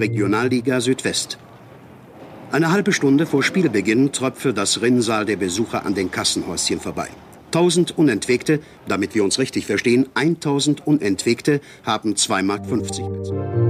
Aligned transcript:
Regionalliga 0.00 0.80
Südwest. 0.80 1.38
Eine 2.50 2.72
halbe 2.72 2.92
Stunde 2.92 3.26
vor 3.26 3.42
Spielbeginn 3.42 4.12
tröpfe 4.12 4.54
das 4.54 4.80
Rinnsal 4.80 5.26
der 5.26 5.36
Besucher 5.36 5.84
an 5.84 5.94
den 5.94 6.10
Kassenhäuschen 6.10 6.80
vorbei. 6.80 7.08
1000 7.48 7.98
Unentwegte, 7.98 8.60
damit 8.88 9.14
wir 9.14 9.22
uns 9.22 9.38
richtig 9.38 9.66
verstehen, 9.66 10.08
1000 10.14 10.86
Unentwegte 10.86 11.60
haben 11.84 12.14
2,50 12.14 12.42
Mark 12.42 12.66
bezahlt. 12.66 13.69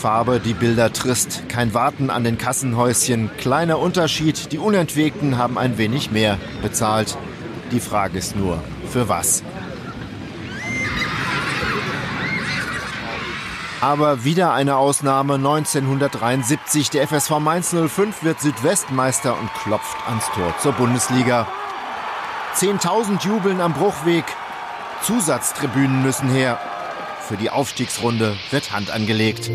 Farbe 0.00 0.40
die 0.40 0.54
Bilder 0.54 0.94
trist, 0.94 1.42
kein 1.50 1.74
Warten 1.74 2.08
an 2.08 2.24
den 2.24 2.38
Kassenhäuschen, 2.38 3.30
kleiner 3.36 3.78
Unterschied, 3.78 4.50
die 4.50 4.56
Unentwegten 4.56 5.36
haben 5.36 5.58
ein 5.58 5.76
wenig 5.76 6.10
mehr 6.10 6.38
bezahlt. 6.62 7.18
Die 7.70 7.80
Frage 7.80 8.16
ist 8.16 8.34
nur, 8.34 8.62
für 8.90 9.10
was? 9.10 9.42
Aber 13.82 14.24
wieder 14.24 14.54
eine 14.54 14.76
Ausnahme 14.76 15.34
1973. 15.34 16.88
Der 16.88 17.06
FSV 17.06 17.38
Mainz 17.38 17.74
05 17.74 18.22
wird 18.22 18.40
Südwestmeister 18.40 19.38
und 19.38 19.52
klopft 19.52 19.98
ans 20.06 20.24
Tor 20.34 20.54
zur 20.60 20.72
Bundesliga. 20.72 21.46
Zehntausend 22.54 23.22
jubeln 23.22 23.60
am 23.60 23.74
Bruchweg. 23.74 24.24
Zusatztribünen 25.02 26.02
müssen 26.02 26.30
her. 26.30 26.58
Für 27.30 27.36
die 27.36 27.50
Aufstiegsrunde 27.50 28.36
wird 28.50 28.72
Hand 28.72 28.90
angelegt. 28.90 29.48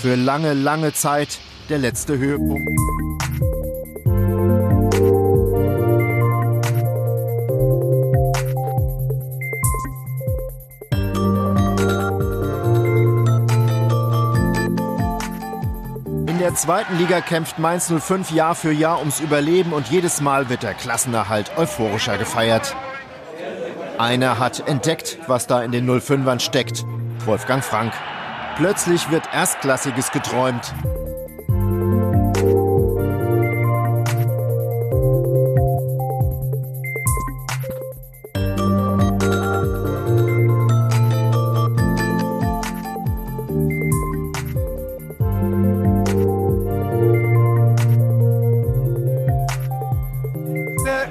Für 0.00 0.14
lange, 0.14 0.54
lange 0.54 0.94
Zeit 0.94 1.38
der 1.68 1.76
letzte 1.76 2.16
Höhepunkt. 2.16 2.66
In 16.26 16.38
der 16.38 16.54
zweiten 16.54 16.96
Liga 16.96 17.20
kämpft 17.20 17.58
Mainz 17.58 17.92
05 17.92 18.30
Jahr 18.30 18.54
für 18.54 18.72
Jahr 18.72 19.00
ums 19.00 19.20
Überleben 19.20 19.74
und 19.74 19.88
jedes 19.88 20.22
Mal 20.22 20.48
wird 20.48 20.62
der 20.62 20.72
Klassenerhalt 20.72 21.58
euphorischer 21.58 22.16
gefeiert. 22.16 22.74
Einer 23.98 24.38
hat 24.38 24.66
entdeckt, 24.66 25.18
was 25.28 25.46
da 25.46 25.62
in 25.62 25.70
den 25.70 25.86
05ern 25.88 26.40
steckt. 26.40 26.86
Wolfgang 27.26 27.62
Frank. 27.64 27.92
Plötzlich 28.56 29.10
wird 29.10 29.24
Erstklassiges 29.32 30.10
geträumt. 30.10 30.72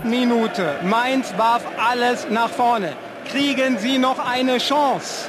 Minute. 0.03 0.75
Mainz 0.83 1.33
warf 1.37 1.63
alles 1.77 2.27
nach 2.29 2.49
vorne. 2.49 2.93
Kriegen 3.25 3.77
Sie 3.77 3.97
noch 3.97 4.19
eine 4.19 4.57
Chance? 4.59 5.22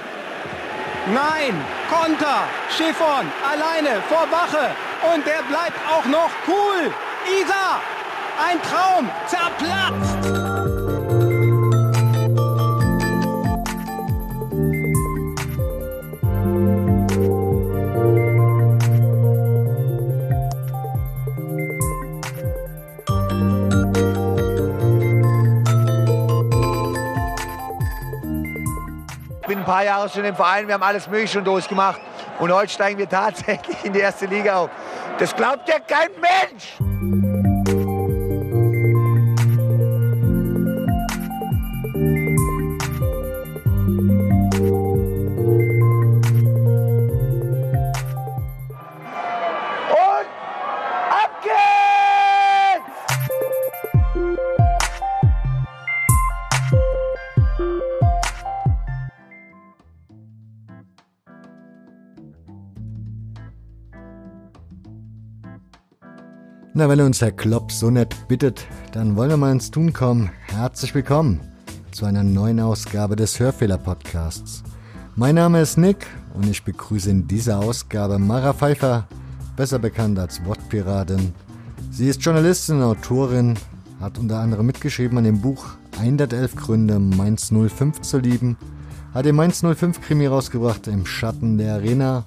Nein, 1.13 1.55
Konter, 1.91 2.45
Schiffon, 2.70 3.31
alleine 3.47 4.01
vor 4.09 4.27
Wache. 4.31 4.70
Und 5.15 5.27
der 5.27 5.42
bleibt 5.42 5.79
auch 5.87 6.07
noch 6.07 6.31
cool. 6.48 6.91
Isa, 7.27 7.81
ein 8.42 8.59
Traum, 8.63 9.11
zerplatzt. 9.27 10.44
Ein 29.64 29.73
paar 29.73 29.85
Jahre 29.85 30.11
schon 30.11 30.25
im 30.27 30.36
Verein, 30.36 30.67
wir 30.67 30.75
haben 30.75 30.83
alles 30.83 31.08
Mögliche 31.08 31.35
schon 31.35 31.45
durchgemacht. 31.45 32.01
Und 32.39 32.52
heute 32.52 32.70
steigen 32.70 32.98
wir 32.98 33.08
tatsächlich 33.08 33.83
in 33.83 33.95
die 33.95 34.01
erste 34.01 34.27
Liga 34.27 34.57
auf. 34.57 34.70
Das 35.19 35.35
glaubt 35.35 35.69
ja 35.69 35.79
kein 35.79 36.11
Mensch! 36.20 36.94
Na, 66.77 66.89
wenn 66.89 67.01
uns 67.02 67.20
Herr 67.20 67.30
Klopp 67.30 67.70
so 67.70 67.89
nett 67.89 68.17
bittet, 68.27 68.67
dann 68.90 69.14
wollen 69.14 69.30
wir 69.30 69.36
mal 69.36 69.52
ins 69.52 69.70
Tun 69.70 69.92
kommen. 69.92 70.33
Herzlich 70.48 70.92
willkommen 70.92 71.40
zu 71.92 72.05
einer 72.05 72.24
neuen 72.24 72.58
Ausgabe 72.58 73.14
des 73.14 73.39
Hörfehler-Podcasts. 73.39 74.64
Mein 75.14 75.36
Name 75.36 75.61
ist 75.61 75.79
Nick 75.79 76.05
und 76.34 76.48
ich 76.48 76.64
begrüße 76.64 77.08
in 77.11 77.29
dieser 77.29 77.61
Ausgabe 77.61 78.18
Mara 78.18 78.52
Pfeiffer, 78.52 79.07
besser 79.55 79.79
bekannt 79.79 80.18
als 80.18 80.45
Wortpiratin. 80.45 81.33
Sie 81.92 82.08
ist 82.08 82.24
Journalistin 82.24 82.79
und 82.79 82.83
Autorin, 82.83 83.55
hat 84.01 84.18
unter 84.18 84.40
anderem 84.40 84.67
mitgeschrieben 84.67 85.17
an 85.18 85.23
dem 85.23 85.40
Buch 85.40 85.64
111 86.01 86.57
Gründe, 86.57 86.98
Mainz 86.98 87.52
05 87.52 88.01
zu 88.01 88.18
lieben, 88.18 88.57
hat 89.14 89.27
den 89.27 89.36
Mainz 89.36 89.63
05 89.63 90.01
Krimi 90.01 90.27
rausgebracht 90.27 90.89
im 90.89 91.07
Schatten 91.07 91.57
der 91.57 91.74
Arena 91.74 92.24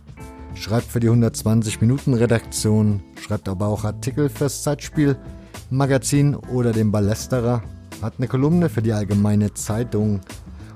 schreibt 0.59 0.87
für 0.91 0.99
die 0.99 1.07
120 1.07 1.81
Minuten 1.81 2.13
Redaktion, 2.13 3.01
schreibt 3.21 3.47
aber 3.47 3.67
auch 3.67 3.83
Artikel 3.83 4.29
fürs 4.29 4.63
Zeitspiel, 4.63 5.17
Magazin 5.69 6.35
oder 6.35 6.71
den 6.71 6.91
Ballesterer, 6.91 7.63
hat 8.01 8.13
eine 8.17 8.27
Kolumne 8.27 8.69
für 8.69 8.81
die 8.81 8.93
Allgemeine 8.93 9.53
Zeitung 9.53 10.21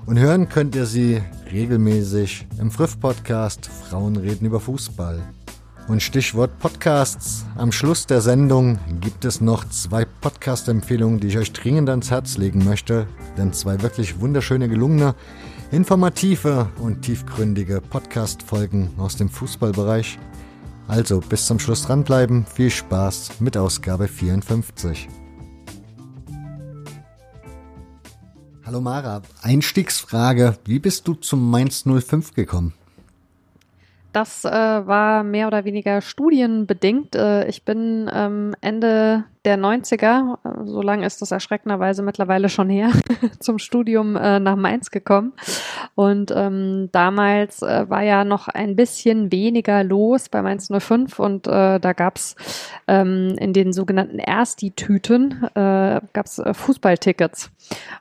und 0.05 0.19
hören 0.19 0.49
könnt 0.49 0.75
ihr 0.75 0.85
sie 0.85 1.21
regelmäßig 1.51 2.47
im 2.59 2.71
Friff-Podcast 2.71 3.67
Frauen 3.67 4.17
reden 4.17 4.45
über 4.45 4.59
Fußball. 4.59 5.21
Und 5.87 6.01
Stichwort 6.01 6.57
Podcasts. 6.59 7.43
Am 7.55 7.71
Schluss 7.71 8.05
der 8.05 8.21
Sendung 8.21 8.79
gibt 9.01 9.25
es 9.25 9.41
noch 9.41 9.67
zwei 9.69 10.05
Podcast-Empfehlungen, 10.05 11.19
die 11.19 11.27
ich 11.27 11.37
euch 11.37 11.51
dringend 11.51 11.89
ans 11.89 12.11
Herz 12.11 12.37
legen 12.37 12.63
möchte. 12.63 13.07
Denn 13.37 13.51
zwei 13.51 13.81
wirklich 13.81 14.19
wunderschöne, 14.19 14.69
gelungene, 14.69 15.15
informative 15.71 16.69
und 16.81 17.01
tiefgründige 17.01 17.79
Podcast-Folgen 17.79 18.89
aus 18.97 19.15
dem 19.15 19.29
Fußballbereich. 19.29 20.19
Also 20.87 21.21
bis 21.21 21.47
zum 21.47 21.59
Schluss 21.59 21.85
dranbleiben. 21.85 22.45
Viel 22.45 22.69
Spaß 22.69 23.39
mit 23.39 23.55
Ausgabe 23.55 24.09
54. 24.09 25.07
Hallo 28.65 28.81
Mara, 28.81 29.21
Einstiegsfrage. 29.41 30.57
Wie 30.65 30.79
bist 30.79 31.07
du 31.07 31.13
zum 31.13 31.49
Mainz 31.49 31.85
05 31.85 32.33
gekommen? 32.33 32.73
Das 34.11 34.43
äh, 34.43 34.49
war 34.49 35.23
mehr 35.23 35.47
oder 35.47 35.63
weniger 35.63 36.01
studienbedingt. 36.01 37.15
Äh, 37.15 37.47
ich 37.47 37.63
bin 37.63 38.11
ähm, 38.13 38.55
Ende 38.59 39.23
der 39.45 39.57
90er, 39.57 40.37
äh, 40.43 40.65
so 40.65 40.81
lange 40.81 41.05
ist 41.05 41.21
das 41.21 41.31
erschreckenderweise 41.31 42.03
mittlerweile 42.03 42.49
schon 42.49 42.69
her, 42.69 42.91
zum 43.39 43.59
Studium 43.59 44.15
äh, 44.15 44.39
nach 44.39 44.55
Mainz 44.55 44.91
gekommen. 44.91 45.33
Und 45.95 46.31
ähm, 46.35 46.89
damals 46.91 47.61
äh, 47.61 47.89
war 47.89 48.03
ja 48.03 48.23
noch 48.23 48.47
ein 48.47 48.75
bisschen 48.75 49.31
weniger 49.31 49.83
los 49.83 50.29
bei 50.29 50.41
Mainz 50.41 50.69
05 50.71 51.19
und 51.19 51.47
äh, 51.47 51.79
da 51.79 51.93
gab's 51.93 52.35
ähm, 52.87 53.35
in 53.39 53.53
den 53.53 53.73
sogenannten 53.73 54.19
Ersti-Tüten 54.19 55.43
äh, 55.55 56.01
gab's 56.13 56.39
äh, 56.39 56.53
Fußballtickets. 56.53 57.51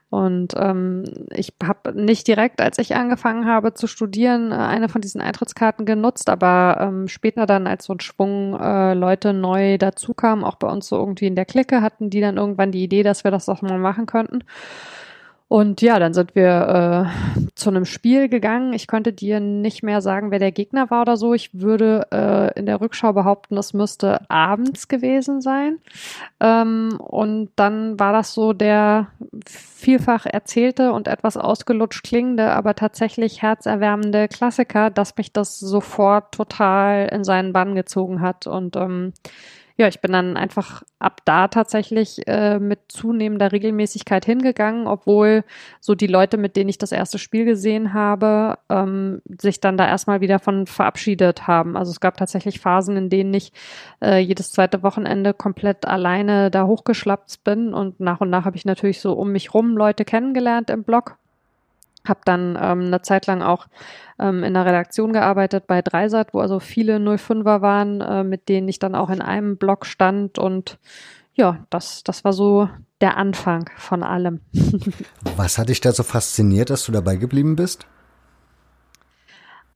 Und 0.09 0.53
ähm, 0.57 1.05
ich 1.33 1.53
habe 1.63 1.93
nicht 1.99 2.27
direkt, 2.27 2.59
als 2.59 2.77
ich 2.77 2.95
angefangen 2.95 3.45
habe 3.45 3.73
zu 3.73 3.87
studieren, 3.87 4.51
äh, 4.51 4.55
eine 4.55 4.89
von 4.89 5.01
diesen 5.01 5.21
Eintrittskarten 5.21 5.85
genutzt, 5.85 6.29
aber 6.29 6.77
ähm, 6.81 7.07
später 7.07 7.45
dann, 7.45 7.65
als 7.65 7.85
so 7.85 7.93
ein 7.93 8.01
Schwung 8.01 8.59
äh, 8.59 8.93
Leute 8.93 9.31
neu 9.31 9.77
dazukamen, 9.77 10.43
auch 10.43 10.55
bei 10.55 10.67
uns 10.67 10.87
so 10.87 10.97
irgendwie 10.97 11.30
in 11.31 11.35
der 11.35 11.45
Clique, 11.45 11.81
hatten 11.81 12.09
die 12.09 12.21
dann 12.21 12.37
irgendwann 12.37 12.71
die 12.71 12.83
Idee, 12.83 13.03
dass 13.03 13.23
wir 13.23 13.31
das 13.31 13.45
doch 13.45 13.61
mal 13.61 13.79
machen 13.79 14.05
könnten. 14.05 14.43
Und 15.51 15.81
ja, 15.81 15.99
dann 15.99 16.13
sind 16.13 16.33
wir 16.33 17.11
äh, 17.35 17.49
zu 17.55 17.69
einem 17.69 17.83
Spiel 17.83 18.29
gegangen. 18.29 18.71
Ich 18.71 18.87
könnte 18.87 19.11
dir 19.11 19.41
nicht 19.41 19.83
mehr 19.83 19.99
sagen, 19.99 20.31
wer 20.31 20.39
der 20.39 20.53
Gegner 20.53 20.89
war 20.89 21.01
oder 21.01 21.17
so. 21.17 21.33
Ich 21.33 21.49
würde 21.51 22.07
äh, 22.09 22.57
in 22.57 22.65
der 22.65 22.79
Rückschau 22.79 23.11
behaupten, 23.11 23.57
das 23.57 23.73
müsste 23.73 24.21
abends 24.29 24.87
gewesen 24.87 25.41
sein. 25.41 25.79
Ähm, 26.39 26.97
und 26.99 27.49
dann 27.57 27.99
war 27.99 28.13
das 28.13 28.33
so 28.33 28.53
der 28.53 29.07
vielfach 29.45 30.25
erzählte 30.25 30.93
und 30.93 31.09
etwas 31.09 31.35
ausgelutscht 31.35 32.05
klingende, 32.05 32.51
aber 32.51 32.73
tatsächlich 32.73 33.41
herzerwärmende 33.41 34.29
Klassiker, 34.29 34.89
dass 34.89 35.17
mich 35.17 35.33
das 35.33 35.59
sofort 35.59 36.33
total 36.33 37.09
in 37.11 37.25
seinen 37.25 37.51
Bann 37.51 37.75
gezogen 37.75 38.21
hat. 38.21 38.47
Und 38.47 38.77
ähm, 38.77 39.11
ja, 39.77 39.87
ich 39.87 40.01
bin 40.01 40.11
dann 40.11 40.37
einfach 40.37 40.83
ab 40.99 41.21
da 41.25 41.47
tatsächlich 41.47 42.27
äh, 42.27 42.59
mit 42.59 42.79
zunehmender 42.89 43.51
Regelmäßigkeit 43.51 44.25
hingegangen, 44.25 44.87
obwohl 44.87 45.43
so 45.79 45.95
die 45.95 46.07
Leute, 46.07 46.37
mit 46.37 46.55
denen 46.55 46.69
ich 46.69 46.77
das 46.77 46.91
erste 46.91 47.17
Spiel 47.17 47.45
gesehen 47.45 47.93
habe, 47.93 48.57
ähm, 48.69 49.21
sich 49.39 49.59
dann 49.59 49.77
da 49.77 49.87
erstmal 49.87 50.21
wieder 50.21 50.39
von 50.39 50.67
verabschiedet 50.67 51.47
haben. 51.47 51.77
Also 51.77 51.91
es 51.91 51.99
gab 51.99 52.17
tatsächlich 52.17 52.59
Phasen, 52.59 52.97
in 52.97 53.09
denen 53.09 53.33
ich 53.33 53.53
äh, 54.03 54.19
jedes 54.19 54.51
zweite 54.51 54.83
Wochenende 54.83 55.33
komplett 55.33 55.85
alleine 55.85 56.51
da 56.51 56.65
hochgeschlappt 56.65 57.43
bin 57.43 57.73
und 57.73 57.99
nach 57.99 58.21
und 58.21 58.29
nach 58.29 58.45
habe 58.45 58.57
ich 58.57 58.65
natürlich 58.65 59.01
so 59.01 59.13
um 59.13 59.31
mich 59.31 59.53
rum 59.53 59.77
Leute 59.77 60.05
kennengelernt 60.05 60.69
im 60.69 60.83
Blog 60.83 61.17
habe 62.05 62.21
dann 62.25 62.57
ähm, 62.61 62.85
eine 62.85 63.01
Zeit 63.01 63.27
lang 63.27 63.41
auch 63.41 63.67
ähm, 64.19 64.43
in 64.43 64.53
der 64.53 64.65
Redaktion 64.65 65.13
gearbeitet 65.13 65.67
bei 65.67 65.81
Dreisat, 65.81 66.33
wo 66.33 66.39
also 66.39 66.59
viele 66.59 66.97
05er 66.97 67.61
waren, 67.61 68.01
äh, 68.01 68.23
mit 68.23 68.49
denen 68.49 68.67
ich 68.67 68.79
dann 68.79 68.95
auch 68.95 69.09
in 69.09 69.21
einem 69.21 69.57
Blog 69.57 69.85
stand. 69.85 70.37
Und 70.37 70.79
ja, 71.33 71.65
das, 71.69 72.03
das 72.03 72.23
war 72.23 72.33
so 72.33 72.69
der 73.01 73.17
Anfang 73.17 73.69
von 73.77 74.03
allem. 74.03 74.41
Was 75.35 75.57
hat 75.57 75.69
dich 75.69 75.81
da 75.81 75.91
so 75.91 76.03
fasziniert, 76.03 76.69
dass 76.69 76.85
du 76.85 76.91
dabei 76.91 77.15
geblieben 77.15 77.55
bist? 77.55 77.85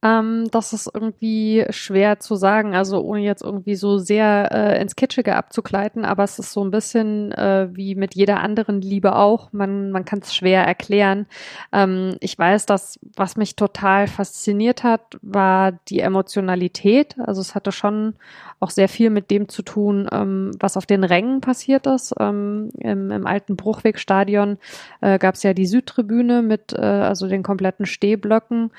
Ähm, 0.06 0.48
das 0.52 0.72
ist 0.72 0.88
irgendwie 0.94 1.66
schwer 1.72 2.20
zu 2.20 2.36
sagen, 2.36 2.76
also 2.76 3.02
ohne 3.02 3.22
jetzt 3.22 3.42
irgendwie 3.42 3.76
so 3.76 3.98
sehr 3.98 4.50
äh, 4.52 4.80
ins 4.80 4.96
Kitschige 4.96 5.36
abzukleiden, 5.36 6.06
aber 6.06 6.24
es 6.24 6.38
ist 6.38 6.52
so 6.52 6.64
ein 6.64 6.70
bisschen 6.70 7.32
äh, 7.32 7.70
wie 7.72 7.96
mit 7.96 8.14
jeder 8.14 8.40
anderen 8.42 8.82
Liebe 8.82 9.16
auch. 9.16 9.52
Man, 9.52 9.92
man 9.92 10.06
kann 10.06 10.20
es 10.20 10.36
schwer 10.36 10.64
erklären. 10.64 11.26
Ähm, 11.74 12.18
ich 12.20 12.38
weiß, 12.38 12.68
dass 12.68 13.00
was 13.16 13.36
mich 13.36 13.56
total 13.56 14.06
fasziniert 14.06 14.84
hat, 14.84 15.18
war 15.24 15.72
die 15.90 16.02
Emotionalität. 16.02 17.16
Also 17.20 17.42
es 17.42 17.56
hatte 17.56 17.72
schon 17.72 18.14
auch 18.60 18.70
sehr 18.70 18.90
viel 18.90 19.10
mit 19.10 19.32
dem 19.32 19.50
zu 19.50 19.64
tun, 19.64 20.08
ähm, 20.12 20.52
was 20.60 20.78
auf 20.78 20.86
den 20.86 21.04
Rängen 21.04 21.42
passiert 21.42 21.88
ist. 21.88 22.14
Ähm, 22.20 22.70
im, 22.78 23.10
im, 23.10 23.26
alten 23.26 23.56
Bruchwegstadion 23.56 24.60
äh, 25.02 25.18
gab 25.18 25.36
es 25.36 25.44
ja 25.44 25.54
die 25.54 25.66
Südtribüne 25.66 26.44
mit 26.44 26.74
äh, 26.74 26.82
also 26.82 27.28
den 27.28 27.42
kompletten 27.42 27.88
Stehblöcken. 27.88 28.72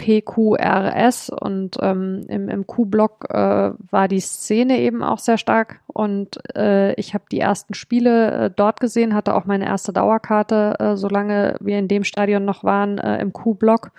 PQRS 0.00 1.28
und 1.28 1.76
ähm, 1.82 2.24
im, 2.28 2.48
im 2.48 2.66
Q-Block 2.66 3.26
äh, 3.28 3.72
war 3.90 4.08
die 4.08 4.20
Szene 4.20 4.78
eben 4.78 5.02
auch 5.02 5.18
sehr 5.18 5.36
stark 5.36 5.80
und 5.88 6.38
äh, 6.56 6.94
ich 6.94 7.12
habe 7.12 7.24
die 7.30 7.40
ersten 7.40 7.74
Spiele 7.74 8.30
äh, 8.30 8.50
dort 8.54 8.80
gesehen, 8.80 9.14
hatte 9.14 9.34
auch 9.34 9.44
meine 9.44 9.66
erste 9.66 9.92
Dauerkarte, 9.92 10.76
äh, 10.78 10.96
solange 10.96 11.56
wir 11.60 11.78
in 11.78 11.88
dem 11.88 12.04
Stadion 12.04 12.46
noch 12.46 12.64
waren, 12.64 12.96
äh, 12.96 13.20
im 13.20 13.34
Q-Block 13.34 13.90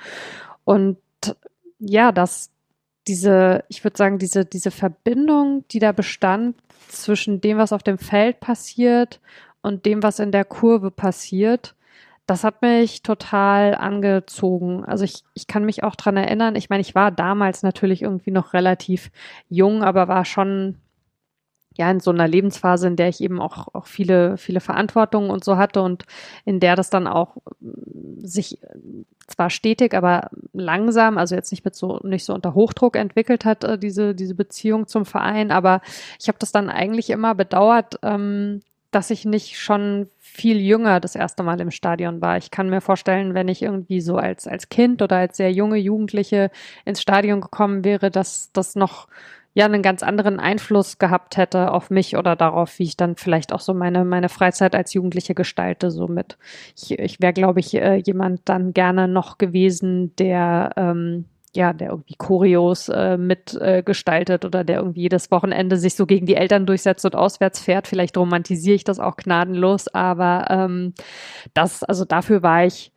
und 0.66 0.98
ja, 1.78 2.12
das 2.12 2.50
diese, 3.08 3.64
ich 3.68 3.84
würde 3.84 3.98
sagen, 3.98 4.18
diese, 4.18 4.46
diese 4.46 4.72
Verbindung, 4.72 5.66
die 5.70 5.80
da 5.80 5.92
bestand 5.92 6.56
zwischen 6.88 7.42
dem, 7.42 7.58
was 7.58 7.74
auf 7.74 7.84
dem 7.84 7.98
Feld 7.98 8.40
passiert 8.40 9.20
und 9.62 9.86
dem, 9.86 10.02
was 10.04 10.20
in 10.20 10.32
der 10.32 10.46
Kurve 10.46 10.92
passiert, 10.92 11.76
das 12.32 12.46
hat 12.46 12.62
mich 12.62 13.04
total 13.04 13.76
angezogen. 13.76 14.86
Also 14.86 15.04
ich, 15.04 15.26
ich 15.34 15.48
kann 15.48 15.66
mich 15.66 15.84
auch 15.84 15.98
dran 15.98 16.16
erinnern, 16.16 16.56
ich 16.56 16.70
meine, 16.70 16.80
ich 16.80 16.96
war 16.96 17.12
damals 17.12 17.62
natürlich 17.62 18.04
irgendwie 18.04 18.32
noch 18.32 18.54
relativ 18.54 19.12
jung, 19.50 19.84
aber 19.84 20.08
war 20.08 20.24
schon 20.24 20.78
ja 21.76 21.92
in 21.92 22.00
so 22.00 22.10
einer 22.10 22.30
Lebensphase, 22.30 22.88
in 22.88 22.96
der 22.96 23.10
ich 23.10 23.20
eben 23.20 23.42
auch, 23.42 23.68
auch 23.74 23.86
viele, 23.86 24.38
viele 24.38 24.62
Verantwortungen 24.62 25.30
und 25.30 25.44
so 25.44 25.58
hatte 25.58 25.82
und 25.82 26.06
in 26.46 26.62
der 26.62 26.78
das 26.78 26.90
dann 26.90 27.06
auch 27.06 27.36
mm, 27.60 28.24
sich 28.24 28.62
zwar 29.28 29.50
stetig, 29.50 29.94
aber 29.94 30.30
langsam, 30.54 31.18
also 31.18 31.36
jetzt 31.36 31.52
nicht 31.52 31.66
mit 31.66 31.76
so, 31.76 32.00
nicht 32.04 32.24
so 32.24 32.34
unter 32.34 32.54
Hochdruck 32.54 32.96
entwickelt 32.96 33.44
hat, 33.44 33.66
äh, 33.66 33.78
diese, 33.78 34.16
diese 34.16 34.36
Beziehung 34.36 34.88
zum 34.88 35.06
Verein, 35.06 35.52
aber 35.52 35.82
ich 36.18 36.30
habe 36.30 36.38
das 36.40 36.54
dann 36.54 36.70
eigentlich 36.70 37.10
immer 37.10 37.36
bedauert, 37.36 38.00
ähm, 38.04 38.62
dass 38.92 39.10
ich 39.10 39.26
nicht 39.26 39.58
schon 39.58 40.10
viel 40.20 40.60
jünger 40.60 41.00
das 41.00 41.16
erste 41.16 41.44
Mal 41.44 41.60
im 41.62 41.72
Stadion 41.72 42.22
war. 42.22 42.38
Ich 42.38 42.52
kann 42.52 42.70
mir 42.70 42.82
vorstellen, 42.82 43.34
wenn 43.34 43.48
ich 43.48 43.62
irgendwie 43.62 44.02
so 44.02 44.18
als, 44.18 44.48
als 44.48 44.70
Kind 44.70 45.02
oder 45.02 45.18
als 45.18 45.38
sehr 45.38 45.52
junge 45.52 45.78
Jugendliche 45.78 46.52
ins 46.86 47.02
Stadion 47.02 47.42
gekommen 47.42 47.84
wäre, 47.84 48.12
dass 48.12 48.52
das 48.54 48.76
noch 48.76 49.08
ja 49.54 49.66
einen 49.66 49.82
ganz 49.82 50.04
anderen 50.04 50.40
Einfluss 50.40 50.98
gehabt 50.98 51.36
hätte 51.38 51.72
auf 51.72 51.90
mich 51.90 52.16
oder 52.16 52.36
darauf, 52.36 52.80
wie 52.80 52.84
ich 52.84 52.98
dann 52.98 53.16
vielleicht 53.16 53.52
auch 53.52 53.60
so 53.60 53.74
meine, 53.74 54.06
meine 54.06 54.30
Freizeit 54.30 54.76
als 54.76 54.94
Jugendliche 54.94 55.36
gestalte. 55.36 55.92
Somit. 55.92 56.38
Ich, 56.78 56.98
ich 56.98 57.20
wäre, 57.20 57.34
glaube 57.34 57.60
ich, 57.60 57.74
äh, 57.74 57.96
jemand 57.96 58.42
dann 58.46 58.74
gerne 58.74 59.08
noch 59.08 59.38
gewesen, 59.38 60.16
der 60.16 60.72
ähm, 60.78 61.26
ja, 61.54 61.74
der 61.74 61.90
irgendwie 61.90 62.16
Choreos 62.18 62.88
äh, 62.90 63.18
mitgestaltet 63.18 64.44
äh, 64.44 64.48
oder 64.48 64.64
der 64.64 64.80
irgendwie 64.80 65.02
jedes 65.02 65.32
Wochenende 65.32 65.78
sich 65.78 65.96
so 65.96 66.06
gegen 66.06 66.26
die 66.26 66.36
Eltern 66.36 66.66
durchsetzt 66.66 67.04
und 67.06 67.16
auswärts 67.16 67.60
fährt. 67.60 67.88
Vielleicht 67.88 68.18
romantisiere 68.18 68.76
ich 68.76 68.84
das 68.84 69.00
auch 69.00 69.18
gnadenlos, 69.18 69.88
aber 69.90 70.48
ähm, 70.50 70.94
das, 71.54 71.84
also 71.84 72.06
dafür 72.06 72.42
war 72.42 72.66
ich 72.66 72.94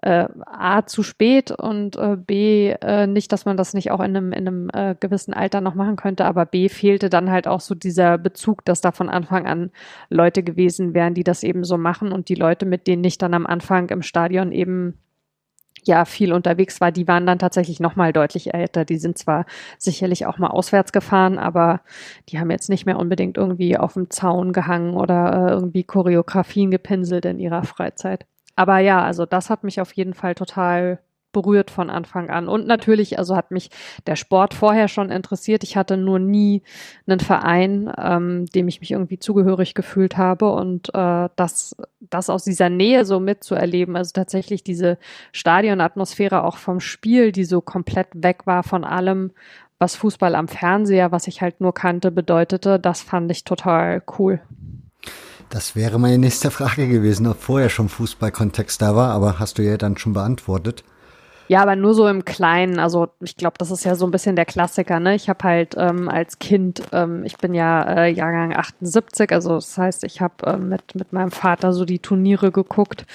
äh, 0.00 0.28
A 0.46 0.86
zu 0.86 1.02
spät 1.02 1.50
und 1.50 1.96
äh, 1.96 2.16
B 2.16 2.70
äh, 2.70 3.06
nicht, 3.06 3.32
dass 3.32 3.44
man 3.44 3.56
das 3.56 3.74
nicht 3.74 3.90
auch 3.90 4.00
in 4.00 4.16
einem, 4.16 4.32
in 4.32 4.46
einem 4.46 4.70
äh, 4.72 4.94
gewissen 4.98 5.34
Alter 5.34 5.60
noch 5.60 5.74
machen 5.74 5.96
könnte, 5.96 6.24
aber 6.24 6.46
B 6.46 6.68
fehlte 6.68 7.10
dann 7.10 7.30
halt 7.30 7.48
auch 7.48 7.60
so 7.60 7.74
dieser 7.74 8.16
Bezug, 8.16 8.64
dass 8.64 8.80
da 8.80 8.92
von 8.92 9.08
Anfang 9.08 9.46
an 9.46 9.70
Leute 10.08 10.42
gewesen 10.42 10.94
wären, 10.94 11.14
die 11.14 11.24
das 11.24 11.42
eben 11.42 11.64
so 11.64 11.76
machen 11.78 12.12
und 12.12 12.28
die 12.28 12.36
Leute, 12.36 12.64
mit 12.64 12.86
denen 12.86 13.04
ich 13.04 13.18
dann 13.18 13.34
am 13.34 13.46
Anfang 13.46 13.88
im 13.88 14.02
Stadion 14.02 14.52
eben 14.52 14.98
ja 15.84 16.04
viel 16.04 16.32
unterwegs 16.32 16.80
war, 16.80 16.92
die 16.92 17.08
waren 17.08 17.26
dann 17.26 17.38
tatsächlich 17.38 17.80
noch 17.80 17.96
mal 17.96 18.12
deutlich 18.12 18.54
älter. 18.54 18.84
Die 18.84 18.98
sind 18.98 19.18
zwar 19.18 19.46
sicherlich 19.78 20.26
auch 20.26 20.38
mal 20.38 20.48
auswärts 20.48 20.92
gefahren, 20.92 21.38
aber 21.38 21.80
die 22.28 22.38
haben 22.38 22.50
jetzt 22.50 22.68
nicht 22.68 22.86
mehr 22.86 22.98
unbedingt 22.98 23.36
irgendwie 23.36 23.76
auf 23.76 23.94
dem 23.94 24.10
Zaun 24.10 24.52
gehangen 24.52 24.94
oder 24.94 25.32
äh, 25.32 25.50
irgendwie 25.52 25.84
Choreografien 25.84 26.70
gepinselt 26.70 27.24
in 27.24 27.38
ihrer 27.38 27.62
Freizeit. 27.62 28.26
Aber 28.56 28.78
ja, 28.78 29.02
also 29.02 29.24
das 29.24 29.50
hat 29.50 29.62
mich 29.62 29.80
auf 29.80 29.92
jeden 29.92 30.14
Fall 30.14 30.34
total 30.34 30.98
berührt 31.32 31.70
von 31.70 31.90
Anfang 31.90 32.30
an. 32.30 32.48
Und 32.48 32.66
natürlich, 32.66 33.18
also 33.18 33.36
hat 33.36 33.50
mich 33.50 33.70
der 34.06 34.16
Sport 34.16 34.54
vorher 34.54 34.88
schon 34.88 35.10
interessiert. 35.10 35.62
Ich 35.64 35.76
hatte 35.76 35.96
nur 35.96 36.18
nie 36.18 36.62
einen 37.06 37.20
Verein, 37.20 37.92
ähm, 37.98 38.46
dem 38.46 38.68
ich 38.68 38.80
mich 38.80 38.90
irgendwie 38.90 39.18
zugehörig 39.18 39.74
gefühlt 39.74 40.16
habe. 40.16 40.50
Und 40.52 40.94
äh, 40.94 41.28
das, 41.36 41.76
das 42.00 42.30
aus 42.30 42.44
dieser 42.44 42.70
Nähe 42.70 43.04
so 43.04 43.20
mitzuerleben, 43.20 43.96
also 43.96 44.12
tatsächlich 44.12 44.64
diese 44.64 44.98
Stadionatmosphäre 45.32 46.44
auch 46.44 46.56
vom 46.56 46.80
Spiel, 46.80 47.32
die 47.32 47.44
so 47.44 47.60
komplett 47.60 48.08
weg 48.14 48.46
war 48.46 48.62
von 48.62 48.84
allem, 48.84 49.32
was 49.78 49.94
Fußball 49.94 50.34
am 50.34 50.48
Fernseher, 50.48 51.12
was 51.12 51.26
ich 51.28 51.40
halt 51.40 51.60
nur 51.60 51.72
kannte, 51.72 52.10
bedeutete, 52.10 52.80
das 52.80 53.02
fand 53.02 53.30
ich 53.30 53.44
total 53.44 54.02
cool. 54.18 54.40
Das 55.50 55.74
wäre 55.76 55.98
meine 55.98 56.18
nächste 56.18 56.50
Frage 56.50 56.88
gewesen, 56.88 57.26
ob 57.26 57.40
vorher 57.40 57.70
schon 57.70 57.88
Fußballkontext 57.88 58.82
da 58.82 58.94
war, 58.94 59.12
aber 59.12 59.38
hast 59.38 59.58
du 59.58 59.62
ja 59.62 59.76
dann 59.78 59.96
schon 59.96 60.12
beantwortet. 60.12 60.84
Ja, 61.48 61.62
aber 61.62 61.76
nur 61.76 61.94
so 61.94 62.06
im 62.06 62.26
Kleinen. 62.26 62.78
Also 62.78 63.08
ich 63.20 63.36
glaube, 63.36 63.54
das 63.58 63.70
ist 63.70 63.84
ja 63.84 63.94
so 63.94 64.06
ein 64.06 64.10
bisschen 64.10 64.36
der 64.36 64.44
Klassiker. 64.44 65.00
Ne? 65.00 65.14
Ich 65.14 65.30
habe 65.30 65.42
halt 65.42 65.74
ähm, 65.78 66.10
als 66.10 66.38
Kind, 66.38 66.82
ähm, 66.92 67.24
ich 67.24 67.38
bin 67.38 67.54
ja 67.54 67.82
äh, 67.82 68.10
Jahrgang 68.10 68.54
78, 68.54 69.32
also 69.32 69.54
das 69.54 69.76
heißt, 69.78 70.04
ich 70.04 70.20
habe 70.20 70.34
ähm, 70.44 70.68
mit, 70.68 70.94
mit 70.94 71.12
meinem 71.14 71.30
Vater 71.30 71.72
so 71.72 71.86
die 71.86 72.00
Turniere 72.00 72.52
geguckt. 72.52 73.06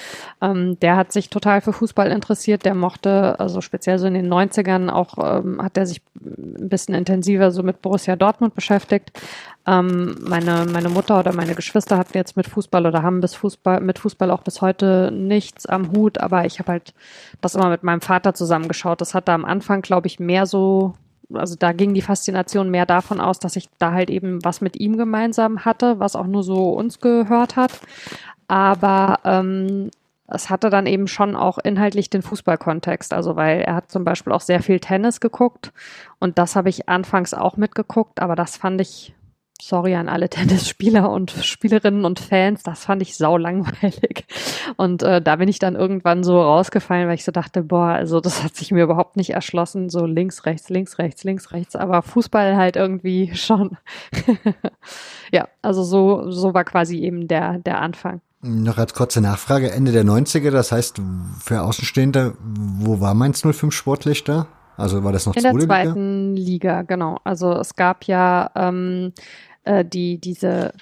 Ähm, 0.42 0.80
der 0.80 0.96
hat 0.96 1.12
sich 1.12 1.30
total 1.30 1.62
für 1.62 1.74
Fußball 1.74 2.12
interessiert. 2.12 2.66
Der 2.66 2.74
mochte, 2.74 3.40
also 3.40 3.62
speziell 3.62 4.00
so 4.00 4.08
in 4.08 4.16
den 4.16 4.34
90ern 4.34 4.90
auch, 4.90 5.18
ähm, 5.20 5.62
hat 5.62 5.78
er 5.78 5.86
sich 5.86 6.02
ein 6.16 6.70
bisschen 6.70 6.96
intensiver 6.96 7.52
so 7.52 7.62
mit 7.62 7.84
Borussia 7.84 8.16
Dortmund 8.16 8.56
beschäftigt. 8.56 9.12
Ähm, 9.66 10.16
meine, 10.22 10.66
meine 10.66 10.90
Mutter 10.90 11.20
oder 11.20 11.34
meine 11.34 11.56
Geschwister 11.56 11.98
hatten 11.98 12.18
jetzt 12.18 12.36
mit 12.36 12.48
Fußball 12.48 12.86
oder 12.86 13.02
haben 13.02 13.22
bis 13.22 13.34
Fußball, 13.36 13.80
mit 13.80 13.98
Fußball 13.98 14.30
auch 14.30 14.42
bis 14.42 14.62
heute 14.62 15.10
nichts 15.14 15.66
am 15.66 15.94
Hut, 15.94 16.18
aber 16.18 16.46
ich 16.46 16.60
habe 16.60 16.74
halt 16.74 16.94
das 17.40 17.56
immer 17.56 17.70
mit 17.70 17.84
meinem 17.84 18.02
Vater 18.02 18.34
zusammengeschaut. 18.34 19.00
Das 19.00 19.14
hatte 19.14 19.32
am 19.32 19.46
Anfang, 19.46 19.82
glaube 19.82 20.08
ich, 20.08 20.20
mehr 20.20 20.46
so, 20.46 20.96
also 21.34 21.56
da 21.56 21.72
ging 21.72 21.94
die 21.94 22.02
Faszination 22.02 22.72
mehr 22.72 22.86
davon 22.86 23.22
aus, 23.22 23.40
dass 23.40 23.56
ich 23.56 23.70
da 23.80 23.94
halt 23.94 24.10
eben 24.10 24.44
was 24.44 24.60
mit 24.60 24.76
ihm 24.76 24.98
gemeinsam 24.98 25.64
hatte, 25.64 26.00
was 26.00 26.18
auch 26.18 26.28
nur 26.28 26.44
so 26.44 26.72
uns 26.72 27.00
gehört 27.00 27.56
hat. 27.56 27.72
Aber 28.50 29.20
ähm, 29.24 29.92
es 30.28 30.50
hatte 30.50 30.70
dann 30.70 30.88
eben 30.88 31.08
schon 31.08 31.38
auch 31.38 31.58
inhaltlich 31.58 32.10
den 32.10 32.22
Fußballkontext, 32.22 33.14
also 33.14 33.38
weil 33.38 33.62
er 33.62 33.76
hat 33.76 33.92
zum 33.92 34.04
Beispiel 34.04 34.34
auch 34.34 34.42
sehr 34.42 34.62
viel 34.62 34.82
Tennis 34.82 35.22
geguckt 35.22 35.72
und 36.20 36.38
das 36.38 36.58
habe 36.58 36.70
ich 36.70 36.90
anfangs 36.90 37.34
auch 37.34 37.56
mitgeguckt, 37.56 38.22
aber 38.22 38.36
das 38.36 38.58
fand 38.58 38.82
ich 38.82 39.14
sorry 39.62 39.96
an 39.96 40.10
alle 40.10 40.30
Tennisspieler 40.30 41.10
und 41.10 41.32
Spielerinnen 41.32 42.06
und 42.06 42.20
Fans, 42.20 42.64
das 42.64 42.86
fand 42.86 43.02
ich 43.02 43.16
sau 43.16 43.38
langweilig. 43.38 44.26
Und 44.78 45.04
äh, 45.04 45.22
da 45.22 45.38
bin 45.38 45.48
ich 45.48 45.60
dann 45.60 45.76
irgendwann 45.76 46.24
so 46.24 46.42
rausgefallen, 46.42 47.08
weil 47.08 47.16
ich 47.16 47.24
so 47.24 47.32
dachte, 47.32 47.64
boah, 47.64 47.90
also 47.90 48.20
das 48.20 48.44
hat 48.44 48.56
sich 48.56 48.72
mir 48.72 48.84
überhaupt 48.84 49.16
nicht 49.16 49.32
erschlossen, 49.32 49.90
so 49.90 50.06
links, 50.06 50.46
rechts, 50.46 50.70
links, 50.70 50.98
rechts, 50.98 51.24
links, 51.24 51.52
rechts, 51.52 51.76
aber 51.76 52.02
Fußball 52.02 52.58
halt 52.58 52.76
irgendwie 52.76 53.32
schon. 53.36 53.78
ja, 55.32 55.48
also 55.62 55.84
so, 55.84 56.32
so 56.32 56.54
war 56.54 56.64
quasi 56.64 57.00
eben 57.00 57.28
der, 57.28 57.60
der 57.60 57.82
Anfang. 57.82 58.22
Noch 58.42 58.78
als 58.78 58.94
kurze 58.94 59.22
Nachfrage, 59.22 59.72
Ende 59.72 59.94
der 59.94 60.04
90er, 60.04 60.52
das 60.52 60.74
heißt, 60.74 61.02
für 61.40 61.62
Außenstehende, 61.62 62.34
wo 62.44 63.00
war 63.00 63.14
Mainz 63.14 63.42
05 63.42 63.74
sportlich 63.74 64.26
da? 64.26 64.48
Also 64.78 65.04
war 65.04 65.12
das 65.12 65.26
noch 65.26 65.36
In 65.36 65.44
der 65.44 65.54
zweiten 65.54 66.36
Liga? 66.36 66.80
Liga, 66.80 66.82
genau. 66.84 67.20
Also 67.24 67.54
es 67.54 67.76
gab 67.76 68.06
ja 68.06 68.50
ähm, 68.56 69.14
äh, 69.64 69.86
die 69.86 70.18
diese 70.18 70.74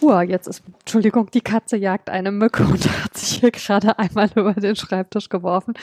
Uhr, 0.00 0.22
jetzt 0.22 0.46
ist, 0.46 0.62
Entschuldigung, 0.80 1.30
die 1.30 1.40
Katze 1.40 1.76
jagt 1.76 2.08
eine 2.10 2.30
Mücke 2.30 2.64
und 2.64 2.88
hat 3.04 3.16
sich 3.16 3.40
hier 3.40 3.50
gerade 3.50 3.98
einmal 3.98 4.30
über 4.34 4.54
den 4.54 4.76
Schreibtisch 4.76 5.28
geworfen. 5.28 5.74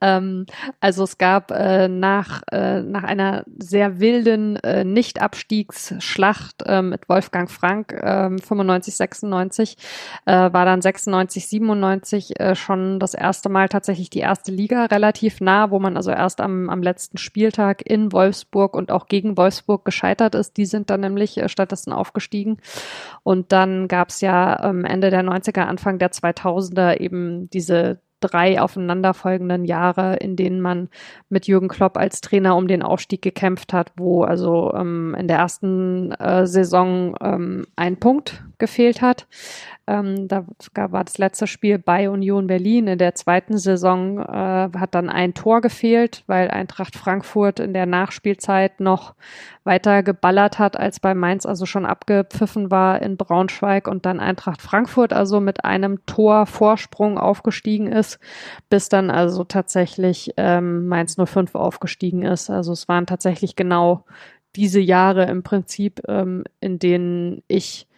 Ähm, 0.00 0.46
also 0.80 1.04
es 1.04 1.18
gab 1.18 1.50
äh, 1.50 1.88
nach, 1.88 2.42
äh, 2.50 2.80
nach 2.82 3.04
einer 3.04 3.44
sehr 3.58 4.00
wilden 4.00 4.56
äh, 4.56 4.84
Nicht-Abstiegsschlacht 4.84 6.62
äh, 6.66 6.82
mit 6.82 7.08
Wolfgang 7.08 7.50
Frank 7.50 7.92
äh, 7.92 8.30
95, 8.38 8.96
96, 8.96 9.76
äh, 10.26 10.32
war 10.32 10.64
dann 10.64 10.82
96, 10.82 11.48
97 11.48 12.40
äh, 12.40 12.54
schon 12.54 13.00
das 13.00 13.14
erste 13.14 13.48
Mal 13.48 13.68
tatsächlich 13.68 14.10
die 14.10 14.20
erste 14.20 14.52
Liga 14.52 14.86
relativ 14.86 15.40
nah, 15.40 15.70
wo 15.70 15.78
man 15.78 15.96
also 15.96 16.10
erst 16.10 16.40
am, 16.40 16.70
am 16.70 16.82
letzten 16.82 17.18
Spieltag 17.18 17.82
in 17.88 18.12
Wolfsburg 18.12 18.74
und 18.74 18.90
auch 18.90 19.06
gegen 19.06 19.36
Wolfsburg 19.36 19.84
gescheitert 19.84 20.34
ist. 20.34 20.56
Die 20.56 20.66
sind 20.66 20.90
dann 20.90 21.00
nämlich 21.00 21.38
äh, 21.38 21.48
stattdessen 21.90 21.92
aufgestiegen. 21.92 22.58
Und 23.22 23.52
dann 23.52 23.88
gab 23.88 24.08
es 24.08 24.20
ja 24.20 24.64
ähm, 24.64 24.84
Ende 24.84 25.10
der 25.10 25.22
90er, 25.22 25.62
Anfang 25.62 25.98
der 25.98 26.10
2000er 26.10 26.98
eben 27.00 27.48
diese 27.50 28.00
drei 28.20 28.60
aufeinanderfolgenden 28.60 29.64
Jahre, 29.64 30.16
in 30.16 30.36
denen 30.36 30.60
man 30.60 30.88
mit 31.30 31.46
Jürgen 31.46 31.68
Klopp 31.68 31.96
als 31.96 32.20
Trainer 32.20 32.54
um 32.54 32.68
den 32.68 32.82
Aufstieg 32.82 33.22
gekämpft 33.22 33.72
hat, 33.72 33.92
wo 33.96 34.24
also 34.24 34.74
ähm, 34.74 35.16
in 35.18 35.26
der 35.26 35.38
ersten 35.38 36.12
äh, 36.12 36.46
Saison 36.46 37.16
ähm, 37.22 37.66
ein 37.76 37.98
Punkt 37.98 38.44
gefehlt 38.60 39.02
hat. 39.02 39.26
Ähm, 39.90 40.28
da 40.28 40.46
war 40.92 41.02
das 41.02 41.18
letzte 41.18 41.48
Spiel 41.48 41.78
bei 41.78 42.08
Union 42.08 42.46
Berlin. 42.46 42.86
In 42.86 42.98
der 42.98 43.16
zweiten 43.16 43.58
Saison 43.58 44.20
äh, 44.20 44.68
hat 44.78 44.94
dann 44.94 45.08
ein 45.08 45.34
Tor 45.34 45.60
gefehlt, 45.60 46.22
weil 46.28 46.48
Eintracht 46.48 46.94
Frankfurt 46.94 47.58
in 47.58 47.72
der 47.72 47.86
Nachspielzeit 47.86 48.78
noch 48.78 49.14
weiter 49.64 50.04
geballert 50.04 50.60
hat, 50.60 50.78
als 50.78 51.00
bei 51.00 51.12
Mainz 51.14 51.44
also 51.44 51.66
schon 51.66 51.86
abgepfiffen 51.86 52.70
war 52.70 53.02
in 53.02 53.16
Braunschweig 53.16 53.88
und 53.88 54.06
dann 54.06 54.20
Eintracht 54.20 54.62
Frankfurt 54.62 55.12
also 55.12 55.40
mit 55.40 55.64
einem 55.64 56.06
Tor 56.06 56.46
Vorsprung 56.46 57.18
aufgestiegen 57.18 57.90
ist, 57.90 58.20
bis 58.68 58.88
dann 58.88 59.10
also 59.10 59.42
tatsächlich 59.42 60.34
ähm, 60.36 60.86
Mainz 60.86 61.16
05 61.16 61.56
aufgestiegen 61.56 62.22
ist. 62.22 62.48
Also 62.48 62.72
es 62.72 62.86
waren 62.86 63.06
tatsächlich 63.06 63.56
genau 63.56 64.04
diese 64.54 64.80
Jahre 64.80 65.24
im 65.24 65.42
Prinzip, 65.42 66.00
ähm, 66.06 66.44
in 66.60 66.78
denen 66.78 67.42
ich 67.48 67.88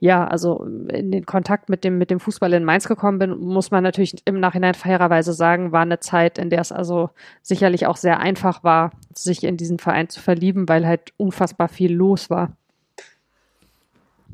ja, 0.00 0.26
also 0.26 0.64
in 0.64 1.10
den 1.10 1.26
Kontakt 1.26 1.68
mit 1.68 1.82
dem, 1.82 1.98
mit 1.98 2.10
dem 2.10 2.20
Fußball 2.20 2.52
in 2.52 2.64
Mainz 2.64 2.86
gekommen 2.86 3.18
bin, 3.18 3.38
muss 3.38 3.70
man 3.70 3.82
natürlich 3.82 4.14
im 4.26 4.38
Nachhinein 4.38 4.74
fairerweise 4.74 5.32
sagen, 5.32 5.72
war 5.72 5.82
eine 5.82 5.98
Zeit, 5.98 6.38
in 6.38 6.50
der 6.50 6.60
es 6.60 6.70
also 6.70 7.10
sicherlich 7.42 7.86
auch 7.86 7.96
sehr 7.96 8.20
einfach 8.20 8.62
war, 8.62 8.92
sich 9.12 9.42
in 9.42 9.56
diesen 9.56 9.78
Verein 9.78 10.08
zu 10.08 10.20
verlieben, 10.20 10.68
weil 10.68 10.86
halt 10.86 11.12
unfassbar 11.16 11.68
viel 11.68 11.92
los 11.92 12.30
war. 12.30 12.52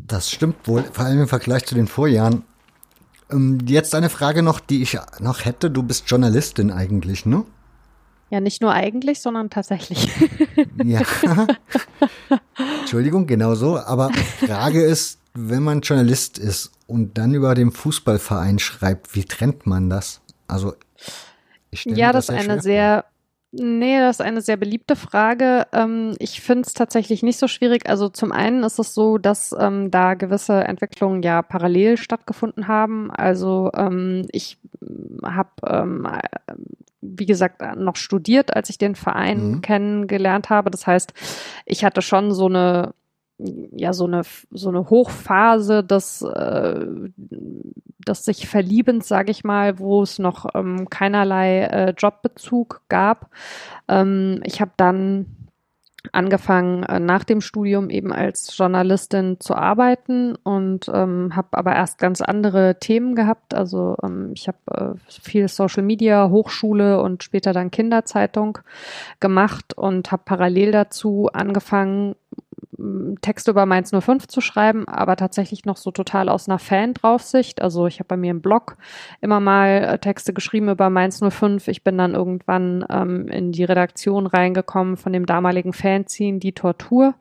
Das 0.07 0.31
stimmt 0.31 0.69
wohl, 0.69 0.83
vor 0.83 1.07
allem 1.07 1.23
im 1.23 1.29
Vergleich 1.29 1.65
zu 1.65 1.75
den 1.75 1.87
Vorjahren. 1.87 2.43
Ähm, 3.31 3.59
jetzt 3.67 3.95
eine 3.95 4.11
Frage 4.11 4.43
noch, 4.43 4.61
die 4.61 4.83
ich 4.83 4.99
noch 5.21 5.47
hätte. 5.47 5.71
Du 5.71 5.83
bist 5.83 6.11
Journalistin 6.11 6.71
eigentlich, 6.71 7.25
ne? 7.25 7.45
Ja, 8.29 8.41
nicht 8.41 8.61
nur 8.61 8.73
eigentlich, 8.73 9.23
sondern 9.23 9.49
tatsächlich. 9.49 10.11
ja. 10.85 11.01
Entschuldigung, 12.81 13.27
genau 13.27 13.55
so. 13.55 13.79
Aber 13.79 14.11
Frage 14.13 14.83
ist, 14.83 15.21
wenn 15.35 15.63
man 15.63 15.81
Journalist 15.81 16.39
ist 16.39 16.73
und 16.87 17.19
dann 17.19 17.35
über 17.35 17.55
den 17.55 17.73
Fußballverein 17.73 18.59
schreibt, 18.59 19.15
wie 19.15 19.25
trennt 19.25 19.67
man 19.67 19.91
das? 19.91 20.21
Also 20.47 20.75
ich 21.71 21.85
ja, 21.85 22.13
das, 22.13 22.29
ist 22.29 22.37
eine 22.37 22.61
sehr 22.61 23.05
Nee, 23.57 24.01
das 24.01 24.19
ist 24.19 24.27
eine 24.27 24.41
sehr 24.41 24.57
beliebte 24.57 24.97
Frage. 24.97 25.67
Ähm, 25.73 26.17
ich 26.19 26.41
finde 26.41 26.63
es 26.67 26.75
tatsächlich 26.75 27.23
nicht 27.23 27.39
so 27.39 27.47
schwierig. 27.47 27.89
Also 27.89 28.09
zum 28.09 28.33
einen 28.33 28.65
ist 28.65 28.81
es 28.81 28.95
so, 28.95 29.17
dass 29.17 29.55
ähm, 29.57 29.93
da 29.93 30.15
gewisse 30.15 30.65
Entwicklungen 30.65 31.23
ja 31.23 31.41
parallel 31.41 31.97
stattgefunden 31.97 32.67
haben. 32.67 33.13
Also 33.13 33.71
ähm, 33.77 34.27
ich 34.33 34.59
habe, 35.23 35.51
ähm, 35.69 36.09
wie 37.01 37.27
gesagt, 37.27 37.63
noch 37.77 37.95
studiert, 37.95 38.57
als 38.57 38.71
ich 38.71 38.79
den 38.79 38.97
Verein 38.97 39.51
mhm. 39.51 39.61
kennengelernt 39.61 40.51
habe. 40.51 40.73
Das 40.73 40.89
heißt, 40.89 41.13
ich 41.65 41.85
hatte 41.85 42.03
schon 42.03 42.33
so 42.33 42.47
eine 42.47 42.93
ja 43.39 43.93
so 43.93 44.05
eine 44.07 44.23
so 44.51 44.69
eine 44.69 44.89
Hochphase 44.91 45.83
des 45.83 46.23
äh, 46.23 46.87
des 48.07 48.25
sich 48.25 48.47
Verliebens, 48.49 49.09
sage 49.09 49.31
ich 49.31 49.45
mal, 49.45 49.79
wo 49.79 50.03
es 50.03 50.19
noch 50.19 50.47
ähm, 50.55 50.89
keinerlei 50.89 51.63
äh, 51.63 51.95
Jobbezug 51.97 52.83
gab. 52.89 53.31
Ähm, 53.89 54.41
ich 54.45 54.61
habe 54.61 54.73
dann 54.77 55.45
angefangen 56.13 56.83
äh, 56.85 57.01
nach 57.01 57.25
dem 57.25 57.41
Studium 57.41 57.91
eben 57.91 58.13
als 58.13 58.57
Journalistin 58.57 59.41
zu 59.41 59.55
arbeiten 59.55 60.37
und 60.37 60.91
ähm, 60.93 61.35
habe 61.35 61.49
aber 61.53 61.75
erst 61.75 61.99
ganz 61.99 62.21
andere 62.21 62.79
Themen 62.79 63.15
gehabt. 63.15 63.55
Also 63.55 63.97
ähm, 64.03 64.33
ich 64.35 64.49
habe 64.49 64.59
äh, 64.99 65.11
viel 65.21 65.49
Social 65.49 65.83
Media, 65.83 66.29
Hochschule 66.29 67.01
und 67.01 67.23
später 67.23 67.53
dann 67.53 67.71
Kinderzeitung 67.71 68.59
gemacht 69.21 69.77
und 69.77 70.13
habe 70.13 70.23
parallel 70.25 70.73
dazu 70.73 71.31
angefangen, 71.33 72.17
Texte 73.21 73.51
über 73.51 73.67
Mainz 73.67 73.91
05 73.91 74.27
zu 74.27 74.41
schreiben, 74.41 74.89
aber 74.89 75.17
tatsächlich 75.17 75.65
noch 75.65 75.77
so 75.77 75.91
total 75.91 76.29
aus 76.29 76.49
einer 76.49 76.59
Fan-Draufsicht. 76.59 77.63
Also 77.63 77.87
ich 77.87 77.99
habe 77.99 78.09
bei 78.09 78.17
mir 78.17 78.31
im 78.31 78.41
Blog 78.41 78.77
immer 79.21 79.41
mal 79.41 79.69
äh, 79.69 79.99
Texte 79.99 80.33
geschrieben 80.33 80.69
über 80.69 80.91
Mainz 80.91 81.21
05. 81.21 81.69
Ich 81.69 81.85
bin 81.85 81.99
dann 81.99 82.15
irgendwann 82.15 82.85
ähm, 82.91 83.29
in 83.29 83.53
die 83.53 83.65
Redaktion 83.65 84.27
reingekommen 84.27 84.97
von 84.97 85.13
dem 85.13 85.27
damaligen 85.27 85.73
Fanzine 85.73 86.39
Die 86.39 86.53
Tortur. 86.53 87.15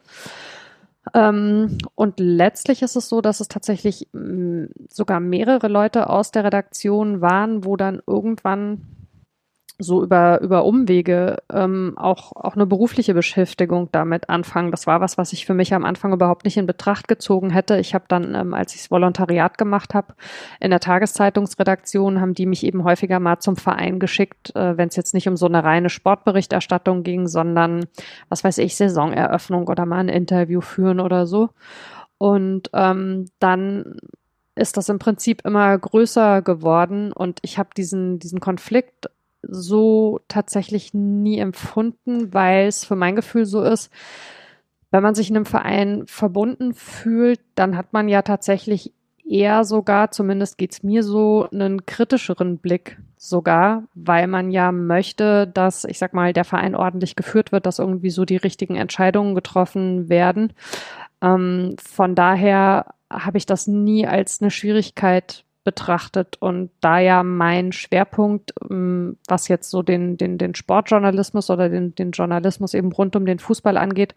Ähm, 1.14 1.78
und 1.96 2.20
letztlich 2.20 2.82
ist 2.82 2.96
es 2.96 3.10
so, 3.10 3.22
dass 3.22 3.40
es 3.40 3.48
tatsächlich 3.48 4.08
mh, 4.14 4.68
sogar 4.90 5.20
mehrere 5.20 5.68
Leute 5.68 6.10
aus 6.10 6.32
der 6.32 6.46
Redaktion 6.46 7.22
waren, 7.22 7.66
wo 7.66 7.76
dann 7.76 8.02
irgendwann 8.08 8.93
so 9.80 10.03
über, 10.03 10.39
über 10.42 10.65
Umwege 10.65 11.38
ähm, 11.51 11.94
auch, 11.98 12.32
auch 12.34 12.56
eine 12.56 12.65
berufliche 12.65 13.13
Beschäftigung 13.13 13.89
damit 13.92 14.30
anfangen. 14.30 14.72
Das 14.72 14.88
war 14.88 15.01
was, 15.01 15.18
was 15.18 15.34
ich 15.34 15.46
für 15.46 15.53
mich 15.53 15.74
am 15.74 15.86
Anfang 15.86 16.13
überhaupt 16.13 16.46
nicht 16.46 16.58
in 16.58 16.68
Betracht 16.68 17.08
gezogen 17.08 17.50
hätte. 17.50 17.77
Ich 17.80 17.94
habe 17.94 18.06
dann, 18.08 18.36
ähm, 18.36 18.53
als 18.53 18.75
ich 18.75 18.82
das 18.82 18.92
Volontariat 18.92 19.58
gemacht 19.58 19.94
habe, 19.94 20.13
in 20.60 20.70
der 20.70 20.80
Tageszeitungsredaktion, 20.80 22.22
haben 22.22 22.34
die 22.34 22.46
mich 22.46 22.63
eben 22.65 22.84
häufiger 22.84 23.20
mal 23.20 23.39
zum 23.39 23.56
Verein 23.56 24.00
geschickt, 24.00 24.56
äh, 24.56 24.77
wenn 24.77 24.89
es 24.89 24.96
jetzt 24.96 25.13
nicht 25.13 25.27
um 25.27 25.38
so 25.38 25.48
eine 25.48 25.63
reine 25.63 25.89
Sportberichterstattung 25.89 27.03
ging, 27.03 27.27
sondern, 27.27 27.86
was 28.30 28.44
weiß 28.44 28.60
ich, 28.60 28.75
Saisoneröffnung 28.75 29.68
oder 29.68 29.86
mal 29.86 30.00
ein 30.00 30.10
Interview 30.10 30.62
führen 30.62 31.00
oder 31.00 31.25
so. 31.25 31.50
Und 32.18 32.70
ähm, 32.74 33.25
dann 33.39 33.98
ist 34.56 34.77
das 34.77 34.89
im 34.89 35.00
Prinzip 35.00 35.44
immer 35.46 35.77
größer 35.77 36.42
geworden 36.42 37.12
und 37.12 37.39
ich 37.42 37.58
habe 37.58 37.70
diesen, 37.75 38.20
diesen 38.20 38.39
Konflikt 38.39 39.10
so 39.44 40.20
tatsächlich 40.28 40.94
nie 40.94 41.40
empfunden, 41.40 42.34
weil 42.34 42.68
es 42.68 42.86
für 42.86 42.96
mein 42.96 43.16
Gefühl 43.16 43.46
so 43.46 43.62
ist, 43.62 43.92
wenn 44.92 45.04
man 45.04 45.16
sich 45.16 45.30
in 45.30 45.36
einem 45.36 45.46
Verein 45.46 46.04
verbunden 46.06 46.74
fühlt, 46.74 47.40
dann 47.56 47.76
hat 47.78 47.94
man 47.94 48.08
ja 48.08 48.22
tatsächlich 48.22 48.94
eher 49.26 49.64
sogar, 49.64 50.12
zumindest 50.12 50.58
geht's 50.58 50.84
mir 50.84 51.04
so, 51.04 51.48
einen 51.52 51.86
kritischeren 51.86 52.58
Blick 52.58 53.00
sogar, 53.18 53.84
weil 53.96 54.28
man 54.28 54.52
ja 54.52 54.72
möchte, 54.72 55.48
dass, 55.48 55.86
ich 55.86 55.98
sag 55.98 56.14
mal, 56.14 56.34
der 56.34 56.44
Verein 56.44 56.76
ordentlich 56.76 57.16
geführt 57.16 57.52
wird, 57.52 57.66
dass 57.66 57.80
irgendwie 57.80 58.10
so 58.10 58.26
die 58.26 58.38
richtigen 58.38 58.76
Entscheidungen 58.76 59.34
getroffen 59.34 60.10
werden. 60.10 60.54
Ähm, 61.22 61.76
von 61.82 62.16
daher 62.16 62.94
habe 63.10 63.38
ich 63.38 63.46
das 63.46 63.68
nie 63.68 64.06
als 64.06 64.42
eine 64.42 64.52
Schwierigkeit 64.52 65.43
betrachtet. 65.63 66.38
Und 66.39 66.72
da 66.82 67.00
ja 67.00 67.24
mein 67.24 67.72
Schwerpunkt, 67.72 68.53
ähm, 68.70 69.17
was 69.27 69.48
jetzt 69.48 69.70
so 69.70 69.82
den, 69.82 70.17
den, 70.17 70.38
den 70.38 70.55
Sportjournalismus 70.55 71.50
oder 71.50 71.70
den, 71.70 71.96
den 71.96 72.12
Journalismus 72.12 72.74
eben 72.74 72.91
rund 72.91 73.15
um 73.15 73.25
den 73.25 73.39
Fußball 73.39 73.77
angeht, 73.77 74.15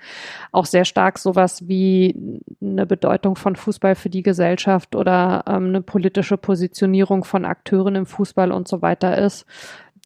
auch 0.52 0.66
sehr 0.66 0.84
stark 0.84 1.18
sowas 1.18 1.68
wie 1.68 2.42
eine 2.60 2.86
Bedeutung 2.86 3.36
von 3.36 3.56
Fußball 3.56 3.94
für 3.94 4.10
die 4.10 4.22
Gesellschaft 4.22 4.94
oder 4.94 5.44
ähm, 5.46 5.68
eine 5.68 5.82
politische 5.82 6.36
Positionierung 6.36 7.24
von 7.24 7.44
Akteuren 7.44 7.94
im 7.94 8.06
Fußball 8.06 8.52
und 8.52 8.68
so 8.68 8.82
weiter 8.82 9.18
ist, 9.18 9.46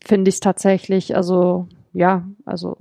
finde 0.05 0.29
ich 0.29 0.37
es 0.37 0.41
tatsächlich, 0.41 1.17
also 1.17 1.69
ja, 1.93 2.25
also 2.45 2.77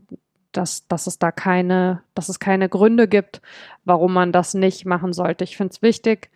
dass, 0.51 0.87
dass 0.87 1.07
es 1.07 1.19
da 1.19 1.31
keine, 1.31 2.01
dass 2.15 2.29
es 2.29 2.39
keine 2.39 2.69
Gründe 2.69 3.07
gibt, 3.07 3.41
warum 3.85 4.13
man 4.13 4.31
das 4.31 4.53
nicht 4.53 4.85
machen 4.85 5.13
sollte. 5.13 5.43
Ich 5.43 5.57
finde 5.57 5.71
es 5.71 5.81
wichtig, 5.81 6.29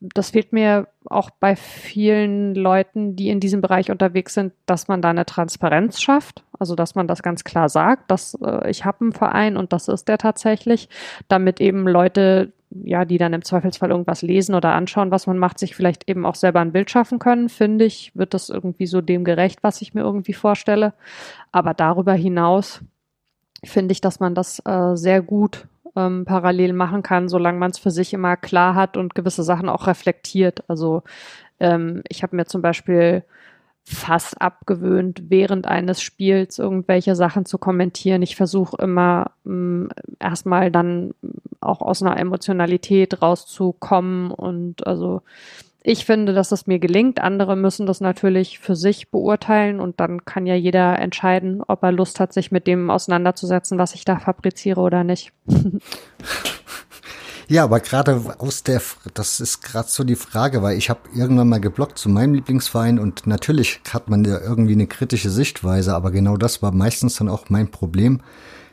das 0.00 0.30
fehlt 0.30 0.52
mir 0.52 0.88
auch 1.06 1.30
bei 1.30 1.56
vielen 1.56 2.54
Leuten, 2.54 3.16
die 3.16 3.28
in 3.28 3.40
diesem 3.40 3.60
Bereich 3.60 3.90
unterwegs 3.90 4.34
sind, 4.34 4.52
dass 4.66 4.88
man 4.88 5.02
da 5.02 5.10
eine 5.10 5.26
Transparenz 5.26 6.00
schafft. 6.00 6.44
Also 6.58 6.74
dass 6.74 6.94
man 6.94 7.06
das 7.06 7.22
ganz 7.22 7.44
klar 7.44 7.68
sagt, 7.68 8.10
dass 8.10 8.36
äh, 8.42 8.70
ich 8.70 8.84
habe 8.84 9.02
einen 9.02 9.12
Verein 9.12 9.56
und 9.56 9.72
das 9.72 9.88
ist 9.88 10.08
der 10.08 10.18
tatsächlich, 10.18 10.88
damit 11.28 11.60
eben 11.60 11.86
Leute, 11.86 12.52
ja, 12.70 13.04
die 13.04 13.18
dann 13.18 13.32
im 13.32 13.44
Zweifelsfall 13.44 13.90
irgendwas 13.90 14.22
lesen 14.22 14.54
oder 14.54 14.72
anschauen, 14.72 15.10
was 15.10 15.26
man 15.26 15.38
macht, 15.38 15.58
sich 15.58 15.76
vielleicht 15.76 16.08
eben 16.08 16.26
auch 16.26 16.34
selber 16.34 16.60
ein 16.60 16.72
Bild 16.72 16.90
schaffen 16.90 17.18
können, 17.18 17.48
finde 17.48 17.84
ich, 17.84 18.12
wird 18.14 18.34
das 18.34 18.48
irgendwie 18.48 18.86
so 18.86 19.00
dem 19.00 19.24
gerecht, 19.24 19.62
was 19.62 19.82
ich 19.82 19.94
mir 19.94 20.02
irgendwie 20.02 20.32
vorstelle. 20.32 20.94
Aber 21.52 21.74
darüber 21.74 22.14
hinaus 22.14 22.80
finde 23.64 23.92
ich, 23.92 24.00
dass 24.00 24.20
man 24.20 24.34
das 24.34 24.60
äh, 24.64 24.96
sehr 24.96 25.22
gut 25.22 25.68
ähm, 25.96 26.24
parallel 26.24 26.72
machen 26.72 27.02
kann, 27.02 27.28
solange 27.28 27.58
man 27.58 27.70
es 27.70 27.78
für 27.78 27.90
sich 27.90 28.12
immer 28.12 28.36
klar 28.36 28.74
hat 28.74 28.96
und 28.96 29.14
gewisse 29.14 29.42
Sachen 29.42 29.68
auch 29.68 29.86
reflektiert. 29.86 30.62
Also 30.68 31.02
ähm, 31.58 32.02
ich 32.08 32.22
habe 32.22 32.36
mir 32.36 32.46
zum 32.46 32.62
Beispiel 32.62 33.24
fast 33.88 34.40
abgewöhnt, 34.40 35.30
während 35.30 35.66
eines 35.68 36.02
Spiels 36.02 36.58
irgendwelche 36.58 37.14
Sachen 37.14 37.44
zu 37.44 37.56
kommentieren. 37.56 38.20
Ich 38.22 38.34
versuche 38.34 38.76
immer 38.82 39.30
ähm, 39.46 39.90
erstmal 40.18 40.72
dann 40.72 41.14
auch 41.60 41.80
aus 41.80 42.02
einer 42.02 42.18
Emotionalität 42.18 43.22
rauszukommen 43.22 44.32
und 44.32 44.86
also 44.86 45.22
ich 45.86 46.04
finde, 46.04 46.32
dass 46.32 46.50
es 46.50 46.66
mir 46.66 46.80
gelingt. 46.80 47.20
Andere 47.20 47.54
müssen 47.54 47.86
das 47.86 48.00
natürlich 48.00 48.58
für 48.58 48.74
sich 48.74 49.10
beurteilen 49.12 49.78
und 49.78 50.00
dann 50.00 50.24
kann 50.24 50.44
ja 50.44 50.56
jeder 50.56 50.98
entscheiden, 50.98 51.62
ob 51.66 51.84
er 51.84 51.92
Lust 51.92 52.18
hat, 52.18 52.32
sich 52.32 52.50
mit 52.50 52.66
dem 52.66 52.90
auseinanderzusetzen, 52.90 53.78
was 53.78 53.94
ich 53.94 54.04
da 54.04 54.18
fabriziere 54.18 54.80
oder 54.80 55.04
nicht. 55.04 55.32
Ja, 57.48 57.62
aber 57.62 57.78
gerade 57.78 58.20
aus 58.38 58.64
der, 58.64 58.82
das 59.14 59.38
ist 59.38 59.62
gerade 59.62 59.88
so 59.88 60.02
die 60.02 60.16
Frage, 60.16 60.62
weil 60.62 60.76
ich 60.76 60.90
habe 60.90 61.02
irgendwann 61.14 61.48
mal 61.48 61.60
geblockt 61.60 61.96
zu 61.96 62.08
meinem 62.08 62.34
Lieblingsverein 62.34 62.98
und 62.98 63.28
natürlich 63.28 63.78
hat 63.92 64.10
man 64.10 64.24
ja 64.24 64.40
irgendwie 64.40 64.72
eine 64.72 64.88
kritische 64.88 65.30
Sichtweise, 65.30 65.94
aber 65.94 66.10
genau 66.10 66.36
das 66.36 66.60
war 66.60 66.72
meistens 66.72 67.14
dann 67.14 67.28
auch 67.28 67.48
mein 67.48 67.70
Problem, 67.70 68.20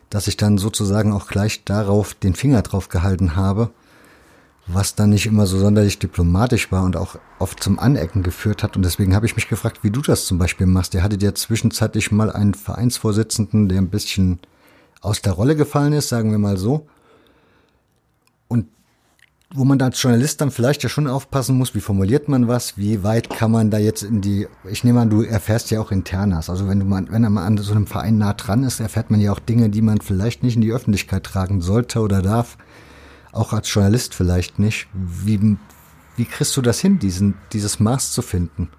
dass 0.10 0.28
ich 0.28 0.38
dann 0.38 0.58
sozusagen 0.58 1.14
auch 1.14 1.28
gleich 1.28 1.64
darauf 1.66 2.16
den 2.16 2.34
Finger 2.34 2.64
drauf 2.64 2.90
gehalten 2.90 3.36
habe 3.36 3.70
was 4.66 4.96
dann 4.96 5.10
nicht 5.10 5.26
immer 5.26 5.46
so 5.46 5.58
sonderlich 5.58 6.00
diplomatisch 6.00 6.72
war 6.72 6.84
und 6.84 6.96
auch 6.96 7.18
oft 7.40 7.62
zum 7.62 7.80
Anecken 7.80 8.24
geführt 8.24 8.64
hat. 8.64 8.78
Und 8.78 8.84
deswegen 8.84 9.14
habe 9.14 9.26
ich 9.26 9.36
mich 9.36 9.50
gefragt, 9.50 9.80
wie 9.84 9.92
du 9.92 10.02
das 10.02 10.26
zum 10.26 10.38
Beispiel 10.38 10.68
machst. 10.68 10.94
Ihr 10.94 11.04
hattet 11.04 11.22
ja 11.22 11.36
zwischenzeitlich 11.36 12.12
mal 12.12 12.32
einen 12.32 12.54
Vereinsvorsitzenden, 12.54 13.68
der 13.68 13.80
ein 13.80 13.90
bisschen 13.90 14.40
aus 15.02 15.22
der 15.22 15.34
Rolle 15.34 15.58
gefallen 15.58 15.92
ist, 15.92 16.08
sagen 16.08 16.32
wir 16.32 16.38
mal 16.38 16.56
so. 16.56 16.88
Und 18.48 18.68
wo 19.54 19.66
man 19.66 19.82
als 19.82 20.02
Journalist 20.02 20.40
dann 20.40 20.50
vielleicht 20.50 20.82
ja 20.82 20.88
schon 20.88 21.08
aufpassen 21.08 21.58
muss, 21.58 21.76
wie 21.76 21.82
formuliert 21.82 22.30
man 22.30 22.48
was, 22.48 22.78
wie 22.78 23.04
weit 23.04 23.30
kann 23.30 23.52
man 23.52 23.70
da 23.70 23.80
jetzt 23.80 24.02
in 24.02 24.22
die, 24.22 24.48
ich 24.70 24.86
nehme 24.86 25.02
an, 25.02 25.10
du 25.10 25.24
erfährst 25.24 25.72
ja 25.72 25.82
auch 25.82 25.92
Internas. 25.92 26.50
Also 26.50 26.70
wenn 26.70 26.80
du 26.80 26.86
mal, 26.86 27.06
wenn 27.10 27.22
man 27.24 27.38
an 27.44 27.58
so 27.58 27.74
einem 27.74 27.86
Verein 27.86 28.18
nah 28.18 28.32
dran 28.32 28.64
ist, 28.64 28.80
erfährt 28.80 29.12
man 29.12 29.20
ja 29.20 29.34
auch 29.34 29.40
Dinge, 29.40 29.70
die 29.70 29.82
man 29.82 30.00
vielleicht 30.00 30.42
nicht 30.42 30.56
in 30.56 30.62
die 30.62 30.72
Öffentlichkeit 30.72 31.26
tragen 31.26 31.60
sollte 31.60 32.00
oder 32.00 32.22
darf 32.22 32.58
auch 33.34 33.54
als 33.54 33.74
Journalist 33.74 34.16
vielleicht 34.16 34.60
nicht. 34.60 34.88
Wie, 34.94 35.58
wie 36.16 36.26
kriegst 36.26 36.56
du 36.56 36.62
das 36.62 36.80
hin, 36.80 37.00
diesen, 37.00 37.36
dieses 37.52 37.80
Maß 37.80 38.12
zu 38.12 38.22
finden? 38.22 38.70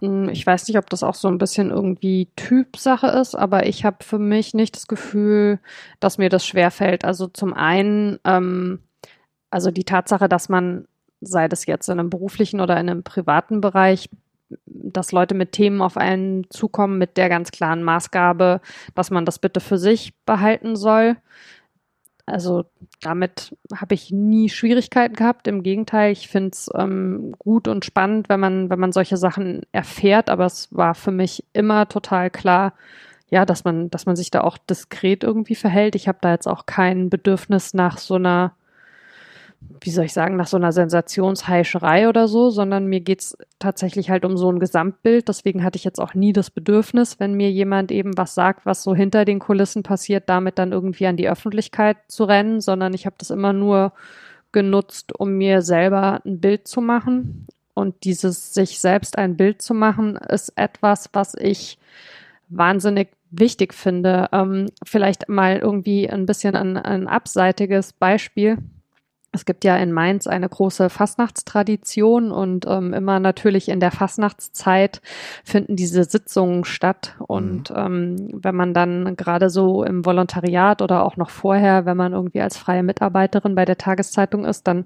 Hm, 0.00 0.28
ich 0.28 0.46
weiß 0.46 0.68
nicht, 0.68 0.76
ob 0.76 0.90
das 0.90 1.02
auch 1.02 1.14
so 1.14 1.28
ein 1.28 1.38
bisschen 1.38 1.70
irgendwie 1.70 2.28
Typsache 2.36 3.06
ist, 3.06 3.34
aber 3.34 3.66
ich 3.66 3.84
habe 3.84 4.04
für 4.04 4.18
mich 4.18 4.52
nicht 4.54 4.76
das 4.76 4.86
Gefühl, 4.86 5.60
dass 6.00 6.18
mir 6.18 6.28
das 6.28 6.46
schwerfällt. 6.46 7.04
Also 7.04 7.26
zum 7.28 7.54
einen, 7.54 8.18
ähm, 8.24 8.80
also 9.50 9.70
die 9.70 9.84
Tatsache, 9.84 10.28
dass 10.28 10.48
man, 10.48 10.86
sei 11.20 11.48
das 11.48 11.64
jetzt 11.66 11.88
in 11.88 11.98
einem 11.98 12.10
beruflichen 12.10 12.60
oder 12.60 12.78
in 12.78 12.90
einem 12.90 13.02
privaten 13.02 13.60
Bereich, 13.60 14.10
dass 14.66 15.12
Leute 15.12 15.34
mit 15.34 15.52
Themen 15.52 15.80
auf 15.80 15.96
einen 15.96 16.48
zukommen 16.50 16.98
mit 16.98 17.16
der 17.16 17.28
ganz 17.28 17.50
klaren 17.50 17.82
Maßgabe, 17.82 18.60
dass 18.94 19.10
man 19.10 19.24
das 19.24 19.38
bitte 19.38 19.60
für 19.60 19.78
sich 19.78 20.14
behalten 20.26 20.76
soll. 20.76 21.16
Also 22.26 22.64
damit 23.02 23.54
habe 23.74 23.94
ich 23.94 24.10
nie 24.10 24.48
Schwierigkeiten 24.48 25.14
gehabt. 25.14 25.46
Im 25.46 25.62
Gegenteil, 25.62 26.12
ich 26.12 26.28
finde 26.28 26.50
es 26.52 26.70
ähm, 26.74 27.34
gut 27.38 27.68
und 27.68 27.84
spannend, 27.84 28.28
wenn 28.28 28.40
man, 28.40 28.70
wenn 28.70 28.80
man 28.80 28.92
solche 28.92 29.16
Sachen 29.16 29.62
erfährt. 29.72 30.30
Aber 30.30 30.46
es 30.46 30.74
war 30.74 30.94
für 30.94 31.10
mich 31.10 31.44
immer 31.52 31.88
total 31.88 32.30
klar, 32.30 32.72
ja, 33.28 33.44
dass 33.44 33.64
man, 33.64 33.90
dass 33.90 34.06
man 34.06 34.16
sich 34.16 34.30
da 34.30 34.40
auch 34.40 34.56
diskret 34.56 35.22
irgendwie 35.22 35.54
verhält. 35.54 35.94
Ich 35.96 36.08
habe 36.08 36.18
da 36.20 36.30
jetzt 36.32 36.46
auch 36.46 36.66
kein 36.66 37.10
Bedürfnis 37.10 37.74
nach 37.74 37.98
so 37.98 38.14
einer 38.14 38.54
wie 39.80 39.90
soll 39.90 40.06
ich 40.06 40.12
sagen, 40.12 40.36
nach 40.36 40.46
so 40.46 40.56
einer 40.56 40.72
Sensationsheischerei 40.72 42.08
oder 42.08 42.26
so, 42.26 42.50
sondern 42.50 42.86
mir 42.86 43.00
geht's 43.00 43.36
tatsächlich 43.58 44.08
halt 44.08 44.24
um 44.24 44.36
so 44.36 44.50
ein 44.50 44.58
Gesamtbild. 44.58 45.28
Deswegen 45.28 45.62
hatte 45.62 45.76
ich 45.76 45.84
jetzt 45.84 46.00
auch 46.00 46.14
nie 46.14 46.32
das 46.32 46.50
Bedürfnis, 46.50 47.20
wenn 47.20 47.34
mir 47.34 47.50
jemand 47.50 47.92
eben 47.92 48.16
was 48.16 48.34
sagt, 48.34 48.64
was 48.64 48.82
so 48.82 48.94
hinter 48.94 49.24
den 49.24 49.40
Kulissen 49.40 49.82
passiert, 49.82 50.28
damit 50.28 50.58
dann 50.58 50.72
irgendwie 50.72 51.06
an 51.06 51.16
die 51.16 51.28
Öffentlichkeit 51.28 51.98
zu 52.08 52.24
rennen, 52.24 52.60
sondern 52.60 52.94
ich 52.94 53.04
habe 53.04 53.16
das 53.18 53.30
immer 53.30 53.52
nur 53.52 53.92
genutzt, 54.52 55.18
um 55.18 55.36
mir 55.36 55.60
selber 55.60 56.20
ein 56.24 56.40
Bild 56.40 56.66
zu 56.66 56.80
machen. 56.80 57.46
Und 57.74 58.04
dieses 58.04 58.54
sich 58.54 58.80
selbst 58.80 59.18
ein 59.18 59.36
Bild 59.36 59.60
zu 59.60 59.74
machen, 59.74 60.16
ist 60.16 60.52
etwas, 60.56 61.10
was 61.12 61.34
ich 61.34 61.78
wahnsinnig 62.48 63.08
wichtig 63.32 63.74
finde. 63.74 64.28
Ähm, 64.32 64.70
vielleicht 64.84 65.28
mal 65.28 65.58
irgendwie 65.58 66.08
ein 66.08 66.24
bisschen 66.24 66.54
ein, 66.54 66.76
ein 66.76 67.08
abseitiges 67.08 67.92
Beispiel 67.92 68.58
es 69.34 69.44
gibt 69.44 69.64
ja 69.64 69.76
in 69.76 69.92
Mainz 69.92 70.26
eine 70.28 70.48
große 70.48 70.88
Fastnachtstradition 70.88 72.30
und 72.30 72.66
ähm, 72.68 72.94
immer 72.94 73.18
natürlich 73.18 73.68
in 73.68 73.80
der 73.80 73.90
Fastnachtszeit 73.90 75.02
finden 75.44 75.74
diese 75.74 76.04
Sitzungen 76.04 76.64
statt. 76.64 77.16
Und 77.18 77.70
mhm. 77.70 77.76
ähm, 77.76 78.28
wenn 78.32 78.54
man 78.54 78.74
dann 78.74 79.16
gerade 79.16 79.50
so 79.50 79.82
im 79.82 80.04
Volontariat 80.06 80.82
oder 80.82 81.04
auch 81.04 81.16
noch 81.16 81.30
vorher, 81.30 81.84
wenn 81.84 81.96
man 81.96 82.12
irgendwie 82.12 82.40
als 82.40 82.56
freie 82.56 82.84
Mitarbeiterin 82.84 83.56
bei 83.56 83.64
der 83.64 83.76
Tageszeitung 83.76 84.44
ist, 84.44 84.68
dann 84.68 84.84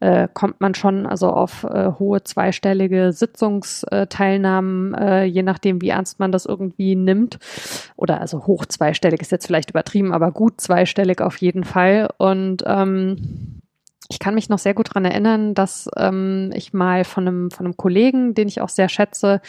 äh, 0.00 0.26
kommt 0.32 0.60
man 0.60 0.74
schon 0.74 1.06
also 1.06 1.28
auf 1.28 1.64
äh, 1.64 1.92
hohe 1.98 2.24
zweistellige 2.24 3.12
Sitzungsteilnahmen, 3.12 4.94
äh, 4.94 5.24
je 5.24 5.42
nachdem, 5.42 5.82
wie 5.82 5.90
ernst 5.90 6.18
man 6.18 6.32
das 6.32 6.46
irgendwie 6.46 6.96
nimmt. 6.96 7.38
Oder 7.96 8.22
also 8.22 8.46
hoch 8.46 8.64
zweistellig 8.64 9.20
ist 9.20 9.32
jetzt 9.32 9.46
vielleicht 9.46 9.70
übertrieben, 9.70 10.14
aber 10.14 10.32
gut 10.32 10.62
zweistellig 10.62 11.20
auf 11.20 11.36
jeden 11.36 11.64
Fall. 11.64 12.08
Und 12.16 12.64
ähm, 12.66 13.61
ich 14.08 14.18
kann 14.18 14.34
mich 14.34 14.48
noch 14.48 14.58
sehr 14.58 14.74
gut 14.74 14.94
dran 14.94 15.04
erinnern, 15.04 15.54
dass 15.54 15.88
ähm, 15.96 16.50
ich 16.54 16.72
mal 16.72 17.04
von 17.04 17.26
einem, 17.26 17.50
von 17.50 17.66
einem 17.66 17.76
Kollegen, 17.76 18.34
den 18.34 18.48
ich 18.48 18.60
auch 18.60 18.68
sehr 18.68 18.88
schätze, 18.88 19.40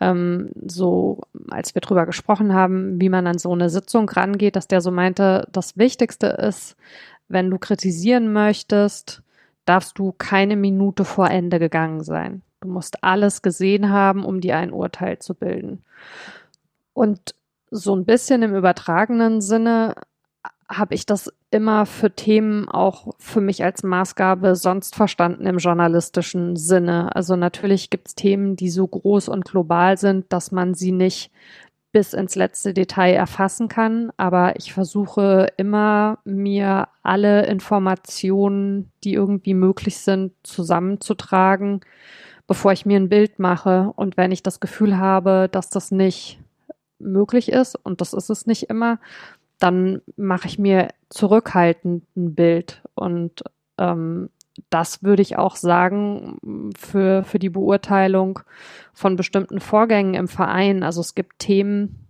ähm, 0.00 0.50
so 0.66 1.20
als 1.50 1.74
wir 1.74 1.80
drüber 1.80 2.06
gesprochen 2.06 2.54
haben, 2.54 3.00
wie 3.00 3.08
man 3.08 3.26
an 3.26 3.38
so 3.38 3.52
eine 3.52 3.70
Sitzung 3.70 4.08
rangeht, 4.08 4.56
dass 4.56 4.68
der 4.68 4.80
so 4.80 4.90
meinte, 4.90 5.46
das 5.52 5.76
Wichtigste 5.76 6.26
ist, 6.28 6.76
wenn 7.28 7.50
du 7.50 7.58
kritisieren 7.58 8.32
möchtest, 8.32 9.22
darfst 9.64 9.98
du 9.98 10.12
keine 10.16 10.56
Minute 10.56 11.04
vor 11.04 11.30
Ende 11.30 11.58
gegangen 11.58 12.02
sein. 12.02 12.42
Du 12.60 12.68
musst 12.68 13.04
alles 13.04 13.42
gesehen 13.42 13.90
haben, 13.90 14.24
um 14.24 14.40
dir 14.40 14.56
ein 14.56 14.72
Urteil 14.72 15.18
zu 15.18 15.34
bilden. 15.34 15.84
Und 16.94 17.34
so 17.70 17.94
ein 17.94 18.04
bisschen 18.04 18.42
im 18.42 18.56
übertragenen 18.56 19.40
Sinne 19.40 19.94
habe 20.68 20.94
ich 20.94 21.06
das 21.06 21.32
immer 21.50 21.86
für 21.86 22.10
Themen 22.14 22.68
auch 22.68 23.14
für 23.18 23.40
mich 23.40 23.64
als 23.64 23.82
Maßgabe 23.82 24.54
sonst 24.54 24.94
verstanden 24.94 25.46
im 25.46 25.58
journalistischen 25.58 26.56
Sinne. 26.56 27.14
Also 27.16 27.36
natürlich 27.36 27.90
gibt 27.90 28.08
es 28.08 28.14
Themen, 28.14 28.56
die 28.56 28.70
so 28.70 28.86
groß 28.86 29.28
und 29.28 29.44
global 29.44 29.96
sind, 29.96 30.32
dass 30.32 30.52
man 30.52 30.74
sie 30.74 30.92
nicht 30.92 31.30
bis 31.90 32.12
ins 32.12 32.34
letzte 32.34 32.74
Detail 32.74 33.14
erfassen 33.14 33.68
kann, 33.68 34.12
aber 34.18 34.56
ich 34.56 34.74
versuche 34.74 35.48
immer, 35.56 36.18
mir 36.24 36.88
alle 37.02 37.46
Informationen, 37.46 38.92
die 39.04 39.14
irgendwie 39.14 39.54
möglich 39.54 39.96
sind, 39.98 40.34
zusammenzutragen, 40.42 41.80
bevor 42.46 42.72
ich 42.72 42.84
mir 42.84 42.98
ein 42.98 43.08
Bild 43.08 43.38
mache. 43.38 43.92
Und 43.96 44.18
wenn 44.18 44.32
ich 44.32 44.42
das 44.42 44.60
Gefühl 44.60 44.98
habe, 44.98 45.48
dass 45.50 45.70
das 45.70 45.90
nicht 45.90 46.38
möglich 46.98 47.50
ist, 47.50 47.74
und 47.74 48.00
das 48.02 48.12
ist 48.12 48.28
es 48.28 48.46
nicht 48.46 48.64
immer, 48.64 48.98
dann 49.58 50.02
mache 50.16 50.46
ich 50.48 50.58
mir 50.58 50.88
zurückhaltend 51.08 52.04
ein 52.16 52.34
Bild. 52.34 52.82
Und 52.94 53.42
ähm, 53.78 54.30
das 54.70 55.02
würde 55.02 55.22
ich 55.22 55.36
auch 55.36 55.56
sagen 55.56 56.72
für, 56.76 57.22
für 57.24 57.38
die 57.38 57.50
Beurteilung 57.50 58.40
von 58.92 59.16
bestimmten 59.16 59.60
Vorgängen 59.60 60.14
im 60.14 60.28
Verein. 60.28 60.82
Also 60.82 61.00
es 61.00 61.14
gibt 61.14 61.38
Themen, 61.38 62.07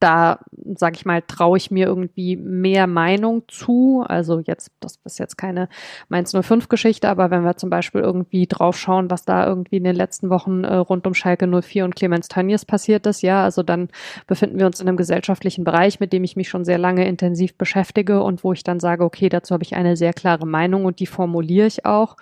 da, 0.00 0.40
sage 0.74 0.96
ich 0.96 1.06
mal, 1.06 1.22
traue 1.22 1.56
ich 1.56 1.70
mir 1.70 1.86
irgendwie 1.86 2.36
mehr 2.36 2.86
Meinung 2.86 3.44
zu. 3.48 4.04
Also 4.06 4.40
jetzt, 4.40 4.70
das 4.80 4.98
ist 5.04 5.18
jetzt 5.18 5.36
keine 5.36 5.68
Mainz 6.08 6.32
05 6.32 6.68
Geschichte, 6.68 7.08
aber 7.08 7.30
wenn 7.30 7.44
wir 7.44 7.56
zum 7.56 7.70
Beispiel 7.70 8.00
irgendwie 8.00 8.46
drauf 8.46 8.76
schauen, 8.76 9.10
was 9.10 9.24
da 9.24 9.46
irgendwie 9.46 9.76
in 9.76 9.84
den 9.84 9.96
letzten 9.96 10.28
Wochen 10.28 10.64
äh, 10.64 10.74
rund 10.74 11.06
um 11.06 11.14
Schalke 11.14 11.46
04 11.46 11.84
und 11.84 11.96
Clemens 11.96 12.28
Tönnies 12.28 12.64
passiert 12.64 13.06
ist, 13.06 13.22
ja, 13.22 13.44
also 13.44 13.62
dann 13.62 13.88
befinden 14.26 14.58
wir 14.58 14.66
uns 14.66 14.80
in 14.80 14.88
einem 14.88 14.96
gesellschaftlichen 14.96 15.64
Bereich, 15.64 16.00
mit 16.00 16.12
dem 16.12 16.24
ich 16.24 16.36
mich 16.36 16.48
schon 16.48 16.64
sehr 16.64 16.78
lange 16.78 17.06
intensiv 17.06 17.56
beschäftige 17.56 18.22
und 18.22 18.44
wo 18.44 18.52
ich 18.52 18.64
dann 18.64 18.80
sage, 18.80 19.04
okay, 19.04 19.28
dazu 19.28 19.54
habe 19.54 19.64
ich 19.64 19.76
eine 19.76 19.96
sehr 19.96 20.12
klare 20.12 20.46
Meinung 20.46 20.84
und 20.84 21.00
die 21.00 21.06
formuliere 21.06 21.66
ich 21.66 21.86
auch. 21.86 22.16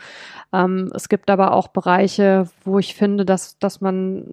Ähm, 0.53 0.91
es 0.95 1.09
gibt 1.09 1.31
aber 1.31 1.53
auch 1.53 1.69
Bereiche, 1.69 2.49
wo 2.65 2.79
ich 2.79 2.95
finde, 2.95 3.25
dass, 3.25 3.59
dass 3.59 3.81
man 3.81 4.27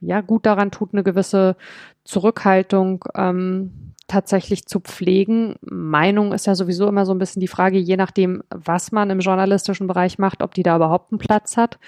ja 0.00 0.20
gut 0.20 0.46
daran 0.46 0.70
tut, 0.70 0.92
eine 0.92 1.02
gewisse 1.02 1.56
Zurückhaltung 2.04 3.04
ähm, 3.14 3.94
tatsächlich 4.10 4.66
zu 4.66 4.80
pflegen. 4.80 5.54
Meinung 5.62 6.32
ist 6.32 6.46
ja 6.46 6.56
sowieso 6.56 6.88
immer 6.88 7.06
so 7.06 7.12
ein 7.12 7.18
bisschen 7.18 7.40
die 7.40 7.48
Frage, 7.48 7.78
je 7.78 7.96
nachdem, 7.96 8.42
was 8.50 8.90
man 8.90 9.08
im 9.08 9.20
journalistischen 9.20 9.86
Bereich 9.86 10.18
macht, 10.18 10.42
ob 10.42 10.52
die 10.52 10.64
da 10.64 10.76
überhaupt 10.76 11.12
einen 11.12 11.20
Platz 11.20 11.56
hat. 11.56 11.78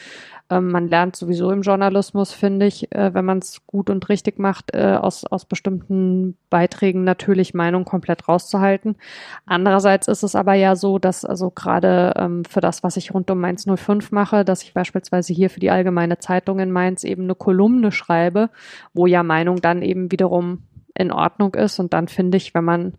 Ähm, 0.49 0.71
man 0.71 0.87
lernt 0.89 1.17
sowieso 1.17 1.51
im 1.51 1.63
Journalismus, 1.63 2.33
finde 2.33 2.67
ich, 2.67 2.93
äh, 2.93 3.13
wenn 3.13 3.25
man 3.25 3.39
es 3.39 3.67
gut 3.67 3.91
und 3.91 4.09
richtig 4.09 4.39
macht, 4.39 4.73
äh, 4.73 4.95
aus, 5.01 5.25
aus 5.25 5.47
bestimmten 5.47 6.37
Beiträgen 6.49 7.03
natürlich 7.03 7.55
Meinung 7.55 7.85
komplett 7.85 8.29
rauszuhalten. 8.29 8.97
Andererseits 9.45 10.07
ist 10.07 10.23
es 10.23 10.37
aber 10.37 10.55
ja 10.55 10.77
so, 10.77 11.01
dass 11.01 11.25
also 11.25 11.51
gerade 11.51 12.13
ähm, 12.17 12.45
für 12.45 12.61
das, 12.61 12.85
was 12.85 12.97
ich 12.97 13.13
rund 13.13 13.31
um 13.33 13.41
Mainz 13.41 13.67
05 13.67 14.13
mache, 14.13 14.45
dass 14.45 14.63
ich 14.63 14.75
beispielsweise 14.75 15.33
hier 15.33 15.51
für 15.51 15.61
die 15.61 15.71
Allgemeine 15.71 16.19
Zeitung 16.19 16.61
in 16.61 16.71
Mainz 16.71 17.03
eben 17.03 17.25
eine 17.25 17.35
Kolumne 17.35 17.91
schreibe, 17.91 18.51
wo 18.95 19.07
ja 19.07 19.25
Meinung 19.25 19.61
dann 19.61 19.83
eben 19.83 20.13
wiederum 20.13 20.63
in 20.95 21.13
Ordnung 21.13 21.55
ist. 21.55 21.79
Und 21.79 21.93
dann 21.93 22.09
finde 22.09 22.37
ich, 22.37 22.55
wenn 22.55 22.65
man 22.65 22.95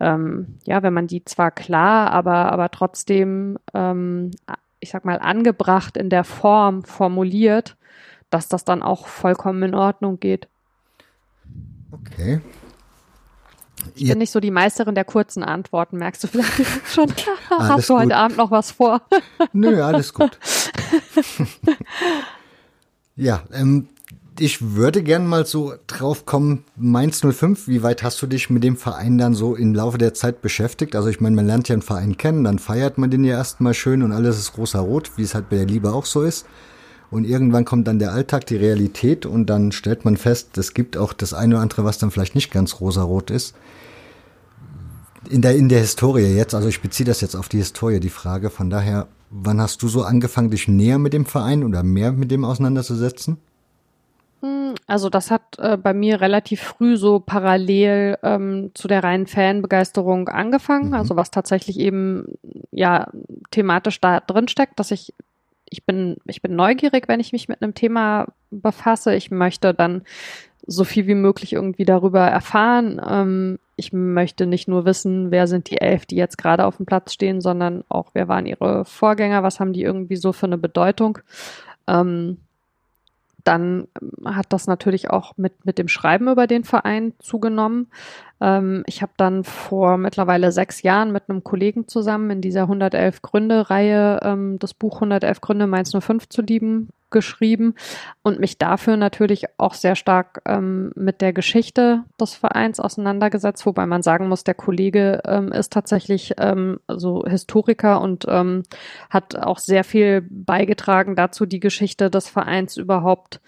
ähm, 0.00 0.58
ja, 0.64 0.82
wenn 0.82 0.92
man 0.92 1.06
die 1.06 1.24
zwar 1.24 1.50
klar, 1.50 2.10
aber, 2.10 2.52
aber 2.52 2.70
trotzdem, 2.70 3.58
ähm, 3.72 4.30
ich 4.80 4.90
sag 4.90 5.04
mal, 5.04 5.18
angebracht 5.18 5.96
in 5.96 6.10
der 6.10 6.24
Form 6.24 6.84
formuliert, 6.84 7.76
dass 8.30 8.48
das 8.48 8.64
dann 8.64 8.82
auch 8.82 9.06
vollkommen 9.06 9.62
in 9.62 9.74
Ordnung 9.74 10.20
geht. 10.20 10.48
Okay. 11.92 12.40
Ich 13.94 14.08
bin 14.08 14.18
nicht 14.18 14.32
so 14.32 14.40
die 14.40 14.50
Meisterin 14.50 14.94
der 14.94 15.04
kurzen 15.04 15.44
Antworten, 15.44 15.96
merkst 15.96 16.24
du 16.24 16.28
vielleicht 16.28 16.86
schon. 16.88 17.12
Hast 17.50 17.88
du 17.88 17.94
gut. 17.94 18.02
heute 18.02 18.16
Abend 18.16 18.36
noch 18.36 18.50
was 18.50 18.72
vor? 18.72 19.02
Nö, 19.52 19.82
alles 19.82 20.12
gut. 20.12 20.38
ja, 23.16 23.44
ähm, 23.52 23.88
ich 24.38 24.74
würde 24.74 25.02
gern 25.02 25.26
mal 25.26 25.46
so 25.46 25.74
drauf 25.86 26.26
kommen, 26.26 26.64
Mainz 26.76 27.20
05, 27.20 27.68
wie 27.68 27.82
weit 27.82 28.02
hast 28.02 28.20
du 28.20 28.26
dich 28.26 28.50
mit 28.50 28.64
dem 28.64 28.76
Verein 28.76 29.18
dann 29.18 29.34
so 29.34 29.54
im 29.54 29.74
Laufe 29.74 29.98
der 29.98 30.14
Zeit 30.14 30.42
beschäftigt? 30.42 30.94
Also 30.94 31.08
ich 31.08 31.20
meine, 31.20 31.36
man 31.36 31.46
lernt 31.46 31.68
ja 31.68 31.74
einen 31.74 31.82
Verein 31.82 32.16
kennen, 32.16 32.44
dann 32.44 32.58
feiert 32.58 32.98
man 32.98 33.10
den 33.10 33.24
ja 33.24 33.36
erstmal 33.36 33.74
schön 33.74 34.02
und 34.02 34.12
alles 34.12 34.38
ist 34.38 34.58
rosa-rot, 34.58 35.12
wie 35.16 35.22
es 35.22 35.34
halt 35.34 35.48
bei 35.48 35.56
der 35.56 35.66
Liebe 35.66 35.92
auch 35.92 36.04
so 36.04 36.22
ist. 36.22 36.46
Und 37.10 37.24
irgendwann 37.24 37.64
kommt 37.64 37.86
dann 37.86 37.98
der 37.98 38.12
Alltag, 38.12 38.46
die 38.46 38.56
Realität 38.56 39.26
und 39.26 39.46
dann 39.46 39.72
stellt 39.72 40.04
man 40.04 40.16
fest, 40.16 40.58
es 40.58 40.74
gibt 40.74 40.96
auch 40.96 41.12
das 41.12 41.34
eine 41.34 41.54
oder 41.54 41.62
andere, 41.62 41.84
was 41.84 41.98
dann 41.98 42.10
vielleicht 42.10 42.34
nicht 42.34 42.50
ganz 42.50 42.80
rosarot 42.80 43.30
ist. 43.30 43.54
In 45.30 45.40
der, 45.40 45.56
in 45.56 45.68
der 45.68 45.80
Historie 45.80 46.36
jetzt, 46.36 46.54
also 46.54 46.68
ich 46.68 46.80
beziehe 46.80 47.06
das 47.06 47.20
jetzt 47.20 47.36
auf 47.36 47.48
die 47.48 47.58
Historie, 47.58 48.00
die 48.00 48.10
Frage. 48.10 48.50
Von 48.50 48.70
daher, 48.70 49.08
wann 49.30 49.60
hast 49.60 49.82
du 49.82 49.88
so 49.88 50.02
angefangen, 50.02 50.50
dich 50.50 50.68
näher 50.68 50.98
mit 50.98 51.12
dem 51.12 51.26
Verein 51.26 51.64
oder 51.64 51.82
mehr 51.82 52.12
mit 52.12 52.30
dem 52.30 52.44
auseinanderzusetzen? 52.44 53.38
Hm, 54.42 54.74
also 54.86 55.08
das 55.08 55.30
hat 55.30 55.58
äh, 55.58 55.76
bei 55.76 55.94
mir 55.94 56.20
relativ 56.20 56.60
früh 56.60 56.96
so 56.96 57.20
parallel 57.20 58.18
ähm, 58.22 58.70
zu 58.74 58.88
der 58.88 59.02
reinen 59.02 59.26
Fanbegeisterung 59.26 60.28
angefangen. 60.28 60.88
Mhm. 60.88 60.94
Also 60.94 61.16
was 61.16 61.30
tatsächlich 61.30 61.78
eben 61.80 62.38
ja 62.70 63.08
thematisch 63.50 64.00
da 64.00 64.20
drin 64.20 64.48
steckt, 64.48 64.78
dass 64.78 64.90
ich 64.90 65.14
ich 65.68 65.84
bin 65.84 66.16
ich 66.26 66.42
bin 66.42 66.54
neugierig, 66.54 67.08
wenn 67.08 67.20
ich 67.20 67.32
mich 67.32 67.48
mit 67.48 67.62
einem 67.62 67.74
Thema 67.74 68.26
befasse. 68.50 69.14
Ich 69.14 69.30
möchte 69.30 69.74
dann 69.74 70.02
so 70.66 70.84
viel 70.84 71.06
wie 71.06 71.14
möglich 71.14 71.52
irgendwie 71.52 71.84
darüber 71.84 72.20
erfahren. 72.20 73.00
Ähm, 73.08 73.58
ich 73.76 73.92
möchte 73.92 74.46
nicht 74.46 74.68
nur 74.68 74.84
wissen, 74.84 75.30
wer 75.30 75.46
sind 75.46 75.70
die 75.70 75.80
elf, 75.80 76.06
die 76.06 76.16
jetzt 76.16 76.38
gerade 76.38 76.64
auf 76.64 76.78
dem 76.78 76.86
Platz 76.86 77.12
stehen, 77.12 77.40
sondern 77.40 77.84
auch, 77.88 78.10
wer 78.14 78.26
waren 78.26 78.46
ihre 78.46 78.84
Vorgänger, 78.84 79.42
was 79.42 79.60
haben 79.60 79.72
die 79.72 79.82
irgendwie 79.82 80.16
so 80.16 80.32
für 80.32 80.46
eine 80.46 80.58
Bedeutung. 80.58 81.18
Ähm, 81.86 82.38
dann 83.46 83.86
hat 84.24 84.46
das 84.48 84.66
natürlich 84.66 85.10
auch 85.10 85.36
mit, 85.36 85.64
mit 85.64 85.78
dem 85.78 85.88
Schreiben 85.88 86.28
über 86.28 86.46
den 86.46 86.64
Verein 86.64 87.12
zugenommen. 87.18 87.88
Ähm, 88.40 88.82
ich 88.86 89.02
habe 89.02 89.12
dann 89.16 89.44
vor 89.44 89.96
mittlerweile 89.98 90.50
sechs 90.50 90.82
Jahren 90.82 91.12
mit 91.12 91.28
einem 91.28 91.44
Kollegen 91.44 91.86
zusammen 91.86 92.30
in 92.30 92.40
dieser 92.40 92.62
111 92.62 93.22
Gründe-Reihe 93.22 94.20
ähm, 94.22 94.58
das 94.58 94.74
Buch 94.74 94.96
111 94.96 95.40
Gründe 95.40 95.66
Mainz 95.66 95.92
05 95.92 96.28
zu 96.28 96.42
lieben 96.42 96.88
geschrieben 97.10 97.74
und 98.22 98.40
mich 98.40 98.58
dafür 98.58 98.96
natürlich 98.96 99.44
auch 99.58 99.74
sehr 99.74 99.94
stark 99.94 100.42
ähm, 100.46 100.92
mit 100.94 101.20
der 101.20 101.32
Geschichte 101.32 102.04
des 102.20 102.34
Vereins 102.34 102.80
auseinandergesetzt, 102.80 103.64
wobei 103.66 103.86
man 103.86 104.02
sagen 104.02 104.28
muss, 104.28 104.44
der 104.44 104.54
Kollege 104.54 105.22
ähm, 105.26 105.52
ist 105.52 105.72
tatsächlich 105.72 106.34
ähm, 106.38 106.80
so 106.88 107.24
Historiker 107.26 108.00
und 108.00 108.26
ähm, 108.28 108.64
hat 109.10 109.36
auch 109.36 109.58
sehr 109.58 109.84
viel 109.84 110.26
beigetragen 110.28 111.16
dazu, 111.16 111.46
die 111.46 111.60
Geschichte 111.60 112.10
des 112.10 112.28
Vereins 112.28 112.76
überhaupt 112.76 113.40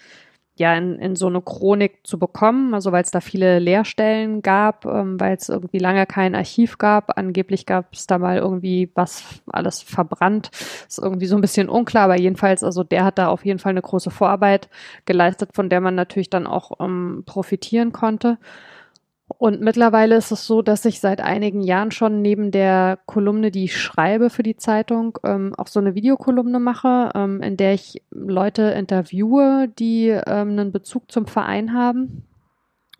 ja 0.58 0.74
in, 0.74 0.98
in 0.98 1.16
so 1.16 1.26
eine 1.26 1.40
Chronik 1.40 2.06
zu 2.06 2.18
bekommen, 2.18 2.74
also 2.74 2.92
weil 2.92 3.02
es 3.02 3.10
da 3.10 3.20
viele 3.20 3.58
Leerstellen 3.58 4.42
gab, 4.42 4.84
ähm, 4.84 5.18
weil 5.18 5.36
es 5.36 5.48
irgendwie 5.48 5.78
lange 5.78 6.06
kein 6.06 6.34
Archiv 6.34 6.78
gab. 6.78 7.18
Angeblich 7.18 7.66
gab 7.66 7.92
es 7.92 8.06
da 8.06 8.18
mal 8.18 8.38
irgendwie 8.38 8.90
was 8.94 9.42
alles 9.46 9.82
verbrannt. 9.82 10.50
Ist 10.88 10.98
irgendwie 10.98 11.26
so 11.26 11.36
ein 11.36 11.40
bisschen 11.40 11.68
unklar, 11.68 12.04
aber 12.04 12.18
jedenfalls, 12.18 12.62
also 12.62 12.84
der 12.84 13.04
hat 13.04 13.18
da 13.18 13.28
auf 13.28 13.44
jeden 13.44 13.58
Fall 13.58 13.70
eine 13.70 13.82
große 13.82 14.10
Vorarbeit 14.10 14.68
geleistet, 15.04 15.50
von 15.54 15.68
der 15.68 15.80
man 15.80 15.94
natürlich 15.94 16.30
dann 16.30 16.46
auch 16.46 16.72
ähm, 16.80 17.22
profitieren 17.26 17.92
konnte. 17.92 18.38
Und 19.38 19.60
mittlerweile 19.60 20.16
ist 20.16 20.32
es 20.32 20.46
so, 20.46 20.62
dass 20.62 20.84
ich 20.84 20.98
seit 20.98 21.20
einigen 21.20 21.60
Jahren 21.60 21.92
schon 21.92 22.22
neben 22.22 22.50
der 22.50 22.98
Kolumne, 23.06 23.52
die 23.52 23.64
ich 23.64 23.80
schreibe 23.80 24.30
für 24.30 24.42
die 24.42 24.56
Zeitung, 24.56 25.16
ähm, 25.22 25.54
auch 25.56 25.68
so 25.68 25.78
eine 25.78 25.94
Videokolumne 25.94 26.58
mache, 26.58 27.10
ähm, 27.14 27.40
in 27.40 27.56
der 27.56 27.72
ich 27.74 28.02
Leute 28.10 28.62
interviewe, 28.62 29.68
die 29.78 30.08
ähm, 30.08 30.50
einen 30.50 30.72
Bezug 30.72 31.12
zum 31.12 31.26
Verein 31.26 31.72
haben. 31.72 32.24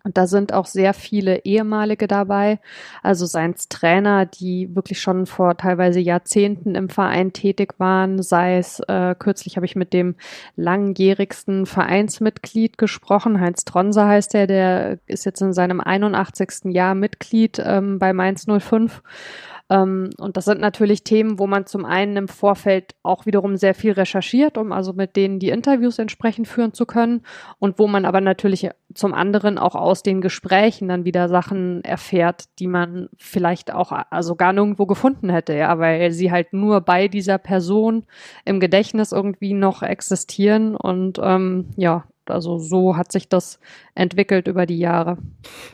Und 0.03 0.17
da 0.17 0.27
sind 0.27 0.53
auch 0.53 0.65
sehr 0.65 0.93
viele 0.93 1.43
ehemalige 1.43 2.07
dabei, 2.07 2.59
also 3.03 3.25
seien 3.25 3.53
es 3.55 3.67
Trainer, 3.67 4.25
die 4.25 4.73
wirklich 4.73 5.01
schon 5.01 5.25
vor 5.25 5.57
teilweise 5.57 5.99
Jahrzehnten 5.99 6.75
im 6.75 6.87
Verein 6.87 7.33
tätig 7.33 7.73
waren, 7.79 8.21
sei 8.21 8.57
es 8.57 8.79
äh, 8.87 9.13
kürzlich 9.19 9.57
habe 9.57 9.65
ich 9.65 9.75
mit 9.75 9.91
dem 9.91 10.15
langjährigsten 10.55 11.65
Vereinsmitglied 11.65 12.77
gesprochen, 12.77 13.41
Heinz 13.41 13.65
Tronser 13.65 14.07
heißt 14.07 14.35
er, 14.35 14.47
der 14.47 14.99
ist 15.05 15.25
jetzt 15.25 15.41
in 15.41 15.51
seinem 15.51 15.81
81. 15.81 16.73
Jahr 16.73 16.95
Mitglied 16.95 17.61
ähm, 17.63 17.99
bei 17.99 18.13
Mainz 18.13 18.45
05 18.45 18.71
ähm, 18.71 19.58
und 19.71 20.31
das 20.33 20.45
sind 20.45 20.59
natürlich 20.61 21.03
Themen, 21.03 21.37
wo 21.37 21.45
man 21.45 21.67
zum 21.67 21.85
einen 21.85 22.17
im 22.17 22.27
Vorfeld 22.27 22.95
auch 23.03 23.27
wiederum 23.27 23.55
sehr 23.55 23.75
viel 23.75 23.91
recherchiert, 23.91 24.57
um 24.57 24.71
also 24.71 24.93
mit 24.93 25.15
denen 25.15 25.37
die 25.37 25.49
Interviews 25.49 25.99
entsprechend 25.99 26.47
führen 26.47 26.73
zu 26.73 26.87
können 26.87 27.21
und 27.59 27.77
wo 27.77 27.87
man 27.87 28.05
aber 28.05 28.19
natürlich 28.19 28.67
zum 28.95 29.13
anderen 29.13 29.59
auch 29.59 29.75
aus 29.75 30.01
den 30.01 30.21
Gesprächen 30.21 30.87
dann 30.87 31.05
wieder 31.05 31.29
Sachen 31.29 31.83
erfährt, 31.83 32.45
die 32.57 32.65
man 32.65 33.09
vielleicht 33.17 33.71
auch 33.71 33.91
also 34.09 34.35
gar 34.35 34.53
nirgendwo 34.53 34.87
gefunden 34.87 35.29
hätte, 35.29 35.53
ja, 35.53 35.77
weil 35.77 36.11
sie 36.11 36.31
halt 36.31 36.51
nur 36.51 36.81
bei 36.81 37.07
dieser 37.07 37.37
Person 37.37 38.05
im 38.45 38.59
Gedächtnis 38.59 39.11
irgendwie 39.11 39.53
noch 39.53 39.83
existieren 39.83 40.75
und 40.75 41.19
ähm, 41.21 41.67
ja, 41.77 42.05
also 42.25 42.57
so 42.57 42.97
hat 42.97 43.11
sich 43.11 43.29
das 43.29 43.59
entwickelt 43.93 44.47
über 44.47 44.65
die 44.65 44.79
Jahre. 44.79 45.19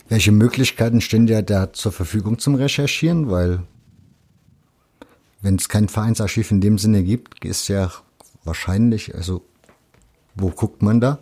Welche 0.09 0.33
Möglichkeiten 0.33 0.99
stehen 0.99 1.27
dir 1.27 1.41
da 1.41 1.71
zur 1.71 1.91
Verfügung 1.91 2.39
zum 2.39 2.55
Recherchieren? 2.55 3.29
Weil 3.29 3.61
wenn 5.45 5.57
es 5.57 5.69
kein 5.69 5.89
Vereinsarchiv 5.89 6.49
in 6.49 6.59
dem 6.59 6.79
Sinne 6.79 7.03
gibt, 7.03 7.45
ist 7.45 7.67
ja 7.67 7.91
wahrscheinlich, 8.43 9.13
also 9.13 9.43
wo 10.33 10.49
guckt 10.49 10.81
man 10.81 10.99
da? 10.99 11.19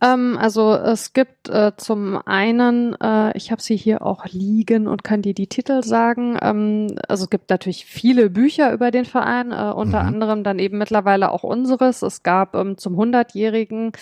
Ähm, 0.00 0.38
also 0.40 0.74
es 0.74 1.12
gibt 1.12 1.48
äh, 1.48 1.72
zum 1.76 2.18
einen, 2.24 2.94
äh, 3.00 3.36
ich 3.36 3.50
habe 3.50 3.60
sie 3.60 3.76
hier 3.76 4.02
auch 4.02 4.26
liegen 4.26 4.86
und 4.86 5.02
kann 5.02 5.22
dir 5.22 5.34
die 5.34 5.48
Titel 5.48 5.82
sagen. 5.82 6.38
Ähm, 6.40 6.94
also 7.08 7.24
es 7.24 7.30
gibt 7.30 7.50
natürlich 7.50 7.84
viele 7.84 8.30
Bücher 8.30 8.72
über 8.72 8.90
den 8.90 9.04
Verein, 9.04 9.50
äh, 9.50 9.72
unter 9.74 10.02
mhm. 10.02 10.08
anderem 10.08 10.44
dann 10.44 10.58
eben 10.58 10.78
mittlerweile 10.78 11.32
auch 11.32 11.42
unseres. 11.42 12.02
Es 12.02 12.22
gab 12.22 12.54
ähm, 12.54 12.78
zum 12.78 12.94
100-jährigen 12.98 13.92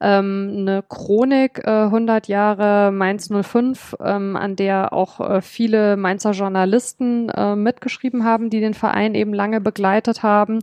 ähm, 0.00 0.54
eine 0.58 0.82
Chronik, 0.88 1.60
äh, 1.64 1.70
100 1.70 2.26
Jahre 2.26 2.90
Mainz 2.90 3.30
05, 3.30 3.96
ähm, 4.00 4.36
an 4.36 4.56
der 4.56 4.92
auch 4.92 5.20
äh, 5.20 5.40
viele 5.40 5.96
Mainzer 5.96 6.32
Journalisten 6.32 7.28
äh, 7.28 7.54
mitgeschrieben 7.54 8.24
haben, 8.24 8.50
die 8.50 8.60
den 8.60 8.74
Verein 8.74 9.14
eben 9.14 9.32
lange 9.32 9.60
begleitet 9.60 10.22
haben. 10.22 10.58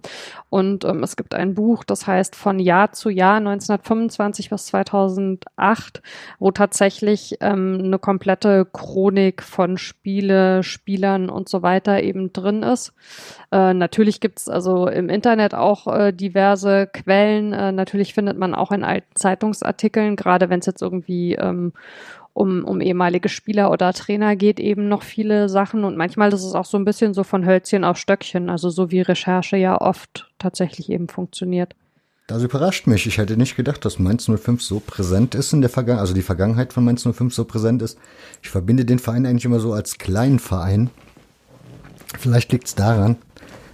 Und 0.49 0.83
ähm, 0.83 1.01
es 1.03 1.15
gibt 1.15 1.33
ein 1.33 1.53
Buch, 1.53 1.85
das 1.85 2.07
heißt 2.07 2.35
von 2.35 2.59
Jahr 2.59 2.91
zu 2.91 3.09
Jahr 3.09 3.37
1925 3.37 4.49
bis 4.49 4.65
2000 4.65 4.80
2008, 4.85 6.01
wo 6.39 6.51
tatsächlich 6.51 7.37
ähm, 7.41 7.79
eine 7.83 7.99
komplette 7.99 8.65
Chronik 8.65 9.43
von 9.43 9.77
Spiele, 9.77 10.63
Spielern 10.63 11.29
und 11.29 11.49
so 11.49 11.61
weiter 11.61 12.01
eben 12.01 12.33
drin 12.33 12.63
ist. 12.63 12.93
Äh, 13.51 13.73
natürlich 13.73 14.19
gibt's 14.19 14.49
also 14.49 14.87
im 14.87 15.09
Internet 15.09 15.53
auch 15.53 15.87
äh, 15.87 16.11
diverse 16.11 16.87
Quellen. 16.87 17.53
Äh, 17.53 17.71
natürlich 17.71 18.13
findet 18.13 18.37
man 18.37 18.55
auch 18.55 18.71
in 18.71 18.83
alten 18.83 19.15
Zeitungsartikeln, 19.15 20.15
gerade 20.15 20.49
wenn 20.49 20.59
es 20.59 20.65
jetzt 20.65 20.81
irgendwie 20.81 21.35
ähm, 21.35 21.73
um, 22.33 22.63
um 22.63 22.81
ehemalige 22.81 23.29
Spieler 23.29 23.71
oder 23.71 23.93
Trainer 23.93 24.35
geht 24.35 24.59
eben 24.59 24.87
noch 24.87 25.03
viele 25.03 25.49
Sachen 25.49 25.83
und 25.83 25.97
manchmal 25.97 26.31
ist 26.31 26.43
es 26.43 26.55
auch 26.55 26.65
so 26.65 26.77
ein 26.77 26.85
bisschen 26.85 27.13
so 27.13 27.23
von 27.23 27.45
Hölzchen 27.45 27.83
auf 27.83 27.97
Stöckchen, 27.97 28.49
also 28.49 28.69
so 28.69 28.91
wie 28.91 29.01
Recherche 29.01 29.57
ja 29.57 29.79
oft 29.79 30.29
tatsächlich 30.39 30.89
eben 30.89 31.07
funktioniert. 31.07 31.75
Das 32.31 32.43
überrascht 32.43 32.87
mich. 32.87 33.05
Ich 33.07 33.17
hätte 33.17 33.35
nicht 33.35 33.57
gedacht, 33.57 33.83
dass 33.83 33.99
Mainz 33.99 34.31
05 34.33 34.61
so 34.61 34.79
präsent 34.79 35.35
ist 35.35 35.51
in 35.51 35.59
der 35.59 35.69
Vergangenheit, 35.69 36.01
also 36.01 36.13
die 36.13 36.21
Vergangenheit 36.21 36.71
von 36.71 36.85
Mainz 36.85 37.03
05 37.03 37.33
so 37.33 37.43
präsent 37.43 37.81
ist. 37.81 37.99
Ich 38.41 38.49
verbinde 38.49 38.85
den 38.85 38.99
Verein 38.99 39.25
eigentlich 39.25 39.43
immer 39.43 39.59
so 39.59 39.73
als 39.73 39.97
kleinen 39.97 40.39
Verein. 40.39 40.89
Vielleicht 42.17 42.53
liegt 42.53 42.67
es 42.67 42.75
daran, 42.75 43.17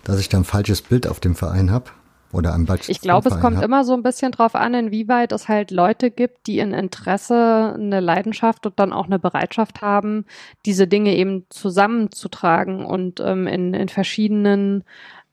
dass 0.03 0.19
ich 0.19 0.29
da 0.29 0.37
ein 0.37 0.43
falsches 0.43 0.81
Bild 0.81 1.05
auf 1.05 1.19
dem 1.19 1.35
Verein 1.35 1.69
habe. 1.69 1.91
Oder 2.33 2.55
am 2.55 2.65
Ball 2.65 2.79
Ich 2.87 2.99
glaube, 2.99 3.29
es 3.29 3.39
kommt 3.39 3.57
hat. 3.57 3.63
immer 3.63 3.83
so 3.83 3.93
ein 3.93 4.01
bisschen 4.01 4.31
drauf 4.31 4.55
an, 4.55 4.73
inwieweit 4.73 5.31
es 5.33 5.47
halt 5.47 5.69
Leute 5.69 6.09
gibt, 6.09 6.47
die 6.47 6.59
ein 6.59 6.73
Interesse, 6.73 7.75
eine 7.75 7.99
Leidenschaft 7.99 8.65
und 8.65 8.79
dann 8.79 8.91
auch 8.91 9.05
eine 9.05 9.19
Bereitschaft 9.19 9.81
haben, 9.81 10.25
diese 10.65 10.87
Dinge 10.87 11.15
eben 11.15 11.45
zusammenzutragen 11.49 12.85
und 12.85 13.19
ähm, 13.19 13.45
in, 13.45 13.75
in 13.75 13.87
verschiedenen 13.87 14.83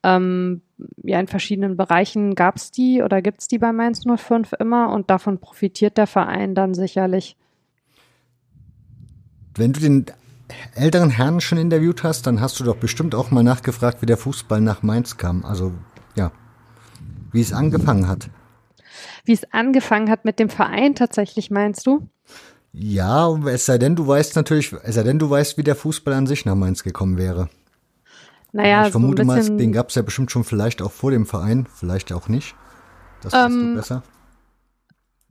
ähm, 0.05 0.61
ja, 1.03 1.21
in 1.21 1.27
verschiedenen 1.27 1.77
Bereichen 1.77 2.35
gab 2.35 2.57
es 2.57 2.71
die 2.71 3.03
oder 3.03 3.23
gibt 3.23 3.41
es 3.41 3.49
die 3.49 3.59
bei 3.59 3.73
Mainz 3.73 4.03
05 4.05 4.53
immer 4.59 4.93
und 4.93 5.11
davon 5.11 5.39
profitiert 5.39 5.97
der 5.99 6.07
Verein 6.07 6.55
dann 6.55 6.75
sicherlich. 6.75 7.37
Wenn 9.57 9.73
du 9.73 9.81
den 9.81 10.07
älteren 10.75 11.11
Herrn 11.11 11.41
schon 11.41 11.59
interviewt 11.59 12.03
hast, 12.03 12.27
dann 12.27 12.41
hast 12.41 12.59
du 12.61 12.65
doch 12.65 12.77
bestimmt 12.77 13.15
auch 13.15 13.31
mal 13.31 13.45
nachgefragt, 13.45 14.03
wie 14.03 14.07
der 14.07 14.17
Fußball 14.17 14.61
nach 14.61 14.83
Mainz 14.83 15.17
kam. 15.17 15.45
Also 15.45 15.73
ja, 16.15 16.33
wie 17.33 17.41
es 17.41 17.53
angefangen 17.53 18.09
hat. 18.09 18.29
Wie 19.25 19.33
es 19.33 19.53
angefangen 19.53 20.11
hat 20.11 20.25
mit 20.25 20.39
dem 20.39 20.51
Verein 20.51 20.95
tatsächlich, 20.95 21.51
meinst 21.51 21.87
du? 21.87 22.09
Ja, 22.73 23.33
es 23.47 23.67
sei 23.67 23.79
denn, 23.79 23.95
du 23.95 24.07
weißt 24.07 24.35
natürlich, 24.37 24.75
es 24.83 24.97
sei 24.97 25.05
denn, 25.05 25.19
du 25.19 25.31
weißt, 25.31 25.57
wie 25.57 25.63
der 25.63 25.77
Fußball 25.77 26.13
an 26.13 26.27
sich 26.27 26.45
nach 26.45 26.57
Mainz 26.57 26.83
gekommen 26.83 27.17
wäre. 27.17 27.49
Naja, 28.55 28.87
ich 28.87 28.93
vermute 28.93 29.23
so 29.23 29.27
mal, 29.27 29.43
den 29.43 29.73
gab 29.73 29.89
es 29.89 29.97
ja 29.97 30.03
bestimmt 30.03 30.31
schon 30.31 30.45
vielleicht 30.45 30.81
auch 30.81 30.93
vor 30.93 31.11
dem 31.11 31.27
Verein, 31.27 31.67
vielleicht 31.75 32.13
auch 32.13 32.29
nicht. 32.29 32.55
Das 33.21 33.33
ist 33.33 33.39
ähm, 33.39 33.75
besser. 33.75 34.05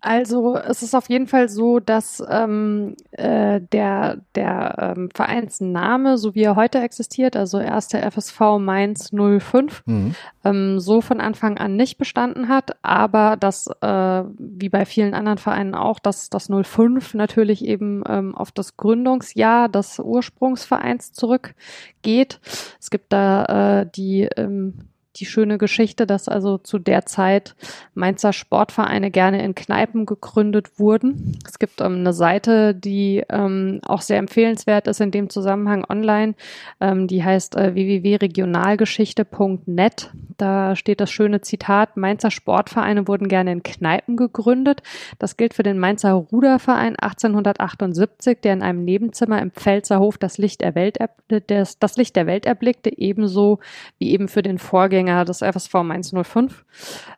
Also 0.06 0.58
es 0.58 0.84
ist 0.84 0.96
auf 0.96 1.08
jeden 1.08 1.28
Fall 1.28 1.48
so, 1.48 1.80
dass 1.80 2.22
ähm, 2.30 2.98
äh, 3.12 3.62
der, 3.62 4.18
der 4.36 4.96
ähm, 4.98 5.10
Vereinsname, 5.16 6.18
so 6.18 6.36
wie 6.36 6.44
er 6.44 6.58
heute 6.58 6.80
existiert, 6.80 7.38
also 7.38 7.58
erste 7.58 8.00
FSV 8.12 8.60
Mainz 8.60 9.12
05, 9.14 9.84
mhm. 9.86 10.14
ähm, 10.44 10.82
so 10.82 11.00
von 11.00 11.22
Anfang 11.22 11.58
an 11.58 11.78
nicht 11.78 11.98
bestanden 11.98 12.50
hat, 12.50 12.76
aber 12.82 13.38
dass, 13.38 13.68
äh, 13.80 14.24
wie 14.38 14.68
bei 14.68 14.84
vielen 14.84 15.14
anderen 15.14 15.38
Vereinen 15.38 15.74
auch, 15.74 16.00
dass 16.00 16.30
das 16.30 16.50
05 16.50 17.14
natürlich 17.14 17.64
eben 17.64 18.04
ähm, 18.06 18.36
auf 18.36 18.52
das 18.52 18.76
Gründungsjahr 18.76 19.70
des 19.70 20.00
Ursprungsvereins 20.00 21.14
zurückgeht. 21.14 22.42
Es 22.78 22.92
gibt 22.92 23.14
da 23.14 23.84
äh, 23.84 23.90
die 23.90 24.24
ähm, 24.36 24.80
die 25.18 25.26
schöne 25.26 25.58
Geschichte, 25.58 26.08
dass 26.08 26.28
also 26.28 26.58
zu 26.58 26.80
der 26.80 27.06
Zeit 27.06 27.56
Mainzer 27.94 28.34
Sportvereine 28.34 29.12
gerne 29.12 29.44
in 29.44 29.54
Kneipen 29.54 30.06
gegründet 30.06 30.80
wurden. 30.80 31.38
Es 31.48 31.60
gibt 31.60 31.82
ähm, 31.82 32.00
eine 32.00 32.14
Seite, 32.14 32.74
die 32.74 33.24
ähm, 33.30 33.82
auch 33.86 34.02
sehr 34.02 34.18
empfehlenswert 34.18 34.88
ist 34.88 35.02
in 35.02 35.12
dem 35.12 35.30
Zusammenhang 35.30 35.86
online. 35.88 36.34
Ähm, 36.82 37.06
die 37.08 37.24
heißt 37.24 37.56
äh, 37.56 37.76
www.regionalgeschichte.net. 37.76 40.12
Da 40.38 40.76
steht 40.76 41.00
das 41.00 41.12
schöne 41.12 41.42
Zitat, 41.42 41.96
Mainzer 41.96 42.32
Sportvereine 42.32 43.08
wurden 43.08 43.28
gerne 43.28 43.52
in 43.52 43.62
Kneipen 43.62 44.18
gegründet. 44.18 44.82
Das 45.20 45.38
gilt 45.38 45.54
für 45.54 45.62
den 45.64 45.78
Mainzer 45.78 46.14
Ruderverein 46.14 46.96
1878, 46.98 48.40
der 48.42 48.54
in 48.54 48.64
einem 48.64 48.84
Nebenzimmer 48.84 49.40
im 49.42 49.52
Pfälzerhof 49.52 50.18
das 50.18 50.40
Licht 50.40 50.62
der 50.62 50.74
Welt, 50.74 50.98
das, 51.28 51.78
das 51.78 51.98
Licht 51.98 52.16
der 52.16 52.26
Welt 52.26 52.48
erblickte, 52.48 52.98
ebenso 52.98 53.60
wie 54.00 54.10
eben 54.12 54.28
für 54.28 54.42
den 54.42 54.58
Vorgänger 54.58 55.03
Vorgänger 55.04 55.26
des 55.26 55.40
FSV 55.40 55.74
Mainz 55.84 56.14
05. 56.14 56.66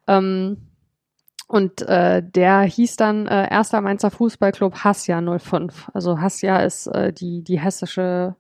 Ähm, 0.07 0.57
und 1.47 1.83
äh, 1.83 2.23
der 2.23 2.61
hieß 2.61 2.95
dann 2.95 3.27
äh, 3.27 3.49
erster 3.51 3.81
Mainzer 3.81 4.09
Fußballclub 4.09 4.83
Hassia 4.83 5.21
05. 5.21 5.89
Also 5.93 6.19
Hassia 6.19 6.59
ist 6.61 6.87
äh, 6.87 7.13
die, 7.13 7.43
die 7.43 7.59
hessische 7.59 8.35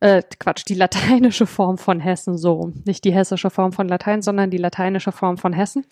äh, 0.00 0.22
Quatsch, 0.38 0.64
die 0.66 0.74
lateinische 0.74 1.46
Form 1.46 1.78
von 1.78 2.00
Hessen, 2.00 2.36
so 2.36 2.72
Nicht 2.84 3.04
die 3.04 3.12
hessische 3.12 3.50
Form 3.50 3.72
von 3.72 3.88
Latein, 3.88 4.22
sondern 4.22 4.50
die 4.50 4.58
lateinische 4.58 5.12
Form 5.12 5.36
von 5.36 5.52
Hessen. 5.52 5.84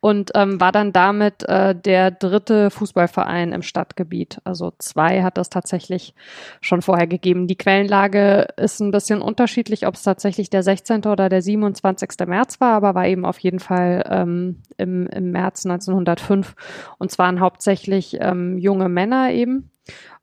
Und 0.00 0.32
ähm, 0.34 0.60
war 0.60 0.72
dann 0.72 0.92
damit 0.92 1.48
äh, 1.48 1.74
der 1.74 2.10
dritte 2.10 2.70
Fußballverein 2.70 3.52
im 3.52 3.62
Stadtgebiet. 3.62 4.40
Also 4.44 4.72
zwei 4.78 5.22
hat 5.22 5.38
es 5.38 5.50
tatsächlich 5.50 6.14
schon 6.60 6.82
vorher 6.82 7.06
gegeben. 7.06 7.46
Die 7.46 7.56
Quellenlage 7.56 8.48
ist 8.56 8.80
ein 8.80 8.90
bisschen 8.90 9.22
unterschiedlich, 9.22 9.86
ob 9.86 9.94
es 9.94 10.02
tatsächlich 10.02 10.50
der 10.50 10.62
16. 10.62 11.04
oder 11.06 11.28
der 11.28 11.42
27. 11.42 12.10
März 12.26 12.60
war, 12.60 12.72
aber 12.74 12.94
war 12.94 13.06
eben 13.06 13.24
auf 13.24 13.38
jeden 13.38 13.60
Fall 13.60 14.04
ähm, 14.10 14.62
im, 14.76 15.06
im 15.06 15.30
März 15.30 15.64
1905. 15.64 16.54
Und 16.98 17.10
zwar 17.10 17.24
hauptsächlich 17.40 18.18
ähm, 18.20 18.58
junge 18.58 18.88
Männer 18.88 19.30
eben. 19.30 19.70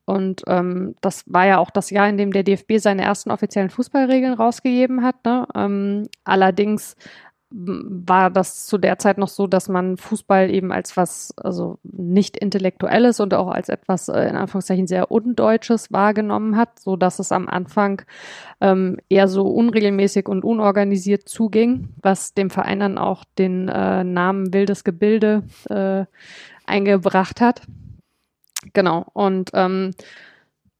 Und 0.06 0.42
ähm, 0.48 0.96
das 1.02 1.24
war 1.28 1.46
ja 1.46 1.58
auch 1.60 1.70
das 1.70 1.90
Jahr, 1.90 2.10
in 2.10 2.18
dem 2.18 2.32
der 2.32 2.44
DFB 2.44 2.78
seine 2.78 3.04
ersten 3.04 3.32
offiziellen 3.32 3.70
Fußballregeln 3.70 4.34
rausgegeben 4.34 5.04
hat. 5.04 5.24
Ne? 5.26 5.48
Ähm, 5.56 6.08
allerdings 6.24 6.96
war 7.54 8.30
das 8.30 8.66
zu 8.66 8.78
der 8.78 8.98
Zeit 8.98 9.18
noch 9.18 9.28
so, 9.28 9.46
dass 9.46 9.68
man 9.68 9.98
Fußball 9.98 10.50
eben 10.50 10.72
als 10.72 10.96
was, 10.96 11.34
also 11.38 11.80
nicht 11.84 12.38
intellektuelles 12.38 13.20
und 13.20 13.34
auch 13.34 13.50
als 13.50 13.68
etwas 13.68 14.08
äh, 14.08 14.22
in 14.22 14.38
Anführungszeichen 14.38 14.88
sehr 14.88 15.12
undeutsches 15.12 15.92
wahrgenommen 15.92 16.56
hat, 16.56 16.80
so 16.80 16.96
dass 16.96 17.20
es 17.20 17.32
am 17.34 17.50
Anfang 17.50 18.04
ähm, 18.62 18.98
eher 19.10 19.28
so 19.28 19.44
unregelmäßig 19.48 20.30
und 20.30 20.46
unorganisiert 20.46 21.28
zuging, 21.28 21.90
was 22.02 22.34
dem 22.34 22.50
Verein 22.50 22.80
dann 22.80 22.98
auch 22.98 23.26
den 23.38 23.68
äh, 23.68 24.06
Namen 24.06 24.54
Wildes 24.54 24.86
Gebilde 24.86 25.44
äh, 25.70 26.06
eingebracht 26.66 27.42
hat. 27.42 27.64
Genau. 28.74 29.06
Und 29.14 29.52
ähm, 29.54 29.92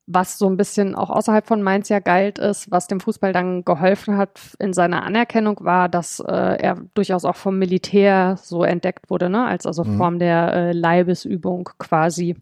was 0.08 0.38
so 0.38 0.50
ein 0.50 0.58
bisschen 0.58 0.96
auch 0.96 1.10
außerhalb 1.10 1.48
von 1.48 1.62
Mainz 1.62 1.90
ja 1.90 2.00
galt 2.00 2.40
ist, 2.40 2.70
was 2.72 2.88
dem 2.88 3.00
Fußball 3.00 3.34
dann 3.34 3.64
geholfen 3.64 4.18
hat 4.18 4.40
in 4.60 4.74
seiner 4.74 5.04
Anerkennung, 5.04 5.60
war, 5.62 5.90
dass 5.90 6.20
äh, 6.20 6.32
er 6.32 6.78
durchaus 6.94 7.26
auch 7.26 7.36
vom 7.36 7.58
Militär 7.58 8.36
so 8.38 8.64
entdeckt 8.64 9.10
wurde, 9.10 9.30
ne? 9.30 9.46
als 9.46 9.66
also 9.66 9.84
mhm. 9.84 9.98
Form 9.98 10.20
der 10.20 10.54
äh, 10.54 10.72
Leibesübung 10.72 11.70
quasi. 11.78 12.36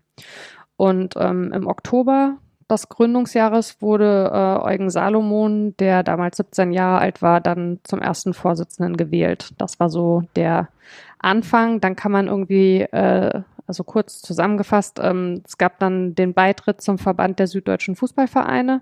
Und 0.77 1.15
ähm, 1.17 1.51
im 1.53 1.67
Oktober 1.67 2.37
des 2.69 2.87
Gründungsjahres 2.87 3.81
wurde 3.81 4.31
äh, 4.33 4.63
Eugen 4.63 4.89
Salomon, 4.89 5.75
der 5.77 6.03
damals 6.03 6.37
17 6.37 6.71
Jahre 6.71 6.99
alt 6.99 7.21
war, 7.21 7.41
dann 7.41 7.79
zum 7.83 7.99
ersten 7.99 8.33
Vorsitzenden 8.33 8.95
gewählt. 8.95 9.53
Das 9.57 9.79
war 9.79 9.89
so 9.89 10.23
der 10.35 10.69
Anfang. 11.17 11.81
Dann 11.81 11.95
kann 11.95 12.11
man 12.11 12.27
irgendwie 12.27 12.81
äh, 12.81 13.41
also 13.69 13.83
kurz 13.83 14.21
zusammengefasst, 14.21 14.99
ähm, 15.01 15.43
es 15.45 15.59
gab 15.59 15.79
dann 15.79 16.15
den 16.15 16.33
Beitritt 16.33 16.81
zum 16.81 16.97
Verband 16.97 17.37
der 17.37 17.45
süddeutschen 17.45 17.95
Fußballvereine. 17.95 18.81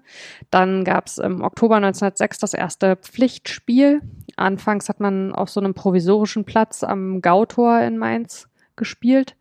Dann 0.50 0.86
gab 0.86 1.08
es 1.08 1.18
im 1.18 1.42
Oktober 1.42 1.76
1906 1.76 2.40
das 2.40 2.54
erste 2.54 2.96
Pflichtspiel. 2.96 4.02
Anfangs 4.38 4.88
hat 4.88 5.02
man 5.02 5.36
auf 5.36 5.50
so 5.50 5.60
einem 5.60 5.74
provisorischen 5.74 6.46
Platz 6.46 6.84
am 6.84 7.22
Gautor 7.22 7.82
in 7.82 7.98
Mainz 7.98 8.48
gespielt. 8.78 9.36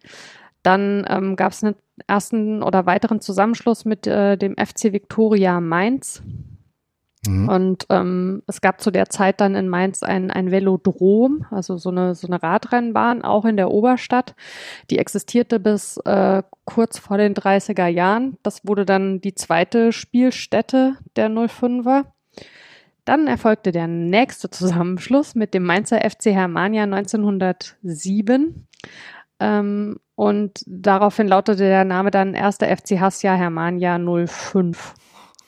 Dann 0.65 1.07
ähm, 1.09 1.37
gab 1.37 1.53
es 1.53 1.63
einen 1.63 1.77
ersten 2.09 2.63
oder 2.65 2.85
weiteren 2.87 3.21
Zusammenschluss 3.21 3.85
mit 3.85 4.09
äh, 4.09 4.37
dem 4.37 4.57
FC 4.57 4.93
Victoria 4.93 5.61
Mainz. 5.61 6.23
Mhm. 7.29 7.49
Und 7.49 7.87
ähm, 7.91 8.43
es 8.47 8.61
gab 8.61 8.81
zu 8.81 8.91
der 8.91 9.09
Zeit 9.09 9.41
dann 9.41 9.55
in 9.55 9.69
Mainz 9.69 10.03
ein, 10.03 10.31
ein 10.31 10.51
Velodrom, 10.51 11.47
also 11.51 11.77
so 11.77 11.91
eine, 11.91 12.15
so 12.15 12.27
eine 12.27 12.43
Radrennbahn, 12.43 13.23
auch 13.23 13.45
in 13.45 13.57
der 13.57 13.71
Oberstadt. 13.71 14.35
Die 14.91 14.99
existierte 14.99 15.61
bis 15.61 15.97
äh, 15.99 16.43
kurz 16.65 16.99
vor 16.99 17.19
den 17.19 17.35
30er 17.35 17.87
Jahren. 17.87 18.39
Das 18.43 18.67
wurde 18.67 18.85
dann 18.85 19.21
die 19.21 19.35
zweite 19.35 19.93
Spielstätte 19.93 20.97
der 21.17 21.31
05er. 21.31 22.05
Dann 23.05 23.29
erfolgte 23.29 23.71
der 23.71 23.87
nächste 23.87 24.51
Zusammenschluss 24.51 25.35
mit 25.35 25.55
dem 25.55 25.65
Mainzer 25.65 25.99
FC 25.99 26.27
Hermania 26.27 26.83
1907. 26.83 28.67
Ähm, 29.39 30.01
und 30.17 30.61
daraufhin 30.67 31.29
lautete 31.29 31.65
der 31.65 31.85
Name 31.85 32.11
dann 32.11 32.35
erster 32.35 32.75
FC 32.75 32.99
Hassia 32.99 33.35
Hermania 33.35 33.99
05. 33.99 34.95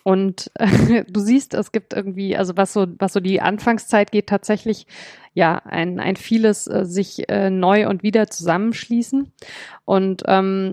und 0.08 0.50
äh, 0.54 1.04
du 1.10 1.20
siehst, 1.20 1.52
es 1.52 1.70
gibt 1.70 1.92
irgendwie, 1.92 2.34
also 2.34 2.56
was 2.56 2.72
so, 2.72 2.86
was 2.98 3.12
so 3.12 3.20
die 3.20 3.42
Anfangszeit 3.42 4.10
geht, 4.10 4.26
tatsächlich 4.26 4.86
ja 5.34 5.56
ein, 5.66 6.00
ein 6.00 6.16
vieles 6.16 6.66
äh, 6.66 6.86
sich 6.86 7.28
äh, 7.28 7.50
neu 7.50 7.86
und 7.86 8.02
wieder 8.02 8.28
zusammenschließen. 8.28 9.30
Und 9.84 10.22
ähm, 10.26 10.72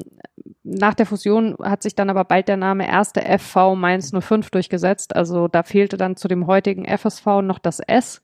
nach 0.63 0.93
der 0.93 1.06
Fusion 1.06 1.58
hat 1.62 1.84
sich 1.84 1.95
dann 1.95 2.10
aber 2.10 2.24
bald 2.24 2.48
der 2.48 2.56
Name 2.56 2.88
erste 2.88 3.24
FV 3.24 3.76
Mainz 3.76 4.13
05 4.17 4.52
durchgesetzt. 4.52 5.13
Also 5.13 5.50
da 5.50 5.63
fehlte 5.63 5.98
dann 5.98 6.15
zu 6.15 6.30
dem 6.30 6.48
heutigen 6.48 6.86
FSV 6.86 7.26
noch 7.43 7.60
das 7.60 7.82
S. 7.82 8.21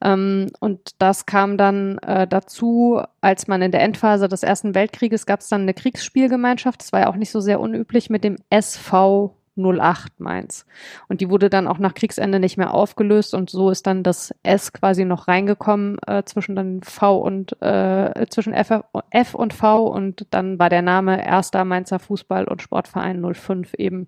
Ähm, 0.00 0.46
und 0.60 0.92
das 1.00 1.26
kam 1.26 1.58
dann 1.58 1.98
äh, 1.98 2.28
dazu, 2.28 3.02
als 3.20 3.48
man 3.48 3.62
in 3.62 3.72
der 3.72 3.82
Endphase 3.82 4.28
des 4.28 4.44
Ersten 4.44 4.76
Weltkrieges 4.76 5.26
gab 5.26 5.40
es 5.40 5.48
dann 5.48 5.62
eine 5.62 5.74
Kriegsspielgemeinschaft. 5.74 6.82
Das 6.82 6.92
war 6.92 7.00
ja 7.00 7.08
auch 7.08 7.16
nicht 7.16 7.32
so 7.32 7.40
sehr 7.40 7.58
unüblich 7.58 8.10
mit 8.10 8.22
dem 8.22 8.36
SV 8.48 9.34
08 9.56 10.20
Mainz. 10.20 10.66
Und 11.08 11.20
die 11.20 11.30
wurde 11.30 11.50
dann 11.50 11.66
auch 11.66 11.78
nach 11.78 11.94
Kriegsende 11.94 12.38
nicht 12.38 12.56
mehr 12.56 12.74
aufgelöst 12.74 13.34
und 13.34 13.50
so 13.50 13.70
ist 13.70 13.86
dann 13.86 14.02
das 14.02 14.34
S 14.42 14.72
quasi 14.72 15.04
noch 15.04 15.28
reingekommen 15.28 15.98
äh, 16.06 16.22
zwischen 16.24 16.56
dann 16.56 16.82
V 16.82 17.18
und 17.18 17.60
äh, 17.62 18.26
zwischen 18.28 18.52
F, 18.52 18.70
F 19.10 19.34
und 19.34 19.54
V 19.54 19.86
und 19.86 20.26
dann 20.30 20.58
war 20.58 20.70
der 20.70 20.82
Name 20.82 21.24
Erster 21.24 21.64
Mainzer 21.64 21.98
Fußball 21.98 22.44
und 22.44 22.62
Sportverein 22.62 23.22
05 23.34 23.74
eben 23.74 24.06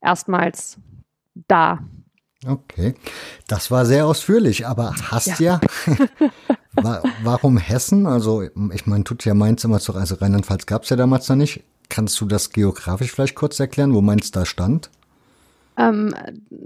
erstmals 0.00 0.78
da. 1.48 1.80
Okay, 2.46 2.94
das 3.48 3.70
war 3.70 3.86
sehr 3.86 4.06
ausführlich, 4.06 4.66
aber 4.66 4.94
hast 5.10 5.40
ja, 5.40 5.60
ja 6.76 7.00
warum 7.22 7.56
Hessen? 7.56 8.06
Also 8.06 8.42
ich 8.42 8.86
meine, 8.86 9.04
tut 9.04 9.24
ja 9.24 9.32
Mainz 9.32 9.64
immer 9.64 9.80
zu, 9.80 9.94
also 9.94 10.16
Rheinland-Pfalz 10.16 10.66
gab 10.66 10.82
es 10.82 10.90
ja 10.90 10.96
damals 10.96 11.28
noch 11.28 11.36
nicht. 11.36 11.64
Kannst 11.88 12.20
du 12.20 12.26
das 12.26 12.50
geografisch 12.50 13.12
vielleicht 13.12 13.34
kurz 13.34 13.60
erklären, 13.60 13.94
wo 13.94 14.00
Mainz 14.00 14.30
da 14.30 14.44
stand? 14.44 14.90
Ähm, 15.76 16.14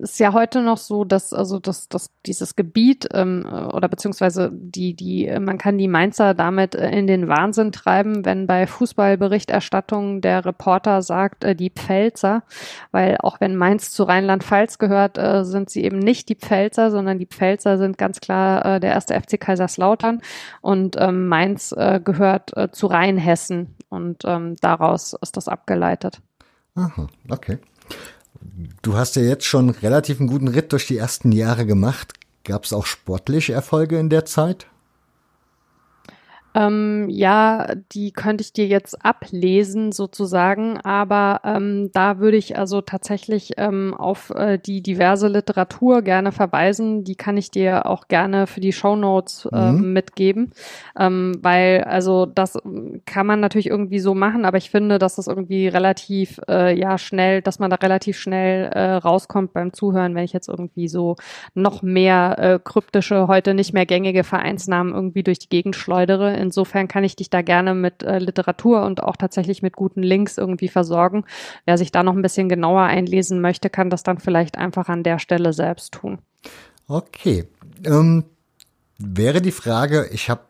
ist 0.03 0.21
ja 0.21 0.35
heute 0.35 0.61
noch 0.61 0.77
so, 0.77 1.05
dass 1.05 1.33
also 1.33 1.59
dass, 1.59 1.89
dass 1.89 2.11
dieses 2.27 2.57
Gebiet 2.57 3.09
ähm, 3.15 3.47
oder 3.73 3.89
beziehungsweise 3.89 4.51
die 4.53 4.95
die 4.95 5.35
man 5.41 5.57
kann 5.57 5.79
die 5.79 5.89
Mainzer 5.89 6.35
damit 6.35 6.75
äh, 6.75 6.91
in 6.91 7.07
den 7.07 7.27
Wahnsinn 7.27 7.73
treiben, 7.73 8.27
wenn 8.27 8.47
bei 8.47 8.67
Fußballberichterstattung 8.67 10.21
der 10.21 10.45
Reporter 10.45 11.01
sagt 11.01 11.45
äh, 11.45 11.55
die 11.55 11.71
Pfälzer, 11.71 12.43
weil 12.91 13.17
auch 13.21 13.41
wenn 13.41 13.57
Mainz 13.57 13.93
zu 13.93 14.05
Rheinland-Pfalz 14.05 14.79
gehört, 14.79 15.17
äh, 15.17 15.45
sind 15.45 15.71
sie 15.71 15.85
eben 15.85 15.99
nicht 15.99 16.29
die 16.29 16.37
Pfälzer, 16.37 16.91
sondern 16.91 17.19
die 17.19 17.27
Pfälzer 17.27 17.79
sind 17.79 17.97
ganz 17.97 18.21
klar 18.21 18.65
äh, 18.65 18.81
der 18.81 18.93
erste 18.93 19.19
FC 19.19 19.41
Kaiserslautern 19.41 20.21
und 20.61 20.97
ähm, 20.99 21.29
Mainz 21.29 21.73
äh, 21.73 22.01
gehört 22.05 22.55
äh, 22.59 22.71
zu 22.71 22.87
Rheinhessen 22.89 23.75
und 23.89 24.25
ähm, 24.27 24.57
daraus 24.61 25.15
ist 25.15 25.39
das 25.39 25.49
abgeleitet. 25.49 26.21
Aha, 26.75 27.09
okay. 27.31 27.59
Du 28.83 28.97
hast 28.97 29.17
ja 29.17 29.23
jetzt 29.23 29.45
schon 29.45 29.71
relativ 29.71 30.21
einen 30.21 30.29
guten 30.29 30.49
Ritt 30.49 30.73
durch 30.73 30.87
die 30.87 30.97
ersten 30.97 31.33
Jahre 31.33 31.67
gemacht. 31.67 32.15
Gab 32.45 32.65
es 32.65 32.73
auch 32.73 32.87
sportliche 32.87 33.53
Erfolge 33.53 33.99
in 33.99 34.11
der 34.11 34.25
Zeit? 34.25 34.67
Ähm, 36.59 37.07
ja, 37.09 37.69
die 37.93 38.11
könnte 38.11 38.43
ich 38.43 38.53
dir 38.53 38.67
jetzt 38.67 39.05
ablesen 39.05 39.93
sozusagen, 39.93 40.79
aber 40.81 41.41
ähm, 41.45 41.91
da 41.93 42.19
würde 42.19 42.37
ich 42.37 42.59
also 42.59 42.81
tatsächlich 42.81 43.53
ähm, 43.59 43.95
auf 43.95 44.31
äh, 44.31 44.59
die 44.59 44.83
diverse 44.83 45.29
Literatur 45.29 46.03
gerne 46.03 46.33
verweisen. 46.33 47.05
Die 47.05 47.15
kann 47.15 47.37
ich 47.37 47.53
dir 47.53 47.87
auch 47.87 48.09
gerne 48.09 48.49
für 48.49 48.61
die 48.61 48.73
Show 48.73 48.97
Notes 48.97 49.49
äh, 49.53 49.71
mhm. 49.71 49.93
mitgeben, 49.93 50.51
ähm, 50.99 51.39
weil 51.43 51.85
also 51.85 52.27
das 52.27 52.59
kann 53.07 53.27
man 53.27 53.39
natürlich 53.39 53.69
irgendwie 53.69 54.01
so 54.01 54.15
machen, 54.15 54.45
aber 54.45 54.59
ich 54.59 54.71
finde, 54.71 54.99
dass 54.99 55.15
das 55.15 55.29
irgendwie 55.29 55.69
relativ 55.69 56.41
äh, 56.49 56.77
ja 56.77 56.99
schnell, 56.99 57.41
dass 57.41 57.61
man 57.61 57.71
da 57.71 57.77
relativ 57.77 58.19
schnell 58.19 58.65
äh, 58.73 58.95
rauskommt 58.95 59.53
beim 59.53 59.73
Zuhören, 59.73 60.17
wenn 60.17 60.25
ich 60.25 60.33
jetzt 60.33 60.49
irgendwie 60.49 60.89
so 60.89 61.15
noch 61.55 61.83
mehr 61.83 62.37
äh, 62.39 62.59
kryptische, 62.63 63.29
heute 63.29 63.55
nicht 63.55 63.73
mehr 63.75 63.87
gängige 63.87 64.25
Vereinsnamen 64.25 64.93
irgendwie 64.93 65.23
durch 65.23 65.39
die 65.39 65.49
Gegend 65.49 65.77
schleudere 65.77 66.48
Insofern 66.49 66.89
kann 66.89 67.05
ich 67.05 67.15
dich 67.15 67.29
da 67.29 67.43
gerne 67.43 67.75
mit 67.75 68.03
äh, 68.03 68.19
Literatur 68.19 68.87
und 68.87 69.03
auch 69.03 69.17
tatsächlich 69.17 69.61
mit 69.61 69.77
guten 69.77 70.03
Links 70.03 70.39
irgendwie 70.39 70.69
versorgen. 70.69 71.27
Wer 71.67 71.77
sich 71.77 71.93
da 71.93 72.03
noch 72.03 72.15
ein 72.15 72.23
bisschen 72.23 72.49
genauer 72.49 72.85
einlesen 72.85 73.43
möchte, 73.43 73.69
kann 73.69 73.91
das 73.91 74.03
dann 74.03 74.19
vielleicht 74.19 74.57
einfach 74.57 74.89
an 74.89 75.03
der 75.03 75.19
Stelle 75.19 75.53
selbst 75.53 75.93
tun. 75.93 76.21
Okay. 76.87 77.45
Ähm, 77.85 78.25
wäre 78.97 79.43
die 79.43 79.51
Frage, 79.51 80.09
ich 80.11 80.31
habe 80.31 80.41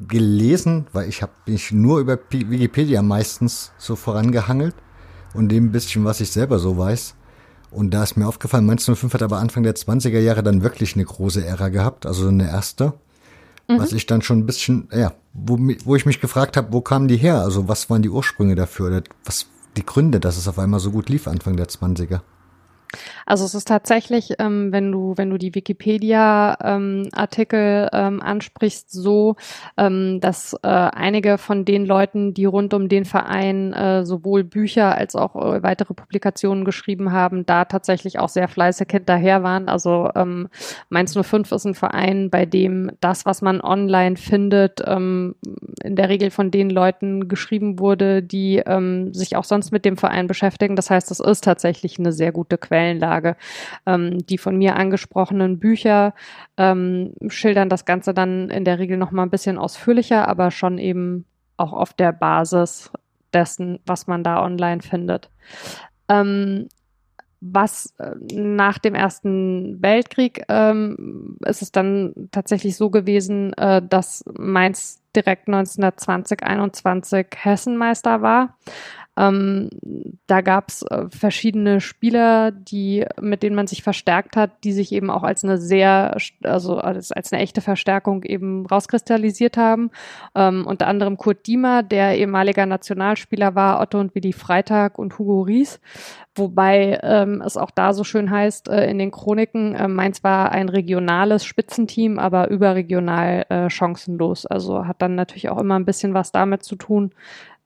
gelesen, 0.00 0.88
weil 0.92 1.08
ich 1.08 1.22
habe 1.22 1.30
mich 1.46 1.70
nur 1.70 2.00
über 2.00 2.18
Wikipedia 2.30 3.00
meistens 3.00 3.70
so 3.78 3.94
vorangehangelt 3.94 4.74
und 5.34 5.50
dem 5.50 5.70
bisschen, 5.70 6.04
was 6.04 6.20
ich 6.20 6.32
selber 6.32 6.58
so 6.58 6.76
weiß. 6.76 7.14
Und 7.70 7.94
da 7.94 8.02
ist 8.02 8.16
mir 8.16 8.26
aufgefallen, 8.26 8.68
1905 8.68 9.14
hat 9.14 9.22
aber 9.22 9.38
Anfang 9.38 9.62
der 9.62 9.76
20er 9.76 10.18
Jahre 10.18 10.42
dann 10.42 10.64
wirklich 10.64 10.96
eine 10.96 11.04
große 11.04 11.46
Ära 11.46 11.68
gehabt, 11.68 12.06
also 12.06 12.26
eine 12.26 12.48
erste. 12.48 12.94
Mhm. 13.68 13.78
Was 13.78 13.92
ich 13.92 14.06
dann 14.06 14.22
schon 14.22 14.38
ein 14.40 14.46
bisschen, 14.46 14.88
ja, 14.92 15.12
wo, 15.34 15.58
wo 15.84 15.96
ich 15.96 16.06
mich 16.06 16.20
gefragt 16.20 16.56
habe, 16.56 16.72
wo 16.72 16.80
kamen 16.80 17.08
die 17.08 17.16
her? 17.16 17.40
Also 17.40 17.68
was 17.68 17.90
waren 17.90 18.02
die 18.02 18.08
Ursprünge 18.08 18.54
dafür? 18.54 18.86
Oder 18.86 19.02
was 19.24 19.46
die 19.76 19.84
Gründe, 19.84 20.20
dass 20.20 20.36
es 20.36 20.48
auf 20.48 20.58
einmal 20.58 20.80
so 20.80 20.92
gut 20.92 21.08
lief 21.08 21.26
Anfang 21.26 21.56
der 21.56 21.68
20er? 21.68 22.20
Also 23.26 23.44
es 23.44 23.54
ist 23.54 23.68
tatsächlich, 23.68 24.34
ähm, 24.38 24.72
wenn 24.72 24.90
du 24.92 25.14
wenn 25.16 25.30
du 25.30 25.38
die 25.38 25.54
Wikipedia-Artikel 25.54 27.88
ähm, 27.92 28.14
ähm, 28.14 28.22
ansprichst, 28.22 28.90
so, 28.90 29.36
ähm, 29.76 30.20
dass 30.20 30.54
äh, 30.62 30.68
einige 30.68 31.38
von 31.38 31.64
den 31.64 31.86
Leuten, 31.86 32.34
die 32.34 32.44
rund 32.44 32.74
um 32.74 32.88
den 32.88 33.04
Verein 33.04 33.72
äh, 33.72 34.04
sowohl 34.04 34.44
Bücher 34.44 34.96
als 34.96 35.16
auch 35.16 35.36
äh, 35.36 35.62
weitere 35.62 35.94
Publikationen 35.94 36.64
geschrieben 36.64 37.12
haben, 37.12 37.46
da 37.46 37.64
tatsächlich 37.64 38.18
auch 38.18 38.28
sehr 38.28 38.48
fleißig 38.48 38.88
hinterher 38.90 39.42
waren. 39.42 39.68
Also 39.68 40.10
ähm, 40.14 40.48
Mainz 40.88 41.14
05 41.14 41.52
ist 41.52 41.64
ein 41.64 41.74
Verein, 41.74 42.30
bei 42.30 42.46
dem 42.46 42.90
das, 43.00 43.26
was 43.26 43.42
man 43.42 43.60
online 43.60 44.16
findet, 44.16 44.82
ähm, 44.86 45.34
in 45.82 45.96
der 45.96 46.08
Regel 46.08 46.30
von 46.30 46.50
den 46.50 46.70
Leuten 46.70 47.28
geschrieben 47.28 47.78
wurde, 47.78 48.22
die 48.22 48.62
ähm, 48.64 49.12
sich 49.14 49.36
auch 49.36 49.44
sonst 49.44 49.72
mit 49.72 49.84
dem 49.84 49.96
Verein 49.96 50.26
beschäftigen. 50.26 50.76
Das 50.76 50.90
heißt, 50.90 51.10
es 51.10 51.20
ist 51.20 51.44
tatsächlich 51.44 51.98
eine 51.98 52.12
sehr 52.12 52.32
gute 52.32 52.58
Quellenlage. 52.58 52.83
Quellenlage. 52.84 53.36
Ähm, 53.86 54.18
die 54.26 54.38
von 54.38 54.56
mir 54.56 54.76
angesprochenen 54.76 55.58
Bücher 55.58 56.14
ähm, 56.56 57.12
schildern 57.28 57.68
das 57.68 57.84
Ganze 57.84 58.14
dann 58.14 58.50
in 58.50 58.64
der 58.64 58.78
Regel 58.78 58.96
noch 58.96 59.10
mal 59.10 59.22
ein 59.22 59.30
bisschen 59.30 59.58
ausführlicher, 59.58 60.28
aber 60.28 60.50
schon 60.50 60.78
eben 60.78 61.24
auch 61.56 61.72
auf 61.72 61.92
der 61.92 62.12
Basis 62.12 62.90
dessen, 63.32 63.80
was 63.86 64.06
man 64.06 64.22
da 64.22 64.42
online 64.42 64.82
findet. 64.82 65.30
Ähm, 66.08 66.68
was 67.40 67.94
äh, 67.98 68.14
nach 68.32 68.78
dem 68.78 68.94
Ersten 68.94 69.82
Weltkrieg 69.82 70.44
ähm, 70.48 71.36
ist 71.44 71.62
es 71.62 71.72
dann 71.72 72.14
tatsächlich 72.30 72.76
so 72.76 72.90
gewesen, 72.90 73.52
äh, 73.54 73.82
dass 73.86 74.24
Mainz 74.38 75.02
direkt 75.14 75.48
1920, 75.48 76.42
21 76.42 77.26
Hessenmeister 77.36 78.22
war. 78.22 78.56
Ähm, 79.16 79.70
da 80.26 80.40
gab 80.40 80.68
es 80.68 80.82
äh, 80.82 81.06
verschiedene 81.08 81.80
Spieler, 81.80 82.50
die, 82.50 83.04
mit 83.20 83.42
denen 83.42 83.56
man 83.56 83.66
sich 83.66 83.82
verstärkt 83.82 84.36
hat, 84.36 84.64
die 84.64 84.72
sich 84.72 84.92
eben 84.92 85.10
auch 85.10 85.22
als 85.22 85.44
eine 85.44 85.58
sehr, 85.58 86.16
also 86.42 86.78
als, 86.78 87.12
als 87.12 87.32
eine 87.32 87.42
echte 87.42 87.60
Verstärkung 87.60 88.24
eben 88.24 88.66
rauskristallisiert 88.66 89.56
haben. 89.56 89.90
Ähm, 90.34 90.66
unter 90.66 90.86
anderem 90.88 91.16
Kurt 91.16 91.46
Diemer, 91.46 91.82
der 91.82 92.18
ehemaliger 92.18 92.66
Nationalspieler 92.66 93.54
war, 93.54 93.80
Otto 93.80 94.00
und 94.00 94.14
Willi 94.14 94.32
Freitag 94.32 94.98
und 94.98 95.18
Hugo 95.18 95.42
Ries. 95.42 95.80
Wobei 96.36 96.98
ähm, 97.04 97.42
es 97.46 97.56
auch 97.56 97.70
da 97.70 97.92
so 97.92 98.02
schön 98.02 98.28
heißt 98.28 98.68
äh, 98.68 98.90
in 98.90 98.98
den 98.98 99.12
Chroniken, 99.12 99.76
äh, 99.76 99.86
Mainz 99.86 100.24
war 100.24 100.50
ein 100.50 100.68
regionales 100.68 101.44
Spitzenteam, 101.44 102.18
aber 102.18 102.50
überregional 102.50 103.46
äh, 103.48 103.70
chancenlos. 103.70 104.44
Also 104.44 104.88
hat 104.88 105.00
dann 105.00 105.14
natürlich 105.14 105.48
auch 105.48 105.58
immer 105.58 105.76
ein 105.76 105.84
bisschen 105.84 106.12
was 106.12 106.32
damit 106.32 106.64
zu 106.64 106.74
tun, 106.74 107.12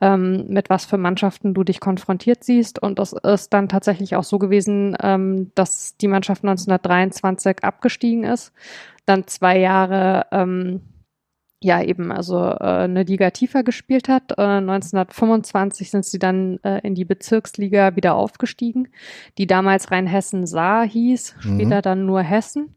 ähm, 0.01 0.47
mit 0.49 0.71
was 0.71 0.85
für 0.85 0.99
Mannschaften 0.99 1.55
du 1.55 1.65
dich 1.65 1.81
konfrontiert 1.81 2.45
siehst. 2.45 2.81
Und 2.81 2.99
es 2.99 3.13
ist 3.13 3.53
dann 3.53 3.69
tatsächlich 3.69 4.17
auch 4.17 4.25
so 4.25 4.39
gewesen, 4.39 4.97
ähm, 5.03 5.51
dass 5.55 5.97
die 5.97 6.09
Mannschaft 6.09 6.45
1923 6.45 7.65
abgestiegen 7.65 8.25
ist, 8.25 8.53
dann 9.07 9.27
zwei 9.27 9.59
Jahre 9.59 10.27
ähm, 10.31 10.81
ja 11.61 11.83
eben 11.83 12.13
also 12.13 12.39
äh, 12.39 12.85
eine 12.85 13.03
Liga 13.03 13.31
tiefer 13.31 13.63
gespielt 13.63 14.09
hat. 14.09 14.33
Äh, 14.39 14.43
1925 14.43 15.91
sind 15.91 16.05
sie 16.05 16.19
dann 16.19 16.59
äh, 16.63 16.81
in 16.87 16.95
die 16.95 17.05
Bezirksliga 17.05 17.97
wieder 17.97 18.15
aufgestiegen, 18.15 18.89
die 19.39 19.47
damals 19.47 19.91
Rheinhessen 19.91 20.47
Saar 20.47 20.87
hieß, 20.87 21.35
später 21.41 21.77
mhm. 21.77 21.83
dann 21.83 22.07
nur 22.07 22.23
Hessen. 22.23 22.77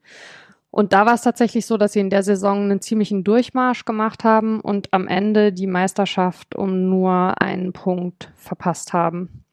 Und 0.71 0.93
da 0.93 1.05
war 1.05 1.15
es 1.15 1.21
tatsächlich 1.21 1.65
so, 1.65 1.77
dass 1.77 1.93
sie 1.93 1.99
in 1.99 2.09
der 2.09 2.23
Saison 2.23 2.63
einen 2.63 2.81
ziemlichen 2.81 3.25
Durchmarsch 3.25 3.83
gemacht 3.83 4.23
haben 4.23 4.61
und 4.61 4.93
am 4.93 5.07
Ende 5.07 5.51
die 5.51 5.67
Meisterschaft 5.67 6.55
um 6.55 6.89
nur 6.89 7.41
einen 7.41 7.73
Punkt 7.73 8.31
verpasst 8.35 8.93
haben. 8.93 9.43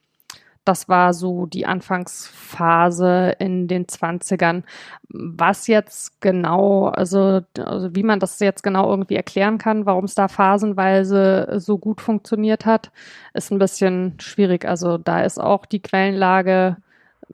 Das 0.64 0.86
war 0.86 1.14
so 1.14 1.46
die 1.46 1.64
Anfangsphase 1.64 3.34
in 3.38 3.68
den 3.68 3.86
20ern. 3.86 4.64
Was 5.08 5.66
jetzt 5.66 6.20
genau, 6.20 6.88
also, 6.88 7.40
also 7.58 7.94
wie 7.96 8.02
man 8.02 8.20
das 8.20 8.38
jetzt 8.38 8.62
genau 8.62 8.90
irgendwie 8.90 9.16
erklären 9.16 9.56
kann, 9.56 9.86
warum 9.86 10.04
es 10.04 10.14
da 10.14 10.28
phasenweise 10.28 11.54
so 11.56 11.78
gut 11.78 12.02
funktioniert 12.02 12.66
hat, 12.66 12.92
ist 13.32 13.50
ein 13.50 13.58
bisschen 13.58 14.20
schwierig. 14.20 14.66
Also 14.66 14.98
da 14.98 15.22
ist 15.22 15.40
auch 15.40 15.64
die 15.64 15.80
Quellenlage 15.80 16.76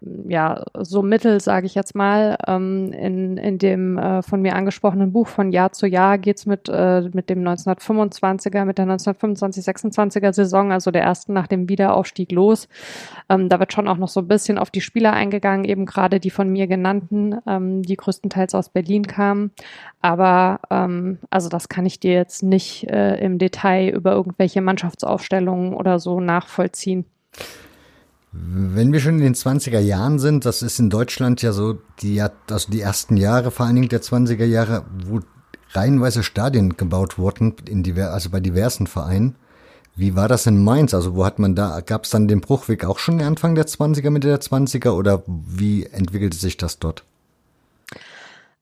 ja, 0.00 0.64
so 0.74 1.02
mittel, 1.02 1.40
sage 1.40 1.66
ich 1.66 1.74
jetzt 1.74 1.94
mal. 1.94 2.36
Ähm, 2.46 2.92
in, 2.92 3.36
in 3.36 3.58
dem 3.58 3.96
äh, 3.96 4.22
von 4.22 4.42
mir 4.42 4.56
angesprochenen 4.56 5.12
Buch 5.12 5.28
von 5.28 5.52
Jahr 5.52 5.72
zu 5.72 5.86
Jahr 5.86 6.18
geht's 6.18 6.46
mit, 6.46 6.68
äh, 6.68 7.08
mit 7.12 7.30
dem 7.30 7.42
1925er, 7.42 8.64
mit 8.64 8.78
der 8.78 8.86
1925-26er 8.86 10.32
Saison, 10.32 10.72
also 10.72 10.90
der 10.90 11.02
ersten 11.02 11.32
nach 11.32 11.46
dem 11.46 11.68
Wiederaufstieg 11.68 12.32
los. 12.32 12.68
Ähm, 13.28 13.48
da 13.48 13.60
wird 13.60 13.72
schon 13.72 13.88
auch 13.88 13.96
noch 13.96 14.08
so 14.08 14.20
ein 14.20 14.28
bisschen 14.28 14.58
auf 14.58 14.70
die 14.70 14.80
Spieler 14.80 15.12
eingegangen, 15.12 15.64
eben 15.64 15.86
gerade 15.86 16.20
die 16.20 16.30
von 16.30 16.48
mir 16.48 16.66
genannten, 16.66 17.36
ähm, 17.46 17.82
die 17.82 17.96
größtenteils 17.96 18.54
aus 18.54 18.68
Berlin 18.68 19.06
kamen. 19.06 19.52
Aber 20.00 20.60
ähm, 20.70 21.18
also 21.30 21.48
das 21.48 21.68
kann 21.68 21.86
ich 21.86 22.00
dir 22.00 22.14
jetzt 22.14 22.42
nicht 22.42 22.88
äh, 22.90 23.16
im 23.24 23.38
Detail 23.38 23.88
über 23.88 24.12
irgendwelche 24.12 24.60
Mannschaftsaufstellungen 24.60 25.74
oder 25.74 25.98
so 25.98 26.20
nachvollziehen. 26.20 27.06
Wenn 28.36 28.92
wir 28.92 28.98
schon 28.98 29.14
in 29.18 29.20
den 29.20 29.34
20er 29.34 29.78
Jahren 29.78 30.18
sind, 30.18 30.44
das 30.44 30.62
ist 30.62 30.80
in 30.80 30.90
Deutschland 30.90 31.40
ja 31.42 31.52
so 31.52 31.78
die, 32.00 32.20
also 32.20 32.70
die 32.70 32.80
ersten 32.80 33.16
Jahre, 33.16 33.52
vor 33.52 33.64
allen 33.64 33.76
Dingen 33.76 33.88
der 33.88 34.02
20er 34.02 34.44
Jahre, 34.44 34.84
wo 35.06 35.20
reihenweise 35.70 36.24
Stadien 36.24 36.76
gebaut 36.76 37.16
wurden, 37.16 37.54
in 37.68 37.84
diver, 37.84 38.12
also 38.12 38.30
bei 38.30 38.40
diversen 38.40 38.88
Vereinen. 38.88 39.36
Wie 39.94 40.16
war 40.16 40.26
das 40.26 40.46
in 40.46 40.64
Mainz? 40.64 40.94
Also 40.94 41.14
wo 41.14 41.24
hat 41.24 41.38
man 41.38 41.54
da, 41.54 41.80
gab 41.80 42.04
es 42.04 42.10
dann 42.10 42.26
den 42.26 42.40
Bruchweg 42.40 42.84
auch 42.84 42.98
schon 42.98 43.20
Anfang 43.20 43.54
der 43.54 43.66
20er, 43.66 44.10
Mitte 44.10 44.26
der 44.26 44.40
20er 44.40 44.90
oder 44.90 45.22
wie 45.26 45.84
entwickelte 45.84 46.36
sich 46.36 46.56
das 46.56 46.80
dort? 46.80 47.04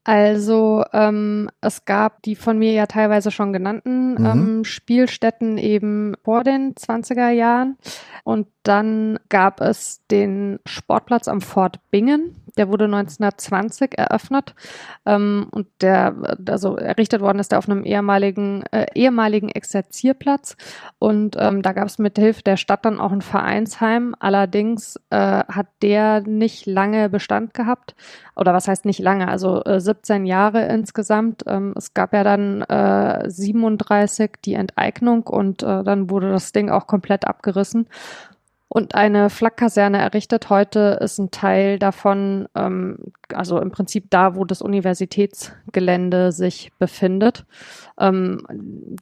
Also 0.05 0.85
ähm, 0.93 1.49
es 1.61 1.85
gab 1.85 2.23
die 2.23 2.35
von 2.35 2.59
mir 2.59 2.73
ja 2.73 2.87
teilweise 2.87 3.31
schon 3.31 3.53
genannten 3.53 4.15
mhm. 4.15 4.27
ähm, 4.27 4.65
Spielstätten 4.65 5.59
eben 5.59 6.15
vor 6.25 6.43
den 6.43 6.75
20er 6.75 7.31
Jahren. 7.31 7.79
Und 8.25 8.49
dann 8.65 9.19
gab 9.29 9.61
es 9.61 10.01
den 10.11 10.59
Sportplatz 10.67 11.29
am 11.29 11.41
Fort 11.41 11.79
Bingen. 11.91 12.42
Der 12.57 12.69
wurde 12.69 12.85
1920 12.85 13.99
eröffnet 13.99 14.55
ähm, 15.07 15.47
und 15.51 15.69
der, 15.81 16.15
also 16.47 16.77
errichtet 16.77 17.21
worden 17.21 17.39
ist 17.39 17.53
der 17.53 17.59
auf 17.59 17.69
einem 17.69 17.85
ehemaligen, 17.85 18.63
äh, 18.73 18.87
ehemaligen 18.95 19.49
Exerzierplatz. 19.49 20.57
Und 20.99 21.37
ähm, 21.39 21.63
da 21.63 21.73
gab 21.73 21.87
es 21.87 21.99
mit 21.99 22.19
Hilfe 22.19 22.43
der 22.43 22.57
Stadt 22.57 22.85
dann 22.85 23.01
auch 23.01 23.13
ein 23.13 23.23
Vereinsheim. 23.23 24.15
Allerdings 24.19 25.01
äh, 25.11 25.17
hat 25.17 25.69
der 25.81 26.21
nicht 26.23 26.67
lange 26.67 27.09
Bestand 27.09 27.55
gehabt. 27.55 27.95
Oder 28.37 28.53
was 28.53 28.69
heißt 28.69 28.85
nicht 28.85 29.01
lange? 29.01 29.29
Also 29.29 29.65
äh, 29.65 29.81
17 29.81 30.27
Jahre 30.27 30.67
insgesamt. 30.67 31.45
Ähm, 31.47 31.75
es 31.77 31.95
gab 31.95 32.13
ja 32.13 32.25
dann 32.25 32.63
äh, 32.63 33.31
37 33.31 34.33
die 34.45 34.55
Enteignung 34.55 35.23
und 35.25 35.63
äh, 35.63 35.83
dann 35.83 36.11
wurde 36.11 36.31
das 36.31 36.53
Ding 36.53 36.71
auch 36.71 36.87
komplett 36.87 37.27
abgerissen 37.27 37.87
und 38.75 38.95
eine 38.95 39.29
Flakkaserne 39.29 39.99
errichtet. 39.99 40.49
Heute 40.49 40.99
ist 41.03 41.19
ein 41.19 41.31
Teil 41.31 41.79
davon, 41.79 42.49
ähm, 42.55 42.97
also 43.35 43.61
im 43.61 43.71
Prinzip 43.71 44.07
da, 44.09 44.35
wo 44.35 44.47
das 44.47 44.63
Universitätsgelände 44.63 46.33
sich 46.33 46.73
befindet. 46.79 47.45
Ähm, 48.01 48.47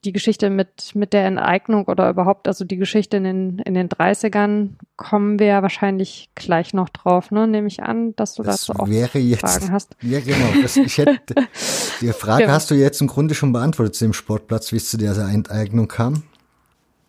die 0.04 0.10
Geschichte 0.10 0.50
mit, 0.50 0.96
mit 0.96 1.12
der 1.12 1.24
Enteignung 1.24 1.84
oder 1.84 2.10
überhaupt, 2.10 2.48
also 2.48 2.64
die 2.64 2.78
Geschichte 2.78 3.18
in 3.18 3.22
den, 3.22 3.58
in 3.60 3.74
den 3.74 3.88
30ern, 3.88 4.70
kommen 4.96 5.38
wir 5.38 5.46
ja 5.46 5.62
wahrscheinlich 5.62 6.30
gleich 6.34 6.74
noch 6.74 6.88
drauf, 6.88 7.30
ne? 7.30 7.46
Nehme 7.46 7.68
ich 7.68 7.80
an, 7.80 8.16
dass 8.16 8.34
du 8.34 8.42
das 8.42 8.66
dazu 8.66 8.72
auch 8.72 8.88
jetzt, 8.88 9.40
Fragen 9.40 9.70
hast. 9.70 9.94
Ja, 10.02 10.18
genau. 10.18 10.48
Das, 10.62 10.76
ich 10.76 10.98
hätte, 10.98 11.16
die 12.00 12.12
Frage 12.12 12.42
ja. 12.42 12.50
hast 12.50 12.72
du 12.72 12.74
jetzt 12.74 13.00
im 13.00 13.06
Grunde 13.06 13.36
schon 13.36 13.52
beantwortet 13.52 13.94
zu 13.94 14.04
dem 14.04 14.14
Sportplatz, 14.14 14.72
wie 14.72 14.76
es 14.78 14.90
zu 14.90 14.96
dieser 14.96 15.28
Enteignung 15.28 15.86
kam 15.86 16.24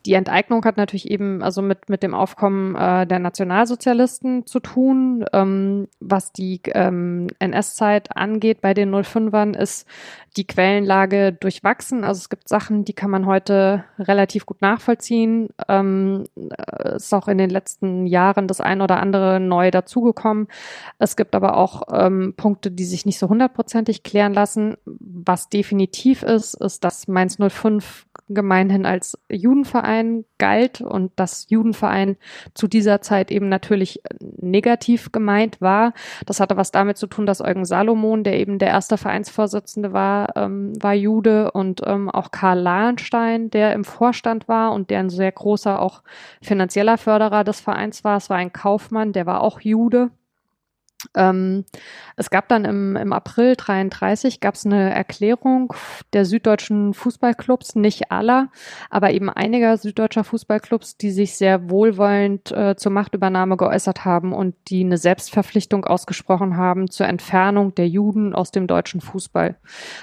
die 0.05 0.13
Enteignung 0.13 0.65
hat 0.65 0.77
natürlich 0.77 1.09
eben 1.09 1.43
also 1.43 1.61
mit, 1.61 1.89
mit 1.89 2.03
dem 2.03 2.13
Aufkommen 2.13 2.75
äh, 2.75 3.05
der 3.05 3.19
Nationalsozialisten 3.19 4.45
zu 4.45 4.59
tun. 4.59 5.25
Ähm, 5.33 5.87
was 5.99 6.31
die 6.31 6.61
ähm, 6.73 7.27
NS-Zeit 7.39 8.15
angeht 8.15 8.61
bei 8.61 8.73
den 8.73 8.93
05ern, 8.93 9.55
ist 9.55 9.87
die 10.37 10.47
Quellenlage 10.47 11.33
durchwachsen. 11.33 12.03
Also 12.03 12.19
es 12.19 12.29
gibt 12.29 12.47
Sachen, 12.47 12.85
die 12.85 12.93
kann 12.93 13.11
man 13.11 13.25
heute 13.25 13.83
relativ 13.99 14.45
gut 14.45 14.61
nachvollziehen. 14.61 15.49
Ähm, 15.67 16.23
ist 16.95 17.13
auch 17.13 17.27
in 17.27 17.37
den 17.37 17.49
letzten 17.49 18.07
Jahren 18.07 18.47
das 18.47 18.61
ein 18.61 18.81
oder 18.81 18.99
andere 18.99 19.39
neu 19.39 19.71
dazugekommen. 19.71 20.47
Es 20.99 21.15
gibt 21.15 21.35
aber 21.35 21.57
auch 21.57 21.83
ähm, 21.91 22.33
Punkte, 22.37 22.71
die 22.71 22.85
sich 22.85 23.05
nicht 23.05 23.19
so 23.19 23.27
hundertprozentig 23.29 24.03
klären 24.03 24.33
lassen. 24.33 24.77
Was 24.85 25.49
definitiv 25.49 26.23
ist, 26.23 26.53
ist, 26.55 26.83
dass 26.85 27.07
Mainz 27.07 27.37
05 27.37 28.07
gemeinhin 28.29 28.85
als 28.85 29.17
Judenverein 29.29 29.90
galt 30.37 30.81
und 30.81 31.11
dass 31.17 31.47
Judenverein 31.49 32.17
zu 32.53 32.67
dieser 32.67 33.01
Zeit 33.01 33.31
eben 33.31 33.49
natürlich 33.49 34.01
negativ 34.19 35.11
gemeint 35.11 35.61
war. 35.61 35.93
Das 36.25 36.39
hatte 36.39 36.57
was 36.57 36.71
damit 36.71 36.97
zu 36.97 37.07
tun, 37.07 37.25
dass 37.25 37.41
Eugen 37.41 37.65
Salomon, 37.65 38.23
der 38.23 38.39
eben 38.39 38.57
der 38.57 38.69
erste 38.69 38.97
Vereinsvorsitzende 38.97 39.93
war, 39.93 40.35
ähm, 40.35 40.73
war 40.81 40.93
Jude 40.93 41.51
und 41.51 41.81
ähm, 41.85 42.09
auch 42.09 42.31
Karl 42.31 42.59
Lahnstein, 42.59 43.49
der 43.49 43.73
im 43.73 43.83
Vorstand 43.83 44.47
war 44.47 44.71
und 44.73 44.89
der 44.89 44.99
ein 44.99 45.09
sehr 45.09 45.31
großer 45.31 45.81
auch 45.81 46.01
finanzieller 46.41 46.97
Förderer 46.97 47.43
des 47.43 47.61
Vereins 47.61 48.03
war. 48.03 48.17
Es 48.17 48.29
war 48.29 48.37
ein 48.37 48.53
Kaufmann, 48.53 49.13
der 49.13 49.25
war 49.25 49.41
auch 49.41 49.59
Jude. 49.61 50.11
Ähm, 51.15 51.65
es 52.15 52.29
gab 52.29 52.47
dann 52.47 52.65
im, 52.65 52.95
im 52.95 53.13
April 53.13 53.55
33 53.55 54.39
gab 54.39 54.55
es 54.55 54.65
eine 54.65 54.93
Erklärung 54.93 55.73
der 56.13 56.25
süddeutschen 56.25 56.93
Fußballclubs, 56.93 57.75
nicht 57.75 58.11
aller, 58.11 58.49
aber 58.89 59.11
eben 59.11 59.29
einiger 59.29 59.77
süddeutscher 59.77 60.23
Fußballclubs, 60.23 60.97
die 60.97 61.11
sich 61.11 61.35
sehr 61.35 61.69
wohlwollend 61.69 62.51
äh, 62.51 62.75
zur 62.75 62.91
Machtübernahme 62.91 63.57
geäußert 63.57 64.05
haben 64.05 64.33
und 64.33 64.55
die 64.67 64.83
eine 64.83 64.97
Selbstverpflichtung 64.97 65.85
ausgesprochen 65.85 66.57
haben 66.57 66.89
zur 66.89 67.07
Entfernung 67.07 67.75
der 67.75 67.87
Juden 67.87 68.35
aus 68.35 68.51
dem 68.51 68.67
deutschen 68.67 69.01
Fußball. 69.01 69.55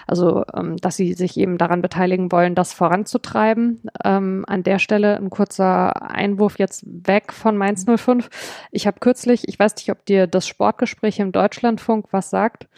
Also, 0.07 0.45
ähm, 0.55 0.77
dass 0.79 0.97
sie 0.97 1.15
sich 1.15 1.37
eben 1.39 1.59
daran 1.59 1.83
beteiligen 1.83 2.33
wollen, 2.33 2.55
das 2.55 2.73
voranzutreiben. 2.73 3.83
Ähm, 4.05 4.45
an 4.47 4.63
der 4.63 4.79
Stelle 4.79 5.17
ein 5.17 5.31
kurzer 5.31 6.11
Einwurf 6.11 6.59
jetzt 6.59 6.85
weg 6.87 7.33
von 7.33 7.57
Mainz 7.57 7.85
05. 7.85 8.29
Ich 8.73 8.87
habe 8.87 8.99
kürzlich, 9.01 9.47
ich 9.47 9.59
weiß 9.59 9.77
nicht, 9.77 9.91
ob 9.91 10.05
dir 10.05 10.27
das 10.27 10.47
Sportgespräch 10.47 10.88
Gespräche 10.89 11.23
im 11.23 11.33
Deutschlandfunk 11.33 12.07
was 12.11 12.31
sagt. 12.31 12.69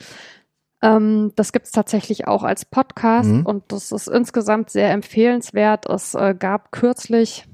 Ähm, 0.83 1.33
das 1.37 1.53
gibt 1.53 1.67
es 1.67 1.73
tatsächlich 1.73 2.27
auch 2.27 2.43
als 2.43 2.65
Podcast 2.65 3.31
mhm. 3.31 3.47
und 3.47 3.65
das 3.73 3.93
ist 3.93 4.09
insgesamt 4.09 4.71
sehr 4.71 4.91
empfehlenswert. 4.91 5.87
Es 5.87 6.15
äh, 6.15 6.35
gab 6.39 6.73
kürzlich 6.73 7.45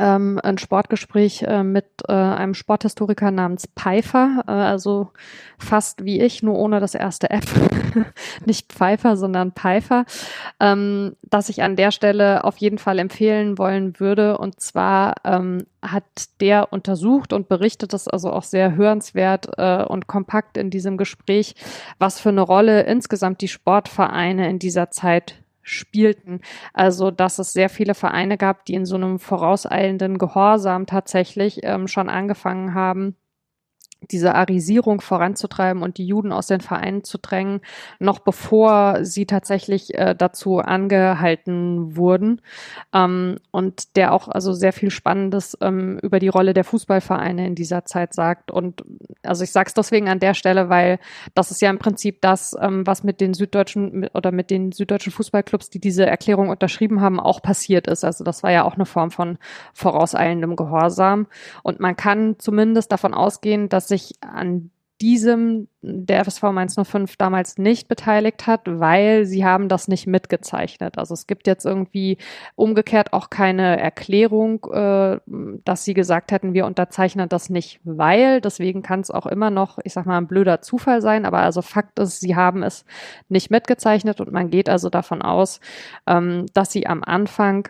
ähm, 0.00 0.40
ein 0.42 0.56
Sportgespräch 0.56 1.42
äh, 1.42 1.62
mit 1.62 1.84
äh, 2.08 2.12
einem 2.12 2.54
Sporthistoriker 2.54 3.30
namens 3.30 3.68
Pfeiffer, 3.76 4.42
äh, 4.48 4.50
also 4.50 5.10
fast 5.58 6.04
wie 6.04 6.20
ich, 6.20 6.42
nur 6.42 6.58
ohne 6.58 6.80
das 6.80 6.94
erste 6.94 7.28
F. 7.30 7.54
Nicht 8.46 8.72
Pfeiffer, 8.72 9.16
sondern 9.16 9.52
Pfeiffer, 9.52 10.06
ähm, 10.58 11.16
das 11.22 11.50
ich 11.50 11.62
an 11.62 11.76
der 11.76 11.90
Stelle 11.90 12.44
auf 12.44 12.56
jeden 12.56 12.78
Fall 12.78 12.98
empfehlen 12.98 13.58
wollen 13.58 14.00
würde. 14.00 14.38
Und 14.38 14.60
zwar 14.60 15.16
ähm, 15.24 15.66
hat 15.82 16.04
der 16.40 16.72
untersucht 16.72 17.34
und 17.34 17.48
berichtet 17.48 17.92
das 17.92 18.08
also 18.08 18.32
auch 18.32 18.44
sehr 18.44 18.76
hörenswert 18.76 19.50
äh, 19.58 19.84
und 19.84 20.06
kompakt 20.06 20.56
in 20.56 20.70
diesem 20.70 20.96
Gespräch, 20.96 21.54
was 21.98 22.20
für 22.20 22.30
eine 22.30 22.40
Rolle 22.42 22.82
insgesamt 22.84 23.42
die 23.42 23.48
Sportvereine 23.48 24.48
in 24.48 24.58
dieser 24.58 24.90
Zeit 24.90 25.39
spielten. 25.70 26.40
Also, 26.72 27.10
dass 27.10 27.38
es 27.38 27.52
sehr 27.52 27.68
viele 27.68 27.94
Vereine 27.94 28.36
gab, 28.36 28.64
die 28.64 28.74
in 28.74 28.86
so 28.86 28.96
einem 28.96 29.18
vorauseilenden 29.18 30.18
Gehorsam 30.18 30.86
tatsächlich 30.86 31.60
ähm, 31.62 31.88
schon 31.88 32.08
angefangen 32.08 32.74
haben, 32.74 33.16
diese 34.10 34.34
Arisierung 34.34 35.00
voranzutreiben 35.00 35.82
und 35.82 35.98
die 35.98 36.06
Juden 36.06 36.32
aus 36.32 36.46
den 36.46 36.60
Vereinen 36.60 37.04
zu 37.04 37.18
drängen, 37.18 37.60
noch 37.98 38.20
bevor 38.20 39.04
sie 39.04 39.26
tatsächlich 39.26 39.94
äh, 39.94 40.14
dazu 40.16 40.58
angehalten 40.58 41.96
wurden. 41.96 42.40
Ähm, 42.94 43.38
und 43.50 43.96
der 43.96 44.12
auch 44.12 44.28
also 44.28 44.52
sehr 44.52 44.72
viel 44.72 44.90
Spannendes 44.90 45.56
ähm, 45.60 45.98
über 46.02 46.18
die 46.18 46.28
Rolle 46.28 46.54
der 46.54 46.64
Fußballvereine 46.64 47.46
in 47.46 47.54
dieser 47.54 47.84
Zeit 47.84 48.14
sagt. 48.14 48.50
Und 48.50 48.82
also 49.22 49.44
ich 49.44 49.52
sage 49.52 49.68
es 49.68 49.74
deswegen 49.74 50.08
an 50.08 50.20
der 50.20 50.34
Stelle, 50.34 50.68
weil 50.68 50.98
das 51.34 51.50
ist 51.50 51.60
ja 51.60 51.70
im 51.70 51.78
Prinzip 51.78 52.22
das, 52.22 52.56
ähm, 52.60 52.86
was 52.86 53.04
mit 53.04 53.20
den 53.20 53.34
süddeutschen 53.34 54.08
oder 54.14 54.32
mit 54.32 54.50
den 54.50 54.72
süddeutschen 54.72 55.12
Fußballclubs, 55.12 55.70
die 55.70 55.80
diese 55.80 56.06
Erklärung 56.06 56.48
unterschrieben 56.48 57.00
haben, 57.00 57.20
auch 57.20 57.42
passiert 57.42 57.86
ist. 57.86 58.04
Also 58.04 58.24
das 58.24 58.42
war 58.42 58.50
ja 58.50 58.64
auch 58.64 58.74
eine 58.74 58.86
Form 58.86 59.10
von 59.10 59.38
vorauseilendem 59.74 60.56
Gehorsam. 60.56 61.26
Und 61.62 61.80
man 61.80 61.96
kann 61.96 62.36
zumindest 62.38 62.92
davon 62.92 63.14
ausgehen, 63.14 63.68
dass 63.68 63.89
sich 63.90 64.14
an 64.22 64.70
diesem 65.00 65.68
der 65.80 66.24
FSV 66.24 66.42
Mainz 66.52 66.76
05 66.76 67.16
damals 67.16 67.56
nicht 67.56 67.88
beteiligt 67.88 68.46
hat, 68.46 68.62
weil 68.66 69.24
sie 69.24 69.46
haben 69.46 69.68
das 69.68 69.88
nicht 69.88 70.06
mitgezeichnet. 70.06 70.98
Also 70.98 71.14
es 71.14 71.26
gibt 71.26 71.46
jetzt 71.46 71.64
irgendwie 71.64 72.18
umgekehrt 72.54 73.14
auch 73.14 73.30
keine 73.30 73.80
Erklärung, 73.80 74.66
äh, 74.70 75.18
dass 75.64 75.84
sie 75.84 75.94
gesagt 75.94 76.32
hätten, 76.32 76.52
wir 76.52 76.66
unterzeichnen 76.66 77.30
das 77.30 77.48
nicht, 77.48 77.80
weil. 77.84 78.42
Deswegen 78.42 78.82
kann 78.82 79.00
es 79.00 79.10
auch 79.10 79.26
immer 79.26 79.48
noch, 79.48 79.78
ich 79.84 79.94
sag 79.94 80.04
mal, 80.04 80.18
ein 80.18 80.26
blöder 80.26 80.60
Zufall 80.60 81.00
sein. 81.00 81.24
Aber 81.24 81.38
also 81.38 81.62
Fakt 81.62 81.98
ist, 81.98 82.20
sie 82.20 82.36
haben 82.36 82.62
es 82.62 82.84
nicht 83.30 83.50
mitgezeichnet 83.50 84.20
und 84.20 84.32
man 84.32 84.50
geht 84.50 84.68
also 84.68 84.90
davon 84.90 85.22
aus, 85.22 85.60
ähm, 86.06 86.44
dass 86.52 86.72
sie 86.72 86.86
am 86.86 87.02
Anfang 87.02 87.68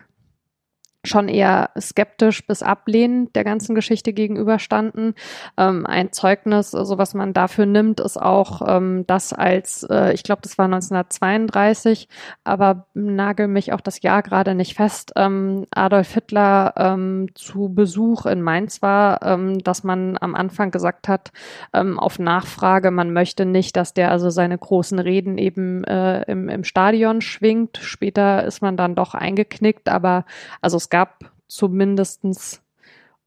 schon 1.03 1.27
eher 1.27 1.71
skeptisch 1.79 2.45
bis 2.45 2.61
ablehnend 2.61 3.35
der 3.35 3.43
ganzen 3.43 3.73
Geschichte 3.73 4.13
gegenüberstanden. 4.13 5.15
Ähm, 5.57 5.85
ein 5.87 6.11
Zeugnis, 6.11 6.75
also 6.75 6.97
was 6.97 7.13
man 7.13 7.33
dafür 7.33 7.65
nimmt, 7.65 7.99
ist 7.99 8.21
auch 8.21 8.61
ähm, 8.67 9.05
das 9.07 9.33
als, 9.33 9.83
äh, 9.89 10.13
ich 10.13 10.23
glaube, 10.23 10.41
das 10.43 10.57
war 10.57 10.65
1932, 10.65 12.07
aber 12.43 12.85
nagel 12.93 13.47
mich 13.47 13.73
auch 13.73 13.81
das 13.81 14.01
Jahr 14.01 14.21
gerade 14.21 14.53
nicht 14.53 14.75
fest, 14.75 15.13
ähm, 15.15 15.65
Adolf 15.71 16.13
Hitler 16.13 16.73
ähm, 16.77 17.29
zu 17.33 17.69
Besuch 17.73 18.27
in 18.27 18.41
Mainz 18.41 18.81
war, 18.83 19.23
ähm, 19.23 19.59
dass 19.59 19.83
man 19.83 20.17
am 20.21 20.35
Anfang 20.35 20.69
gesagt 20.69 21.07
hat, 21.07 21.31
ähm, 21.73 21.99
auf 21.99 22.19
Nachfrage, 22.19 22.91
man 22.91 23.11
möchte 23.11 23.45
nicht, 23.45 23.75
dass 23.75 23.95
der 23.95 24.11
also 24.11 24.29
seine 24.29 24.57
großen 24.57 24.99
Reden 24.99 25.39
eben 25.39 25.83
äh, 25.85 26.21
im, 26.23 26.47
im 26.47 26.63
Stadion 26.63 27.21
schwingt. 27.21 27.79
Später 27.81 28.43
ist 28.43 28.61
man 28.61 28.77
dann 28.77 28.93
doch 28.93 29.15
eingeknickt, 29.15 29.89
aber 29.89 30.25
also 30.61 30.77
es 30.77 30.90
gab 30.91 31.31
zumindestens 31.47 32.61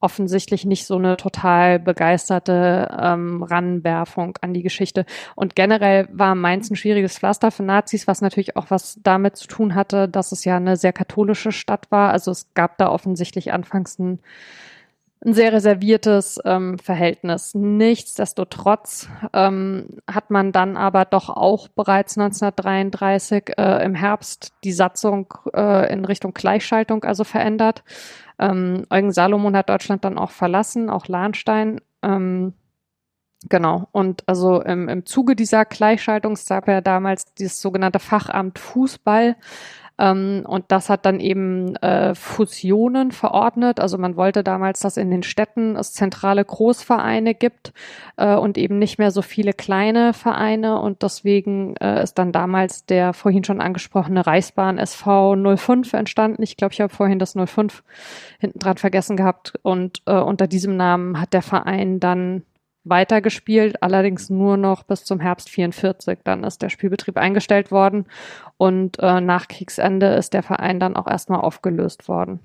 offensichtlich 0.04 0.66
nicht 0.66 0.84
so 0.84 0.96
eine 0.96 1.16
total 1.16 1.78
begeisterte 1.78 2.94
ähm, 3.00 3.42
Ranwerfung 3.42 4.36
an 4.42 4.52
die 4.52 4.62
Geschichte. 4.62 5.06
Und 5.34 5.56
generell 5.56 6.08
war 6.12 6.34
Mainz 6.34 6.70
ein 6.70 6.76
schwieriges 6.76 7.18
Pflaster 7.18 7.50
für 7.50 7.62
Nazis, 7.62 8.06
was 8.06 8.20
natürlich 8.20 8.54
auch 8.56 8.66
was 8.68 9.00
damit 9.02 9.36
zu 9.36 9.48
tun 9.48 9.74
hatte, 9.74 10.06
dass 10.06 10.30
es 10.30 10.44
ja 10.44 10.58
eine 10.58 10.76
sehr 10.76 10.92
katholische 10.92 11.52
Stadt 11.52 11.90
war. 11.90 12.12
Also 12.12 12.30
es 12.32 12.52
gab 12.52 12.76
da 12.76 12.90
offensichtlich 12.90 13.54
anfangs 13.54 13.98
ein 13.98 14.20
ein 15.24 15.34
sehr 15.34 15.52
reserviertes 15.52 16.40
ähm, 16.44 16.78
Verhältnis. 16.78 17.54
Nichtsdestotrotz 17.54 19.08
ähm, 19.32 20.00
hat 20.10 20.30
man 20.30 20.52
dann 20.52 20.76
aber 20.76 21.04
doch 21.04 21.28
auch 21.28 21.68
bereits 21.68 22.18
1933 22.18 23.58
äh, 23.58 23.84
im 23.84 23.94
Herbst 23.94 24.52
die 24.64 24.72
Satzung 24.72 25.32
äh, 25.54 25.92
in 25.92 26.04
Richtung 26.04 26.34
Gleichschaltung 26.34 27.04
also 27.04 27.24
verändert. 27.24 27.84
Ähm, 28.38 28.84
Eugen 28.90 29.12
Salomon 29.12 29.56
hat 29.56 29.68
Deutschland 29.68 30.04
dann 30.04 30.18
auch 30.18 30.30
verlassen, 30.30 30.90
auch 30.90 31.08
Lahnstein. 31.08 31.80
Ähm, 32.02 32.54
Genau. 33.48 33.88
Und 33.92 34.26
also 34.26 34.62
im, 34.62 34.88
im 34.88 35.04
Zuge 35.06 35.36
dieser 35.36 35.64
Gleichschaltung 35.64 36.38
gab 36.48 36.68
ja 36.68 36.80
damals 36.80 37.34
dieses 37.34 37.60
sogenannte 37.60 37.98
Fachamt 37.98 38.58
Fußball, 38.58 39.36
ähm, 39.96 40.44
und 40.46 40.64
das 40.68 40.90
hat 40.90 41.06
dann 41.06 41.20
eben 41.20 41.76
äh, 41.76 42.14
Fusionen 42.14 43.12
verordnet. 43.12 43.78
Also 43.78 43.96
man 43.96 44.16
wollte 44.16 44.42
damals, 44.42 44.80
dass 44.80 44.96
in 44.96 45.10
den 45.10 45.22
Städten 45.22 45.76
es 45.76 45.92
zentrale 45.92 46.44
Großvereine 46.44 47.34
gibt 47.34 47.72
äh, 48.16 48.34
und 48.34 48.58
eben 48.58 48.78
nicht 48.78 48.98
mehr 48.98 49.12
so 49.12 49.22
viele 49.22 49.52
kleine 49.52 50.12
Vereine. 50.12 50.80
Und 50.80 51.02
deswegen 51.02 51.76
äh, 51.76 52.02
ist 52.02 52.18
dann 52.18 52.32
damals 52.32 52.86
der 52.86 53.12
vorhin 53.12 53.44
schon 53.44 53.60
angesprochene 53.60 54.26
Reichsbahn 54.26 54.78
SV 54.78 55.36
05 55.56 55.92
entstanden. 55.92 56.42
Ich 56.42 56.56
glaube, 56.56 56.72
ich 56.72 56.80
habe 56.80 56.92
vorhin 56.92 57.20
das 57.20 57.34
05 57.34 57.84
hinten 58.40 58.58
dran 58.58 58.78
vergessen 58.78 59.16
gehabt. 59.16 59.54
Und 59.62 60.02
äh, 60.06 60.14
unter 60.14 60.48
diesem 60.48 60.76
Namen 60.76 61.20
hat 61.20 61.32
der 61.32 61.42
Verein 61.42 62.00
dann 62.00 62.42
weitergespielt, 62.84 63.82
allerdings 63.82 64.30
nur 64.30 64.56
noch 64.56 64.82
bis 64.82 65.04
zum 65.04 65.20
Herbst 65.20 65.48
44. 65.48 66.18
Dann 66.24 66.44
ist 66.44 66.62
der 66.62 66.68
Spielbetrieb 66.68 67.16
eingestellt 67.16 67.70
worden 67.70 68.06
und 68.56 68.98
äh, 69.00 69.20
nach 69.20 69.48
Kriegsende 69.48 70.14
ist 70.14 70.34
der 70.34 70.42
Verein 70.42 70.80
dann 70.80 70.96
auch 70.96 71.06
erstmal 71.06 71.40
aufgelöst 71.40 72.08
worden. 72.08 72.40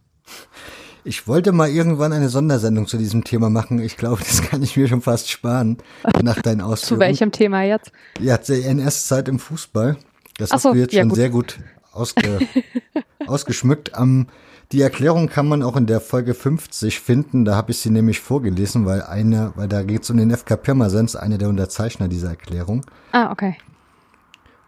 Ich 1.03 1.27
wollte 1.27 1.51
mal 1.51 1.69
irgendwann 1.69 2.13
eine 2.13 2.29
Sondersendung 2.29 2.87
zu 2.87 2.97
diesem 2.97 3.23
Thema 3.23 3.49
machen. 3.49 3.79
Ich 3.79 3.97
glaube, 3.97 4.21
das 4.23 4.41
kann 4.41 4.61
ich 4.61 4.75
mir 4.75 4.87
schon 4.87 5.01
fast 5.01 5.29
sparen 5.29 5.77
nach 6.21 6.41
deinen 6.41 6.61
Ausführungen. 6.61 6.99
Zu 7.01 7.07
welchem 7.07 7.31
Thema 7.31 7.63
jetzt? 7.63 7.91
Ja, 8.19 8.37
die 8.37 8.63
NS-Zeit 8.63 9.27
im 9.27 9.39
Fußball. 9.39 9.97
Das 10.37 10.51
Ach 10.51 10.55
hast 10.55 10.63
so, 10.63 10.73
du 10.73 10.79
jetzt 10.79 10.93
ja, 10.93 11.01
schon 11.01 11.09
gut. 11.09 11.17
sehr 11.17 11.29
gut 11.29 11.59
ausge 11.91 12.39
ausgeschmückt. 13.27 13.95
Am 13.95 14.27
die 14.71 14.81
Erklärung 14.81 15.29
kann 15.29 15.47
man 15.47 15.63
auch 15.63 15.75
in 15.75 15.87
der 15.87 15.99
Folge 15.99 16.35
50 16.35 16.99
finden. 16.99 17.43
Da 17.43 17.55
habe 17.55 17.71
ich 17.71 17.79
sie 17.79 17.89
nämlich 17.89 18.19
vorgelesen, 18.19 18.85
weil 18.85 19.01
eine, 19.01 19.51
weil 19.55 19.67
da 19.67 19.81
geht 19.81 20.03
es 20.03 20.09
um 20.11 20.17
den 20.17 20.35
FK 20.35 20.57
Pirmasens, 20.57 21.15
eine 21.15 21.39
der 21.39 21.49
Unterzeichner 21.49 22.07
dieser 22.07 22.29
Erklärung. 22.29 22.85
Ah, 23.11 23.31
okay. 23.31 23.57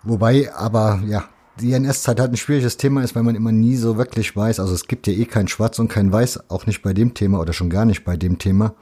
Wobei, 0.03 0.51
aber 0.55 1.03
ja, 1.05 1.25
die 1.59 1.73
NS-Zeit 1.73 2.19
halt 2.19 2.31
ein 2.33 2.37
schwieriges 2.37 2.77
Thema 2.77 3.03
ist, 3.03 3.15
weil 3.15 3.21
man 3.21 3.35
immer 3.35 3.51
nie 3.51 3.75
so 3.75 3.97
wirklich 3.97 4.35
weiß. 4.35 4.59
Also 4.59 4.73
es 4.73 4.87
gibt 4.87 5.05
ja 5.05 5.13
eh 5.13 5.25
kein 5.25 5.47
Schwarz 5.47 5.77
und 5.77 5.89
kein 5.89 6.11
Weiß, 6.11 6.49
auch 6.49 6.65
nicht 6.65 6.81
bei 6.81 6.93
dem 6.93 7.13
Thema 7.13 7.39
oder 7.39 7.53
schon 7.53 7.69
gar 7.69 7.85
nicht 7.85 8.03
bei 8.03 8.17
dem 8.17 8.39
Thema. 8.39 8.73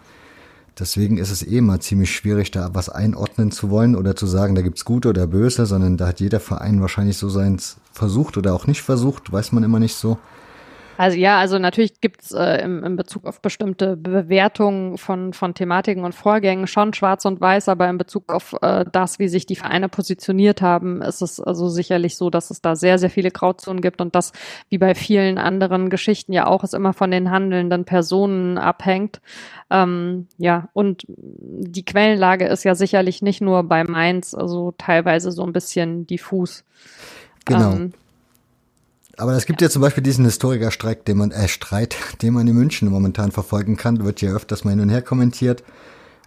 Deswegen 0.80 1.18
ist 1.18 1.32
es 1.32 1.44
eh 1.44 1.58
immer 1.58 1.82
ziemlich 1.82 2.16
schwierig, 2.16 2.52
da 2.52 2.70
was 2.74 2.88
einordnen 2.88 3.52
zu 3.52 3.70
wollen 3.70 3.98
oder 3.98 4.16
zu 4.16 4.26
sagen, 4.26 4.56
da 4.56 4.62
gibt's 4.62 4.86
gute 4.86 5.10
oder 5.10 5.28
böse, 5.28 5.66
sondern 5.66 5.98
da 5.98 6.08
hat 6.08 6.22
jeder 6.22 6.40
Verein 6.40 6.80
wahrscheinlich 6.80 7.18
so 7.18 7.28
seins 7.28 7.76
versucht 7.92 8.38
oder 8.38 8.54
auch 8.54 8.66
nicht 8.66 8.82
versucht, 8.82 9.30
weiß 9.30 9.52
man 9.52 9.64
immer 9.64 9.80
nicht 9.80 9.96
so. 9.96 10.18
Also 11.00 11.18
ja, 11.18 11.38
also 11.38 11.60
natürlich 11.60 12.02
gibt's 12.02 12.34
äh, 12.34 12.62
im, 12.62 12.84
im 12.84 12.98
Bezug 12.98 13.26
auf 13.26 13.42
bestimmte 13.42 13.96
Bewertungen 13.96 14.98
von, 14.98 15.32
von 15.32 15.54
Thematiken 15.54 16.04
und 16.04 16.14
Vorgängen 16.14 16.68
schon 16.68 16.94
schwarz 16.94 17.24
und 17.24 17.40
weiß, 17.40 17.70
aber 17.70 17.90
in 17.90 17.98
Bezug 17.98 18.34
auf 18.34 18.54
äh, 18.62 18.84
das, 18.92 19.18
wie 19.18 19.30
sich 19.30 19.46
die 19.46 19.56
Vereine 19.56 19.88
positioniert 19.88 20.62
haben, 20.62 21.02
ist 21.02 21.22
es 21.22 21.40
also 21.40 21.70
sicherlich 21.70 22.18
so, 22.18 22.30
dass 22.30 22.50
es 22.52 22.60
da 22.60 22.76
sehr, 22.76 23.00
sehr 23.00 23.10
viele 23.10 23.32
Grauzonen 23.32 23.80
gibt 23.80 24.02
und 24.02 24.14
das, 24.14 24.34
wie 24.68 24.78
bei 24.78 24.94
vielen 24.94 25.38
anderen 25.38 25.90
Geschichten 25.90 26.34
ja 26.34 26.48
auch, 26.48 26.66
es 26.66 26.74
immer 26.74 26.92
von 26.92 27.12
den 27.12 27.32
handelnden 27.32 27.86
Personen 27.86 28.58
abhängt. 28.58 29.22
Ähm, 29.70 30.28
ja, 30.38 30.68
und 30.74 31.06
die 31.08 31.86
Quellenlage 31.86 32.46
ist 32.46 32.66
ja 32.66 32.76
sicherlich 32.76 33.22
nicht 33.22 33.40
nur 33.40 33.64
bei 33.64 33.86
Mainz, 33.86 34.34
also 34.34 34.74
teilweise 34.78 35.32
so 35.32 35.46
ein 35.46 35.54
bisschen 35.54 36.08
diffus. 36.08 36.66
Genau. 37.46 37.72
Ähm, 37.72 37.94
aber 39.20 39.34
es 39.34 39.46
gibt 39.46 39.62
ja. 39.62 39.68
ja 39.68 39.72
zum 39.72 39.82
Beispiel 39.82 40.04
diesen 40.04 40.26
Historikerstreik, 40.26 41.06
den 41.06 41.18
man, 41.18 41.32
äh, 41.32 41.48
Streit, 41.48 41.96
den 42.22 42.34
man 42.34 42.48
in 42.48 42.56
München 42.56 42.90
momentan 42.90 43.32
verfolgen 43.32 43.78
kann, 43.78 44.04
wird 44.04 44.22
ja 44.22 44.32
öfters 44.32 44.64
mal 44.64 44.72
hin 44.72 44.80
und 44.80 44.90
her 44.90 45.02
kommentiert, 45.02 45.64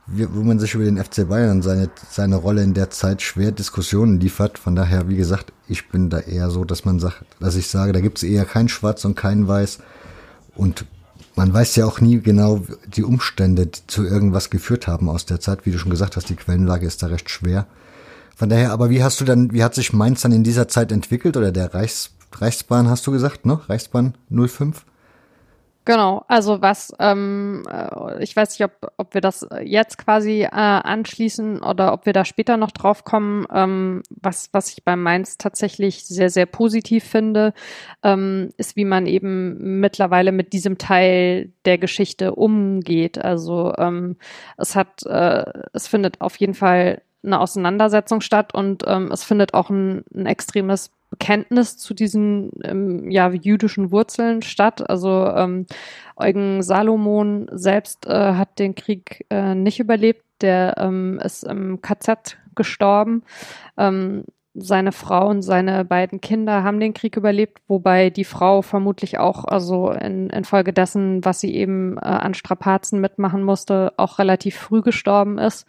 wo 0.06 0.42
man 0.42 0.58
sich 0.58 0.74
über 0.74 0.84
den 0.84 1.02
FC 1.02 1.28
Bayern 1.28 1.62
seine, 1.62 1.88
seine 2.10 2.36
Rolle 2.36 2.62
in 2.62 2.74
der 2.74 2.90
Zeit 2.90 3.22
schwer 3.22 3.52
Diskussionen 3.52 4.20
liefert. 4.20 4.58
Von 4.58 4.74
daher, 4.74 5.08
wie 5.08 5.16
gesagt, 5.16 5.52
ich 5.68 5.88
bin 5.88 6.10
da 6.10 6.18
eher 6.18 6.50
so, 6.50 6.64
dass 6.64 6.84
man 6.84 6.98
sagt, 6.98 7.24
dass 7.40 7.54
ich 7.54 7.68
sage, 7.68 7.92
da 7.92 8.00
gibt 8.00 8.18
es 8.18 8.24
eher 8.24 8.44
kein 8.44 8.68
Schwarz 8.68 9.04
und 9.04 9.14
kein 9.14 9.46
Weiß. 9.46 9.78
Und 10.56 10.86
man 11.34 11.54
weiß 11.54 11.76
ja 11.76 11.86
auch 11.86 12.00
nie 12.00 12.20
genau 12.20 12.62
die 12.94 13.04
Umstände, 13.04 13.66
die 13.66 13.86
zu 13.86 14.04
irgendwas 14.04 14.50
geführt 14.50 14.86
haben 14.86 15.08
aus 15.08 15.24
der 15.24 15.40
Zeit. 15.40 15.64
Wie 15.64 15.70
du 15.70 15.78
schon 15.78 15.90
gesagt 15.90 16.16
hast, 16.16 16.28
die 16.28 16.36
Quellenlage 16.36 16.86
ist 16.86 17.02
da 17.02 17.06
recht 17.06 17.30
schwer. 17.30 17.66
Von 18.36 18.48
daher, 18.48 18.72
aber 18.72 18.90
wie 18.90 19.04
hast 19.04 19.20
du 19.20 19.24
dann, 19.24 19.52
wie 19.52 19.62
hat 19.62 19.74
sich 19.74 19.92
Mainz 19.92 20.22
dann 20.22 20.32
in 20.32 20.42
dieser 20.42 20.66
Zeit 20.68 20.90
entwickelt 20.90 21.36
oder 21.36 21.52
der 21.52 21.74
Reichs, 21.74 22.10
Reichsbahn 22.40 22.88
hast 22.88 23.06
du 23.06 23.12
gesagt, 23.12 23.46
ne? 23.46 23.60
Reichsbahn 23.68 24.14
05? 24.30 24.84
Genau, 25.84 26.24
also 26.28 26.62
was, 26.62 26.94
ähm, 27.00 27.64
äh, 27.68 28.22
ich 28.22 28.36
weiß 28.36 28.50
nicht, 28.56 28.64
ob, 28.64 28.92
ob 28.98 29.14
wir 29.14 29.20
das 29.20 29.44
jetzt 29.64 29.98
quasi 29.98 30.42
äh, 30.42 30.48
anschließen 30.48 31.60
oder 31.60 31.92
ob 31.92 32.06
wir 32.06 32.12
da 32.12 32.24
später 32.24 32.56
noch 32.56 32.70
drauf 32.70 33.02
kommen. 33.02 33.46
Ähm, 33.52 34.02
was, 34.10 34.48
was 34.52 34.70
ich 34.70 34.84
bei 34.84 34.94
Mainz 34.94 35.38
tatsächlich 35.38 36.04
sehr, 36.04 36.30
sehr 36.30 36.46
positiv 36.46 37.02
finde, 37.02 37.52
ähm, 38.04 38.50
ist, 38.58 38.76
wie 38.76 38.84
man 38.84 39.06
eben 39.06 39.80
mittlerweile 39.80 40.30
mit 40.30 40.52
diesem 40.52 40.78
Teil 40.78 41.50
der 41.64 41.78
Geschichte 41.78 42.36
umgeht. 42.36 43.18
Also 43.18 43.74
ähm, 43.76 44.18
es 44.58 44.76
hat, 44.76 45.04
äh, 45.04 45.44
es 45.72 45.88
findet 45.88 46.20
auf 46.20 46.36
jeden 46.36 46.54
Fall 46.54 47.02
eine 47.24 47.40
Auseinandersetzung 47.40 48.20
statt 48.20 48.54
und 48.54 48.84
ähm, 48.86 49.10
es 49.10 49.24
findet 49.24 49.52
auch 49.54 49.68
ein, 49.68 50.04
ein 50.14 50.26
extremes 50.26 50.92
Bekenntnis 51.12 51.76
zu 51.76 51.92
diesen 51.92 52.50
ähm, 52.64 53.10
ja, 53.10 53.30
jüdischen 53.30 53.92
Wurzeln 53.92 54.40
statt. 54.40 54.88
Also 54.88 55.26
ähm, 55.26 55.66
Eugen 56.16 56.62
Salomon 56.62 57.48
selbst 57.52 58.06
äh, 58.06 58.32
hat 58.32 58.58
den 58.58 58.74
Krieg 58.74 59.26
äh, 59.28 59.54
nicht 59.54 59.78
überlebt, 59.78 60.24
der 60.40 60.74
ähm, 60.78 61.20
ist 61.22 61.44
im 61.44 61.82
KZ 61.82 62.38
gestorben. 62.54 63.24
Ähm, 63.76 64.24
seine 64.54 64.92
Frau 64.92 65.28
und 65.28 65.42
seine 65.42 65.84
beiden 65.84 66.22
Kinder 66.22 66.62
haben 66.62 66.80
den 66.80 66.94
Krieg 66.94 67.18
überlebt, 67.18 67.60
wobei 67.68 68.08
die 68.08 68.24
Frau 68.24 68.62
vermutlich 68.62 69.18
auch, 69.18 69.44
also 69.44 69.90
in, 69.90 70.30
infolgedessen, 70.30 71.22
was 71.26 71.40
sie 71.40 71.54
eben 71.54 71.98
äh, 71.98 72.00
an 72.00 72.32
Strapazen 72.32 73.02
mitmachen 73.02 73.42
musste, 73.42 73.92
auch 73.98 74.18
relativ 74.18 74.56
früh 74.56 74.80
gestorben 74.80 75.36
ist. 75.38 75.66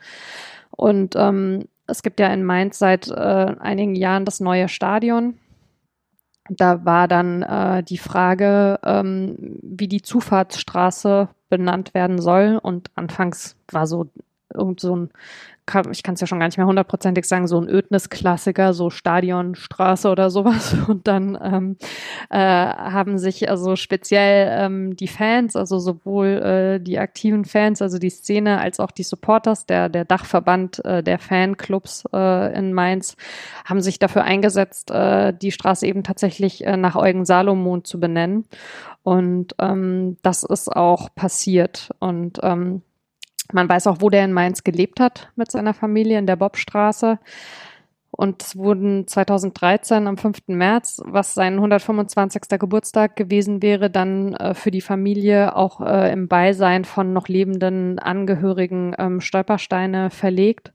Und 0.71 1.15
ähm, 1.17 1.65
es 1.93 2.01
gibt 2.01 2.19
ja 2.19 2.27
in 2.33 2.43
Mainz 2.43 2.79
seit 2.79 3.07
äh, 3.07 3.55
einigen 3.59 3.93
Jahren 3.93 4.25
das 4.25 4.39
neue 4.39 4.67
Stadion. 4.67 5.37
Da 6.49 6.83
war 6.85 7.07
dann 7.07 7.43
äh, 7.43 7.83
die 7.83 7.99
Frage, 7.99 8.79
ähm, 8.83 9.59
wie 9.61 9.87
die 9.87 10.01
Zufahrtsstraße 10.01 11.29
benannt 11.49 11.93
werden 11.93 12.19
soll. 12.19 12.59
Und 12.61 12.89
anfangs 12.95 13.55
war 13.71 13.85
so 13.85 14.09
irgend 14.51 14.79
so 14.79 14.95
ein 14.95 15.09
kann, 15.66 15.91
ich 15.91 16.03
kann 16.03 16.16
es 16.16 16.22
ja 16.22 16.28
schon 16.28 16.39
gar 16.39 16.47
nicht 16.47 16.57
mehr 16.57 16.68
hundertprozentig 16.68 17.26
sagen, 17.26 17.47
so 17.47 17.59
ein 17.59 17.70
Ödnis-Klassiker, 17.70 18.74
so 18.74 18.89
Stadionstraße 18.89 20.09
oder 20.09 20.30
sowas. 20.30 20.76
Und 20.88 21.07
dann 21.07 21.38
ähm, 21.41 21.78
äh, 22.30 22.38
haben 22.38 23.18
sich 23.18 23.49
also 23.49 23.76
speziell 23.76 24.49
ähm, 24.51 24.95
die 24.95 25.07
Fans, 25.07 25.55
also 25.55 25.80
sowohl 25.80 26.28
äh, 26.28 26.80
die 26.80 26.99
aktiven 26.99 27.45
Fans, 27.45 27.82
also 27.82 27.99
die 27.99 28.09
Szene, 28.09 28.59
als 28.59 28.80
auch 28.80 28.91
die 28.91 29.03
Supporters, 29.03 29.66
der, 29.66 29.89
der 29.89 30.05
Dachverband 30.05 30.84
äh, 30.86 31.03
der 31.03 31.20
Fanclubs 31.20 32.03
äh, 32.14 32.57
in 32.57 32.74
Mainz, 32.74 33.16
haben 33.66 33.82
sich 33.82 33.99
dafür 33.99 34.24
eingesetzt, 34.24 34.91
äh, 34.91 35.34
die 35.34 35.51
Straße 35.51 35.86
eben 35.86 36.03
tatsächlich 36.03 36.66
äh, 36.66 36.78
nach 36.78 36.95
Eugen 36.95 37.26
Salomon 37.26 37.84
zu 37.84 37.99
benennen. 37.99 38.45
Und 39.03 39.55
ähm, 39.59 40.18
das 40.22 40.43
ist 40.43 40.70
auch 40.70 41.14
passiert. 41.14 41.89
Und 41.99 42.39
ähm, 42.41 42.82
man 43.54 43.70
weiß 43.70 43.88
auch, 43.88 43.97
wo 43.99 44.10
der 44.10 44.26
in 44.26 44.34
Mainz 44.34 44.64
gelebt 44.64 44.99
hat 44.99 45.32
mit 45.36 45.51
seiner 45.51 45.74
Familie 45.74 46.20
in 46.20 46.28
der 46.28 46.36
Bobstraße. 46.36 47.20
Und 48.16 48.43
es 48.43 48.56
wurden 48.56 49.08
2013 49.08 50.06
am 50.06 50.18
5. 50.18 50.43
März, 50.47 51.01
was 51.04 51.34
sein 51.34 51.56
125. 51.56 52.43
Geburtstag 52.60 53.16
gewesen 53.16 53.64
wäre, 53.64 53.89
dann 53.89 54.36
äh, 54.36 54.54
für 54.54 54.70
die 54.70 54.82
Familie 54.82 55.56
auch 55.56 55.82
äh, 55.82 56.12
im 56.14 56.28
Beisein 56.28 56.86
von 56.86 57.12
noch 57.12 57.28
lebenden 57.28 57.97
Angehörigen 57.97 58.95
ähm, 58.99 59.20
Stolpersteine 59.20 60.12
verlegt. 60.12 60.74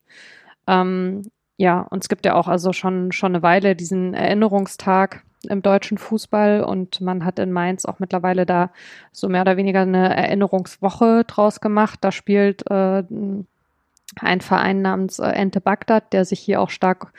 Ähm, 0.66 1.22
ja, 1.56 1.82
und 1.82 2.02
es 2.02 2.08
gibt 2.08 2.26
ja 2.26 2.34
auch 2.34 2.48
also 2.48 2.72
schon, 2.72 3.12
schon 3.12 3.36
eine 3.36 3.42
Weile 3.42 3.76
diesen 3.76 4.14
Erinnerungstag 4.14 5.22
im 5.48 5.62
deutschen 5.62 5.98
Fußball 5.98 6.62
und 6.62 7.00
man 7.00 7.24
hat 7.24 7.38
in 7.38 7.52
Mainz 7.52 7.84
auch 7.84 7.98
mittlerweile 7.98 8.46
da 8.46 8.70
so 9.12 9.28
mehr 9.28 9.42
oder 9.42 9.56
weniger 9.56 9.82
eine 9.82 10.16
Erinnerungswoche 10.16 11.24
draus 11.26 11.60
gemacht. 11.60 11.98
Da 12.02 12.10
spielt 12.10 12.68
äh, 12.70 13.04
ein 14.20 14.40
Verein 14.40 14.82
namens 14.82 15.18
äh, 15.18 15.28
Ente 15.28 15.60
Bagdad, 15.60 16.12
der 16.12 16.24
sich 16.24 16.40
hier 16.40 16.60
auch 16.60 16.70
stark 16.70 17.12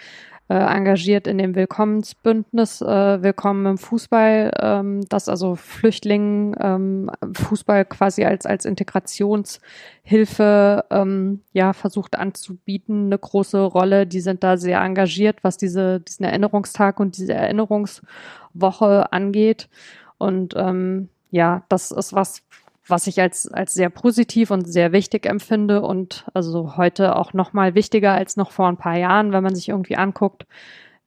engagiert 0.54 1.28
in 1.28 1.38
dem 1.38 1.56
Willkommensbündnis 1.56 2.82
äh, 2.82 3.22
Willkommen 3.22 3.68
im 3.68 3.78
Fußball, 3.78 4.52
ähm, 4.60 5.06
das 5.08 5.30
also 5.30 5.56
Flüchtlingen 5.56 6.56
ähm, 6.60 7.12
Fußball 7.34 7.86
quasi 7.86 8.26
als, 8.26 8.48
als 8.48 8.66
Integrationshilfe 8.66 10.86
ähm, 10.90 11.42
ja, 11.54 11.74
versucht 11.74 12.18
anzubieten, 12.18 13.06
eine 13.06 13.20
große 13.20 13.62
Rolle. 13.62 14.08
Die 14.08 14.22
sind 14.22 14.44
da 14.44 14.58
sehr 14.58 14.82
engagiert, 14.82 15.44
was 15.44 15.58
diese, 15.58 16.00
diesen 16.00 16.26
Erinnerungstag 16.26 17.00
und 17.00 17.18
diese 17.18 17.36
Erinnerungswoche 17.36 19.14
angeht. 19.14 19.70
Und 20.18 20.56
ähm, 20.58 21.10
ja, 21.32 21.64
das 21.70 21.92
ist 21.92 22.14
was, 22.14 22.42
was 22.90 23.08
ich 23.08 23.20
als, 23.22 23.48
als 23.48 23.74
sehr 23.74 23.90
positiv 23.90 24.52
und 24.52 24.66
sehr 24.66 24.92
wichtig 24.92 25.26
empfinde 25.26 25.82
und 25.82 26.26
also 26.34 26.78
heute 26.78 27.16
auch 27.16 27.34
noch 27.34 27.54
mal 27.54 27.76
wichtiger 27.76 28.14
als 28.14 28.38
noch 28.38 28.52
vor 28.52 28.68
ein 28.68 28.78
paar 28.78 28.98
Jahren, 28.98 29.32
wenn 29.32 29.44
man 29.44 29.56
sich 29.56 29.70
irgendwie 29.70 29.96
anguckt, 29.96 30.46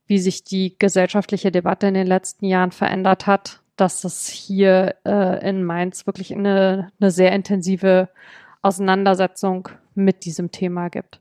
wie 0.07 0.19
sich 0.19 0.45
die 0.45 0.77
gesellschaftliche 0.79 1.51
Debatte 1.51 1.87
in 1.87 1.95
den 1.95 2.07
letzten 2.07 2.47
Jahren 2.47 2.73
verändert 2.73 3.27
hat, 3.27 3.61
dass 3.77 4.05
es 4.05 4.29
hier 4.29 4.97
äh, 5.05 5.49
in 5.49 5.65
Mainz 5.65 6.07
wirklich 6.07 6.35
eine, 6.35 6.93
eine 7.01 7.11
sehr 7.11 7.33
intensive 7.33 8.09
Auseinandersetzung 8.61 9.69
mit 9.95 10.25
diesem 10.25 10.51
Thema 10.51 10.89
gibt. 10.89 11.21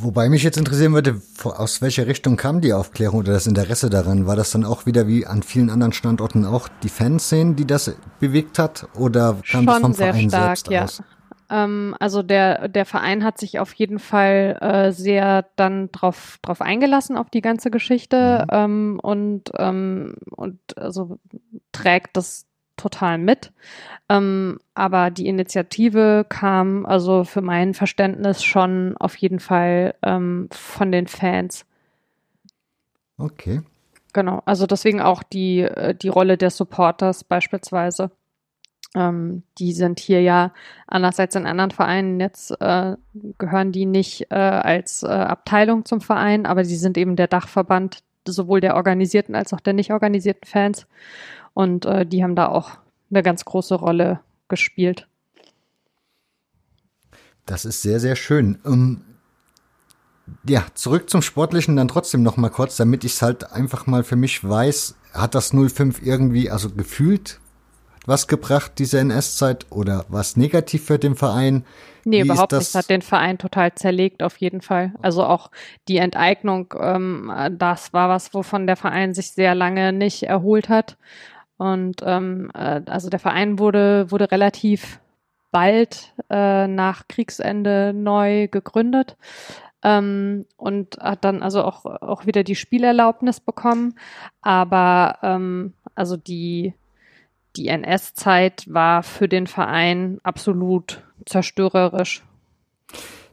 Wobei 0.00 0.28
mich 0.28 0.42
jetzt 0.42 0.56
interessieren 0.56 0.92
würde, 0.92 1.20
aus 1.42 1.82
welcher 1.82 2.06
Richtung 2.06 2.36
kam 2.36 2.60
die 2.60 2.72
Aufklärung 2.72 3.20
oder 3.20 3.32
das 3.32 3.46
Interesse 3.46 3.90
daran? 3.90 4.26
War 4.26 4.36
das 4.36 4.50
dann 4.50 4.64
auch 4.64 4.86
wieder 4.86 5.06
wie 5.06 5.26
an 5.26 5.42
vielen 5.42 5.70
anderen 5.70 5.92
Standorten 5.92 6.44
auch 6.44 6.68
die 6.82 6.88
Fanszenen, 6.88 7.56
die 7.56 7.66
das 7.66 7.94
bewegt 8.20 8.58
hat? 8.58 8.88
Oder 8.94 9.32
kam 9.32 9.42
Schon 9.42 9.66
das 9.66 9.78
vom 9.78 9.92
sehr 9.92 10.12
Verein 10.12 10.28
stark, 10.28 10.58
selbst 10.58 10.70
ja. 10.70 10.84
aus? 10.84 11.02
Ähm, 11.50 11.96
also 11.98 12.22
der, 12.22 12.68
der 12.68 12.84
Verein 12.84 13.24
hat 13.24 13.38
sich 13.38 13.58
auf 13.58 13.72
jeden 13.72 13.98
Fall 13.98 14.58
äh, 14.60 14.92
sehr 14.92 15.46
dann 15.56 15.90
drauf, 15.92 16.38
drauf 16.42 16.60
eingelassen 16.60 17.16
auf 17.16 17.30
die 17.30 17.40
ganze 17.40 17.70
Geschichte 17.70 18.44
Mhm. 18.50 18.56
ähm, 18.56 19.00
und, 19.02 19.50
ähm, 19.56 20.16
und 20.30 20.58
also 20.76 21.18
trägt 21.72 22.16
das 22.16 22.47
total 22.78 23.18
mit. 23.18 23.52
Ähm, 24.08 24.58
aber 24.74 25.10
die 25.10 25.26
Initiative 25.26 26.24
kam 26.28 26.86
also 26.86 27.24
für 27.24 27.42
mein 27.42 27.74
Verständnis 27.74 28.42
schon 28.42 28.96
auf 28.96 29.16
jeden 29.16 29.40
Fall 29.40 29.94
ähm, 30.02 30.48
von 30.50 30.90
den 30.90 31.06
Fans. 31.06 31.66
Okay. 33.18 33.60
Genau, 34.14 34.42
also 34.46 34.66
deswegen 34.66 35.00
auch 35.00 35.22
die, 35.22 35.60
äh, 35.60 35.94
die 35.94 36.08
Rolle 36.08 36.38
der 36.38 36.50
Supporters 36.50 37.24
beispielsweise. 37.24 38.10
Ähm, 38.94 39.42
die 39.58 39.72
sind 39.72 40.00
hier 40.00 40.22
ja 40.22 40.52
anders 40.86 41.20
als 41.20 41.34
in 41.34 41.46
anderen 41.46 41.70
Vereinen. 41.70 42.18
Jetzt 42.18 42.58
äh, 42.60 42.96
gehören 43.36 43.72
die 43.72 43.84
nicht 43.84 44.30
äh, 44.30 44.34
als 44.34 45.02
äh, 45.02 45.08
Abteilung 45.08 45.84
zum 45.84 46.00
Verein, 46.00 46.46
aber 46.46 46.64
sie 46.64 46.76
sind 46.76 46.96
eben 46.96 47.16
der 47.16 47.28
Dachverband 47.28 47.98
sowohl 48.32 48.60
der 48.60 48.76
organisierten 48.76 49.34
als 49.34 49.52
auch 49.52 49.60
der 49.60 49.72
nicht 49.72 49.92
organisierten 49.92 50.48
Fans. 50.48 50.86
Und 51.54 51.84
äh, 51.84 52.06
die 52.06 52.22
haben 52.22 52.36
da 52.36 52.48
auch 52.48 52.72
eine 53.10 53.22
ganz 53.22 53.44
große 53.44 53.74
Rolle 53.74 54.20
gespielt. 54.48 55.08
Das 57.46 57.64
ist 57.64 57.82
sehr, 57.82 57.98
sehr 58.00 58.16
schön. 58.16 58.58
Ähm, 58.64 59.02
ja, 60.46 60.66
zurück 60.74 61.08
zum 61.08 61.22
Sportlichen 61.22 61.76
dann 61.76 61.88
trotzdem 61.88 62.22
noch 62.22 62.36
mal 62.36 62.50
kurz, 62.50 62.76
damit 62.76 63.04
ich 63.04 63.14
es 63.14 63.22
halt 63.22 63.52
einfach 63.52 63.86
mal 63.86 64.04
für 64.04 64.16
mich 64.16 64.46
weiß, 64.46 64.96
hat 65.14 65.34
das 65.34 65.52
05 65.52 66.02
irgendwie, 66.02 66.50
also 66.50 66.70
gefühlt 66.70 67.40
was 68.08 68.26
gebracht, 68.26 68.72
diese 68.78 68.98
NS-Zeit, 68.98 69.66
oder 69.70 70.04
was 70.08 70.36
negativ 70.36 70.84
für 70.86 70.98
den 70.98 71.14
Verein? 71.14 71.64
Nee, 72.04 72.22
Wie 72.22 72.26
überhaupt 72.26 72.52
das- 72.52 72.74
nicht. 72.74 72.74
Hat 72.74 72.90
den 72.90 73.02
Verein 73.02 73.38
total 73.38 73.74
zerlegt, 73.74 74.22
auf 74.22 74.36
jeden 74.38 74.62
Fall. 74.62 74.94
Also 75.02 75.24
auch 75.24 75.50
die 75.88 75.98
Enteignung, 75.98 76.72
ähm, 76.80 77.30
das 77.52 77.92
war 77.92 78.08
was, 78.08 78.32
wovon 78.34 78.66
der 78.66 78.76
Verein 78.76 79.14
sich 79.14 79.32
sehr 79.32 79.54
lange 79.54 79.92
nicht 79.92 80.22
erholt 80.22 80.68
hat. 80.68 80.96
Und 81.58 82.02
ähm, 82.04 82.50
äh, 82.54 82.80
also 82.86 83.10
der 83.10 83.18
Verein 83.20 83.58
wurde, 83.58 84.10
wurde 84.10 84.30
relativ 84.30 85.00
bald 85.50 86.14
äh, 86.30 86.66
nach 86.66 87.08
Kriegsende 87.08 87.92
neu 87.94 88.48
gegründet. 88.48 89.16
Ähm, 89.82 90.46
und 90.56 90.96
hat 90.98 91.24
dann 91.24 91.42
also 91.42 91.62
auch, 91.62 91.84
auch 91.84 92.26
wieder 92.26 92.42
die 92.42 92.56
Spielerlaubnis 92.56 93.40
bekommen. 93.40 93.94
Aber 94.40 95.18
ähm, 95.22 95.74
also 95.94 96.16
die, 96.16 96.74
die 97.58 97.68
NS-Zeit 97.68 98.72
war 98.72 99.02
für 99.02 99.28
den 99.28 99.46
Verein 99.46 100.18
absolut 100.22 101.02
zerstörerisch. 101.26 102.22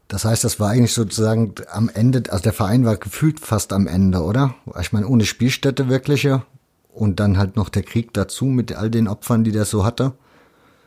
Das 0.07 0.25
heißt, 0.25 0.43
das 0.43 0.59
war 0.59 0.71
eigentlich 0.71 0.93
sozusagen 0.93 1.55
am 1.71 1.89
Ende, 1.89 2.23
also 2.29 2.43
der 2.43 2.53
Verein 2.53 2.85
war 2.85 2.97
gefühlt 2.97 3.39
fast 3.39 3.73
am 3.73 3.87
Ende, 3.87 4.21
oder? 4.21 4.55
Ich 4.79 4.91
meine, 4.91 5.07
ohne 5.07 5.25
Spielstätte 5.25 5.89
wirkliche 5.89 6.43
und 6.89 7.19
dann 7.19 7.37
halt 7.37 7.55
noch 7.55 7.69
der 7.69 7.83
Krieg 7.83 8.13
dazu 8.13 8.45
mit 8.45 8.73
all 8.73 8.89
den 8.89 9.07
Opfern, 9.07 9.43
die 9.43 9.51
der 9.51 9.65
so 9.65 9.83
hatte. 9.83 10.13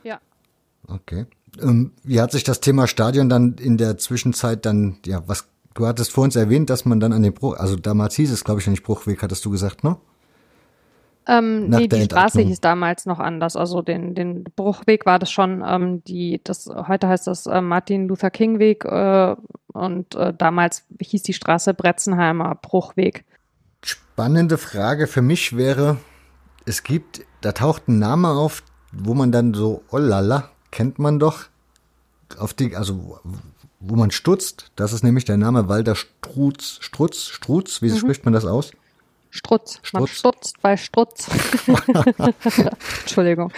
Ja. 0.03 0.19
Okay. 0.87 1.25
Ähm, 1.61 1.91
wie 2.03 2.21
hat 2.21 2.31
sich 2.31 2.43
das 2.43 2.61
Thema 2.61 2.87
Stadion 2.87 3.29
dann 3.29 3.55
in 3.55 3.77
der 3.77 3.97
Zwischenzeit 3.97 4.65
dann, 4.65 4.97
ja, 5.05 5.23
was, 5.27 5.47
du 5.73 5.85
hattest 5.85 6.11
vor 6.11 6.23
uns 6.23 6.35
erwähnt, 6.35 6.69
dass 6.69 6.85
man 6.85 6.99
dann 6.99 7.13
an 7.13 7.23
den 7.23 7.33
Bruch, 7.33 7.57
also 7.57 7.75
damals 7.75 8.15
hieß 8.15 8.31
es, 8.31 8.43
glaube 8.43 8.61
ich, 8.61 8.67
nicht 8.67 8.83
Bruchweg, 8.83 9.21
hattest 9.21 9.43
du 9.45 9.49
gesagt, 9.49 9.83
ne? 9.83 9.97
Ähm, 11.29 11.69
Nach 11.69 11.77
nee, 11.77 11.87
die 11.87 12.01
Straße 12.01 12.41
hieß 12.41 12.59
damals 12.59 13.05
noch 13.05 13.19
anders. 13.19 13.55
Also 13.55 13.83
den, 13.83 14.15
den 14.15 14.45
Bruchweg 14.55 15.05
war 15.05 15.19
das 15.19 15.31
schon, 15.31 15.63
ähm, 15.65 16.03
die, 16.05 16.41
das, 16.43 16.67
heute 16.87 17.07
heißt 17.07 17.27
das 17.27 17.45
äh, 17.45 17.61
Martin 17.61 18.07
Luther 18.07 18.31
King 18.31 18.57
Weg 18.57 18.83
äh, 18.83 19.35
und 19.67 20.15
äh, 20.15 20.33
damals 20.35 20.85
hieß 20.99 21.21
die 21.21 21.33
Straße 21.33 21.75
Bretzenheimer 21.75 22.55
Bruchweg. 22.55 23.25
Spannende 23.83 24.57
Frage 24.57 25.05
für 25.05 25.21
mich 25.21 25.55
wäre, 25.55 25.97
es 26.65 26.81
gibt, 26.81 27.21
da 27.41 27.51
taucht 27.51 27.87
ein 27.87 27.99
Name 27.99 28.29
auf, 28.29 28.63
wo 28.91 29.13
man 29.13 29.31
dann 29.31 29.53
so, 29.53 29.83
oh 29.91 29.97
lala, 29.99 30.49
kennt 30.71 30.97
man 30.97 31.19
doch, 31.19 31.45
auf 32.39 32.55
die, 32.55 32.75
also 32.75 33.19
wo 33.79 33.95
man 33.95 34.09
stutzt, 34.09 34.71
das 34.75 34.93
ist 34.93 35.03
nämlich 35.03 35.25
der 35.25 35.37
Name 35.37 35.69
Walter 35.69 35.95
Strutz, 35.95 36.79
Strutz, 36.81 37.27
Strutz, 37.27 37.83
wie 37.83 37.95
spricht 37.95 38.25
man 38.25 38.33
das 38.33 38.45
aus? 38.45 38.71
Strutz. 39.29 39.81
Man 39.93 40.07
Strutz. 40.07 40.53
bei 40.61 40.75
Strutz. 40.77 41.29
Entschuldigung. 43.01 43.51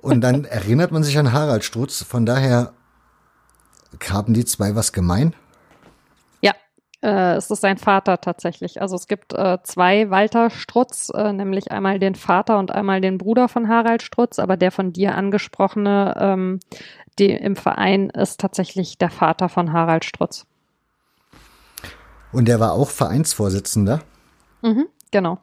Und 0.00 0.20
dann 0.20 0.44
erinnert 0.44 0.92
man 0.92 1.02
sich 1.02 1.18
an 1.18 1.32
Harald 1.32 1.64
Strutz, 1.64 2.02
von 2.02 2.26
daher 2.26 2.72
haben 4.10 4.34
die 4.34 4.44
zwei 4.44 4.74
was 4.74 4.92
gemein? 4.92 5.34
Ja, 6.40 6.52
äh, 7.02 7.34
es 7.34 7.50
ist 7.50 7.60
sein 7.60 7.78
Vater 7.78 8.20
tatsächlich. 8.20 8.80
Also 8.80 8.96
es 8.96 9.06
gibt 9.06 9.32
äh, 9.32 9.58
zwei 9.62 10.10
Walter 10.10 10.50
Strutz, 10.50 11.10
äh, 11.14 11.32
nämlich 11.32 11.72
einmal 11.72 11.98
den 11.98 12.14
Vater 12.14 12.58
und 12.58 12.70
einmal 12.70 13.00
den 13.00 13.18
Bruder 13.18 13.48
von 13.48 13.68
Harald 13.68 14.02
Strutz, 14.02 14.38
aber 14.38 14.56
der 14.56 14.70
von 14.70 14.92
dir 14.92 15.14
angesprochene 15.14 16.14
ähm, 16.18 16.60
die, 17.18 17.30
im 17.30 17.56
Verein 17.56 18.10
ist 18.10 18.40
tatsächlich 18.40 18.98
der 18.98 19.10
Vater 19.10 19.48
von 19.48 19.72
Harald 19.72 20.04
Strutz. 20.04 20.46
Und 22.32 22.48
der 22.48 22.58
war 22.58 22.72
auch 22.72 22.90
Vereinsvorsitzender, 22.90 24.00
Mhm, 24.64 24.86
genau. 25.10 25.38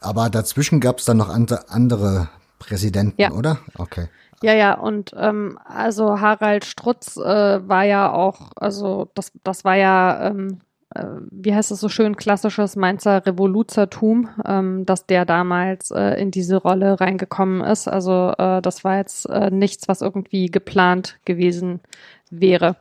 aber 0.00 0.30
dazwischen 0.30 0.80
gab 0.80 0.98
es 0.98 1.04
dann 1.04 1.18
noch 1.18 1.28
andere, 1.28 2.28
Präsidenten, 2.60 3.20
Ja. 3.20 3.32
oder? 3.32 3.58
Okay. 3.76 4.08
Ja, 4.42 4.54
ja, 4.54 4.74
und 4.74 5.12
ähm, 5.16 5.58
also 5.64 6.20
Harald 6.20 6.64
Strutz 6.64 7.16
äh, 7.16 7.68
war 7.68 7.84
ja 7.84 8.12
auch, 8.12 8.52
also 8.56 9.10
das, 9.14 9.32
das 9.44 9.64
war 9.64 9.74
ja, 9.76 10.28
ähm, 10.28 10.60
äh, 10.94 11.04
wie 11.30 11.54
heißt 11.54 11.70
es 11.72 11.80
so 11.80 11.88
schön, 11.90 12.16
klassisches 12.16 12.76
Mainzer 12.76 13.26
Revoluzertum, 13.26 14.28
ähm, 14.46 14.86
dass 14.86 15.06
der 15.06 15.26
damals 15.26 15.90
äh, 15.90 16.20
in 16.20 16.30
diese 16.30 16.56
Rolle 16.56 17.00
reingekommen 17.00 17.60
ist. 17.60 17.86
Also 17.88 18.32
äh, 18.38 18.62
das 18.62 18.82
war 18.82 18.96
jetzt 18.96 19.28
äh, 19.28 19.50
nichts, 19.50 19.88
was 19.88 20.00
irgendwie 20.00 20.46
geplant 20.46 21.18
gewesen 21.26 21.80
wäre. 22.30 22.76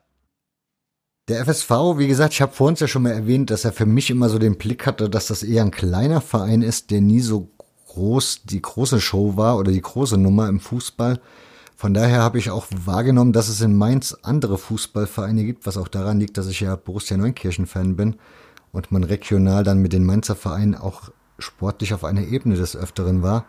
Der 1.29 1.45
FSV, 1.45 1.69
wie 1.97 2.07
gesagt, 2.07 2.33
ich 2.33 2.41
habe 2.41 2.53
vorhin 2.53 2.75
ja 2.75 2.87
schon 2.87 3.03
mal 3.03 3.11
erwähnt, 3.11 3.51
dass 3.51 3.63
er 3.63 3.71
für 3.71 3.85
mich 3.85 4.09
immer 4.09 4.29
so 4.29 4.39
den 4.39 4.57
Blick 4.57 4.87
hatte, 4.87 5.11
dass 5.11 5.27
das 5.27 5.43
eher 5.43 5.61
ein 5.61 5.69
kleiner 5.69 6.21
Verein 6.21 6.63
ist, 6.63 6.89
der 6.89 7.01
nie 7.01 7.19
so 7.19 7.51
groß 7.85 8.45
die 8.45 8.63
große 8.63 8.99
Show 8.99 9.37
war 9.37 9.59
oder 9.59 9.71
die 9.71 9.81
große 9.81 10.17
Nummer 10.17 10.49
im 10.49 10.59
Fußball. 10.59 11.19
Von 11.75 11.93
daher 11.93 12.23
habe 12.23 12.39
ich 12.39 12.49
auch 12.49 12.65
wahrgenommen, 12.83 13.31
dass 13.31 13.47
es 13.47 13.61
in 13.61 13.75
Mainz 13.75 14.17
andere 14.23 14.57
Fußballvereine 14.57 15.45
gibt, 15.45 15.67
was 15.67 15.77
auch 15.77 15.87
daran 15.87 16.19
liegt, 16.19 16.35
dass 16.39 16.47
ich 16.47 16.61
ja 16.61 16.75
Borussia 16.75 17.15
Neunkirchen-Fan 17.15 17.95
bin 17.95 18.15
und 18.71 18.91
man 18.91 19.03
regional 19.03 19.63
dann 19.63 19.83
mit 19.83 19.93
den 19.93 20.05
Mainzer 20.05 20.35
Vereinen 20.35 20.73
auch 20.73 21.11
sportlich 21.37 21.93
auf 21.93 22.05
einer 22.05 22.23
Ebene 22.23 22.55
des 22.55 22.75
Öfteren 22.75 23.21
war. 23.21 23.45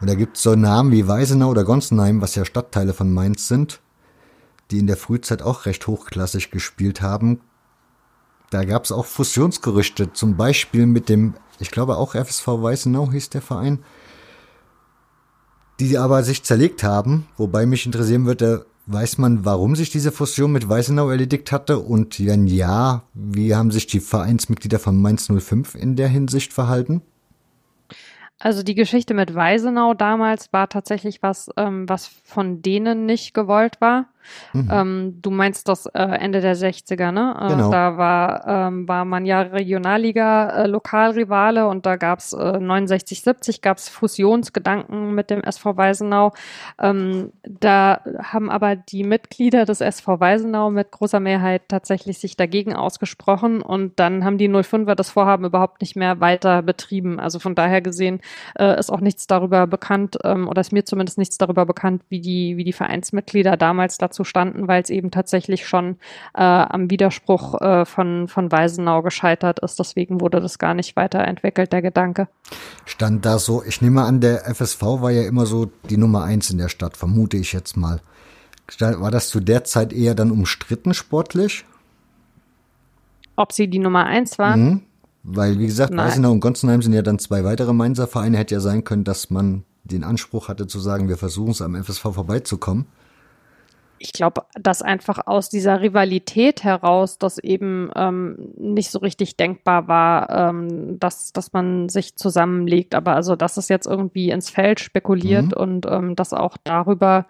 Und 0.00 0.08
da 0.08 0.14
gibt 0.14 0.36
es 0.36 0.44
so 0.44 0.54
Namen 0.54 0.92
wie 0.92 1.08
Weisenau 1.08 1.50
oder 1.50 1.64
Gonsenheim, 1.64 2.20
was 2.20 2.36
ja 2.36 2.44
Stadtteile 2.44 2.94
von 2.94 3.12
Mainz 3.12 3.48
sind, 3.48 3.80
die 4.70 4.78
in 4.78 4.86
der 4.86 4.96
Frühzeit 4.96 5.42
auch 5.42 5.66
recht 5.66 5.86
hochklassig 5.86 6.50
gespielt 6.50 7.02
haben. 7.02 7.40
Da 8.50 8.64
gab 8.64 8.84
es 8.84 8.92
auch 8.92 9.06
Fusionsgerüchte, 9.06 10.12
zum 10.12 10.36
Beispiel 10.36 10.86
mit 10.86 11.08
dem, 11.08 11.34
ich 11.58 11.70
glaube 11.70 11.96
auch 11.96 12.14
FSV 12.14 12.46
Weißenau 12.46 13.10
hieß 13.10 13.30
der 13.30 13.42
Verein, 13.42 13.80
die 15.80 15.98
aber 15.98 16.22
sich 16.22 16.42
zerlegt 16.42 16.82
haben, 16.82 17.26
wobei 17.36 17.66
mich 17.66 17.86
interessieren 17.86 18.26
würde, 18.26 18.66
weiß 18.86 19.18
man, 19.18 19.44
warum 19.44 19.74
sich 19.74 19.90
diese 19.90 20.12
Fusion 20.12 20.52
mit 20.52 20.68
Weißenau 20.68 21.10
erledigt 21.10 21.50
hatte 21.52 21.78
und 21.78 22.24
wenn 22.24 22.46
ja, 22.46 23.02
wie 23.14 23.54
haben 23.54 23.70
sich 23.70 23.86
die 23.86 24.00
Vereinsmitglieder 24.00 24.78
von 24.78 25.00
Mainz 25.00 25.28
05 25.28 25.74
in 25.74 25.96
der 25.96 26.08
Hinsicht 26.08 26.52
verhalten? 26.52 27.02
Also 28.38 28.62
die 28.62 28.74
Geschichte 28.74 29.14
mit 29.14 29.34
Weisenau 29.34 29.94
damals 29.94 30.52
war 30.52 30.68
tatsächlich 30.68 31.22
was, 31.22 31.50
ähm, 31.56 31.88
was 31.88 32.06
von 32.06 32.62
denen 32.62 33.06
nicht 33.06 33.34
gewollt 33.34 33.80
war. 33.80 34.06
Mhm. 34.52 34.68
Ähm, 34.70 35.18
du 35.22 35.30
meinst 35.30 35.68
das 35.68 35.86
äh, 35.86 36.02
Ende 36.02 36.40
der 36.40 36.56
60er, 36.56 37.12
ne? 37.12 37.36
Äh, 37.40 37.48
genau. 37.48 37.70
Da 37.70 37.96
war, 37.96 38.46
ähm, 38.46 38.88
war 38.88 39.04
man 39.04 39.26
ja 39.26 39.42
Regionalliga 39.42 40.50
äh, 40.50 40.66
Lokalrivale 40.66 41.66
und 41.68 41.86
da 41.86 41.96
gab's 41.96 42.32
äh, 42.32 42.58
69, 42.58 43.22
70 43.22 43.62
gab's 43.62 43.88
Fusionsgedanken 43.88 45.14
mit 45.14 45.30
dem 45.30 45.42
SV 45.42 45.76
Weisenau. 45.76 46.32
Ähm, 46.80 47.32
da 47.42 48.00
haben 48.22 48.50
aber 48.50 48.76
die 48.76 49.04
Mitglieder 49.04 49.64
des 49.64 49.80
SV 49.80 50.20
Weisenau 50.20 50.70
mit 50.70 50.90
großer 50.90 51.20
Mehrheit 51.20 51.62
tatsächlich 51.68 52.18
sich 52.18 52.36
dagegen 52.36 52.74
ausgesprochen 52.74 53.62
und 53.62 53.98
dann 53.98 54.24
haben 54.24 54.38
die 54.38 54.48
05er 54.48 54.94
das 54.94 55.10
Vorhaben 55.10 55.44
überhaupt 55.44 55.80
nicht 55.80 55.96
mehr 55.96 56.20
weiter 56.20 56.62
betrieben. 56.62 57.20
Also 57.20 57.38
von 57.38 57.54
daher 57.54 57.80
gesehen 57.80 58.20
äh, 58.58 58.78
ist 58.78 58.90
auch 58.90 59.00
nichts 59.00 59.26
darüber 59.26 59.66
bekannt 59.66 60.18
ähm, 60.24 60.48
oder 60.48 60.60
ist 60.60 60.72
mir 60.72 60.84
zumindest 60.84 61.18
nichts 61.18 61.38
darüber 61.38 61.66
bekannt, 61.66 62.02
wie 62.08 62.20
die, 62.20 62.56
wie 62.56 62.64
die 62.64 62.72
Vereinsmitglieder 62.72 63.56
damals 63.56 63.98
dazu 63.98 64.15
zustanden, 64.16 64.66
weil 64.66 64.82
es 64.82 64.90
eben 64.90 65.12
tatsächlich 65.12 65.68
schon 65.68 65.96
äh, 66.34 66.42
am 66.42 66.90
Widerspruch 66.90 67.60
äh, 67.60 67.84
von, 67.84 68.26
von 68.26 68.50
Weisenau 68.50 69.02
gescheitert 69.02 69.60
ist. 69.60 69.78
Deswegen 69.78 70.20
wurde 70.20 70.40
das 70.40 70.58
gar 70.58 70.74
nicht 70.74 70.96
weiterentwickelt, 70.96 71.72
der 71.72 71.82
Gedanke. 71.82 72.28
Stand 72.84 73.24
da 73.24 73.38
so, 73.38 73.62
ich 73.62 73.80
nehme 73.82 74.02
an, 74.02 74.20
der 74.20 74.52
FSV 74.52 74.82
war 74.82 75.12
ja 75.12 75.22
immer 75.28 75.46
so 75.46 75.70
die 75.88 75.98
Nummer 75.98 76.24
eins 76.24 76.50
in 76.50 76.58
der 76.58 76.68
Stadt, 76.68 76.96
vermute 76.96 77.36
ich 77.36 77.52
jetzt 77.52 77.76
mal. 77.76 78.00
War 78.80 79.12
das 79.12 79.28
zu 79.28 79.38
der 79.38 79.62
Zeit 79.62 79.92
eher 79.92 80.16
dann 80.16 80.32
umstritten 80.32 80.92
sportlich? 80.94 81.64
Ob 83.36 83.52
sie 83.52 83.68
die 83.68 83.78
Nummer 83.78 84.06
eins 84.06 84.38
war? 84.38 84.56
Mhm. 84.56 84.82
Weil, 85.22 85.58
wie 85.58 85.66
gesagt, 85.66 85.92
Nein. 85.92 86.06
Weisenau 86.06 86.32
und 86.32 86.40
Gonzenheim 86.40 86.82
sind 86.82 86.92
ja 86.92 87.02
dann 87.02 87.18
zwei 87.18 87.44
weitere 87.44 87.72
Mainzer 87.72 88.06
Vereine. 88.06 88.38
Hätte 88.38 88.54
ja 88.54 88.60
sein 88.60 88.84
können, 88.84 89.04
dass 89.04 89.30
man 89.30 89.64
den 89.84 90.04
Anspruch 90.04 90.48
hatte 90.48 90.66
zu 90.66 90.80
sagen, 90.80 91.08
wir 91.08 91.16
versuchen 91.16 91.50
es 91.50 91.62
am 91.62 91.80
FSV 91.80 92.02
vorbeizukommen 92.02 92.86
ich 93.98 94.12
glaube, 94.12 94.42
dass 94.54 94.82
einfach 94.82 95.26
aus 95.26 95.48
dieser 95.48 95.80
Rivalität 95.80 96.64
heraus 96.64 97.18
das 97.18 97.38
eben 97.38 97.90
ähm, 97.94 98.52
nicht 98.56 98.90
so 98.90 98.98
richtig 98.98 99.36
denkbar 99.36 99.88
war, 99.88 100.30
ähm, 100.30 100.98
dass, 100.98 101.32
dass 101.32 101.52
man 101.52 101.88
sich 101.88 102.16
zusammenlegt. 102.16 102.94
Aber 102.94 103.14
also, 103.14 103.36
dass 103.36 103.56
es 103.56 103.68
jetzt 103.68 103.86
irgendwie 103.86 104.30
ins 104.30 104.50
Feld 104.50 104.80
spekuliert 104.80 105.46
mhm. 105.46 105.52
und 105.52 105.86
ähm, 105.86 106.16
dass 106.16 106.32
auch 106.32 106.56
darüber, 106.62 107.26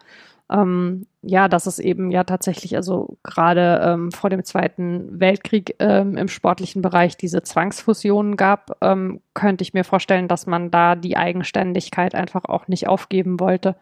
ähm, 0.50 1.06
ja, 1.22 1.48
dass 1.48 1.66
es 1.66 1.78
eben 1.78 2.10
ja 2.10 2.24
tatsächlich, 2.24 2.76
also 2.76 3.16
gerade 3.22 3.80
ähm, 3.84 4.12
vor 4.12 4.30
dem 4.30 4.44
Zweiten 4.44 5.20
Weltkrieg 5.20 5.76
ähm, 5.78 6.16
im 6.16 6.28
sportlichen 6.28 6.82
Bereich 6.82 7.16
diese 7.16 7.42
Zwangsfusionen 7.42 8.36
gab, 8.36 8.76
ähm, 8.80 9.20
könnte 9.34 9.62
ich 9.62 9.74
mir 9.74 9.84
vorstellen, 9.84 10.28
dass 10.28 10.46
man 10.46 10.70
da 10.70 10.96
die 10.96 11.16
Eigenständigkeit 11.16 12.14
einfach 12.14 12.44
auch 12.44 12.68
nicht 12.68 12.88
aufgeben 12.88 13.38
wollte 13.40 13.76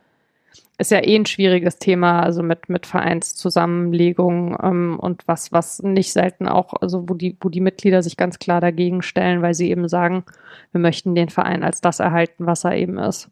ist 0.78 0.90
ja 0.90 0.98
eh 0.98 1.14
ein 1.14 1.26
schwieriges 1.26 1.78
Thema, 1.78 2.20
also 2.20 2.42
mit, 2.42 2.68
mit 2.68 2.86
Vereinszusammenlegung 2.86 4.56
ähm, 4.60 4.98
und 4.98 5.22
was, 5.26 5.52
was 5.52 5.82
nicht 5.82 6.12
selten 6.12 6.48
auch, 6.48 6.74
also 6.80 7.08
wo 7.08 7.14
die, 7.14 7.36
wo 7.40 7.48
die 7.48 7.60
Mitglieder 7.60 8.02
sich 8.02 8.16
ganz 8.16 8.38
klar 8.38 8.60
dagegen 8.60 9.02
stellen, 9.02 9.40
weil 9.40 9.54
sie 9.54 9.70
eben 9.70 9.88
sagen, 9.88 10.24
wir 10.72 10.80
möchten 10.80 11.14
den 11.14 11.28
Verein 11.28 11.62
als 11.62 11.80
das 11.80 12.00
erhalten, 12.00 12.46
was 12.46 12.64
er 12.64 12.76
eben 12.76 12.98
ist. 12.98 13.28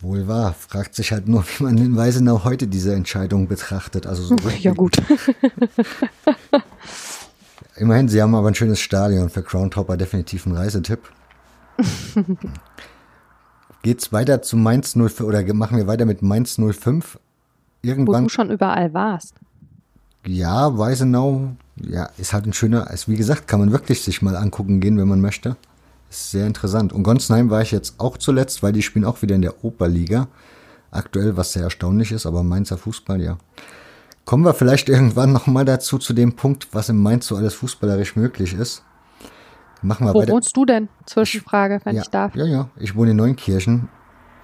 Wohl 0.00 0.28
wahr. 0.28 0.54
Fragt 0.54 0.94
sich 0.94 1.12
halt 1.12 1.28
nur, 1.28 1.44
wie 1.58 1.64
man 1.64 1.78
in 1.78 1.96
Weisenau 1.96 2.44
heute 2.44 2.66
diese 2.66 2.94
Entscheidung 2.94 3.48
betrachtet. 3.48 4.06
Also 4.06 4.22
so 4.22 4.36
ja, 4.60 4.72
gut. 4.72 4.96
Immerhin, 7.76 8.08
sie 8.08 8.22
haben 8.22 8.34
aber 8.34 8.48
ein 8.48 8.54
schönes 8.54 8.80
Stadion. 8.80 9.28
Für 9.28 9.42
Groundhopper 9.42 9.96
definitiv 9.96 10.46
ein 10.46 10.52
Reisetipp. 10.52 11.00
Geht's 13.84 14.14
weiter 14.14 14.40
zu 14.40 14.56
Mainz 14.56 14.94
05 14.94 15.20
oder 15.20 15.44
machen 15.52 15.76
wir 15.76 15.86
weiter 15.86 16.06
mit 16.06 16.22
Mainz 16.22 16.58
05? 16.58 17.18
Irgendwann. 17.82 18.22
Wo 18.22 18.28
du 18.28 18.32
schon 18.32 18.50
überall 18.50 18.94
warst. 18.94 19.34
Ja, 20.26 20.78
Weisenau, 20.78 21.50
ja, 21.76 22.08
ist 22.16 22.32
halt 22.32 22.46
ein 22.46 22.54
schöner, 22.54 22.90
ist, 22.90 23.10
wie 23.10 23.16
gesagt, 23.16 23.46
kann 23.46 23.60
man 23.60 23.72
wirklich 23.72 24.00
sich 24.00 24.22
mal 24.22 24.36
angucken 24.36 24.80
gehen, 24.80 24.96
wenn 24.96 25.06
man 25.06 25.20
möchte. 25.20 25.58
Ist 26.08 26.30
sehr 26.30 26.46
interessant. 26.46 26.94
Und 26.94 27.02
Gonsenheim 27.02 27.50
war 27.50 27.60
ich 27.60 27.72
jetzt 27.72 27.96
auch 28.00 28.16
zuletzt, 28.16 28.62
weil 28.62 28.72
die 28.72 28.80
spielen 28.80 29.04
auch 29.04 29.20
wieder 29.20 29.34
in 29.34 29.42
der 29.42 29.62
Oberliga. 29.62 30.28
Aktuell, 30.90 31.36
was 31.36 31.52
sehr 31.52 31.64
erstaunlich 31.64 32.10
ist, 32.10 32.24
aber 32.24 32.42
Mainzer 32.42 32.78
Fußball, 32.78 33.20
ja. 33.20 33.36
Kommen 34.24 34.46
wir 34.46 34.54
vielleicht 34.54 34.88
irgendwann 34.88 35.34
nochmal 35.34 35.66
dazu, 35.66 35.98
zu 35.98 36.14
dem 36.14 36.36
Punkt, 36.36 36.68
was 36.72 36.88
im 36.88 37.02
Mainz 37.02 37.26
so 37.26 37.36
alles 37.36 37.52
fußballerisch 37.52 38.16
möglich 38.16 38.54
ist. 38.54 38.82
Machen 39.84 40.06
wir 40.06 40.14
Wo 40.14 40.20
weiter. 40.20 40.32
wohnst 40.32 40.56
du 40.56 40.64
denn? 40.64 40.88
Zwischenfrage, 41.04 41.80
wenn 41.84 41.96
ja, 41.96 42.02
ich 42.02 42.08
darf. 42.08 42.34
Ja, 42.34 42.46
ja. 42.46 42.68
Ich 42.76 42.96
wohne 42.96 43.10
in 43.10 43.18
Neunkirchen 43.18 43.90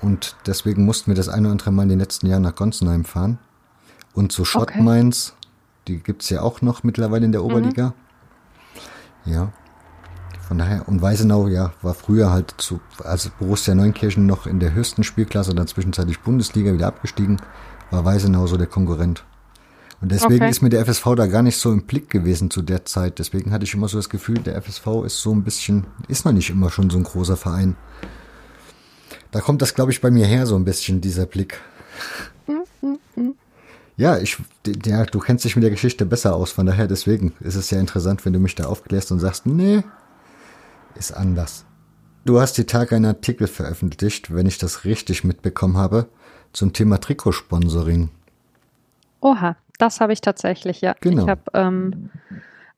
und 0.03 0.37
deswegen 0.47 0.85
mussten 0.85 1.11
wir 1.11 1.15
das 1.15 1.31
eine 1.31 1.47
oder 1.47 1.53
andere 1.53 1.73
Mal 1.73 1.85
in 1.85 1.89
den 1.89 1.99
letzten 1.99 2.27
Jahren 2.27 2.43
nach 2.43 2.55
Gonsenheim 2.55 3.05
fahren. 3.05 3.39
Und 4.13 4.33
zu 4.33 4.45
Schottmains, 4.45 5.31
okay. 5.31 5.49
die 5.89 6.03
gibt's 6.03 6.29
ja 6.29 6.43
auch 6.43 6.61
noch 6.61 6.83
mittlerweile 6.83 7.25
in 7.25 7.33
der 7.33 7.43
Oberliga. 7.43 7.95
Mhm. 9.25 9.33
Ja. 9.33 9.53
Von 10.47 10.59
daher, 10.59 10.87
und 10.89 11.01
Weisenau, 11.01 11.47
ja, 11.47 11.73
war 11.81 11.95
früher 11.95 12.31
halt 12.31 12.55
zu, 12.59 12.81
als 13.03 13.31
Borussia 13.31 13.75
Neunkirchen 13.75 14.27
noch 14.27 14.47
in 14.47 14.61
der 14.61 14.75
höchsten 14.75 15.05
Spielklasse, 15.05 15.55
dann 15.55 15.69
zwischenzeitlich 15.69 16.21
Bundesliga 16.21 16.73
wieder 16.73 16.89
abgestiegen, 16.89 17.41
war 17.91 18.05
Weisenau 18.05 18.47
so 18.47 18.59
der 18.59 18.67
Konkurrent. 18.67 19.25
Und 20.01 20.13
deswegen 20.13 20.43
okay. 20.43 20.51
ist 20.51 20.63
mir 20.63 20.71
der 20.71 20.85
FSV 20.87 21.15
da 21.15 21.27
gar 21.27 21.43
nicht 21.43 21.59
so 21.59 21.71
im 21.71 21.83
Blick 21.83 22.09
gewesen 22.09 22.51
zu 22.51 22.63
der 22.63 22.87
Zeit. 22.87 23.19
Deswegen 23.19 23.53
hatte 23.53 23.65
ich 23.65 23.75
immer 23.75 23.89
so 23.89 23.99
das 23.99 24.09
Gefühl, 24.09 24.39
der 24.39 24.61
FSV 24.61 25.05
ist 25.05 25.21
so 25.21 25.35
ein 25.35 25.45
bisschen, 25.45 25.87
ist 26.09 26.25
noch 26.25 26.33
nicht 26.33 26.49
immer 26.49 26.71
schon 26.71 26.89
so 26.89 26.97
ein 26.97 27.05
großer 27.05 27.37
Verein. 27.37 27.77
Da 29.31 29.41
kommt 29.41 29.61
das, 29.61 29.75
glaube 29.75 29.93
ich, 29.93 30.01
bei 30.01 30.11
mir 30.11 30.27
her, 30.27 30.47
so 30.47 30.57
ein 30.57 30.65
bisschen, 30.65 31.01
dieser 31.01 31.27
Blick. 31.27 31.61
Ja, 33.97 34.17
ich, 34.17 34.39
ja, 34.87 35.05
du 35.05 35.19
kennst 35.19 35.45
dich 35.45 35.57
mit 35.57 35.63
der 35.63 35.71
Geschichte 35.71 36.07
besser 36.07 36.35
aus, 36.35 36.53
von 36.53 36.65
daher 36.65 36.87
deswegen 36.87 37.35
ist 37.41 37.55
es 37.55 37.71
ja 37.71 37.79
interessant, 37.79 38.25
wenn 38.25 38.33
du 38.33 38.39
mich 38.39 38.55
da 38.55 38.65
aufklärst 38.65 39.13
und 39.13 39.21
sagst, 39.21 39.45
nee, 39.45 39.83
ist 40.95 41.13
anders. 41.13 41.67
Du 42.25 42.41
hast 42.41 42.57
die 42.57 42.65
Tage 42.65 42.97
einen 42.97 43.05
Artikel 43.05 43.47
veröffentlicht, 43.47 44.35
wenn 44.35 44.47
ich 44.47 44.57
das 44.57 44.85
richtig 44.85 45.23
mitbekommen 45.25 45.77
habe, 45.77 46.09
zum 46.55 46.73
Thema 46.73 46.99
Trikotsponsoring. 46.99 48.09
Oha, 49.21 49.57
das 49.81 50.01
habe 50.01 50.13
ich 50.13 50.21
tatsächlich, 50.21 50.81
ja. 50.81 50.95
Genau. 51.01 51.23
Ich 51.23 51.29
habe 51.29 51.43
ähm, 51.55 52.11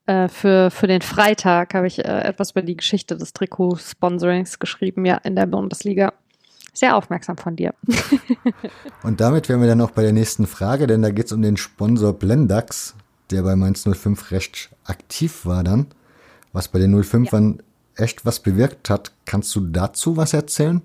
äh, 0.07 0.29
für, 0.29 0.71
für 0.71 0.87
den 0.87 1.03
Freitag 1.03 1.75
habe 1.75 1.87
ich 1.87 2.05
äh, 2.05 2.21
etwas 2.23 2.53
über 2.53 2.63
die 2.63 2.77
Geschichte 2.77 3.17
des 3.17 3.33
Trikotsponsorings 3.33 4.59
geschrieben, 4.59 5.05
ja, 5.05 5.17
in 5.19 5.37
der 5.37 5.47
Bundesliga. 5.47 6.13
Sehr 6.75 6.97
aufmerksam 6.97 7.37
von 7.37 7.55
dir. 7.55 7.75
Und 9.03 9.21
damit 9.21 9.49
wären 9.49 9.61
wir 9.61 9.69
dann 9.69 9.81
auch 9.83 9.91
bei 9.91 10.03
der 10.03 10.13
nächsten 10.13 10.47
Frage, 10.47 10.87
denn 10.87 11.03
da 11.03 11.11
geht 11.11 11.27
es 11.27 11.33
um 11.33 11.43
den 11.43 11.57
Sponsor 11.57 12.15
Blendax, 12.15 12.95
der 13.31 13.43
bei 13.43 13.55
Mainz 13.57 13.87
05 13.87 14.31
recht 14.31 14.71
aktiv 14.85 15.45
war 15.45 15.65
dann, 15.65 15.87
was 16.53 16.69
bei 16.69 16.79
den 16.79 16.95
05ern 16.95 17.59
ja. 17.59 18.05
echt 18.05 18.25
was 18.25 18.41
bewirkt 18.41 18.91
hat. 18.91 19.13
Kannst 19.27 19.55
du 19.55 19.61
dazu 19.61 20.17
was 20.17 20.33
erzählen? 20.33 20.81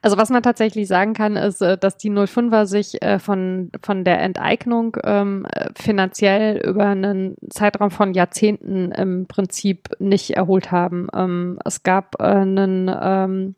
Also 0.00 0.16
was 0.16 0.30
man 0.30 0.42
tatsächlich 0.42 0.88
sagen 0.88 1.14
kann, 1.14 1.36
ist, 1.36 1.62
äh, 1.62 1.78
dass 1.78 1.96
die 1.96 2.10
05er 2.10 2.66
sich 2.66 3.02
äh, 3.02 3.18
von, 3.18 3.70
von 3.82 4.04
der 4.04 4.20
Enteignung 4.20 4.96
ähm, 5.04 5.46
finanziell 5.74 6.58
über 6.58 6.86
einen 6.86 7.36
Zeitraum 7.50 7.90
von 7.90 8.14
Jahrzehnten 8.14 8.92
im 8.92 9.26
Prinzip 9.26 9.90
nicht 9.98 10.30
erholt 10.30 10.70
haben. 10.70 11.08
Ähm, 11.14 11.58
es 11.64 11.82
gab 11.82 12.20
äh, 12.20 12.24
einen 12.24 12.90
ähm, 12.94 13.54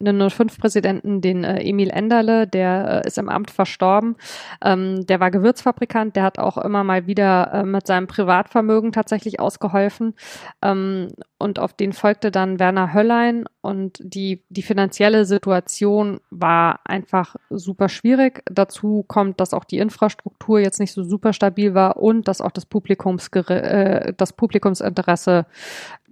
einen 0.00 0.20
05-Präsidenten, 0.22 1.20
den 1.20 1.44
äh, 1.44 1.62
Emil 1.62 1.90
Enderle, 1.90 2.46
der 2.46 3.02
äh, 3.04 3.08
ist 3.08 3.18
im 3.18 3.28
Amt 3.28 3.50
verstorben. 3.50 4.16
Ähm, 4.62 5.06
der 5.06 5.20
war 5.20 5.30
Gewürzfabrikant, 5.30 6.16
der 6.16 6.22
hat 6.22 6.38
auch 6.38 6.58
immer 6.58 6.84
mal 6.84 7.06
wieder 7.06 7.52
äh, 7.52 7.62
mit 7.64 7.86
seinem 7.86 8.06
Privatvermögen 8.06 8.92
tatsächlich 8.92 9.40
ausgeholfen. 9.40 10.14
Ähm, 10.62 11.08
und 11.38 11.58
auf 11.58 11.74
den 11.74 11.92
folgte 11.92 12.30
dann 12.30 12.58
Werner 12.58 12.94
Höllein 12.94 13.44
und 13.60 13.98
die, 14.02 14.42
die 14.48 14.62
finanzielle 14.62 15.26
Situation 15.26 16.20
war 16.30 16.80
einfach 16.84 17.36
super 17.50 17.88
schwierig. 17.88 18.42
Dazu 18.50 19.04
kommt, 19.06 19.40
dass 19.40 19.52
auch 19.52 19.64
die 19.64 19.78
Infrastruktur 19.78 20.60
jetzt 20.60 20.80
nicht 20.80 20.92
so 20.92 21.02
super 21.04 21.34
stabil 21.34 21.74
war 21.74 21.98
und 21.98 22.26
dass 22.26 22.40
auch 22.40 22.52
das, 22.52 22.64
Publikums, 22.64 23.28
äh, 23.28 24.14
das 24.16 24.32
Publikumsinteresse 24.32 25.46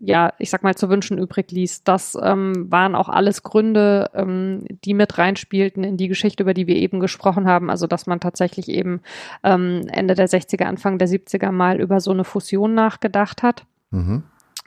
ja, 0.01 0.33
ich 0.39 0.51
sag 0.51 0.63
mal, 0.63 0.75
zu 0.75 0.91
wünschen 0.91 1.19
übrig 1.19 1.51
ließ. 1.51 1.85
Das 1.85 2.19
ähm, 2.21 2.71
waren 2.71 2.95
auch 2.95 3.09
alles 3.09 3.43
Gründe, 3.43 4.11
ähm, 4.15 4.65
die 4.85 4.93
mit 4.93 5.17
reinspielten 5.17 5.85
in 5.85 5.97
die 5.97 6.09
Geschichte, 6.09 6.43
über 6.43 6.53
die 6.53 6.67
wir 6.67 6.77
eben 6.77 7.01
gesprochen 7.01 7.47
haben. 7.47 7.71
Also, 7.71 7.87
dass 7.87 8.07
man 8.07 8.21
tatsächlich 8.21 8.69
eben 8.69 9.01
ähm, 9.43 9.87
Ende 9.91 10.15
der 10.15 10.29
60er, 10.29 10.65
Anfang 10.65 10.99
der 10.99 11.09
70er 11.09 11.53
mal 11.53 11.81
über 11.81 12.01
so 12.01 12.11
eine 12.11 12.25
Fusion 12.25 12.75
nachgedacht 12.75 13.43
hat. 13.43 13.65
Mhm. 13.91 14.25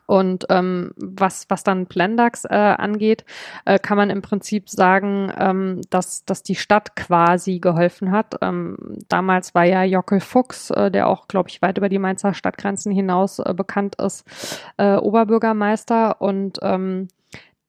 Und 0.08 0.45
ähm, 0.49 0.91
was, 0.95 1.45
was 1.49 1.64
dann 1.64 1.86
Plendax 1.86 2.45
äh, 2.45 2.55
angeht, 2.55 3.26
äh, 3.66 3.78
kann 3.78 3.97
man 3.97 4.10
im 4.10 4.22
Prinzip 4.22 4.70
sagen, 4.70 5.32
ähm, 5.38 5.82
dass, 5.89 6.26
dass 6.26 6.43
die 6.43 6.55
Stadt 6.55 6.95
quasi 6.95 7.60
geholfen 7.60 8.12
hat. 8.12 8.36
Ähm, 8.41 8.78
damals 9.10 9.53
war 9.53 9.66
ja 9.66 9.84
Jockel 9.84 10.22
Fuchs, 10.22 10.72
äh, 10.72 10.89
der 10.89 11.08
auch, 11.08 11.28
glaube 11.28 11.49
ich, 11.49 11.62
weit 11.62 11.78
über 11.78 11.89
die 11.89 11.99
Mainzer 11.99 12.34
Stadtgrenzen 12.34 12.91
hinaus 12.91 13.39
äh, 13.39 13.53
bekannt 13.53 13.95
ist, 14.01 14.26
äh, 14.78 14.95
Oberbürgermeister 14.95 16.22
und 16.22 16.58
ähm, 16.62 17.10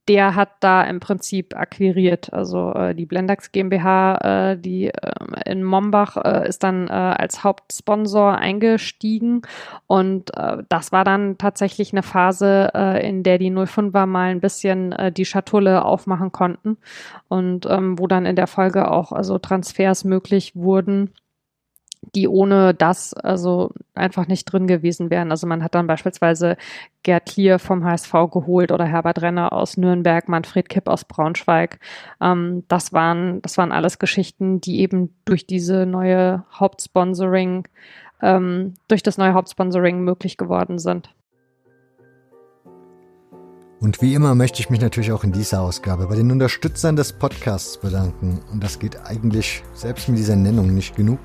der 0.08 0.34
hat 0.34 0.50
da 0.60 0.82
im 0.82 1.00
Prinzip 1.00 1.54
akquiriert. 1.54 2.32
Also 2.32 2.72
äh, 2.72 2.94
die 2.94 3.04
Blendax 3.04 3.52
GmbH, 3.52 4.52
äh, 4.52 4.58
die 4.58 4.86
äh, 4.86 5.12
in 5.44 5.62
Mombach 5.62 6.16
äh, 6.16 6.48
ist 6.48 6.62
dann 6.62 6.88
äh, 6.88 6.92
als 6.92 7.44
Hauptsponsor 7.44 8.36
eingestiegen. 8.38 9.42
Und 9.86 10.34
äh, 10.36 10.64
das 10.68 10.92
war 10.92 11.04
dann 11.04 11.36
tatsächlich 11.36 11.92
eine 11.92 12.02
Phase, 12.02 12.70
äh, 12.74 13.06
in 13.06 13.22
der 13.22 13.38
die 13.38 13.52
05er 13.52 14.06
mal 14.06 14.30
ein 14.30 14.40
bisschen 14.40 14.92
äh, 14.92 15.12
die 15.12 15.26
Schatulle 15.26 15.84
aufmachen 15.84 16.32
konnten. 16.32 16.78
Und 17.28 17.66
ähm, 17.66 17.98
wo 17.98 18.06
dann 18.06 18.24
in 18.24 18.36
der 18.36 18.46
Folge 18.46 18.90
auch 18.90 19.12
also 19.12 19.38
Transfers 19.38 20.04
möglich 20.04 20.56
wurden 20.56 21.12
die 22.14 22.28
ohne 22.28 22.74
das 22.74 23.14
also 23.14 23.72
einfach 23.94 24.26
nicht 24.26 24.44
drin 24.44 24.66
gewesen 24.66 25.10
wären. 25.10 25.30
Also 25.30 25.46
man 25.46 25.62
hat 25.62 25.74
dann 25.74 25.86
beispielsweise 25.86 26.56
Gerd 27.02 27.26
Klier 27.26 27.58
vom 27.58 27.84
HSV 27.84 28.12
geholt 28.30 28.72
oder 28.72 28.84
Herbert 28.84 29.22
Renner 29.22 29.52
aus 29.52 29.76
Nürnberg, 29.76 30.28
Manfred 30.28 30.68
Kipp 30.68 30.88
aus 30.88 31.04
Braunschweig. 31.04 31.78
Ähm, 32.20 32.64
das 32.68 32.92
waren, 32.92 33.42
das 33.42 33.58
waren 33.58 33.72
alles 33.72 33.98
Geschichten, 33.98 34.60
die 34.60 34.80
eben 34.80 35.14
durch 35.24 35.46
diese 35.46 35.86
neue 35.86 36.44
Hauptsponsoring, 36.52 37.68
ähm, 38.22 38.74
durch 38.88 39.02
das 39.02 39.18
neue 39.18 39.34
Hauptsponsoring 39.34 40.00
möglich 40.00 40.36
geworden 40.36 40.78
sind. 40.78 41.14
Und 43.80 44.02
wie 44.02 44.14
immer 44.14 44.34
möchte 44.34 44.60
ich 44.60 44.70
mich 44.70 44.80
natürlich 44.80 45.12
auch 45.12 45.22
in 45.22 45.30
dieser 45.30 45.60
Ausgabe 45.60 46.08
bei 46.08 46.16
den 46.16 46.32
Unterstützern 46.32 46.96
des 46.96 47.12
Podcasts 47.12 47.78
bedanken. 47.78 48.40
Und 48.50 48.62
das 48.62 48.80
geht 48.80 48.98
eigentlich 49.04 49.62
selbst 49.72 50.08
mit 50.08 50.18
dieser 50.18 50.34
Nennung 50.34 50.74
nicht 50.74 50.96
genug. 50.96 51.20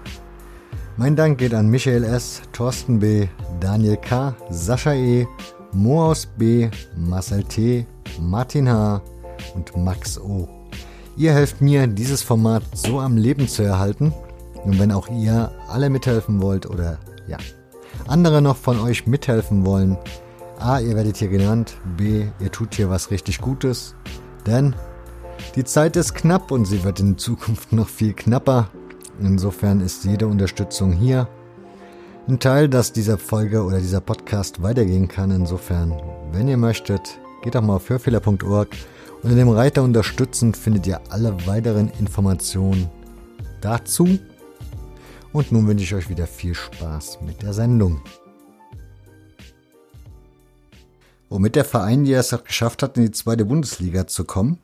Mein 0.95 1.15
Dank 1.15 1.39
geht 1.39 1.55
an 1.55 1.69
Michael 1.69 2.03
S., 2.03 2.43
Thorsten 2.51 2.99
B., 2.99 3.27
Daniel 3.59 3.97
K., 3.97 4.35
Sascha 4.51 4.93
E., 4.93 5.25
Moaus 5.71 6.27
B., 6.37 6.69
Marcel 6.95 7.43
T., 7.43 7.87
Martin 8.19 8.69
H. 8.69 9.01
und 9.55 9.75
Max 9.75 10.19
O. 10.19 10.47
Ihr 11.17 11.33
helft 11.33 11.61
mir, 11.61 11.87
dieses 11.87 12.21
Format 12.21 12.61
so 12.75 12.99
am 12.99 13.17
Leben 13.17 13.47
zu 13.47 13.63
erhalten. 13.63 14.13
Und 14.65 14.77
wenn 14.77 14.91
auch 14.91 15.09
ihr 15.09 15.51
alle 15.67 15.89
mithelfen 15.89 16.43
wollt 16.43 16.67
oder 16.67 16.99
ja, 17.27 17.37
andere 18.07 18.43
noch 18.43 18.57
von 18.57 18.79
euch 18.79 19.07
mithelfen 19.07 19.65
wollen, 19.65 19.97
A, 20.59 20.79
ihr 20.79 20.95
werdet 20.95 21.17
hier 21.17 21.27
genannt, 21.27 21.75
B, 21.97 22.27
ihr 22.39 22.51
tut 22.51 22.75
hier 22.75 22.91
was 22.91 23.09
richtig 23.09 23.41
Gutes, 23.41 23.95
denn 24.45 24.75
die 25.55 25.63
Zeit 25.63 25.95
ist 25.95 26.13
knapp 26.13 26.51
und 26.51 26.65
sie 26.65 26.83
wird 26.83 26.99
in 26.99 27.17
Zukunft 27.17 27.73
noch 27.73 27.89
viel 27.89 28.13
knapper. 28.13 28.69
Insofern 29.20 29.82
ist 29.82 30.05
jede 30.05 30.28
Unterstützung 30.28 30.91
hier 30.91 31.28
ein 32.28 32.39
Teil, 32.39 32.70
dass 32.70 32.93
dieser 32.93 33.18
Folge 33.18 33.64
oder 33.64 33.80
dieser 33.80 34.01
Podcast 34.01 34.61
weitergehen 34.64 35.07
kann. 35.07 35.30
Insofern, 35.32 35.93
wenn 36.32 36.47
ihr 36.47 36.57
möchtet, 36.57 37.20
geht 37.43 37.55
doch 37.55 37.61
mal 37.61 37.76
auf 37.76 37.89
hörfehler.org 37.89 38.70
und 39.22 39.30
in 39.30 39.38
dem 39.38 39.49
Reiter 39.49 39.84
Unterstützen 39.84 40.53
findet 40.53 40.88
ihr 40.88 41.01
alle 41.09 41.45
weiteren 41.45 41.91
Informationen 41.99 42.89
dazu. 43.61 44.20
Und 45.32 45.51
nun 45.51 45.68
wünsche 45.68 45.84
ich 45.84 45.95
euch 45.95 46.09
wieder 46.09 46.28
viel 46.28 46.55
Spaß 46.55 47.20
mit 47.22 47.41
der 47.41 47.53
Sendung. 47.53 48.01
Womit 51.30 51.55
der 51.55 51.66
Verein 51.66 52.05
ja 52.05 52.20
es 52.20 52.36
geschafft 52.43 52.84
hat, 52.84 52.97
in 52.97 53.05
die 53.05 53.11
zweite 53.11 53.45
Bundesliga 53.45 54.07
zu 54.07 54.24
kommen. 54.24 54.59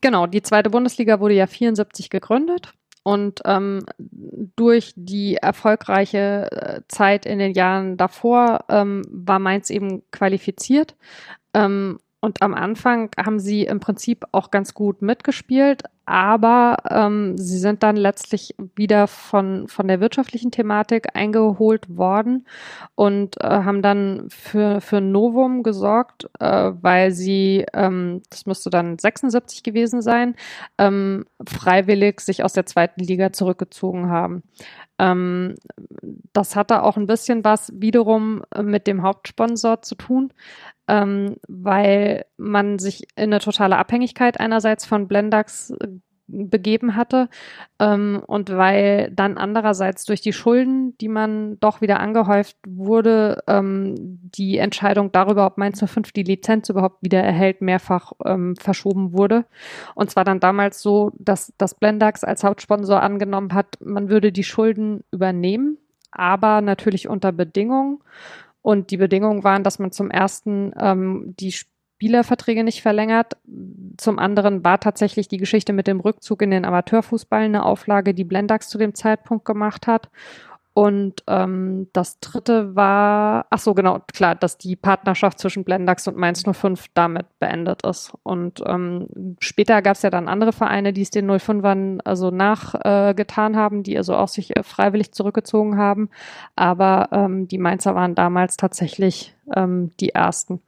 Genau, 0.00 0.26
die 0.26 0.42
zweite 0.42 0.70
Bundesliga 0.70 1.18
wurde 1.20 1.34
ja 1.34 1.46
74 1.46 2.10
gegründet 2.10 2.72
und 3.06 3.40
ähm, 3.44 3.86
durch 4.56 4.92
die 4.96 5.36
erfolgreiche 5.36 6.50
äh, 6.50 6.80
Zeit 6.88 7.24
in 7.24 7.38
den 7.38 7.52
Jahren 7.52 7.96
davor 7.96 8.64
ähm, 8.68 9.02
war 9.08 9.38
Mainz 9.38 9.70
eben 9.70 10.02
qualifiziert. 10.10 10.96
Ähm, 11.54 12.00
und 12.20 12.42
am 12.42 12.52
Anfang 12.52 13.12
haben 13.16 13.38
sie 13.38 13.62
im 13.62 13.78
Prinzip 13.78 14.24
auch 14.32 14.50
ganz 14.50 14.74
gut 14.74 15.02
mitgespielt, 15.02 15.84
aber 16.06 16.76
ähm, 16.88 17.36
sie 17.36 17.58
sind 17.58 17.82
dann 17.82 17.96
letztlich 17.96 18.54
wieder 18.76 19.08
von, 19.08 19.66
von 19.66 19.88
der 19.88 20.00
wirtschaftlichen 20.00 20.52
Thematik 20.52 21.08
eingeholt 21.14 21.96
worden 21.96 22.46
und 22.94 23.36
äh, 23.40 23.48
haben 23.48 23.82
dann 23.82 24.26
für, 24.30 24.80
für 24.80 25.00
Novum 25.00 25.64
gesorgt, 25.64 26.30
äh, 26.38 26.72
weil 26.80 27.10
sie, 27.10 27.66
ähm, 27.74 28.22
das 28.30 28.46
müsste 28.46 28.70
dann 28.70 28.98
76 28.98 29.64
gewesen 29.64 30.00
sein, 30.00 30.36
ähm, 30.78 31.26
freiwillig 31.44 32.20
sich 32.20 32.44
aus 32.44 32.52
der 32.52 32.66
zweiten 32.66 33.00
Liga 33.00 33.32
zurückgezogen 33.32 34.08
haben. 34.08 34.44
Ähm, 35.00 35.56
das 36.32 36.54
hatte 36.54 36.84
auch 36.84 36.96
ein 36.96 37.08
bisschen 37.08 37.44
was 37.44 37.72
wiederum 37.74 38.42
mit 38.62 38.86
dem 38.86 39.02
Hauptsponsor 39.02 39.82
zu 39.82 39.96
tun 39.96 40.32
ähm, 40.88 41.36
weil 41.48 42.26
man 42.36 42.78
sich 42.78 43.08
in 43.16 43.24
eine 43.24 43.40
totale 43.40 43.76
Abhängigkeit 43.76 44.38
einerseits 44.38 44.86
von 44.86 45.08
Blendax 45.08 45.70
äh, 45.70 45.88
begeben 46.28 46.96
hatte 46.96 47.28
ähm, 47.78 48.22
und 48.26 48.50
weil 48.50 49.10
dann 49.12 49.38
andererseits 49.38 50.04
durch 50.04 50.20
die 50.20 50.32
Schulden, 50.32 50.96
die 50.98 51.08
man 51.08 51.58
doch 51.60 51.80
wieder 51.80 52.00
angehäuft 52.00 52.56
wurde, 52.66 53.42
ähm, 53.46 53.94
die 53.98 54.58
Entscheidung 54.58 55.12
darüber, 55.12 55.46
ob 55.46 55.58
Mainz 55.58 55.82
05 55.84 56.12
die 56.12 56.24
Lizenz 56.24 56.68
überhaupt 56.68 57.02
wieder 57.02 57.22
erhält, 57.22 57.60
mehrfach 57.60 58.12
ähm, 58.24 58.56
verschoben 58.56 59.12
wurde. 59.12 59.46
Und 59.94 60.10
zwar 60.10 60.24
dann 60.24 60.40
damals 60.40 60.82
so, 60.82 61.12
dass 61.18 61.52
das 61.58 61.74
Blendax 61.74 62.24
als 62.24 62.42
Hauptsponsor 62.42 63.02
angenommen 63.02 63.54
hat, 63.54 63.78
man 63.80 64.08
würde 64.08 64.32
die 64.32 64.44
Schulden 64.44 65.04
übernehmen, 65.12 65.78
aber 66.10 66.60
natürlich 66.60 67.08
unter 67.08 67.32
Bedingungen. 67.32 68.00
Und 68.62 68.90
die 68.90 68.96
Bedingungen 68.96 69.44
waren, 69.44 69.62
dass 69.62 69.78
man 69.78 69.92
zum 69.92 70.10
ersten 70.10 70.72
ähm, 70.76 71.34
die 71.38 71.54
Spielerverträge 71.96 72.62
nicht 72.62 72.82
verlängert. 72.82 73.38
Zum 73.96 74.18
anderen 74.18 74.62
war 74.64 74.78
tatsächlich 74.78 75.28
die 75.28 75.38
Geschichte 75.38 75.72
mit 75.72 75.86
dem 75.86 76.00
Rückzug 76.00 76.42
in 76.42 76.50
den 76.50 76.66
Amateurfußball 76.66 77.44
eine 77.44 77.64
Auflage, 77.64 78.12
die 78.12 78.24
Blendax 78.24 78.68
zu 78.68 78.76
dem 78.76 78.94
Zeitpunkt 78.94 79.46
gemacht 79.46 79.86
hat. 79.86 80.10
Und 80.74 81.24
ähm, 81.26 81.88
das 81.94 82.20
dritte 82.20 82.76
war, 82.76 83.46
ach 83.48 83.60
so, 83.60 83.72
genau, 83.72 84.00
klar, 84.12 84.34
dass 84.34 84.58
die 84.58 84.76
Partnerschaft 84.76 85.38
zwischen 85.38 85.64
Blendax 85.64 86.06
und 86.06 86.18
Mainz 86.18 86.42
05 86.44 86.88
damit 86.92 87.26
beendet 87.38 87.86
ist. 87.86 88.12
Und 88.24 88.62
ähm, 88.66 89.36
später 89.40 89.80
gab 89.80 89.96
es 89.96 90.02
ja 90.02 90.10
dann 90.10 90.28
andere 90.28 90.52
Vereine, 90.52 90.92
die 90.92 91.00
es 91.00 91.08
den 91.08 91.30
05ern 91.30 92.00
also 92.04 92.30
nachgetan 92.30 93.54
äh, 93.54 93.56
haben, 93.56 93.84
die 93.84 93.96
also 93.96 94.16
auch 94.16 94.28
sich 94.28 94.54
äh, 94.54 94.62
freiwillig 94.62 95.12
zurückgezogen 95.12 95.78
haben. 95.78 96.10
Aber 96.56 97.08
ähm, 97.10 97.48
die 97.48 97.56
Mainzer 97.56 97.94
waren 97.94 98.14
damals 98.14 98.58
tatsächlich 98.58 99.34
ähm, 99.56 99.92
die 99.98 100.10
ersten. 100.10 100.60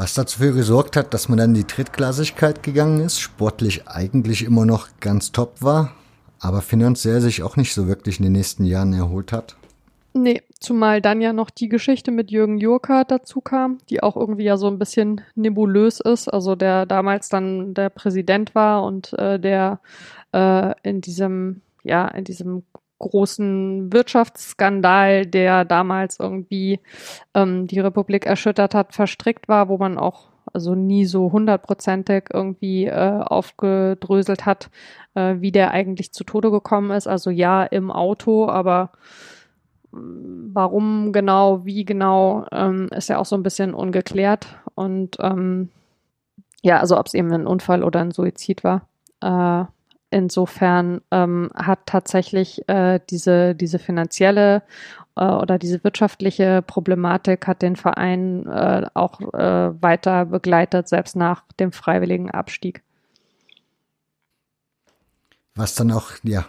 Was 0.00 0.14
dafür 0.14 0.52
gesorgt 0.52 0.96
hat, 0.96 1.12
dass 1.12 1.28
man 1.28 1.36
dann 1.36 1.50
in 1.50 1.56
die 1.56 1.66
Drittklassigkeit 1.66 2.62
gegangen 2.62 3.00
ist, 3.00 3.20
sportlich 3.20 3.86
eigentlich 3.86 4.42
immer 4.46 4.64
noch 4.64 4.88
ganz 4.98 5.30
top 5.30 5.60
war, 5.60 5.92
aber 6.38 6.62
finanziell 6.62 7.20
sich 7.20 7.42
auch 7.42 7.56
nicht 7.56 7.74
so 7.74 7.86
wirklich 7.86 8.18
in 8.18 8.22
den 8.22 8.32
nächsten 8.32 8.64
Jahren 8.64 8.94
erholt 8.94 9.30
hat. 9.30 9.56
Nee, 10.14 10.40
zumal 10.58 11.02
dann 11.02 11.20
ja 11.20 11.34
noch 11.34 11.50
die 11.50 11.68
Geschichte 11.68 12.12
mit 12.12 12.30
Jürgen 12.30 12.56
Jurka 12.56 13.04
dazu 13.04 13.42
kam, 13.42 13.76
die 13.90 14.02
auch 14.02 14.16
irgendwie 14.16 14.44
ja 14.44 14.56
so 14.56 14.68
ein 14.68 14.78
bisschen 14.78 15.20
nebulös 15.34 16.00
ist. 16.00 16.28
Also 16.28 16.56
der 16.56 16.86
damals 16.86 17.28
dann 17.28 17.74
der 17.74 17.90
Präsident 17.90 18.54
war 18.54 18.84
und 18.84 19.12
äh, 19.18 19.38
der 19.38 19.80
äh, 20.32 20.72
in 20.82 21.02
diesem, 21.02 21.60
ja, 21.84 22.08
in 22.08 22.24
diesem 22.24 22.62
großen 23.00 23.92
Wirtschaftsskandal, 23.92 25.26
der 25.26 25.64
damals 25.64 26.20
irgendwie 26.20 26.78
ähm, 27.34 27.66
die 27.66 27.80
Republik 27.80 28.26
erschüttert 28.26 28.74
hat, 28.74 28.94
verstrickt 28.94 29.48
war, 29.48 29.68
wo 29.68 29.78
man 29.78 29.98
auch 29.98 30.30
also 30.52 30.74
nie 30.74 31.04
so 31.06 31.32
hundertprozentig 31.32 32.24
irgendwie 32.32 32.86
äh, 32.86 33.20
aufgedröselt 33.20 34.46
hat, 34.46 34.70
äh, 35.14 35.36
wie 35.38 35.52
der 35.52 35.72
eigentlich 35.72 36.12
zu 36.12 36.24
Tode 36.24 36.50
gekommen 36.50 36.90
ist. 36.90 37.06
Also 37.06 37.30
ja, 37.30 37.62
im 37.64 37.90
Auto, 37.90 38.48
aber 38.48 38.92
mm, 39.92 40.50
warum 40.52 41.12
genau, 41.12 41.64
wie 41.64 41.84
genau, 41.84 42.46
ähm, 42.52 42.88
ist 42.94 43.08
ja 43.08 43.18
auch 43.18 43.26
so 43.26 43.36
ein 43.36 43.42
bisschen 43.42 43.74
ungeklärt. 43.74 44.46
Und 44.74 45.16
ähm, 45.20 45.70
ja, 46.62 46.78
also 46.78 46.98
ob 46.98 47.06
es 47.06 47.14
eben 47.14 47.32
ein 47.32 47.46
Unfall 47.46 47.84
oder 47.84 48.00
ein 48.00 48.10
Suizid 48.10 48.64
war. 48.64 48.88
Äh, 49.20 49.64
insofern 50.10 51.00
ähm, 51.10 51.50
hat 51.54 51.86
tatsächlich 51.86 52.68
äh, 52.68 53.00
diese, 53.10 53.54
diese 53.54 53.78
finanzielle 53.78 54.62
äh, 55.16 55.24
oder 55.24 55.58
diese 55.58 55.82
wirtschaftliche 55.84 56.62
Problematik 56.62 57.46
hat 57.46 57.62
den 57.62 57.76
Verein 57.76 58.46
äh, 58.46 58.86
auch 58.94 59.20
äh, 59.20 59.82
weiter 59.82 60.26
begleitet, 60.26 60.88
selbst 60.88 61.16
nach 61.16 61.44
dem 61.58 61.72
freiwilligen 61.72 62.30
Abstieg. 62.30 62.82
Was 65.54 65.74
dann 65.74 65.90
auch, 65.92 66.12
ja, 66.22 66.46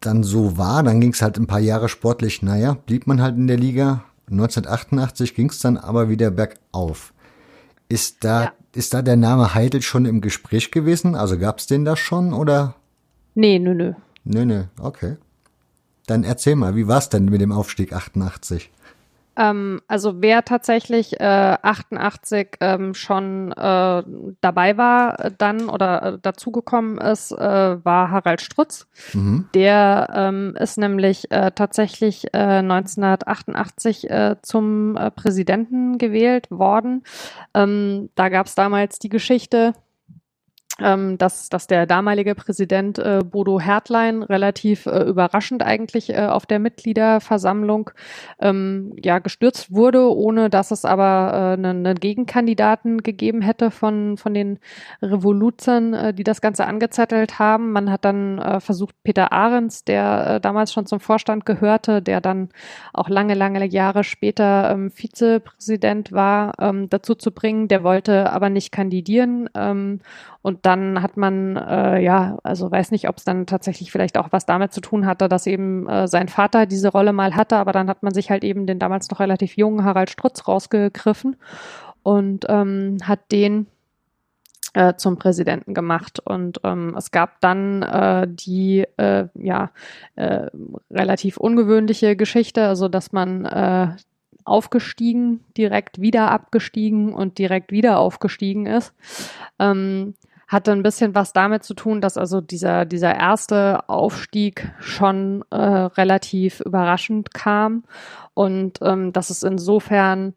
dann 0.00 0.22
so 0.22 0.56
war, 0.56 0.82
dann 0.82 1.00
ging 1.00 1.12
es 1.12 1.22
halt 1.22 1.38
ein 1.38 1.46
paar 1.46 1.58
Jahre 1.60 1.88
sportlich, 1.88 2.42
naja, 2.42 2.76
blieb 2.86 3.06
man 3.06 3.20
halt 3.20 3.36
in 3.36 3.46
der 3.46 3.56
Liga. 3.56 4.04
1988 4.30 5.34
ging 5.34 5.50
es 5.50 5.58
dann 5.58 5.76
aber 5.76 6.08
wieder 6.08 6.30
bergauf. 6.30 7.12
Ist 7.88 8.24
da, 8.24 8.44
ja. 8.44 8.52
ist 8.74 8.94
da 8.94 9.02
der 9.02 9.16
Name 9.16 9.54
Heidel 9.54 9.82
schon 9.82 10.04
im 10.04 10.20
Gespräch 10.20 10.70
gewesen? 10.70 11.14
Also 11.14 11.38
gab 11.38 11.58
es 11.58 11.66
den 11.66 11.84
da 11.84 11.96
schon 11.96 12.32
oder? 12.32 12.74
Nee, 13.38 13.60
nö, 13.60 13.72
nö. 13.72 13.92
Nö, 14.24 14.44
nö, 14.44 14.64
okay. 14.80 15.16
Dann 16.08 16.24
erzähl 16.24 16.56
mal, 16.56 16.74
wie 16.74 16.88
war 16.88 16.98
es 16.98 17.08
denn 17.08 17.26
mit 17.26 17.40
dem 17.40 17.52
Aufstieg 17.52 17.92
88? 17.92 18.68
Ähm, 19.36 19.80
also 19.86 20.20
wer 20.20 20.44
tatsächlich 20.44 21.20
äh, 21.20 21.56
88 21.62 22.56
ähm, 22.58 22.94
schon 22.94 23.52
äh, 23.52 24.02
dabei 24.40 24.76
war 24.76 25.20
äh, 25.24 25.30
dann 25.38 25.68
oder 25.68 26.02
äh, 26.02 26.18
dazugekommen 26.20 26.98
ist, 26.98 27.30
äh, 27.30 27.84
war 27.84 28.10
Harald 28.10 28.40
Strutz. 28.40 28.88
Mhm. 29.14 29.48
Der 29.54 30.08
ähm, 30.12 30.56
ist 30.58 30.76
nämlich 30.76 31.30
äh, 31.30 31.52
tatsächlich 31.54 32.34
äh, 32.34 32.38
1988 32.38 34.10
äh, 34.10 34.36
zum 34.42 34.98
Präsidenten 35.14 35.98
gewählt 35.98 36.50
worden. 36.50 37.04
Ähm, 37.54 38.10
da 38.16 38.30
gab 38.30 38.46
es 38.46 38.56
damals 38.56 38.98
die 38.98 39.10
Geschichte, 39.10 39.74
ähm, 40.80 41.18
dass, 41.18 41.48
dass 41.48 41.66
der 41.66 41.86
damalige 41.86 42.34
Präsident 42.34 42.98
äh, 42.98 43.20
Bodo 43.24 43.60
Hertlein 43.60 44.22
relativ 44.22 44.86
äh, 44.86 45.02
überraschend 45.02 45.62
eigentlich 45.62 46.10
äh, 46.10 46.26
auf 46.26 46.46
der 46.46 46.58
Mitgliederversammlung 46.58 47.90
ähm, 48.40 48.92
ja 49.02 49.18
gestürzt 49.18 49.72
wurde, 49.72 50.14
ohne 50.14 50.50
dass 50.50 50.70
es 50.70 50.84
aber 50.84 51.30
äh, 51.32 51.52
einen, 51.54 51.86
einen 51.86 51.94
Gegenkandidaten 51.96 53.02
gegeben 53.02 53.42
hätte 53.42 53.70
von, 53.70 54.16
von 54.16 54.34
den 54.34 54.58
Revoluzern, 55.02 55.94
äh, 55.94 56.14
die 56.14 56.24
das 56.24 56.40
Ganze 56.40 56.66
angezettelt 56.66 57.38
haben. 57.38 57.72
Man 57.72 57.90
hat 57.90 58.04
dann 58.04 58.38
äh, 58.38 58.60
versucht, 58.60 58.94
Peter 59.02 59.32
Ahrens, 59.32 59.84
der 59.84 60.26
äh, 60.26 60.40
damals 60.40 60.72
schon 60.72 60.86
zum 60.86 61.00
Vorstand 61.00 61.44
gehörte, 61.44 62.02
der 62.02 62.20
dann 62.20 62.50
auch 62.92 63.08
lange, 63.08 63.34
lange 63.34 63.66
Jahre 63.66 64.04
später 64.04 64.70
ähm, 64.70 64.90
Vizepräsident 64.90 66.12
war, 66.12 66.52
ähm, 66.60 66.88
dazu 66.88 67.14
zu 67.14 67.32
bringen. 67.32 67.68
Der 67.68 67.82
wollte 67.82 68.30
aber 68.32 68.50
nicht 68.50 68.72
kandidieren. 68.72 69.50
Ähm, 69.54 70.00
und 70.48 70.64
dann 70.64 71.02
hat 71.02 71.18
man, 71.18 71.56
äh, 71.56 72.00
ja, 72.00 72.38
also 72.42 72.70
weiß 72.70 72.90
nicht, 72.90 73.06
ob 73.10 73.18
es 73.18 73.24
dann 73.24 73.44
tatsächlich 73.44 73.92
vielleicht 73.92 74.16
auch 74.16 74.28
was 74.30 74.46
damit 74.46 74.72
zu 74.72 74.80
tun 74.80 75.04
hatte, 75.04 75.28
dass 75.28 75.46
eben 75.46 75.86
äh, 75.86 76.08
sein 76.08 76.28
Vater 76.28 76.64
diese 76.64 76.88
Rolle 76.88 77.12
mal 77.12 77.36
hatte, 77.36 77.58
aber 77.58 77.72
dann 77.72 77.90
hat 77.90 78.02
man 78.02 78.14
sich 78.14 78.30
halt 78.30 78.44
eben 78.44 78.66
den 78.66 78.78
damals 78.78 79.10
noch 79.10 79.20
relativ 79.20 79.58
jungen 79.58 79.84
Harald 79.84 80.08
Strutz 80.08 80.48
rausgegriffen 80.48 81.36
und 82.02 82.46
ähm, 82.48 82.96
hat 83.02 83.30
den 83.30 83.66
äh, 84.72 84.94
zum 84.94 85.18
Präsidenten 85.18 85.74
gemacht. 85.74 86.18
Und 86.18 86.62
ähm, 86.64 86.94
es 86.96 87.10
gab 87.10 87.42
dann 87.42 87.82
äh, 87.82 88.26
die 88.26 88.86
äh, 88.96 89.26
ja 89.34 89.70
äh, 90.16 90.46
relativ 90.90 91.36
ungewöhnliche 91.36 92.16
Geschichte, 92.16 92.66
also 92.66 92.88
dass 92.88 93.12
man 93.12 93.44
äh, 93.44 93.88
aufgestiegen, 94.48 95.44
direkt 95.58 96.00
wieder 96.00 96.30
abgestiegen 96.30 97.12
und 97.12 97.36
direkt 97.36 97.70
wieder 97.70 97.98
aufgestiegen 97.98 98.64
ist. 98.64 98.94
Ähm, 99.58 100.14
hatte 100.48 100.72
ein 100.72 100.82
bisschen 100.82 101.14
was 101.14 101.34
damit 101.34 101.62
zu 101.62 101.74
tun, 101.74 102.00
dass 102.00 102.16
also 102.16 102.40
dieser, 102.40 102.86
dieser 102.86 103.14
erste 103.14 103.88
Aufstieg 103.88 104.72
schon 104.80 105.44
äh, 105.50 105.56
relativ 105.56 106.60
überraschend 106.60 107.34
kam. 107.34 107.84
Und 108.32 108.78
ähm, 108.82 109.12
dass 109.12 109.28
es 109.28 109.42
insofern 109.42 110.34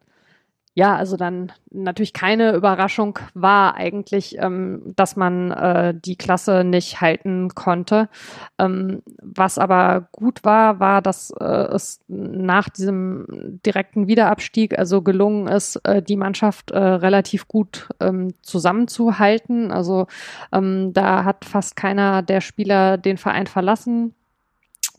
ja, 0.74 0.96
also 0.96 1.18
dann 1.18 1.52
natürlich 1.70 2.14
keine 2.14 2.54
Überraschung 2.54 3.20
war 3.34 3.76
eigentlich, 3.76 4.38
ähm, 4.40 4.94
dass 4.96 5.18
man 5.18 5.52
äh, 5.52 5.94
die 5.94 6.16
Klasse 6.16 6.64
nicht 6.64 7.02
halten 7.02 7.50
konnte. 7.50 8.08
Ähm, 8.58 9.02
was 9.22 9.58
aber 9.58 10.08
gut 10.14 10.46
war, 10.46 10.80
war, 10.80 11.02
dass 11.02 11.32
äh, 11.32 11.44
es 11.44 12.00
nach 12.08 12.70
diesem 12.70 13.60
direkten 13.66 14.08
Wiederabstieg 14.08 14.80
also 14.80 15.02
gelungen 15.02 15.48
ist, 15.48 15.76
äh, 15.84 16.02
die 16.02 16.16
Mannschaft 16.16 16.72
äh, 16.72 16.78
relativ 16.80 17.50
gut 17.50 17.90
ähm, 18.00 18.34
zusammenzuhalten. 18.42 19.72
Also 19.72 20.08
ähm, 20.54 20.94
da 20.94 21.26
hat 21.26 21.44
fast 21.44 21.76
keiner 21.76 22.22
der 22.22 22.40
Spieler 22.40 22.98
den 22.98 23.18
Verein 23.18 23.48
verlassen 23.48 24.16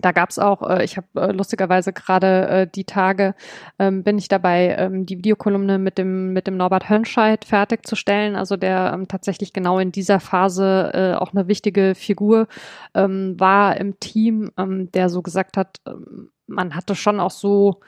da 0.03 0.13
gab 0.13 0.31
es 0.31 0.39
auch, 0.39 0.69
äh, 0.69 0.85
ich 0.85 0.97
habe 0.97 1.07
äh, 1.15 1.33
lustigerweise 1.33 1.93
gerade 1.93 2.49
äh, 2.49 2.67
die 2.67 2.85
Tage, 2.85 3.35
ähm, 3.79 4.03
bin 4.03 4.19
ich 4.19 4.29
dabei, 4.29 4.77
ähm, 4.79 5.07
die 5.07 5.19
Videokolumne 5.19 5.79
mit 5.79 5.99
dem, 5.99 6.33
mit 6.33 6.47
dem 6.47 6.57
Norbert 6.57 6.89
Hönscheid 6.89 7.45
fertigzustellen, 7.45 8.37
also 8.37 8.57
der 8.57 8.93
ähm, 8.95 9.09
tatsächlich 9.09 9.53
genau 9.53 9.79
in 9.79 9.93
dieser 9.93 10.21
Phase 10.21 10.91
äh, 10.93 11.15
auch 11.15 11.33
eine 11.33 11.49
wichtige 11.49 11.95
Figur 11.95 12.49
ähm, 12.95 13.39
war 13.39 13.77
im 13.79 13.99
Team, 14.01 14.51
ähm, 14.59 14.91
der 14.93 15.09
so 15.09 15.23
gesagt 15.23 15.57
hat, 15.57 15.81
ähm, 15.87 16.31
man 16.47 16.75
hatte 16.75 16.95
schon 16.95 17.21
auch 17.21 17.31
so 17.31 17.81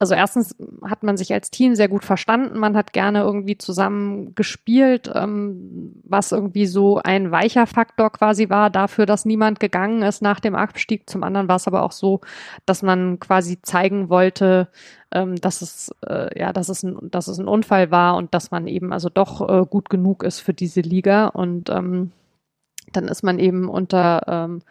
also 0.00 0.14
erstens 0.14 0.56
hat 0.82 1.02
man 1.02 1.18
sich 1.18 1.30
als 1.30 1.50
Team 1.50 1.74
sehr 1.74 1.88
gut 1.88 2.06
verstanden, 2.06 2.58
man 2.58 2.74
hat 2.74 2.94
gerne 2.94 3.20
irgendwie 3.20 3.58
zusammen 3.58 4.34
gespielt, 4.34 5.12
ähm, 5.14 6.00
was 6.04 6.32
irgendwie 6.32 6.64
so 6.64 6.96
ein 7.04 7.30
weicher 7.30 7.66
Faktor 7.66 8.10
quasi 8.10 8.48
war 8.48 8.70
dafür, 8.70 9.04
dass 9.04 9.26
niemand 9.26 9.60
gegangen 9.60 10.00
ist 10.00 10.22
nach 10.22 10.40
dem 10.40 10.54
Abstieg. 10.54 11.08
Zum 11.10 11.22
anderen 11.22 11.48
war 11.48 11.56
es 11.56 11.68
aber 11.68 11.82
auch 11.82 11.92
so, 11.92 12.22
dass 12.64 12.82
man 12.82 13.20
quasi 13.20 13.60
zeigen 13.60 14.08
wollte, 14.08 14.68
ähm, 15.12 15.36
dass 15.36 15.60
es 15.60 15.94
äh, 16.06 16.38
ja, 16.38 16.54
dass 16.54 16.70
es 16.70 16.82
ein, 16.82 16.96
dass 17.10 17.28
es 17.28 17.38
ein 17.38 17.46
Unfall 17.46 17.90
war 17.90 18.16
und 18.16 18.32
dass 18.32 18.50
man 18.50 18.66
eben 18.68 18.94
also 18.94 19.10
doch 19.10 19.46
äh, 19.50 19.66
gut 19.66 19.90
genug 19.90 20.22
ist 20.22 20.40
für 20.40 20.54
diese 20.54 20.80
Liga 20.80 21.26
und 21.26 21.68
ähm, 21.68 22.12
dann 22.92 23.08
ist 23.08 23.22
man 23.22 23.38
eben 23.38 23.68
unter 23.68 24.22
ähm, 24.26 24.62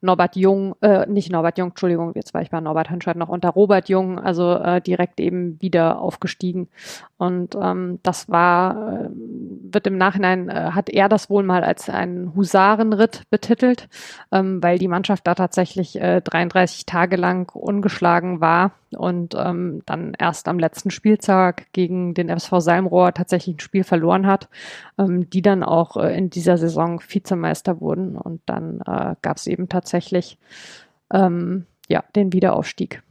Norbert 0.00 0.36
Jung, 0.36 0.74
äh, 0.82 1.06
nicht 1.06 1.30
Norbert 1.30 1.58
Jung, 1.58 1.70
Entschuldigung, 1.70 2.12
jetzt 2.14 2.34
war 2.34 2.42
ich 2.42 2.50
bei 2.50 2.60
Norbert 2.60 2.90
Hanscheid 2.90 3.16
noch 3.16 3.28
unter 3.28 3.50
Robert 3.50 3.88
Jung, 3.88 4.18
also 4.18 4.54
äh, 4.54 4.80
direkt 4.80 5.20
eben 5.20 5.60
wieder 5.60 6.00
aufgestiegen. 6.00 6.68
Und 7.16 7.56
ähm, 7.60 7.98
das 8.02 8.28
war, 8.28 9.04
äh, 9.04 9.08
wird 9.10 9.86
im 9.86 9.98
Nachhinein, 9.98 10.48
äh, 10.48 10.70
hat 10.72 10.90
er 10.90 11.08
das 11.08 11.30
wohl 11.30 11.42
mal 11.42 11.64
als 11.64 11.88
einen 11.88 12.34
Husarenritt 12.34 13.22
betitelt, 13.30 13.88
ähm, 14.32 14.62
weil 14.62 14.78
die 14.78 14.88
Mannschaft 14.88 15.26
da 15.26 15.34
tatsächlich 15.34 16.00
äh, 16.00 16.20
33 16.20 16.86
Tage 16.86 17.16
lang 17.16 17.50
ungeschlagen 17.54 18.40
war 18.40 18.72
und 18.96 19.34
ähm, 19.36 19.82
dann 19.86 20.14
erst 20.18 20.48
am 20.48 20.58
letzten 20.58 20.90
Spieltag 20.90 21.72
gegen 21.72 22.14
den 22.14 22.28
FSV 22.28 22.52
Salmrohr 22.58 23.12
tatsächlich 23.12 23.56
ein 23.56 23.60
Spiel 23.60 23.84
verloren 23.84 24.26
hat, 24.26 24.48
ähm, 24.98 25.28
die 25.30 25.42
dann 25.42 25.62
auch 25.62 25.96
äh, 25.96 26.16
in 26.16 26.30
dieser 26.30 26.58
Saison 26.58 27.00
Vizemeister 27.06 27.80
wurden 27.80 28.16
und 28.16 28.40
dann 28.46 28.80
äh, 28.86 29.14
gab 29.22 29.36
es 29.36 29.46
eben 29.46 29.68
tatsächlich 29.68 30.38
ähm, 31.12 31.66
ja 31.88 32.04
den 32.14 32.32
Wiederaufstieg. 32.32 33.02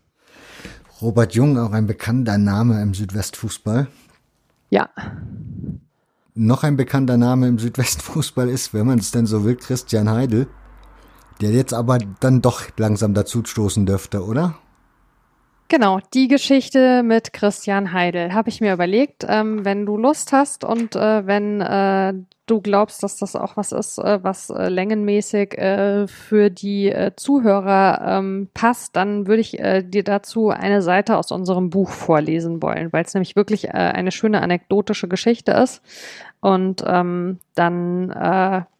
Robert 1.01 1.33
Jung, 1.33 1.57
auch 1.57 1.71
ein 1.71 1.87
bekannter 1.87 2.37
Name 2.37 2.81
im 2.81 2.93
Südwestfußball. 2.93 3.87
Ja. 4.69 4.89
Noch 6.33 6.63
ein 6.63 6.77
bekannter 6.77 7.17
Name 7.17 7.47
im 7.47 7.59
Südwestfußball 7.59 8.49
ist, 8.49 8.73
wenn 8.73 8.85
man 8.85 8.99
es 8.99 9.11
denn 9.11 9.25
so 9.25 9.43
will, 9.43 9.55
Christian 9.55 10.09
Heidel, 10.09 10.47
der 11.41 11.51
jetzt 11.51 11.73
aber 11.73 11.97
dann 12.19 12.41
doch 12.41 12.63
langsam 12.77 13.13
dazu 13.13 13.43
stoßen 13.43 13.85
dürfte, 13.85 14.25
oder? 14.25 14.55
Genau, 15.67 15.99
die 16.13 16.27
Geschichte 16.27 17.01
mit 17.01 17.33
Christian 17.33 17.91
Heidel 17.91 18.33
habe 18.33 18.49
ich 18.49 18.61
mir 18.61 18.71
überlegt. 18.71 19.25
Ähm, 19.27 19.65
wenn 19.65 19.87
du 19.87 19.97
Lust 19.97 20.31
hast 20.31 20.63
und 20.63 20.95
äh, 20.95 21.25
wenn 21.25 21.59
äh, 21.59 22.13
du 22.45 22.61
glaubst, 22.61 23.01
dass 23.01 23.17
das 23.17 23.35
auch 23.35 23.57
was 23.57 23.71
ist, 23.71 23.97
äh, 23.97 24.23
was 24.23 24.51
äh, 24.51 24.69
längenmäßig 24.69 25.57
äh, 25.57 26.07
für 26.07 26.51
die 26.51 26.89
äh, 26.89 27.15
Zuhörer 27.15 28.19
ähm, 28.19 28.47
passt, 28.53 28.95
dann 28.95 29.25
würde 29.25 29.41
ich 29.41 29.51
dir 29.53 30.03
dazu 30.03 30.49
eine 30.49 30.83
Seite 30.83 31.17
aus 31.17 31.31
unserem 31.31 31.71
Buch 31.71 31.89
vorlesen 31.89 32.61
wollen, 32.61 32.93
weil 32.93 33.03
es 33.03 33.13
nämlich 33.15 33.35
wirklich 33.35 33.73
eine 33.73 34.11
schöne 34.11 34.41
anekdotische 34.41 35.07
Geschichte 35.07 35.51
ist. 35.51 35.81
Und 36.41 36.83
ähm, 36.85 37.39
dann 37.55 38.09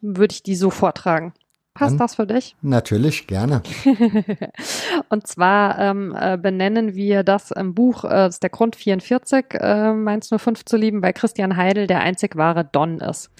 würde 0.00 0.32
ich 0.32 0.42
die 0.42 0.54
so 0.54 0.70
vortragen. 0.70 1.32
Passt 1.76 1.92
Dann, 1.92 1.98
das 1.98 2.14
für 2.14 2.26
dich? 2.26 2.56
Natürlich, 2.62 3.26
gerne. 3.26 3.62
und 5.10 5.26
zwar 5.26 5.78
ähm, 5.78 6.16
äh, 6.18 6.38
benennen 6.38 6.94
wir 6.94 7.22
das 7.22 7.50
im 7.50 7.74
Buch, 7.74 8.02
äh, 8.04 8.08
das 8.08 8.36
ist 8.36 8.42
der 8.42 8.50
Grund 8.50 8.76
44, 8.76 9.44
äh, 9.52 9.92
Mainz 9.92 10.30
05 10.34 10.64
zu 10.64 10.78
lieben, 10.78 11.02
weil 11.02 11.12
Christian 11.12 11.58
Heidel 11.58 11.86
der 11.86 12.00
einzig 12.00 12.34
wahre 12.36 12.64
Don 12.64 12.98
ist. 12.98 13.30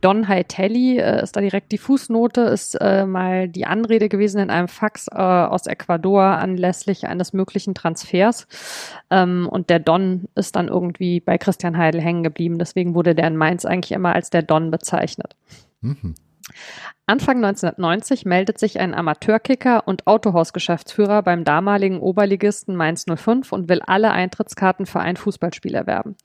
Don 0.00 0.26
Heitelli 0.26 0.98
äh, 0.98 1.22
ist 1.22 1.36
da 1.36 1.40
direkt 1.40 1.70
die 1.70 1.78
Fußnote, 1.78 2.40
ist 2.40 2.74
äh, 2.74 3.06
mal 3.06 3.48
die 3.48 3.66
Anrede 3.66 4.08
gewesen 4.08 4.40
in 4.40 4.50
einem 4.50 4.66
Fax 4.66 5.06
äh, 5.12 5.16
aus 5.16 5.66
Ecuador 5.66 6.22
anlässlich 6.22 7.06
eines 7.06 7.32
möglichen 7.32 7.74
Transfers. 7.74 8.48
Ähm, 9.10 9.48
und 9.48 9.70
der 9.70 9.78
Don 9.78 10.26
ist 10.34 10.56
dann 10.56 10.66
irgendwie 10.66 11.20
bei 11.20 11.38
Christian 11.38 11.78
Heidel 11.78 12.00
hängen 12.00 12.24
geblieben. 12.24 12.58
Deswegen 12.58 12.94
wurde 12.96 13.14
der 13.14 13.28
in 13.28 13.36
Mainz 13.36 13.64
eigentlich 13.64 13.92
immer 13.92 14.12
als 14.12 14.30
der 14.30 14.42
Don 14.42 14.72
bezeichnet. 14.72 15.36
Mhm. 15.82 16.14
Anfang 17.08 17.36
1990 17.36 18.24
meldet 18.24 18.58
sich 18.58 18.80
ein 18.80 18.92
Amateurkicker 18.92 19.86
und 19.86 20.08
Autohausgeschäftsführer 20.08 21.22
beim 21.22 21.44
damaligen 21.44 22.00
Oberligisten 22.00 22.74
Mainz 22.74 23.04
05 23.04 23.52
und 23.52 23.68
will 23.68 23.80
alle 23.86 24.10
Eintrittskarten 24.10 24.86
für 24.86 24.98
ein 24.98 25.16
Fußballspiel 25.16 25.76
erwerben. 25.76 26.16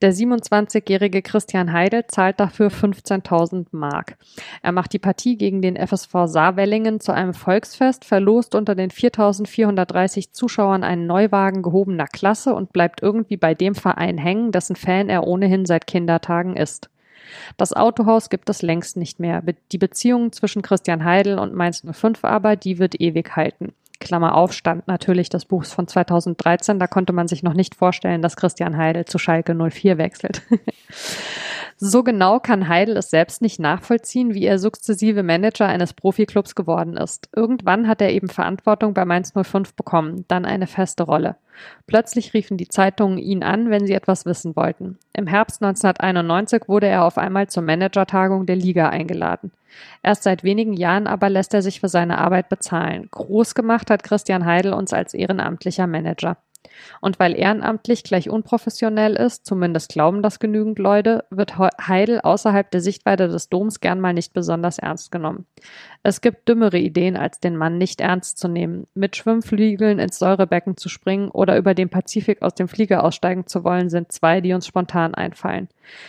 Der 0.00 0.14
27-jährige 0.14 1.20
Christian 1.20 1.74
Heidel 1.74 2.06
zahlt 2.06 2.40
dafür 2.40 2.68
15.000 2.68 3.66
Mark. 3.72 4.16
Er 4.62 4.72
macht 4.72 4.94
die 4.94 4.98
Partie 4.98 5.36
gegen 5.36 5.60
den 5.60 5.76
FSV 5.76 6.24
Saarwellingen 6.24 7.00
zu 7.00 7.12
einem 7.12 7.34
Volksfest, 7.34 8.06
verlost 8.06 8.54
unter 8.54 8.74
den 8.74 8.90
4.430 8.90 10.32
Zuschauern 10.32 10.82
einen 10.82 11.06
Neuwagen 11.06 11.60
gehobener 11.60 12.06
Klasse 12.06 12.54
und 12.54 12.72
bleibt 12.72 13.02
irgendwie 13.02 13.36
bei 13.36 13.54
dem 13.54 13.74
Verein 13.74 14.16
hängen, 14.16 14.50
dessen 14.50 14.76
Fan 14.76 15.10
er 15.10 15.26
ohnehin 15.26 15.66
seit 15.66 15.86
Kindertagen 15.86 16.56
ist. 16.56 16.88
Das 17.56 17.72
Autohaus 17.72 18.30
gibt 18.30 18.48
es 18.50 18.62
längst 18.62 18.96
nicht 18.96 19.20
mehr. 19.20 19.42
Die 19.72 19.78
Beziehung 19.78 20.32
zwischen 20.32 20.62
Christian 20.62 21.04
Heidel 21.04 21.38
und 21.38 21.54
Mainz 21.54 21.82
05 21.90 22.24
aber, 22.24 22.56
die 22.56 22.78
wird 22.78 23.00
ewig 23.00 23.36
halten. 23.36 23.72
Klammer 24.00 24.34
auf, 24.34 24.52
stand 24.52 24.88
natürlich 24.88 25.28
des 25.28 25.44
Buchs 25.44 25.72
von 25.72 25.86
2013. 25.86 26.78
Da 26.78 26.86
konnte 26.86 27.12
man 27.12 27.28
sich 27.28 27.42
noch 27.42 27.54
nicht 27.54 27.74
vorstellen, 27.74 28.20
dass 28.20 28.36
Christian 28.36 28.76
Heidel 28.76 29.04
zu 29.04 29.18
Schalke 29.18 29.54
04 29.54 29.96
wechselt. 29.96 30.42
So 31.84 32.04
genau 32.04 32.38
kann 32.38 32.68
Heidel 32.68 32.96
es 32.96 33.10
selbst 33.10 33.42
nicht 33.42 33.58
nachvollziehen, 33.58 34.34
wie 34.34 34.44
er 34.44 34.60
sukzessive 34.60 35.24
Manager 35.24 35.66
eines 35.66 35.94
Profiklubs 35.94 36.54
geworden 36.54 36.96
ist. 36.96 37.28
Irgendwann 37.34 37.88
hat 37.88 38.00
er 38.00 38.12
eben 38.12 38.28
Verantwortung 38.28 38.94
bei 38.94 39.04
Mainz 39.04 39.32
05 39.34 39.74
bekommen, 39.74 40.24
dann 40.28 40.44
eine 40.44 40.68
feste 40.68 41.02
Rolle. 41.02 41.34
Plötzlich 41.88 42.34
riefen 42.34 42.56
die 42.56 42.68
Zeitungen 42.68 43.18
ihn 43.18 43.42
an, 43.42 43.68
wenn 43.68 43.84
sie 43.84 43.94
etwas 43.94 44.26
wissen 44.26 44.54
wollten. 44.54 44.96
Im 45.12 45.26
Herbst 45.26 45.60
1991 45.60 46.68
wurde 46.68 46.86
er 46.86 47.04
auf 47.04 47.18
einmal 47.18 47.48
zur 47.48 47.64
Managertagung 47.64 48.46
der 48.46 48.54
Liga 48.54 48.88
eingeladen. 48.90 49.50
Erst 50.04 50.22
seit 50.22 50.44
wenigen 50.44 50.74
Jahren 50.74 51.08
aber 51.08 51.30
lässt 51.30 51.52
er 51.52 51.62
sich 51.62 51.80
für 51.80 51.88
seine 51.88 52.18
Arbeit 52.18 52.48
bezahlen. 52.48 53.08
Groß 53.10 53.56
gemacht 53.56 53.90
hat 53.90 54.04
Christian 54.04 54.46
Heidel 54.46 54.72
uns 54.72 54.92
als 54.92 55.14
ehrenamtlicher 55.14 55.88
Manager. 55.88 56.36
Und 57.00 57.18
weil 57.18 57.36
ehrenamtlich 57.36 58.04
gleich 58.04 58.30
unprofessionell 58.30 59.14
ist, 59.14 59.44
zumindest 59.44 59.92
glauben 59.92 60.22
das 60.22 60.38
genügend 60.38 60.78
Leute, 60.78 61.24
wird 61.30 61.58
Heidel 61.58 62.20
außerhalb 62.20 62.70
der 62.70 62.80
Sichtweite 62.80 63.28
des 63.28 63.48
Doms 63.48 63.80
gern 63.80 64.00
mal 64.00 64.12
nicht 64.12 64.32
besonders 64.32 64.78
ernst 64.78 65.12
genommen. 65.12 65.46
Es 66.02 66.20
gibt 66.20 66.48
dümmere 66.48 66.78
Ideen, 66.78 67.16
als 67.16 67.40
den 67.40 67.56
Mann 67.56 67.78
nicht 67.78 68.00
ernst 68.00 68.38
zu 68.38 68.48
nehmen, 68.48 68.86
mit 68.94 69.16
Schwimmflügeln 69.16 69.98
ins 69.98 70.18
Säurebecken 70.18 70.76
zu 70.76 70.88
springen 70.88 71.28
oder 71.28 71.56
über 71.56 71.74
den 71.74 71.88
Pazifik 71.88 72.42
aus 72.42 72.54
dem 72.54 72.68
Flieger 72.68 73.04
aussteigen 73.04 73.46
zu 73.46 73.64
wollen, 73.64 73.88
sind 73.90 74.12
zwei, 74.12 74.40
die 74.40 74.52
uns 74.52 74.66
spontan 74.66 75.14
einfallen. 75.14 75.68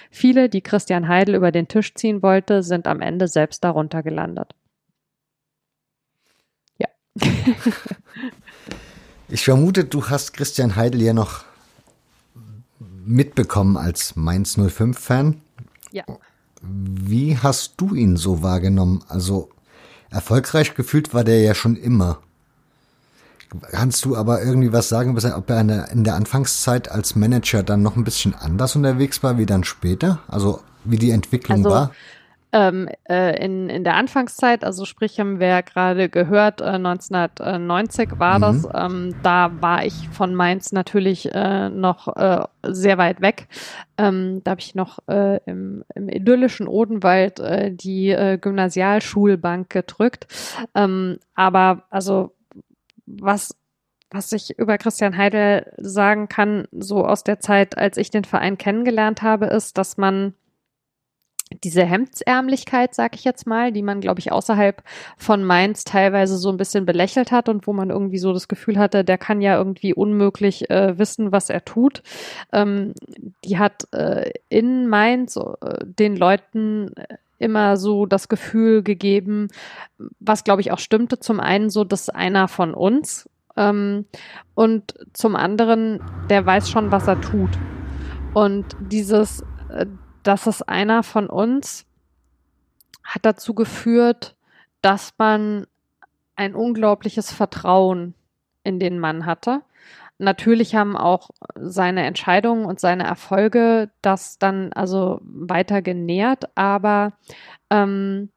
Viele, 0.10 0.49
die 0.49 0.62
Christian 0.62 1.08
Heidel 1.08 1.36
über 1.36 1.51
den 1.51 1.68
Tisch 1.68 1.93
ziehen 1.95 2.22
wollte, 2.24 2.64
sind 2.64 2.88
am 2.88 3.01
Ende 3.01 3.28
selbst 3.28 3.64
darunter 3.64 4.04
gelandet. 4.04 4.56
Ja. 6.78 6.88
Ich 9.34 9.45
vermute, 9.45 9.84
du 9.84 10.09
hast 10.09 10.34
Christian 10.34 10.75
Heidel 10.75 11.01
ja 11.01 11.11
noch 11.11 11.43
mitbekommen 13.03 13.77
als 13.77 14.15
Mainz 14.15 14.59
05-Fan. 14.59 15.41
Ja. 15.91 16.03
Wie 16.61 17.36
hast 17.39 17.73
du 17.77 17.95
ihn 17.95 18.15
so 18.15 18.43
wahrgenommen? 18.43 19.03
Also 19.07 19.49
erfolgreich 20.11 20.75
gefühlt 20.75 21.15
war 21.15 21.23
der 21.23 21.41
ja 21.41 21.55
schon 21.55 21.75
immer. 21.75 22.19
Kannst 23.71 24.05
du 24.05 24.15
aber 24.15 24.43
irgendwie 24.43 24.71
was 24.71 24.88
sagen, 24.88 25.17
ob 25.17 25.49
er 25.49 25.89
in 25.91 26.03
der 26.03 26.13
Anfangszeit 26.13 26.91
als 26.91 27.15
Manager 27.15 27.63
dann 27.63 27.81
noch 27.81 27.95
ein 27.95 28.03
bisschen 28.03 28.36
anders 28.36 28.75
unterwegs 28.75 29.23
war 29.23 29.39
wie 29.39 29.47
dann 29.47 29.63
später? 29.63 30.19
Also 30.27 30.61
wie 30.84 30.97
die 30.97 31.09
Entwicklung 31.09 31.65
also, 31.65 31.69
war? 31.71 31.91
Ähm, 32.54 32.88
äh, 33.10 33.43
in, 33.43 33.68
in 33.68 33.84
der 33.84 33.95
Anfangszeit, 33.95 34.64
also 34.64 34.86
sprich 34.86 35.20
haben 35.20 35.39
wir 35.39 35.47
ja 35.47 35.62
gerade 35.62 36.08
gehört, 36.08 36.62
äh, 36.62 36.66
1990 36.66 38.20
war 38.20 38.38
mhm. 38.38 38.41
das, 38.41 38.68
ähm, 38.74 39.16
da 39.24 39.51
war 39.60 39.84
ich 39.86 40.08
von 40.10 40.36
Mainz 40.36 40.72
natürlich 40.72 41.34
äh, 41.34 41.70
noch 41.70 42.16
äh, 42.16 42.45
sehr 42.62 42.99
weit 42.99 43.22
weg. 43.22 43.47
Ähm, 43.97 44.41
da 44.43 44.51
habe 44.51 44.62
ich 44.62 44.76
noch 44.76 44.99
äh, 45.08 45.39
im, 45.45 45.84
im 45.95 46.10
idyllischen 46.10 46.68
Odenwald 46.68 47.39
äh, 47.39 47.72
die 47.72 48.16
Gymnasialschulbank 48.39 49.70
gedrückt. 49.70 50.28
Ähm, 50.76 51.18
aber 51.36 51.84
also 51.89 52.36
was 53.06 53.56
was 54.12 54.32
ich 54.32 54.58
über 54.60 54.78
Christian 54.78 55.18
Heidel 55.18 55.74
sagen 55.78 56.30
kann, 56.30 56.68
so 56.72 57.04
aus 57.04 57.24
der 57.24 57.39
Zeit, 57.39 57.80
als 57.80 57.97
ich 57.97 58.12
den 58.12 58.26
Verein 58.26 58.60
kennengelernt 58.60 59.24
habe, 59.24 59.47
ist, 59.47 59.80
dass 59.80 59.97
man 59.97 60.36
diese 61.64 61.84
Hemdsärmlichkeit, 61.84 62.93
sag 62.95 63.16
ich 63.16 63.24
jetzt 63.24 63.47
mal, 63.47 63.72
die 63.72 63.84
man, 63.84 64.01
glaube 64.01 64.20
ich, 64.20 64.32
außerhalb 64.32 64.84
von 65.18 65.43
Mainz 65.43 65.84
teilweise 65.84 66.38
so 66.38 66.49
ein 66.49 66.58
bisschen 66.58 66.86
belächelt 66.86 67.32
hat 67.32 67.49
und 67.49 67.68
wo 67.68 67.74
man 67.74 67.89
irgendwie 67.89 68.18
so 68.18 68.34
das 68.34 68.47
Gefühl 68.47 68.78
hatte, 68.78 69.04
der 69.04 69.18
kann 69.18 69.41
ja 69.41 69.58
irgendwie 69.58 69.93
unmöglich 69.93 70.70
äh, 70.70 70.97
wissen, 70.97 71.32
was 71.32 71.49
er 71.49 71.66
tut. 71.66 72.04
Ähm, 72.51 72.93
die 73.43 73.58
hat 73.58 73.88
äh, 73.93 74.32
in 74.49 74.88
Mainz 74.88 75.36
äh, 75.36 75.49
den 75.84 76.16
Leuten 76.16 76.91
immer 77.39 77.78
so 77.78 78.06
das 78.06 78.30
Gefühl 78.30 78.84
gegeben, 78.84 79.49
was 80.20 80.43
glaube 80.43 80.62
ich 80.62 80.72
auch 80.72 80.80
stimmte, 80.80 81.20
zum 81.20 81.39
einen 81.39 81.70
so, 81.70 81.84
dass 81.84 82.10
einer 82.10 82.47
von 82.47 82.74
uns 82.74 83.30
ähm, 83.56 84.06
und 84.56 84.93
zum 85.14 85.36
anderen, 85.36 85.99
der 86.30 86.45
weiß 86.45 86.70
schon, 86.70 86.91
was 86.91 87.08
er 87.08 87.20
tut. 87.22 87.51
Und 88.34 88.76
dieses, 88.80 89.43
äh, 89.70 89.86
dass 90.24 90.47
es 90.47 90.61
einer 90.61 91.03
von 91.03 91.28
uns 91.28 91.86
hat 93.03 93.26
dazu 93.26 93.53
geführt, 93.53 94.36
dass 94.82 95.13
man 95.17 95.67
ein 96.36 96.55
unglaubliches 96.55 97.32
Vertrauen 97.32 98.15
in 98.63 98.80
den 98.80 98.97
Mann 98.99 99.26
hatte. 99.26 99.61
Natürlich 100.17 100.76
haben 100.76 100.95
auch 100.95 101.30
seine 101.55 102.05
Entscheidungen 102.05 102.65
und 102.65 102.80
seine 102.80 103.03
Erfolge 103.03 103.91
das 104.01 104.39
dann 104.39 104.71
also 104.74 105.19
weiter 105.24 105.82
genährt, 105.82 106.45
aber 106.55 107.13
ähm, 107.69 108.30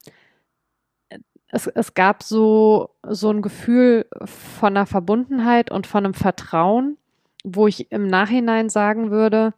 es, 1.49 1.67
es 1.69 1.95
gab 1.95 2.23
so, 2.23 2.91
so 3.07 3.31
ein 3.31 3.43
Gefühl 3.43 4.07
von 4.25 4.77
einer 4.77 4.87
Verbundenheit 4.87 5.71
und 5.71 5.87
von 5.87 6.05
einem 6.05 6.15
Vertrauen, 6.15 6.99
wo 7.45 7.67
ich 7.67 7.93
im 7.93 8.07
Nachhinein 8.09 8.69
sagen 8.69 9.11
würde, 9.11 9.55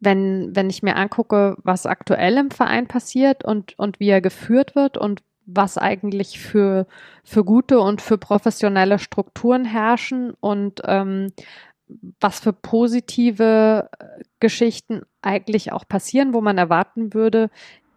wenn, 0.00 0.54
wenn 0.54 0.70
ich 0.70 0.82
mir 0.82 0.96
angucke, 0.96 1.56
was 1.62 1.86
aktuell 1.86 2.36
im 2.36 2.50
Verein 2.50 2.86
passiert 2.86 3.44
und, 3.44 3.78
und 3.78 4.00
wie 4.00 4.08
er 4.08 4.20
geführt 4.20 4.74
wird 4.74 4.98
und 4.98 5.22
was 5.46 5.78
eigentlich 5.78 6.40
für, 6.40 6.86
für 7.24 7.44
gute 7.44 7.80
und 7.80 8.02
für 8.02 8.18
professionelle 8.18 8.98
Strukturen 8.98 9.64
herrschen 9.64 10.34
und 10.40 10.82
ähm, 10.84 11.32
was 12.20 12.40
für 12.40 12.52
positive 12.52 13.88
äh, 13.98 14.04
Geschichten 14.40 15.02
eigentlich 15.22 15.72
auch 15.72 15.86
passieren, 15.86 16.34
wo 16.34 16.40
man 16.40 16.58
erwarten 16.58 17.14
würde, 17.14 17.48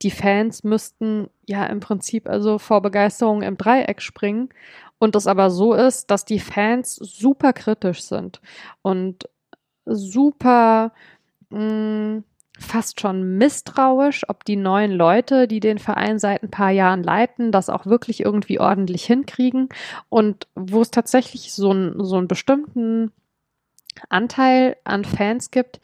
die 0.03 0.11
Fans 0.11 0.63
müssten 0.63 1.27
ja 1.45 1.65
im 1.65 1.79
Prinzip 1.79 2.29
also 2.29 2.59
vor 2.59 2.81
Begeisterung 2.81 3.41
im 3.41 3.57
Dreieck 3.57 4.01
springen 4.01 4.49
und 4.99 5.15
es 5.15 5.27
aber 5.27 5.49
so 5.49 5.73
ist, 5.73 6.11
dass 6.11 6.25
die 6.25 6.39
Fans 6.39 6.95
super 6.95 7.51
kritisch 7.51 8.03
sind 8.03 8.41
und 8.81 9.27
super 9.85 10.93
mh, 11.49 11.59
mm, 11.59 12.23
fast 12.59 12.99
schon 12.99 13.37
misstrauisch, 13.37 14.27
ob 14.27 14.43
die 14.43 14.57
neuen 14.57 14.91
Leute, 14.91 15.47
die 15.47 15.59
den 15.59 15.77
Verein 15.77 16.19
seit 16.19 16.43
ein 16.43 16.51
paar 16.51 16.71
Jahren 16.71 17.03
leiten, 17.03 17.51
das 17.51 17.69
auch 17.69 17.85
wirklich 17.85 18.21
irgendwie 18.21 18.59
ordentlich 18.59 19.05
hinkriegen. 19.05 19.69
Und 20.09 20.47
wo 20.55 20.81
es 20.81 20.91
tatsächlich 20.91 21.53
so, 21.53 21.71
ein, 21.71 21.95
so 22.03 22.17
einen 22.17 22.27
bestimmten 22.27 23.11
Anteil 24.09 24.75
an 24.83 25.05
Fans 25.05 25.51
gibt, 25.51 25.79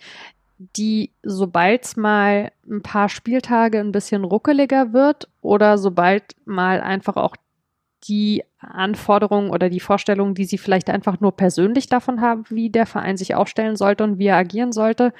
die, 0.58 1.12
sobald 1.24 1.84
es 1.84 1.98
mal 1.98 2.52
ein 2.70 2.82
paar 2.82 3.10
Spieltage 3.10 3.80
ein 3.80 3.92
bisschen 3.92 4.24
ruckeliger 4.24 4.94
wird 4.94 5.28
oder 5.42 5.78
sobald 5.78 6.36
mal 6.46 6.82
einfach 6.82 7.18
auch 7.18 7.36
die 8.08 8.44
Anforderungen 8.60 9.50
oder 9.50 9.70
die 9.70 9.80
Vorstellungen, 9.80 10.36
die 10.36 10.46
sie 10.46 10.58
vielleicht 10.58 10.90
einfach 10.90 11.20
nur 11.20 11.36
persönlich 11.36 11.88
davon 11.88 12.22
haben, 12.22 12.46
wie 12.50 12.70
der 12.70 12.86
Verein 12.86 13.18
sich 13.18 13.36
aufstellen 13.36 13.76
sollte 13.76 14.04
und 14.04 14.20
wie 14.20 14.28
er 14.28 14.38
agieren 14.38 14.72
sollte, 14.72 15.14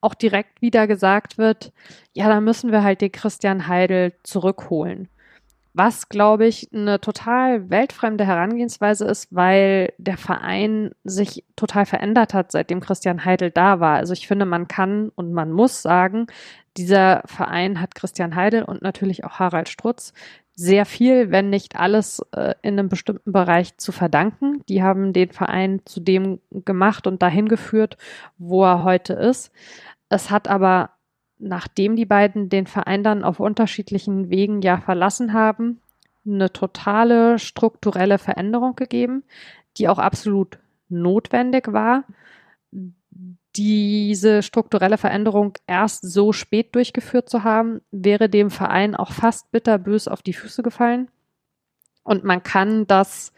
auch 0.00 0.14
direkt 0.14 0.62
wieder 0.62 0.86
gesagt 0.86 1.38
wird, 1.38 1.72
ja, 2.12 2.28
da 2.28 2.40
müssen 2.40 2.72
wir 2.72 2.82
halt 2.82 3.00
den 3.00 3.12
Christian 3.12 3.68
Heidel 3.68 4.12
zurückholen. 4.22 5.08
Was, 5.72 6.08
glaube 6.08 6.46
ich, 6.46 6.68
eine 6.72 7.00
total 7.00 7.70
weltfremde 7.70 8.26
Herangehensweise 8.26 9.04
ist, 9.04 9.28
weil 9.30 9.92
der 9.98 10.16
Verein 10.16 10.90
sich 11.04 11.44
total 11.54 11.86
verändert 11.86 12.34
hat, 12.34 12.50
seitdem 12.50 12.80
Christian 12.80 13.24
Heidel 13.24 13.50
da 13.50 13.78
war. 13.78 13.96
Also 13.96 14.12
ich 14.12 14.26
finde, 14.26 14.46
man 14.46 14.66
kann 14.66 15.10
und 15.10 15.32
man 15.32 15.52
muss 15.52 15.82
sagen, 15.82 16.26
dieser 16.76 17.22
Verein 17.26 17.80
hat 17.80 17.94
Christian 17.94 18.34
Heidel 18.34 18.64
und 18.64 18.82
natürlich 18.82 19.24
auch 19.24 19.38
Harald 19.38 19.68
Strutz 19.68 20.12
sehr 20.60 20.84
viel, 20.84 21.30
wenn 21.30 21.48
nicht 21.48 21.76
alles 21.76 22.20
äh, 22.32 22.54
in 22.60 22.78
einem 22.78 22.90
bestimmten 22.90 23.32
Bereich 23.32 23.78
zu 23.78 23.92
verdanken. 23.92 24.62
Die 24.68 24.82
haben 24.82 25.14
den 25.14 25.30
Verein 25.30 25.80
zu 25.86 26.00
dem 26.00 26.40
gemacht 26.50 27.06
und 27.06 27.22
dahin 27.22 27.48
geführt, 27.48 27.96
wo 28.36 28.64
er 28.64 28.84
heute 28.84 29.14
ist. 29.14 29.52
Es 30.10 30.30
hat 30.30 30.48
aber 30.48 30.90
nachdem 31.40 31.96
die 31.96 32.06
beiden 32.06 32.48
den 32.48 32.66
Verein 32.66 33.02
dann 33.02 33.24
auf 33.24 33.40
unterschiedlichen 33.40 34.30
Wegen 34.30 34.60
ja 34.62 34.78
verlassen 34.78 35.32
haben, 35.32 35.80
eine 36.26 36.52
totale 36.52 37.38
strukturelle 37.38 38.18
Veränderung 38.18 38.76
gegeben, 38.76 39.24
die 39.76 39.88
auch 39.88 39.98
absolut 39.98 40.58
notwendig 40.88 41.72
war. 41.72 42.04
Diese 43.56 44.42
strukturelle 44.42 44.98
Veränderung 44.98 45.54
erst 45.66 46.08
so 46.08 46.32
spät 46.32 46.74
durchgeführt 46.74 47.28
zu 47.28 47.42
haben, 47.42 47.80
wäre 47.90 48.28
dem 48.28 48.50
Verein 48.50 48.94
auch 48.94 49.12
fast 49.12 49.50
bitterbös 49.50 50.08
auf 50.08 50.22
die 50.22 50.34
Füße 50.34 50.62
gefallen. 50.62 51.10
Und 52.04 52.22
man 52.22 52.42
kann 52.42 52.86
das 52.86 53.32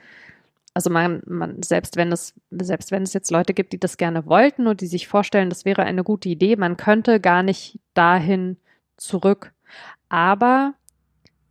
also 0.74 0.90
man, 0.90 1.22
man, 1.26 1.62
selbst 1.62 1.96
wenn 1.96 2.12
es, 2.12 2.34
selbst 2.50 2.90
wenn 2.90 3.02
es 3.02 3.12
jetzt 3.12 3.30
Leute 3.30 3.52
gibt, 3.54 3.72
die 3.72 3.80
das 3.80 3.96
gerne 3.96 4.26
wollten 4.26 4.66
und 4.66 4.80
die 4.80 4.86
sich 4.86 5.06
vorstellen, 5.06 5.50
das 5.50 5.64
wäre 5.64 5.82
eine 5.82 6.02
gute 6.02 6.28
Idee, 6.28 6.56
man 6.56 6.76
könnte 6.76 7.20
gar 7.20 7.42
nicht 7.42 7.78
dahin 7.94 8.56
zurück. 8.96 9.52
Aber 10.08 10.74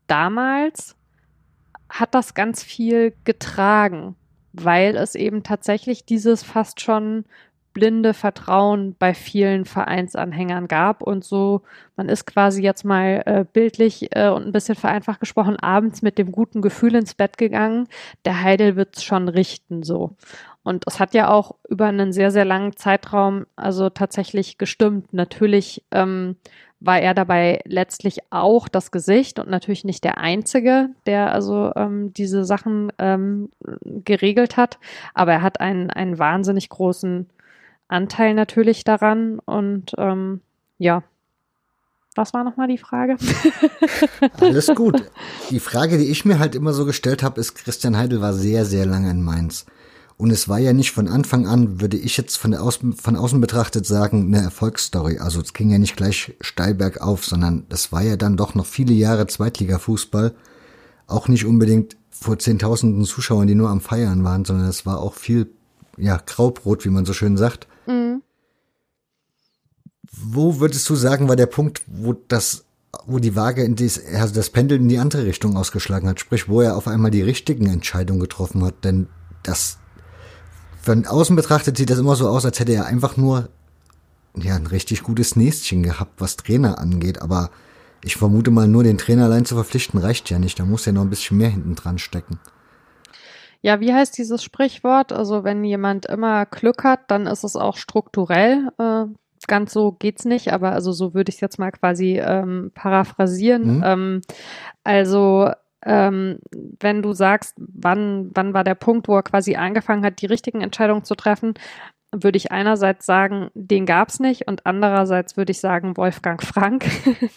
damals 0.07 0.95
hat 1.89 2.15
das 2.15 2.33
ganz 2.33 2.63
viel 2.63 3.13
getragen, 3.23 4.15
weil 4.53 4.95
es 4.95 5.15
eben 5.15 5.43
tatsächlich 5.43 6.05
dieses 6.05 6.41
fast 6.41 6.81
schon 6.81 7.25
blinde 7.73 8.13
Vertrauen 8.13 8.95
bei 8.97 9.13
vielen 9.13 9.65
Vereinsanhängern 9.65 10.67
gab 10.67 11.01
und 11.01 11.23
so, 11.23 11.61
man 11.95 12.09
ist 12.09 12.25
quasi 12.25 12.61
jetzt 12.61 12.83
mal 12.83 13.23
äh, 13.25 13.45
bildlich 13.51 14.15
äh, 14.15 14.29
und 14.29 14.45
ein 14.45 14.51
bisschen 14.51 14.75
vereinfacht 14.75 15.19
gesprochen, 15.19 15.57
abends 15.57 16.01
mit 16.01 16.17
dem 16.17 16.31
guten 16.31 16.61
Gefühl 16.61 16.95
ins 16.95 17.13
Bett 17.13 17.37
gegangen, 17.37 17.87
der 18.25 18.41
Heidel 18.41 18.75
wird's 18.75 19.03
schon 19.03 19.27
richten 19.27 19.83
so. 19.83 20.15
Und 20.63 20.83
es 20.87 20.99
hat 20.99 21.13
ja 21.13 21.29
auch 21.29 21.55
über 21.69 21.87
einen 21.87 22.13
sehr, 22.13 22.31
sehr 22.31 22.45
langen 22.45 22.75
Zeitraum 22.75 23.45
also 23.55 23.89
tatsächlich 23.89 24.57
gestimmt. 24.57 25.11
Natürlich 25.11 25.83
ähm, 25.91 26.35
war 26.81 26.99
er 26.99 27.13
dabei 27.13 27.61
letztlich 27.65 28.19
auch 28.31 28.67
das 28.67 28.91
Gesicht 28.91 29.39
und 29.39 29.49
natürlich 29.49 29.85
nicht 29.85 30.03
der 30.03 30.17
Einzige, 30.17 30.89
der 31.05 31.31
also 31.31 31.71
ähm, 31.75 32.11
diese 32.13 32.43
Sachen 32.43 32.91
ähm, 32.97 33.49
geregelt 33.83 34.57
hat, 34.57 34.79
aber 35.13 35.33
er 35.33 35.41
hat 35.43 35.61
einen, 35.61 35.91
einen 35.91 36.17
wahnsinnig 36.17 36.69
großen 36.69 37.29
Anteil 37.91 38.33
natürlich 38.33 38.83
daran. 38.83 39.39
Und 39.39 39.91
ähm, 39.97 40.41
ja, 40.77 41.03
was 42.15 42.33
war 42.33 42.43
nochmal 42.43 42.67
die 42.67 42.77
Frage? 42.77 43.17
Alles 44.39 44.67
gut. 44.75 45.03
Die 45.49 45.59
Frage, 45.59 45.97
die 45.97 46.09
ich 46.09 46.25
mir 46.25 46.39
halt 46.39 46.55
immer 46.55 46.73
so 46.73 46.85
gestellt 46.85 47.23
habe, 47.23 47.39
ist, 47.39 47.55
Christian 47.55 47.97
Heidel 47.97 48.21
war 48.21 48.33
sehr, 48.33 48.65
sehr 48.65 48.85
lange 48.85 49.09
in 49.09 49.23
Mainz. 49.23 49.65
Und 50.17 50.29
es 50.29 50.47
war 50.47 50.59
ja 50.59 50.71
nicht 50.71 50.91
von 50.91 51.07
Anfang 51.07 51.47
an, 51.47 51.81
würde 51.81 51.97
ich 51.97 52.15
jetzt 52.15 52.37
von, 52.37 52.53
Außen, 52.53 52.93
von 52.93 53.15
außen 53.15 53.41
betrachtet 53.41 53.87
sagen, 53.87 54.27
eine 54.27 54.43
Erfolgsstory. 54.43 55.17
Also 55.17 55.41
es 55.41 55.53
ging 55.53 55.71
ja 55.71 55.79
nicht 55.79 55.95
gleich 55.95 56.35
steil 56.41 56.75
bergauf, 56.75 57.25
sondern 57.25 57.65
das 57.69 57.91
war 57.91 58.03
ja 58.03 58.17
dann 58.17 58.37
doch 58.37 58.53
noch 58.53 58.67
viele 58.67 58.93
Jahre 58.93 59.25
Zweitliga-Fußball. 59.25 60.35
Auch 61.07 61.27
nicht 61.27 61.45
unbedingt 61.45 61.97
vor 62.11 62.37
zehntausenden 62.37 63.03
Zuschauern, 63.05 63.47
die 63.47 63.55
nur 63.55 63.69
am 63.69 63.81
Feiern 63.81 64.23
waren, 64.23 64.45
sondern 64.45 64.67
es 64.67 64.85
war 64.85 64.99
auch 64.99 65.15
viel, 65.15 65.49
ja, 65.97 66.21
Graubrot, 66.23 66.85
wie 66.85 66.89
man 66.89 67.05
so 67.05 67.13
schön 67.13 67.35
sagt. 67.35 67.67
Mhm. 67.87 68.21
Wo 70.11 70.59
würdest 70.59 70.89
du 70.89 70.95
sagen, 70.95 71.29
war 71.29 71.35
der 71.35 71.45
Punkt, 71.45 71.81
wo 71.87 72.13
das, 72.13 72.65
wo 73.05 73.19
die 73.19 73.35
Waage 73.35 73.63
in 73.63 73.75
dies, 73.75 74.03
also 74.13 74.33
das 74.33 74.49
Pendel 74.49 74.79
in 74.79 74.89
die 74.89 74.99
andere 74.99 75.25
Richtung 75.25 75.55
ausgeschlagen 75.55 76.09
hat, 76.09 76.19
sprich, 76.19 76.49
wo 76.49 76.61
er 76.61 76.75
auf 76.75 76.87
einmal 76.87 77.11
die 77.11 77.21
richtigen 77.21 77.67
Entscheidungen 77.67 78.19
getroffen 78.19 78.63
hat? 78.63 78.83
Denn 78.83 79.07
das, 79.43 79.77
von 80.81 81.05
außen 81.05 81.35
betrachtet 81.35 81.77
sieht 81.77 81.89
das 81.89 81.99
immer 81.99 82.15
so 82.15 82.27
aus, 82.27 82.45
als 82.45 82.59
hätte 82.59 82.73
er 82.73 82.85
einfach 82.85 83.17
nur 83.17 83.49
ja, 84.35 84.55
ein 84.55 84.67
richtig 84.67 85.03
gutes 85.03 85.35
Näschen 85.35 85.83
gehabt, 85.83 86.19
was 86.19 86.37
Trainer 86.37 86.79
angeht, 86.79 87.21
aber 87.21 87.49
ich 88.03 88.15
vermute 88.15 88.51
mal, 88.51 88.67
nur 88.67 88.83
den 88.83 88.97
Trainer 88.97 89.25
allein 89.25 89.45
zu 89.45 89.55
verpflichten 89.55 89.99
reicht 89.99 90.29
ja 90.29 90.39
nicht. 90.39 90.59
Da 90.59 90.65
muss 90.65 90.85
ja 90.85 90.91
noch 90.91 91.01
ein 91.01 91.09
bisschen 91.09 91.37
mehr 91.37 91.49
hinten 91.49 91.75
dran 91.75 91.99
stecken. 91.99 92.39
Ja, 93.61 93.79
wie 93.79 93.93
heißt 93.93 94.17
dieses 94.17 94.43
Sprichwort? 94.43 95.11
Also 95.11 95.43
wenn 95.43 95.63
jemand 95.63 96.07
immer 96.07 96.45
Glück 96.45 96.83
hat, 96.83 97.01
dann 97.09 97.27
ist 97.27 97.43
es 97.43 97.55
auch 97.55 97.77
strukturell. 97.77 98.69
Äh, 98.79 99.05
ganz 99.47 99.73
so 99.73 99.91
geht's 99.91 100.25
nicht, 100.25 100.51
aber 100.53 100.71
also 100.71 100.91
so 100.91 101.13
würde 101.13 101.29
ich 101.29 101.35
es 101.35 101.41
jetzt 101.41 101.59
mal 101.59 101.71
quasi 101.71 102.19
ähm, 102.19 102.71
paraphrasieren. 102.73 103.77
Mhm. 103.77 103.83
Ähm, 103.85 104.21
also 104.83 105.51
ähm, 105.83 106.39
wenn 106.79 107.01
du 107.01 107.13
sagst, 107.13 107.55
wann, 107.57 108.29
wann 108.33 108.53
war 108.53 108.63
der 108.63 108.75
Punkt, 108.75 109.07
wo 109.07 109.15
er 109.15 109.23
quasi 109.23 109.55
angefangen 109.55 110.05
hat, 110.05 110.21
die 110.21 110.27
richtigen 110.27 110.61
Entscheidungen 110.61 111.03
zu 111.03 111.15
treffen, 111.15 111.55
würde 112.11 112.37
ich 112.37 112.51
einerseits 112.51 113.05
sagen, 113.05 113.49
den 113.53 113.85
gab's 113.85 114.19
nicht 114.19 114.47
und 114.47 114.65
andererseits 114.65 115.37
würde 115.37 115.51
ich 115.51 115.59
sagen 115.59 115.95
Wolfgang 115.95 116.43
Frank. 116.43 116.85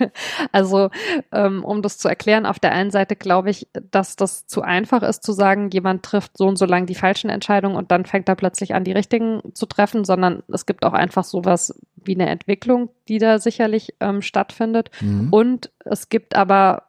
also 0.53 0.91
ähm, 1.33 1.65
um 1.65 1.81
das 1.81 1.99
zu 1.99 2.09
erklären, 2.09 2.45
auf 2.45 2.59
der 2.59 2.73
einen 2.73 2.91
Seite 2.91 3.15
glaube 3.15 3.51
ich, 3.51 3.69
dass 3.73 4.17
das 4.17 4.47
zu 4.47 4.63
einfach 4.63 5.03
ist 5.03 5.23
zu 5.23 5.33
sagen, 5.33 5.71
jemand 5.71 6.03
trifft 6.03 6.37
so 6.37 6.47
und 6.47 6.57
so 6.57 6.65
lang 6.65 6.87
die 6.87 6.95
falschen 6.95 7.31
Entscheidungen 7.31 7.77
und 7.77 7.91
dann 7.91 8.05
fängt 8.05 8.29
er 8.29 8.35
plötzlich 8.35 8.75
an, 8.75 8.85
die 8.85 8.93
richtigen 8.93 9.41
zu 9.55 9.67
treffen, 9.67 10.05
sondern 10.05 10.43
es 10.53 10.67
gibt 10.67 10.85
auch 10.85 10.93
einfach 10.93 11.25
sowas 11.25 11.79
wie 11.97 12.15
eine 12.15 12.29
Entwicklung, 12.29 12.91
die 13.09 13.19
da 13.19 13.39
sicherlich 13.39 13.95
ähm, 14.01 14.23
stattfindet. 14.23 14.91
Mhm. 15.01 15.29
Und 15.31 15.71
es 15.85 16.09
gibt 16.09 16.35
aber 16.35 16.85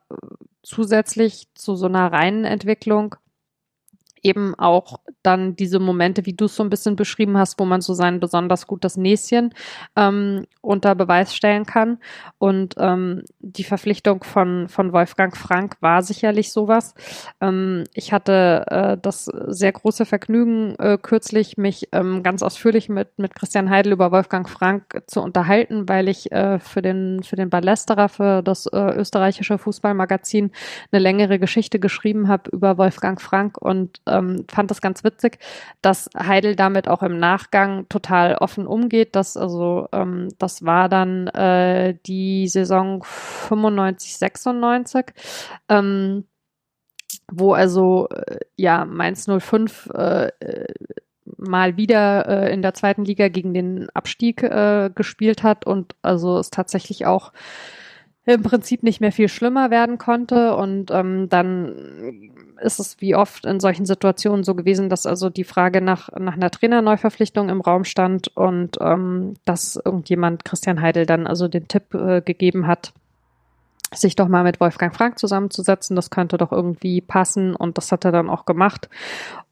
zusätzlich 0.64 1.48
zu 1.54 1.76
so 1.76 1.86
einer 1.86 2.12
reinen 2.12 2.44
Entwicklung 2.44 3.16
eben 4.26 4.56
auch 4.56 5.00
dann 5.22 5.56
diese 5.56 5.80
Momente, 5.80 6.26
wie 6.26 6.34
du 6.34 6.46
es 6.46 6.56
so 6.56 6.64
ein 6.64 6.70
bisschen 6.70 6.96
beschrieben 6.96 7.38
hast, 7.38 7.60
wo 7.60 7.66
man 7.66 7.82
so 7.82 7.94
sein 7.94 8.20
besonders 8.20 8.66
gutes 8.66 8.98
Näschen 8.98 9.54
ähm, 9.96 10.46
unter 10.62 10.96
Beweis 10.96 11.36
stellen 11.36 11.66
kann. 11.66 12.00
Und 12.40 12.74
ähm, 12.80 13.24
die 13.40 13.64
Verpflichtung 13.64 14.24
von, 14.24 14.68
von 14.68 14.94
Wolfgang 14.94 15.38
Frank 15.38 15.78
war 15.80 16.02
sicherlich 16.02 16.52
sowas. 16.52 16.96
Ähm, 17.40 17.84
ich 17.94 18.12
hatte 18.12 18.66
äh, 18.68 18.98
das 19.00 19.26
sehr 19.26 19.72
große 19.72 20.06
Vergnügen, 20.06 20.76
äh, 20.80 20.98
kürzlich 21.00 21.58
mich 21.58 21.90
ähm, 21.92 22.24
ganz 22.24 22.42
ausführlich 22.42 22.90
mit, 22.90 23.20
mit 23.20 23.36
Christian 23.36 23.70
Heidel 23.70 23.94
über 23.94 24.12
Wolfgang 24.12 24.50
Frank 24.50 25.04
zu 25.06 25.22
unterhalten, 25.22 25.88
weil 25.88 26.10
ich 26.10 26.32
äh, 26.32 26.58
für 26.60 26.82
den, 26.82 27.22
für 27.22 27.36
den 27.36 27.52
Ballesterer, 27.52 28.10
für 28.10 28.42
das 28.42 28.66
äh, 28.66 28.96
österreichische 28.96 29.60
Fußballmagazin 29.60 30.52
eine 30.92 31.02
längere 31.02 31.38
Geschichte 31.38 31.80
geschrieben 31.80 32.28
habe 32.28 32.50
über 32.50 32.80
Wolfgang 32.80 33.22
Frank 33.22 33.60
und 33.60 34.02
äh, 34.06 34.15
ähm, 34.16 34.46
fand 34.50 34.72
das 34.72 34.82
ganz 34.82 35.04
witzig, 35.04 35.40
dass 35.82 36.10
Heidel 36.18 36.56
damit 36.56 36.88
auch 36.88 37.04
im 37.04 37.20
Nachgang 37.20 37.88
total 37.90 38.36
offen 38.36 38.68
umgeht. 38.68 39.16
Das 39.16 39.38
also, 39.38 39.88
ähm, 39.92 40.30
das 40.40 40.66
war 40.66 40.90
dann 40.90 41.28
äh, 41.28 41.98
die 42.06 42.48
Saison 42.48 43.04
95, 43.04 44.18
96. 44.18 45.06
Ähm, 45.70 46.26
wo 47.32 47.54
also 47.54 48.08
äh, 48.10 48.40
ja 48.56 48.86
Mainz 48.86 49.28
05 49.28 49.90
äh, 49.94 50.32
mal 51.38 51.78
wieder 51.78 52.28
äh, 52.28 52.54
in 52.54 52.62
der 52.62 52.74
zweiten 52.74 53.04
Liga 53.04 53.30
gegen 53.30 53.54
den 53.54 53.90
Abstieg 53.92 54.44
äh, 54.44 54.92
gespielt 54.94 55.44
hat 55.44 55.66
und 55.66 55.96
also 56.02 56.38
es 56.38 56.52
tatsächlich 56.52 57.06
auch 57.06 57.32
im 58.26 58.44
Prinzip 58.44 58.84
nicht 58.84 59.02
mehr 59.02 59.12
viel 59.12 59.30
schlimmer 59.30 59.70
werden 59.70 59.98
konnte. 59.98 60.56
Und 60.56 60.92
ähm, 60.92 61.30
dann 61.30 62.32
ist 62.62 62.80
es 62.80 63.00
wie 63.02 63.16
oft 63.16 63.46
in 63.46 63.60
solchen 63.60 63.86
Situationen 63.86 64.44
so 64.44 64.56
gewesen, 64.56 64.90
dass 64.90 65.06
also 65.06 65.30
die 65.30 65.44
Frage 65.44 65.82
nach, 65.82 66.10
nach 66.18 66.34
einer 66.34 66.50
Trainerneuverpflichtung 66.50 67.50
im 67.50 67.62
Raum 67.62 67.84
stand 67.84 68.36
und 68.36 68.78
ähm, 68.82 69.36
dass 69.46 69.76
irgendjemand 69.84 70.46
Christian 70.46 70.82
Heidel 70.82 71.06
dann 71.06 71.28
also 71.28 71.48
den 71.48 71.68
Tipp 71.68 71.94
äh, 71.94 72.22
gegeben 72.22 72.68
hat, 72.68 72.94
sich 73.94 74.16
doch 74.16 74.28
mal 74.28 74.44
mit 74.44 74.60
Wolfgang 74.60 74.96
Frank 74.96 75.20
zusammenzusetzen. 75.20 75.96
Das 75.96 76.10
könnte 76.10 76.38
doch 76.38 76.52
irgendwie 76.52 77.02
passen 77.02 77.56
und 77.56 77.78
das 77.78 77.92
hat 77.92 78.06
er 78.06 78.12
dann 78.12 78.30
auch 78.30 78.46
gemacht. 78.46 78.90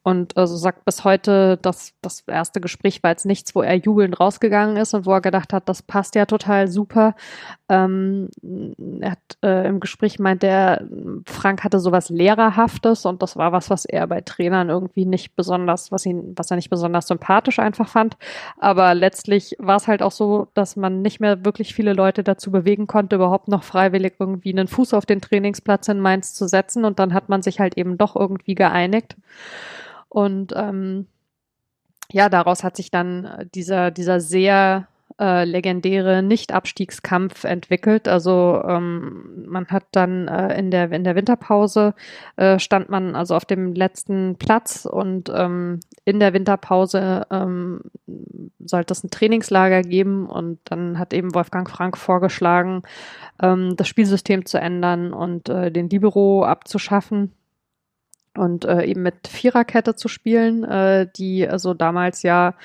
Und 0.03 0.35
also 0.35 0.57
sagt 0.57 0.83
bis 0.83 1.05
heute, 1.05 1.57
dass 1.61 1.93
das 2.01 2.25
erste 2.27 2.59
Gespräch 2.59 3.01
war 3.03 3.11
jetzt 3.11 3.25
nichts, 3.25 3.55
wo 3.55 3.61
er 3.61 3.75
jubelnd 3.75 4.19
rausgegangen 4.19 4.75
ist 4.75 4.93
und 4.93 5.05
wo 5.05 5.13
er 5.13 5.21
gedacht 5.21 5.53
hat, 5.53 5.69
das 5.69 5.81
passt 5.81 6.15
ja 6.15 6.25
total 6.25 6.67
super. 6.67 7.15
Ähm, 7.69 8.29
er 8.99 9.11
hat 9.11 9.37
äh, 9.41 9.65
im 9.65 9.79
Gespräch 9.79 10.19
meint 10.19 10.43
er, 10.43 10.85
Frank 11.25 11.63
hatte 11.63 11.79
sowas 11.79 12.09
Lehrerhaftes 12.09 13.05
und 13.05 13.21
das 13.21 13.37
war 13.37 13.53
was, 13.53 13.69
was 13.69 13.85
er 13.85 14.05
bei 14.07 14.19
Trainern 14.19 14.69
irgendwie 14.69 15.05
nicht 15.05 15.37
besonders, 15.37 15.89
was 15.89 16.05
ihn, 16.05 16.33
was 16.35 16.51
er 16.51 16.57
nicht 16.57 16.69
besonders 16.69 17.07
sympathisch 17.07 17.59
einfach 17.59 17.87
fand. 17.87 18.17
Aber 18.57 18.95
letztlich 18.95 19.55
war 19.57 19.77
es 19.77 19.87
halt 19.87 20.01
auch 20.01 20.11
so, 20.11 20.47
dass 20.53 20.75
man 20.75 21.01
nicht 21.01 21.21
mehr 21.21 21.45
wirklich 21.45 21.73
viele 21.73 21.93
Leute 21.93 22.25
dazu 22.25 22.51
bewegen 22.51 22.87
konnte, 22.87 23.15
überhaupt 23.15 23.47
noch 23.47 23.63
freiwillig 23.63 24.15
irgendwie 24.19 24.51
einen 24.51 24.67
Fuß 24.67 24.93
auf 24.93 25.05
den 25.05 25.21
Trainingsplatz 25.21 25.87
in 25.87 26.01
Mainz 26.01 26.33
zu 26.33 26.47
setzen. 26.49 26.83
Und 26.83 26.99
dann 26.99 27.13
hat 27.13 27.29
man 27.29 27.41
sich 27.41 27.61
halt 27.61 27.77
eben 27.77 27.97
doch 27.97 28.17
irgendwie 28.17 28.55
geeinigt. 28.55 29.15
Und 30.13 30.53
ähm, 30.55 31.07
ja, 32.11 32.29
daraus 32.29 32.63
hat 32.63 32.77
sich 32.77 32.91
dann 32.91 33.25
äh, 33.25 33.45
dieser, 33.53 33.89
dieser 33.89 34.19
sehr 34.19 34.87
äh, 35.19 35.43
legendäre 35.43 36.21
Nicht-Abstiegskampf 36.21 37.43
entwickelt. 37.45 38.07
Also 38.07 38.61
ähm, 38.67 39.45
man 39.47 39.67
hat 39.69 39.85
dann 39.91 40.27
äh, 40.27 40.57
in, 40.57 40.69
der, 40.69 40.91
in 40.91 41.03
der 41.03 41.15
Winterpause 41.15 41.95
äh, 42.35 42.59
stand 42.59 42.89
man 42.89 43.15
also 43.15 43.35
auf 43.35 43.45
dem 43.45 43.73
letzten 43.73 44.35
Platz 44.35 44.85
und 44.85 45.31
ähm, 45.35 45.79
in 46.05 46.19
der 46.19 46.33
Winterpause 46.33 47.25
ähm, 47.31 47.81
sollte 48.59 48.93
es 48.93 49.03
ein 49.03 49.09
Trainingslager 49.09 49.81
geben 49.81 50.27
und 50.27 50.59
dann 50.65 50.99
hat 50.99 51.13
eben 51.13 51.33
Wolfgang 51.33 51.67
Frank 51.67 51.97
vorgeschlagen, 51.97 52.83
ähm, 53.41 53.75
das 53.77 53.87
Spielsystem 53.87 54.45
zu 54.45 54.59
ändern 54.59 55.13
und 55.13 55.49
äh, 55.49 55.71
den 55.71 55.89
Libero 55.89 56.45
abzuschaffen 56.45 57.31
und 58.37 58.65
äh, 58.65 58.83
eben 58.85 59.03
mit 59.03 59.27
Viererkette 59.27 59.95
zu 59.95 60.07
spielen, 60.07 60.63
äh, 60.63 61.07
die 61.15 61.47
also 61.47 61.73
damals 61.73 62.23
ja 62.23 62.55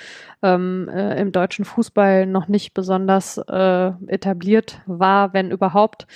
ähm, 0.43 0.89
äh, 0.93 1.20
im 1.20 1.32
deutschen 1.32 1.65
Fußball 1.65 2.27
noch 2.27 2.49
nicht 2.49 2.74
besonders 2.74 3.39
äh, 3.39 3.93
etabliert 4.07 4.81
war, 4.86 5.32
wenn 5.35 5.51
überhaupt. 5.51 6.07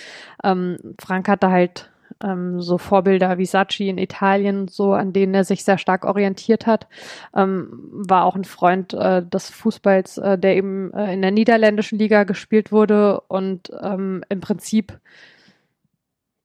Ähm, 0.43 0.79
Frank 0.99 1.29
hatte 1.29 1.51
halt 1.51 1.91
ähm, 2.23 2.61
so 2.61 2.79
Vorbilder 2.79 3.39
wie 3.39 3.47
Sacchi 3.47 3.89
in 3.89 3.99
Italien, 3.99 4.69
so 4.69 4.93
an 4.93 5.13
denen 5.13 5.35
er 5.35 5.45
sich 5.45 5.65
sehr 5.65 5.79
stark 5.79 6.05
orientiert 6.05 6.67
hat, 6.67 6.87
ähm, 7.35 7.69
war 7.93 8.25
auch 8.25 8.37
ein 8.37 8.45
Freund 8.45 8.95
äh, 8.95 9.23
des 9.25 9.51
Fußballs, 9.51 10.19
äh, 10.19 10.39
der 10.39 10.57
eben 10.57 10.93
äh, 10.95 11.13
in 11.13 11.23
der 11.23 11.31
niederländischen 11.31 11.99
Liga 11.99 12.25
gespielt 12.25 12.73
wurde 12.73 13.21
und 13.29 13.71
ähm, 13.83 14.25
im 14.29 14.41
Prinzip 14.41 14.99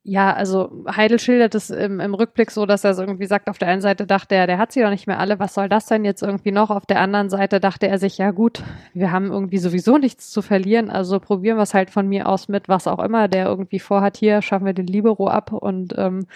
ja, 0.08 0.32
also 0.34 0.86
Heidel 0.88 1.20
schildert 1.20 1.54
es 1.54 1.70
im, 1.70 2.00
im 2.00 2.14
Rückblick 2.14 2.50
so, 2.50 2.66
dass 2.66 2.86
er 2.86 2.94
so 2.94 3.02
irgendwie 3.02 3.26
sagt, 3.26 3.50
auf 3.50 3.58
der 3.58 3.68
einen 3.68 3.82
Seite 3.82 4.08
dachte 4.08 4.36
er, 4.36 4.48
der 4.48 4.58
hat 4.58 4.72
sie 4.72 4.82
doch 4.82 4.90
nicht 4.90 5.06
mehr 5.06 5.20
alle, 5.20 5.38
was 5.38 5.54
soll 5.54 5.68
das 5.68 5.86
denn 5.88 6.06
jetzt 6.06 6.24
irgendwie 6.24 6.52
noch? 6.52 6.70
Auf 6.70 6.86
der 6.86 7.02
anderen 7.02 7.30
Seite 7.30 7.60
dachte 7.60 7.90
er 7.90 8.00
sich, 8.00 8.18
ja 8.18 8.32
gut, 8.32 8.64
wir 8.94 9.12
haben 9.12 9.30
irgendwie 9.30 9.58
sowieso 9.58 9.98
nichts 9.98 10.30
zu 10.30 10.42
verlieren, 10.42 10.90
also 10.90 11.20
probieren 11.20 11.58
wir 11.58 11.64
es 11.64 11.74
halt 11.74 11.90
von 11.90 12.08
mir 12.08 12.30
aus 12.30 12.48
mit, 12.48 12.70
was 12.70 12.88
auch 12.88 13.00
immer 13.00 13.28
der 13.28 13.48
irgendwie 13.48 13.80
vorhat. 13.80 14.16
Hier 14.16 14.42
schaffen 14.42 14.66
wir 14.66 14.72
den 14.72 14.88
Libero 14.88 15.28
ab 15.28 15.52
und 15.52 15.94
ähm, 15.98 16.28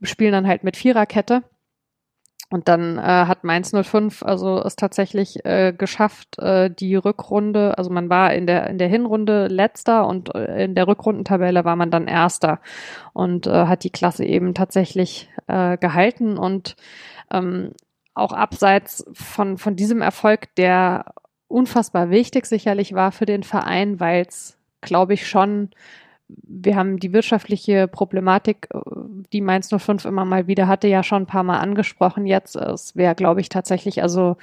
spielen 0.00 0.32
dann 0.32 0.46
halt 0.46 0.62
mit 0.62 0.76
Viererkette. 0.76 1.42
Und 2.50 2.66
dann 2.66 2.96
äh, 2.96 3.02
hat 3.02 3.44
Mainz 3.44 3.72
05 3.72 4.22
also 4.22 4.62
es 4.62 4.74
tatsächlich 4.74 5.44
äh, 5.44 5.74
geschafft, 5.76 6.38
äh, 6.38 6.70
die 6.70 6.96
Rückrunde, 6.96 7.76
also 7.76 7.90
man 7.90 8.08
war 8.08 8.32
in 8.32 8.46
der 8.46 8.68
in 8.68 8.78
der 8.78 8.88
Hinrunde 8.88 9.48
letzter 9.48 10.06
und 10.06 10.34
äh, 10.34 10.64
in 10.64 10.74
der 10.74 10.88
Rückrundentabelle 10.88 11.66
war 11.66 11.76
man 11.76 11.90
dann 11.90 12.06
erster. 12.06 12.60
Und 13.12 13.46
äh, 13.46 13.66
hat 13.66 13.84
die 13.84 13.90
Klasse 13.90 14.24
eben 14.24 14.54
tatsächlich 14.54 15.28
äh, 15.46 15.76
gehalten 15.76 16.38
und 16.38 16.76
ähm, 17.30 17.72
auch 18.14 18.32
abseits 18.32 19.04
von 19.12 19.58
von 19.58 19.76
diesem 19.76 20.00
Erfolg, 20.00 20.54
der 20.56 21.12
unfassbar 21.48 22.08
wichtig 22.08 22.46
sicherlich 22.46 22.94
war 22.94 23.12
für 23.12 23.26
den 23.26 23.42
Verein, 23.42 24.00
weil 24.00 24.24
es 24.26 24.56
glaube 24.80 25.12
ich 25.12 25.28
schon 25.28 25.70
wir 26.28 26.76
haben 26.76 26.98
die 26.98 27.12
wirtschaftliche 27.12 27.88
Problematik, 27.88 28.68
äh, 28.72 28.78
die 29.32 29.40
Mainz 29.40 29.68
05 29.68 30.04
immer 30.04 30.24
mal 30.24 30.46
wieder 30.46 30.68
hatte, 30.68 30.88
ja 30.88 31.02
schon 31.02 31.22
ein 31.22 31.26
paar 31.26 31.42
Mal 31.42 31.58
angesprochen 31.58 32.26
jetzt. 32.26 32.56
Es 32.56 32.96
wäre, 32.96 33.14
glaube 33.14 33.40
ich, 33.40 33.48
tatsächlich 33.48 34.02
also 34.02 34.36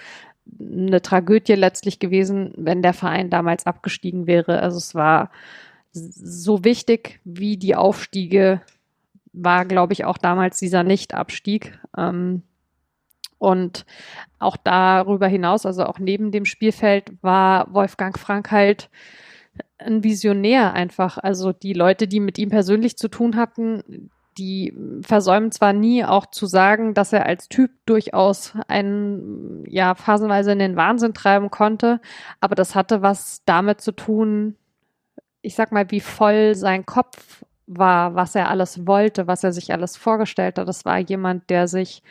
eine 0.59 1.01
Tragödie 1.01 1.53
letztlich 1.53 1.99
gewesen, 1.99 2.53
wenn 2.55 2.81
der 2.81 2.93
Verein 2.93 3.29
damals 3.29 3.65
abgestiegen 3.65 4.27
wäre. 4.27 4.59
Also 4.61 4.77
es 4.77 4.93
war 4.93 5.31
so 5.91 6.63
wichtig 6.63 7.19
wie 7.23 7.57
die 7.57 7.75
Aufstiege 7.75 8.61
war, 9.33 9.65
glaube 9.65 9.93
ich, 9.93 10.05
auch 10.05 10.17
damals 10.17 10.59
dieser 10.59 10.83
Nicht-Abstieg. 10.83 11.77
Ähm, 11.97 12.43
und 13.37 13.85
auch 14.39 14.57
darüber 14.57 15.27
hinaus, 15.27 15.65
also 15.65 15.85
auch 15.85 15.99
neben 15.99 16.31
dem 16.31 16.45
Spielfeld, 16.45 17.11
war 17.21 17.73
Wolfgang 17.73 18.17
Frank 18.17 18.51
halt 18.51 18.89
ein 19.77 20.03
Visionär 20.03 20.73
einfach. 20.73 21.17
Also 21.17 21.51
die 21.51 21.73
Leute, 21.73 22.07
die 22.07 22.19
mit 22.19 22.37
ihm 22.37 22.49
persönlich 22.49 22.97
zu 22.97 23.07
tun 23.07 23.35
hatten, 23.35 24.09
die 24.37 24.73
versäumen 25.01 25.51
zwar 25.51 25.73
nie 25.73 26.03
auch 26.03 26.25
zu 26.25 26.45
sagen, 26.45 26.93
dass 26.93 27.13
er 27.13 27.25
als 27.25 27.47
Typ 27.47 27.71
durchaus 27.85 28.53
einen, 28.67 29.63
ja, 29.67 29.95
phasenweise 29.95 30.51
in 30.51 30.59
den 30.59 30.75
Wahnsinn 30.75 31.13
treiben 31.13 31.49
konnte, 31.51 32.01
aber 32.41 32.55
das 32.55 32.75
hatte 32.75 33.01
was 33.01 33.43
damit 33.45 33.79
zu 33.81 33.93
tun, 33.93 34.55
ich 35.41 35.55
sag 35.55 35.71
mal, 35.71 35.89
wie 35.91 36.01
voll 36.01 36.55
sein 36.55 36.85
Kopf 36.85 37.45
war, 37.67 38.15
was 38.15 38.35
er 38.35 38.49
alles 38.49 38.85
wollte, 38.85 39.27
was 39.27 39.43
er 39.43 39.53
sich 39.53 39.71
alles 39.71 39.95
vorgestellt 39.95 40.57
hat. 40.57 40.67
Das 40.67 40.85
war 40.85 40.99
jemand, 40.99 41.49
der 41.49 41.67
sich 41.67 42.03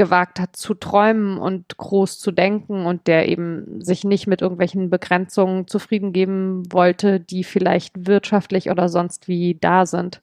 gewagt 0.00 0.40
hat 0.40 0.56
zu 0.56 0.72
träumen 0.72 1.36
und 1.36 1.76
groß 1.76 2.18
zu 2.18 2.32
denken 2.32 2.86
und 2.86 3.06
der 3.06 3.28
eben 3.28 3.82
sich 3.82 4.02
nicht 4.02 4.26
mit 4.26 4.40
irgendwelchen 4.40 4.88
Begrenzungen 4.88 5.66
zufrieden 5.66 6.14
geben 6.14 6.62
wollte, 6.72 7.20
die 7.20 7.44
vielleicht 7.44 8.06
wirtschaftlich 8.06 8.70
oder 8.70 8.88
sonst 8.88 9.28
wie 9.28 9.58
da 9.60 9.84
sind. 9.84 10.22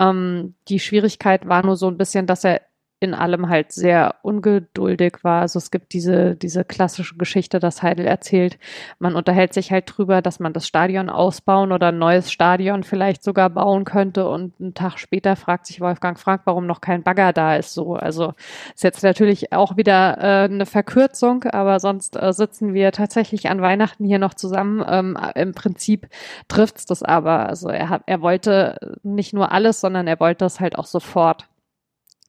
Ähm, 0.00 0.56
die 0.66 0.80
Schwierigkeit 0.80 1.46
war 1.46 1.64
nur 1.64 1.76
so 1.76 1.86
ein 1.86 1.98
bisschen, 1.98 2.26
dass 2.26 2.42
er 2.42 2.62
in 3.02 3.14
allem 3.14 3.48
halt 3.48 3.72
sehr 3.72 4.14
ungeduldig 4.22 5.18
war. 5.22 5.42
Also 5.42 5.58
es 5.58 5.72
gibt 5.72 5.92
diese, 5.92 6.36
diese 6.36 6.64
klassische 6.64 7.16
Geschichte, 7.16 7.58
dass 7.58 7.82
Heidel 7.82 8.06
erzählt, 8.06 8.58
man 9.00 9.16
unterhält 9.16 9.52
sich 9.52 9.72
halt 9.72 9.84
drüber, 9.86 10.22
dass 10.22 10.38
man 10.38 10.52
das 10.52 10.68
Stadion 10.68 11.10
ausbauen 11.10 11.72
oder 11.72 11.88
ein 11.88 11.98
neues 11.98 12.30
Stadion 12.30 12.84
vielleicht 12.84 13.24
sogar 13.24 13.50
bauen 13.50 13.84
könnte 13.84 14.28
und 14.28 14.54
einen 14.60 14.74
Tag 14.74 14.98
später 14.98 15.34
fragt 15.34 15.66
sich 15.66 15.80
Wolfgang 15.80 16.18
Frank, 16.18 16.42
warum 16.44 16.66
noch 16.66 16.80
kein 16.80 17.02
Bagger 17.02 17.32
da 17.32 17.56
ist. 17.56 17.74
So, 17.74 17.94
also 17.96 18.34
ist 18.72 18.84
jetzt 18.84 19.02
natürlich 19.02 19.52
auch 19.52 19.76
wieder 19.76 20.18
äh, 20.18 20.44
eine 20.44 20.66
Verkürzung, 20.66 21.42
aber 21.44 21.80
sonst 21.80 22.16
äh, 22.16 22.32
sitzen 22.32 22.72
wir 22.72 22.92
tatsächlich 22.92 23.50
an 23.50 23.60
Weihnachten 23.60 24.04
hier 24.04 24.20
noch 24.20 24.34
zusammen. 24.34 24.84
Ähm, 24.88 25.18
Im 25.34 25.54
Prinzip 25.54 26.08
trifft's 26.46 26.86
das 26.86 27.02
aber. 27.02 27.48
Also 27.48 27.68
er 27.68 27.88
hat, 27.88 28.02
er 28.06 28.22
wollte 28.22 28.78
nicht 29.02 29.32
nur 29.32 29.50
alles, 29.50 29.80
sondern 29.80 30.06
er 30.06 30.20
wollte 30.20 30.44
es 30.44 30.60
halt 30.60 30.78
auch 30.78 30.86
sofort 30.86 31.48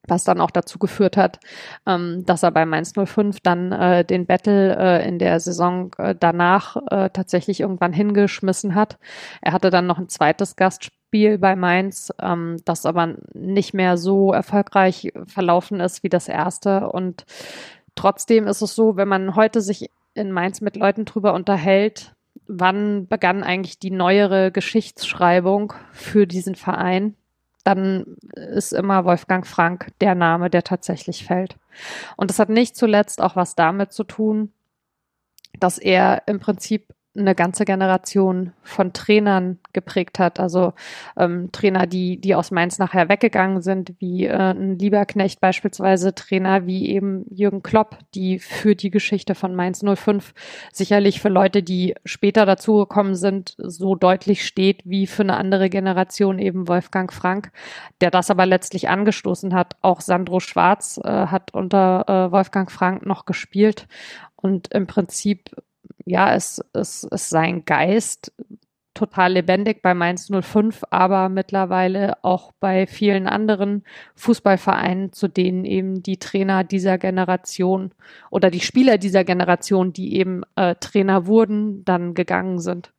was 0.06 0.24
dann 0.24 0.40
auch 0.40 0.50
dazu 0.50 0.78
geführt 0.78 1.16
hat, 1.16 1.40
ähm, 1.86 2.24
dass 2.26 2.42
er 2.42 2.50
bei 2.50 2.66
Mainz 2.66 2.92
05 2.94 3.38
dann 3.42 3.72
äh, 3.72 4.04
den 4.04 4.26
Battle 4.26 4.76
äh, 4.76 5.08
in 5.08 5.18
der 5.18 5.40
Saison 5.40 5.92
äh, 5.98 6.14
danach 6.18 6.76
äh, 6.90 7.10
tatsächlich 7.10 7.60
irgendwann 7.60 7.92
hingeschmissen 7.92 8.74
hat. 8.74 8.98
Er 9.40 9.52
hatte 9.52 9.70
dann 9.70 9.86
noch 9.86 9.98
ein 9.98 10.08
zweites 10.08 10.56
Gastspiel 10.56 11.38
bei 11.38 11.56
Mainz, 11.56 12.12
ähm, 12.20 12.56
das 12.64 12.86
aber 12.86 13.14
nicht 13.32 13.74
mehr 13.74 13.96
so 13.96 14.32
erfolgreich 14.32 15.12
verlaufen 15.26 15.80
ist 15.80 16.02
wie 16.02 16.08
das 16.08 16.28
erste. 16.28 16.88
Und 16.88 17.24
trotzdem 17.94 18.46
ist 18.46 18.62
es 18.62 18.74
so, 18.74 18.96
wenn 18.96 19.08
man 19.08 19.36
heute 19.36 19.60
sich 19.60 19.90
in 20.14 20.30
Mainz 20.32 20.60
mit 20.60 20.76
Leuten 20.76 21.04
drüber 21.04 21.34
unterhält, 21.34 22.14
wann 22.46 23.06
begann 23.06 23.42
eigentlich 23.42 23.78
die 23.78 23.90
neuere 23.90 24.50
Geschichtsschreibung 24.50 25.72
für 25.92 26.26
diesen 26.26 26.54
Verein? 26.54 27.16
Dann 27.64 28.16
ist 28.34 28.72
immer 28.72 29.04
Wolfgang 29.04 29.46
Frank 29.46 29.88
der 30.00 30.14
Name, 30.14 30.50
der 30.50 30.62
tatsächlich 30.62 31.24
fällt. 31.24 31.56
Und 32.16 32.30
das 32.30 32.38
hat 32.38 32.50
nicht 32.50 32.76
zuletzt 32.76 33.20
auch 33.20 33.36
was 33.36 33.56
damit 33.56 33.92
zu 33.92 34.04
tun, 34.04 34.52
dass 35.58 35.78
er 35.78 36.22
im 36.26 36.40
Prinzip 36.40 36.93
eine 37.16 37.34
ganze 37.34 37.64
Generation 37.64 38.52
von 38.62 38.92
Trainern 38.92 39.58
geprägt 39.72 40.18
hat. 40.18 40.40
Also 40.40 40.72
ähm, 41.16 41.50
Trainer, 41.52 41.86
die, 41.86 42.20
die 42.20 42.34
aus 42.34 42.50
Mainz 42.50 42.78
nachher 42.78 43.08
weggegangen 43.08 43.62
sind, 43.62 43.94
wie 44.00 44.26
äh, 44.26 44.52
ein 44.52 44.78
Lieberknecht 44.78 45.40
beispielsweise, 45.40 46.14
Trainer 46.14 46.66
wie 46.66 46.88
eben 46.88 47.24
Jürgen 47.30 47.62
Klopp, 47.62 47.98
die 48.14 48.40
für 48.40 48.74
die 48.74 48.90
Geschichte 48.90 49.34
von 49.34 49.54
Mainz 49.54 49.84
05 49.84 50.34
sicherlich 50.72 51.20
für 51.20 51.28
Leute, 51.28 51.62
die 51.62 51.94
später 52.04 52.46
dazugekommen 52.46 53.14
sind, 53.14 53.54
so 53.58 53.94
deutlich 53.94 54.44
steht 54.44 54.82
wie 54.84 55.06
für 55.06 55.22
eine 55.22 55.36
andere 55.36 55.70
Generation 55.70 56.38
eben 56.38 56.66
Wolfgang 56.66 57.12
Frank, 57.12 57.52
der 58.00 58.10
das 58.10 58.30
aber 58.30 58.44
letztlich 58.44 58.88
angestoßen 58.88 59.54
hat. 59.54 59.76
Auch 59.82 60.00
Sandro 60.00 60.40
Schwarz 60.40 61.00
äh, 61.02 61.08
hat 61.08 61.54
unter 61.54 62.04
äh, 62.08 62.32
Wolfgang 62.32 62.72
Frank 62.72 63.06
noch 63.06 63.24
gespielt 63.24 63.86
und 64.36 64.72
im 64.74 64.86
Prinzip 64.86 65.50
ja, 66.04 66.34
es, 66.34 66.62
es, 66.72 67.06
es 67.10 67.28
sein 67.28 67.64
Geist 67.64 68.32
total 68.94 69.32
lebendig 69.32 69.82
bei 69.82 69.92
Mainz 69.92 70.30
05, 70.30 70.84
aber 70.90 71.28
mittlerweile 71.28 72.22
auch 72.22 72.52
bei 72.60 72.86
vielen 72.86 73.26
anderen 73.26 73.82
Fußballvereinen, 74.14 75.12
zu 75.12 75.28
denen 75.28 75.64
eben 75.64 76.02
die 76.02 76.18
Trainer 76.18 76.64
dieser 76.64 76.96
Generation 76.96 77.90
oder 78.30 78.50
die 78.50 78.60
Spieler 78.60 78.96
dieser 78.96 79.24
Generation, 79.24 79.92
die 79.92 80.16
eben 80.16 80.42
äh, 80.54 80.76
Trainer 80.76 81.26
wurden, 81.26 81.84
dann 81.84 82.14
gegangen 82.14 82.60
sind. 82.60 82.92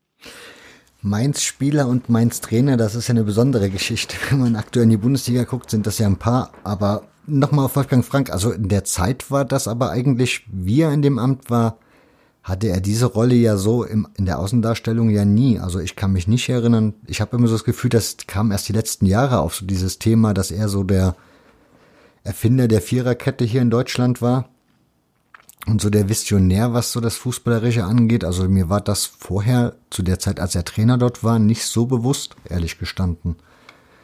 Mainz 1.01 1.43
Spieler 1.43 1.87
und 1.87 2.09
Mainz 2.09 2.41
Trainer, 2.41 2.77
das 2.77 2.95
ist 2.95 3.07
ja 3.07 3.13
eine 3.13 3.23
besondere 3.23 3.69
Geschichte. 3.69 4.17
Wenn 4.29 4.39
man 4.39 4.55
aktuell 4.55 4.83
in 4.83 4.89
die 4.89 4.97
Bundesliga 4.97 5.43
guckt, 5.43 5.69
sind 5.69 5.87
das 5.87 5.99
ja 5.99 6.07
ein 6.07 6.17
paar. 6.17 6.51
Aber 6.63 7.03
nochmal 7.27 7.65
auf 7.65 7.75
Wolfgang 7.75 8.03
Frank, 8.03 8.31
also 8.31 8.51
in 8.51 8.67
der 8.67 8.83
Zeit 8.83 9.31
war 9.31 9.45
das 9.45 9.67
aber 9.67 9.91
eigentlich, 9.91 10.45
wie 10.51 10.81
er 10.81 10.91
in 10.91 11.01
dem 11.03 11.19
Amt 11.19 11.49
war, 11.49 11.77
hatte 12.45 12.67
er 12.67 12.79
diese 12.79 13.07
Rolle 13.07 13.33
ja 13.33 13.57
so 13.57 13.83
im, 13.83 14.07
in 14.13 14.25
der 14.25 14.37
Außendarstellung 14.37 15.09
ja 15.09 15.25
nie. 15.25 15.59
Also 15.59 15.79
ich 15.79 15.95
kann 15.95 16.11
mich 16.11 16.27
nicht 16.27 16.47
erinnern. 16.47 16.93
Ich 17.07 17.19
habe 17.19 17.35
immer 17.35 17.47
so 17.47 17.55
das 17.55 17.63
Gefühl, 17.63 17.89
das 17.89 18.17
kam 18.27 18.51
erst 18.51 18.69
die 18.69 18.73
letzten 18.73 19.07
Jahre 19.07 19.39
auf 19.39 19.55
so 19.55 19.65
dieses 19.65 19.97
Thema, 19.97 20.35
dass 20.35 20.51
er 20.51 20.69
so 20.69 20.83
der 20.83 21.15
Erfinder 22.23 22.67
der 22.67 22.83
Viererkette 22.83 23.45
hier 23.45 23.63
in 23.63 23.71
Deutschland 23.71 24.21
war 24.21 24.47
und 25.65 25.81
so 25.81 25.89
der 25.89 26.07
Visionär, 26.07 26.71
was 26.71 26.91
so 26.91 26.99
das 26.99 27.15
Fußballerische 27.15 27.83
angeht. 27.83 28.23
Also 28.23 28.47
mir 28.47 28.69
war 28.69 28.81
das 28.81 29.05
vorher 29.05 29.75
zu 29.89 30.03
der 30.03 30.19
Zeit, 30.19 30.39
als 30.39 30.53
er 30.53 30.65
Trainer 30.65 30.99
dort 30.99 31.23
war, 31.23 31.39
nicht 31.39 31.65
so 31.65 31.87
bewusst, 31.87 32.35
ehrlich 32.47 32.77
gestanden. 32.77 33.37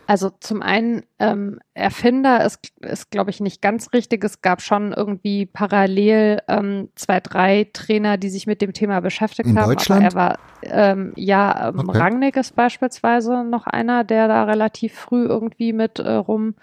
Also 0.08 0.30
zum 0.40 0.62
einen 0.62 1.04
ähm, 1.20 1.60
Erfinder 1.74 2.44
ist, 2.44 2.60
ist 2.82 3.12
glaube 3.12 3.30
ich, 3.30 3.40
nicht 3.40 3.62
ganz 3.62 3.94
richtig. 3.94 4.24
Es 4.24 4.42
gab 4.42 4.62
schon 4.62 4.92
irgendwie 4.94 5.46
parallel 5.46 6.42
ähm, 6.48 6.90
zwei, 6.96 7.20
drei 7.20 7.70
Trainer, 7.72 8.18
die 8.18 8.30
sich 8.30 8.48
mit 8.48 8.62
dem 8.62 8.74
Thema 8.74 9.00
beschäftigt 9.00 9.50
In 9.50 9.58
haben. 9.58 9.70
Deutschland? 9.70 10.06
Aber 10.06 10.38
er 10.62 10.74
war, 10.74 10.92
ähm, 10.92 11.14
ja, 11.16 11.70
ähm, 11.70 11.80
Okay. 11.80 11.98
Rangnick 11.98 12.38
ist 12.38 12.56
beispielsweise 12.56 13.44
noch 13.44 13.68
einer, 13.68 14.04
der 14.04 14.28
da 14.28 14.44
relativ 14.44 14.94
früh 14.94 15.26
irgendwie 15.26 15.74
mit 15.74 16.00
äh, 16.00 16.12
rum 16.12 16.56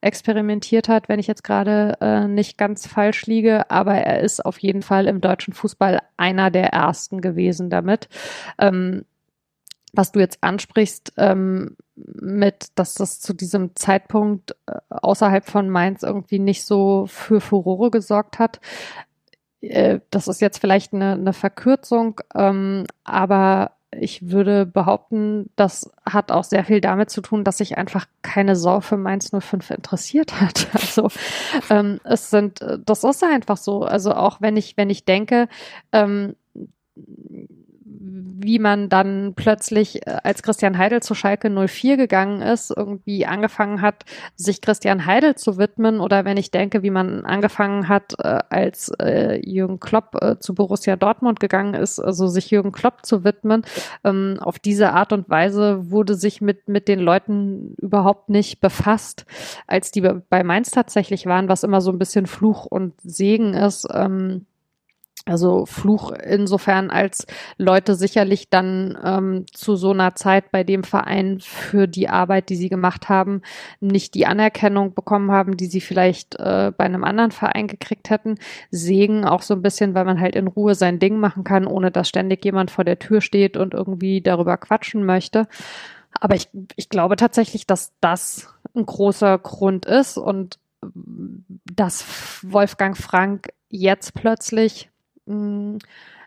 experimentiert 0.00 0.88
hat, 0.88 1.08
wenn 1.08 1.20
ich 1.20 1.26
jetzt 1.26 1.44
gerade 1.44 1.96
äh, 2.00 2.26
nicht 2.26 2.58
ganz 2.58 2.86
falsch 2.86 3.26
liege. 3.26 3.70
Aber 3.70 3.94
er 3.94 4.20
ist 4.20 4.44
auf 4.44 4.58
jeden 4.58 4.82
Fall 4.82 5.06
im 5.06 5.20
deutschen 5.20 5.52
Fußball 5.54 6.00
einer 6.16 6.50
der 6.50 6.72
ersten 6.72 7.20
gewesen 7.20 7.70
damit. 7.70 8.08
Ähm, 8.58 9.04
was 9.96 10.12
du 10.12 10.20
jetzt 10.20 10.38
ansprichst, 10.42 11.12
ähm, 11.16 11.76
mit, 11.96 12.68
dass 12.74 12.94
das 12.94 13.20
zu 13.20 13.32
diesem 13.32 13.74
Zeitpunkt 13.76 14.56
äh, 14.66 14.78
außerhalb 14.88 15.44
von 15.44 15.70
Mainz 15.70 16.02
irgendwie 16.02 16.38
nicht 16.38 16.64
so 16.64 17.06
für 17.06 17.40
Furore 17.40 17.90
gesorgt 17.90 18.38
hat. 18.38 18.60
Äh, 19.60 20.00
das 20.10 20.28
ist 20.28 20.40
jetzt 20.40 20.58
vielleicht 20.58 20.92
eine, 20.92 21.12
eine 21.12 21.32
Verkürzung, 21.32 22.20
ähm, 22.34 22.84
aber 23.04 23.72
ich 24.00 24.30
würde 24.30 24.66
behaupten, 24.66 25.50
das 25.54 25.90
hat 26.04 26.32
auch 26.32 26.42
sehr 26.42 26.64
viel 26.64 26.80
damit 26.80 27.10
zu 27.10 27.20
tun, 27.20 27.44
dass 27.44 27.58
sich 27.58 27.78
einfach 27.78 28.06
keine 28.22 28.56
Sau 28.56 28.80
für 28.80 28.96
Mainz 28.96 29.30
05 29.30 29.70
interessiert 29.70 30.40
hat. 30.40 30.68
Also 30.74 31.08
ähm, 31.70 32.00
es 32.04 32.30
sind, 32.30 32.64
das 32.84 33.04
ist 33.04 33.24
einfach 33.24 33.56
so. 33.56 33.82
Also 33.82 34.12
auch 34.12 34.40
wenn 34.40 34.56
ich, 34.56 34.76
wenn 34.76 34.90
ich 34.90 35.04
denke, 35.04 35.48
ähm, 35.92 36.34
wie 38.06 38.58
man 38.58 38.88
dann 38.90 39.32
plötzlich, 39.34 40.06
äh, 40.06 40.18
als 40.22 40.42
Christian 40.42 40.76
Heidel 40.76 41.02
zu 41.02 41.14
Schalke 41.14 41.48
04 41.50 41.96
gegangen 41.96 42.42
ist, 42.42 42.70
irgendwie 42.76 43.24
angefangen 43.24 43.80
hat, 43.80 44.04
sich 44.36 44.60
Christian 44.60 45.06
Heidel 45.06 45.34
zu 45.36 45.56
widmen 45.56 46.00
oder 46.00 46.24
wenn 46.24 46.36
ich 46.36 46.50
denke, 46.50 46.82
wie 46.82 46.90
man 46.90 47.24
angefangen 47.24 47.88
hat, 47.88 48.14
äh, 48.18 48.40
als 48.50 48.90
äh, 49.00 49.40
Jürgen 49.48 49.80
Klopp 49.80 50.18
zu 50.40 50.54
Borussia 50.54 50.96
Dortmund 50.96 51.40
gegangen 51.40 51.74
ist, 51.74 51.98
also 51.98 52.26
sich 52.26 52.50
Jürgen 52.50 52.72
Klopp 52.72 53.06
zu 53.06 53.24
widmen, 53.24 53.62
ähm, 54.04 54.36
auf 54.40 54.58
diese 54.58 54.92
Art 54.92 55.12
und 55.12 55.28
Weise 55.30 55.90
wurde 55.90 56.14
sich 56.14 56.40
mit, 56.40 56.68
mit 56.68 56.88
den 56.88 57.00
Leuten 57.00 57.74
überhaupt 57.80 58.28
nicht 58.28 58.60
befasst, 58.60 59.24
als 59.66 59.90
die 59.90 60.00
bei- 60.02 60.20
bei 60.28 60.44
Mainz 60.44 60.70
tatsächlich 60.70 61.26
waren, 61.26 61.48
was 61.48 61.62
immer 61.64 61.80
so 61.80 61.90
ein 61.90 61.98
bisschen 61.98 62.26
Fluch 62.26 62.66
und 62.66 63.00
Segen 63.00 63.54
ist. 63.54 63.86
Ähm, 63.92 64.46
also 65.26 65.64
Fluch 65.64 66.12
insofern, 66.12 66.90
als 66.90 67.26
Leute 67.56 67.94
sicherlich 67.94 68.50
dann 68.50 68.98
ähm, 69.02 69.46
zu 69.50 69.74
so 69.74 69.92
einer 69.92 70.14
Zeit 70.14 70.50
bei 70.50 70.64
dem 70.64 70.84
Verein 70.84 71.40
für 71.40 71.86
die 71.86 72.10
Arbeit, 72.10 72.50
die 72.50 72.56
sie 72.56 72.68
gemacht 72.68 73.08
haben, 73.08 73.40
nicht 73.80 74.14
die 74.14 74.26
Anerkennung 74.26 74.92
bekommen 74.92 75.30
haben, 75.30 75.56
die 75.56 75.66
sie 75.66 75.80
vielleicht 75.80 76.34
äh, 76.38 76.72
bei 76.76 76.84
einem 76.84 77.04
anderen 77.04 77.30
Verein 77.30 77.68
gekriegt 77.68 78.10
hätten. 78.10 78.34
Segen 78.70 79.24
auch 79.24 79.40
so 79.40 79.54
ein 79.54 79.62
bisschen, 79.62 79.94
weil 79.94 80.04
man 80.04 80.20
halt 80.20 80.36
in 80.36 80.46
Ruhe 80.46 80.74
sein 80.74 80.98
Ding 80.98 81.16
machen 81.18 81.42
kann, 81.42 81.66
ohne 81.66 81.90
dass 81.90 82.08
ständig 82.08 82.44
jemand 82.44 82.70
vor 82.70 82.84
der 82.84 82.98
Tür 82.98 83.22
steht 83.22 83.56
und 83.56 83.72
irgendwie 83.72 84.20
darüber 84.20 84.58
quatschen 84.58 85.06
möchte. 85.06 85.48
Aber 86.20 86.34
ich, 86.34 86.48
ich 86.76 86.90
glaube 86.90 87.16
tatsächlich, 87.16 87.66
dass 87.66 87.92
das 88.00 88.54
ein 88.74 88.84
großer 88.84 89.38
Grund 89.38 89.86
ist 89.86 90.18
und 90.18 90.58
ähm, 90.82 91.46
dass 91.74 92.04
Wolfgang 92.42 92.94
Frank 92.94 93.48
jetzt 93.70 94.12
plötzlich 94.12 94.90
mh, 95.26 95.78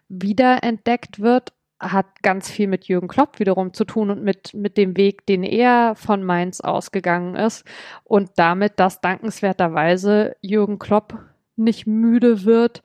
wiederentdeckt 0.10 1.20
wird, 1.20 1.54
hat 1.80 2.24
ganz 2.24 2.50
viel 2.50 2.68
mit 2.68 2.86
Jürgen 2.86 3.08
Klopp 3.08 3.40
wiederum 3.40 3.74
zu 3.74 3.86
tun 3.86 4.10
und 4.10 4.24
mit, 4.24 4.54
mit 4.54 4.78
dem 4.78 4.98
Weg, 4.98 5.26
den 5.28 5.44
er 5.44 5.96
von 5.96 6.24
Mainz 6.24 6.60
ausgegangen 6.62 7.36
ist 7.36 7.66
und 8.04 8.32
damit, 8.36 8.80
dass 8.80 9.02
dankenswerterweise 9.02 10.36
Jürgen 10.42 10.80
Klopp 10.80 11.20
nicht 11.56 11.86
müde 11.86 12.46
wird, 12.46 12.84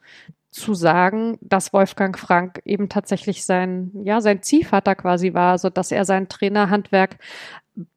zu 0.50 0.74
sagen, 0.74 1.38
dass 1.40 1.72
Wolfgang 1.72 2.18
Frank 2.18 2.60
eben 2.66 2.90
tatsächlich 2.90 3.44
sein, 3.44 3.90
ja, 4.04 4.20
sein 4.20 4.42
Ziehvater 4.42 4.94
quasi 4.94 5.32
war, 5.32 5.56
so 5.56 5.70
dass 5.70 5.90
er 5.90 6.04
sein 6.04 6.28
Trainerhandwerk 6.28 7.16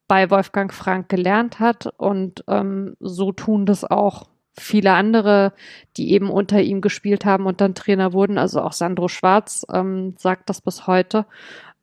bei 0.08 0.30
Wolfgang 0.30 0.72
Frank 0.72 1.10
gelernt 1.10 1.60
hat 1.60 1.86
und 1.98 2.44
ähm, 2.48 2.96
so 2.98 3.32
tun 3.32 3.66
das 3.66 3.84
auch 3.84 4.28
viele 4.58 4.92
andere, 4.92 5.52
die 5.96 6.12
eben 6.12 6.30
unter 6.30 6.60
ihm 6.60 6.80
gespielt 6.80 7.24
haben 7.24 7.46
und 7.46 7.60
dann 7.60 7.74
Trainer 7.74 8.12
wurden. 8.12 8.38
Also 8.38 8.60
auch 8.60 8.72
Sandro 8.72 9.08
Schwarz 9.08 9.66
ähm, 9.72 10.14
sagt 10.18 10.48
das 10.48 10.60
bis 10.60 10.86
heute. 10.86 11.26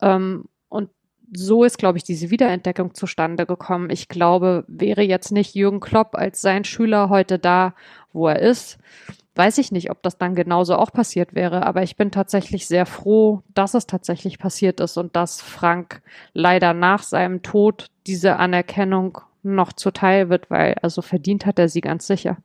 Ähm, 0.01 0.45
und 0.69 0.89
so 1.35 1.63
ist, 1.63 1.77
glaube 1.77 1.97
ich, 1.97 2.03
diese 2.03 2.29
Wiederentdeckung 2.29 2.93
zustande 2.93 3.45
gekommen. 3.45 3.89
Ich 3.89 4.07
glaube, 4.07 4.65
wäre 4.67 5.01
jetzt 5.01 5.31
nicht 5.31 5.55
Jürgen 5.55 5.79
Klopp 5.79 6.15
als 6.15 6.41
sein 6.41 6.63
Schüler 6.63 7.09
heute 7.09 7.39
da, 7.39 7.73
wo 8.11 8.27
er 8.27 8.39
ist, 8.39 8.77
weiß 9.35 9.57
ich 9.57 9.71
nicht, 9.71 9.89
ob 9.89 10.01
das 10.03 10.17
dann 10.17 10.35
genauso 10.35 10.75
auch 10.75 10.91
passiert 10.91 11.33
wäre. 11.33 11.65
Aber 11.65 11.83
ich 11.83 11.95
bin 11.95 12.11
tatsächlich 12.11 12.67
sehr 12.67 12.85
froh, 12.85 13.41
dass 13.53 13.73
es 13.73 13.87
tatsächlich 13.87 14.37
passiert 14.37 14.79
ist 14.79 14.97
und 14.97 15.15
dass 15.15 15.41
Frank 15.41 16.01
leider 16.33 16.73
nach 16.73 17.03
seinem 17.03 17.41
Tod 17.41 17.87
diese 18.05 18.37
Anerkennung 18.37 19.19
noch 19.41 19.73
zuteil 19.73 20.29
wird, 20.29 20.49
weil 20.49 20.75
also 20.81 21.01
verdient 21.01 21.45
hat 21.45 21.59
er 21.59 21.69
sie 21.69 21.81
ganz 21.81 22.07
sicher. 22.07 22.37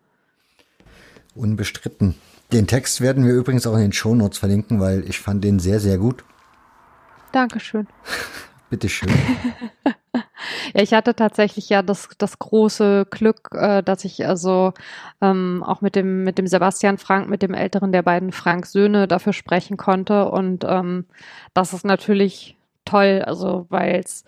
Unbestritten. 1.38 2.14
Den 2.52 2.66
Text 2.66 3.00
werden 3.00 3.26
wir 3.26 3.34
übrigens 3.34 3.66
auch 3.66 3.74
in 3.74 3.80
den 3.80 3.92
Shownotes 3.92 4.38
verlinken, 4.38 4.80
weil 4.80 5.04
ich 5.08 5.18
fand 5.20 5.44
den 5.44 5.58
sehr, 5.58 5.80
sehr 5.80 5.98
gut. 5.98 6.24
Dankeschön. 7.32 7.86
Bitteschön. 8.70 9.10
Ja, 10.74 10.82
ich 10.82 10.92
hatte 10.92 11.14
tatsächlich 11.14 11.68
ja 11.68 11.82
das, 11.82 12.08
das 12.18 12.38
große 12.38 13.06
Glück, 13.10 13.50
äh, 13.52 13.82
dass 13.82 14.04
ich 14.04 14.26
also 14.26 14.72
ähm, 15.20 15.62
auch 15.66 15.80
mit 15.80 15.96
dem, 15.96 16.24
mit 16.24 16.38
dem 16.38 16.46
Sebastian 16.46 16.98
Frank, 16.98 17.28
mit 17.28 17.42
dem 17.42 17.54
älteren 17.54 17.92
der 17.92 18.02
beiden 18.02 18.32
Frank-Söhne 18.32 19.08
dafür 19.08 19.32
sprechen 19.32 19.76
konnte. 19.76 20.28
Und 20.30 20.64
ähm, 20.66 21.06
das 21.54 21.72
ist 21.72 21.84
natürlich 21.84 22.56
toll, 22.84 23.22
also 23.24 23.66
weil 23.68 24.00
es 24.04 24.24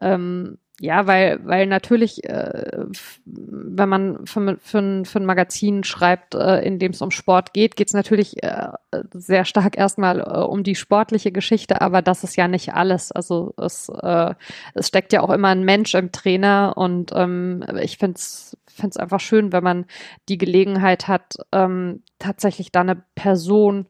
ähm, 0.00 0.58
ja, 0.80 1.06
weil, 1.06 1.38
weil 1.44 1.66
natürlich, 1.66 2.24
äh, 2.24 2.84
wenn 3.24 3.88
man 3.88 4.26
für, 4.26 4.58
für, 4.60 5.04
für 5.04 5.20
ein 5.20 5.24
Magazin 5.24 5.84
schreibt, 5.84 6.34
äh, 6.34 6.62
in 6.66 6.80
dem 6.80 6.90
es 6.90 7.00
um 7.00 7.12
Sport 7.12 7.52
geht, 7.52 7.76
geht 7.76 7.88
es 7.88 7.94
natürlich 7.94 8.42
äh, 8.42 8.72
sehr 9.12 9.44
stark 9.44 9.78
erstmal 9.78 10.20
äh, 10.20 10.24
um 10.24 10.64
die 10.64 10.74
sportliche 10.74 11.30
Geschichte, 11.30 11.80
aber 11.80 12.02
das 12.02 12.24
ist 12.24 12.36
ja 12.36 12.48
nicht 12.48 12.74
alles. 12.74 13.12
Also 13.12 13.54
es, 13.56 13.88
äh, 13.88 14.34
es 14.74 14.88
steckt 14.88 15.12
ja 15.12 15.20
auch 15.20 15.30
immer 15.30 15.48
ein 15.48 15.64
Mensch 15.64 15.94
im 15.94 16.10
Trainer 16.10 16.74
und 16.76 17.12
ähm, 17.14 17.64
ich 17.80 17.98
finde 17.98 18.16
es 18.16 18.56
finde 18.66 18.90
es 18.90 18.96
einfach 18.96 19.20
schön, 19.20 19.52
wenn 19.52 19.62
man 19.62 19.86
die 20.28 20.38
Gelegenheit 20.38 21.08
hat, 21.08 21.36
ähm, 21.52 22.02
tatsächlich 22.18 22.72
da 22.72 22.80
eine 22.80 23.02
Person 23.14 23.86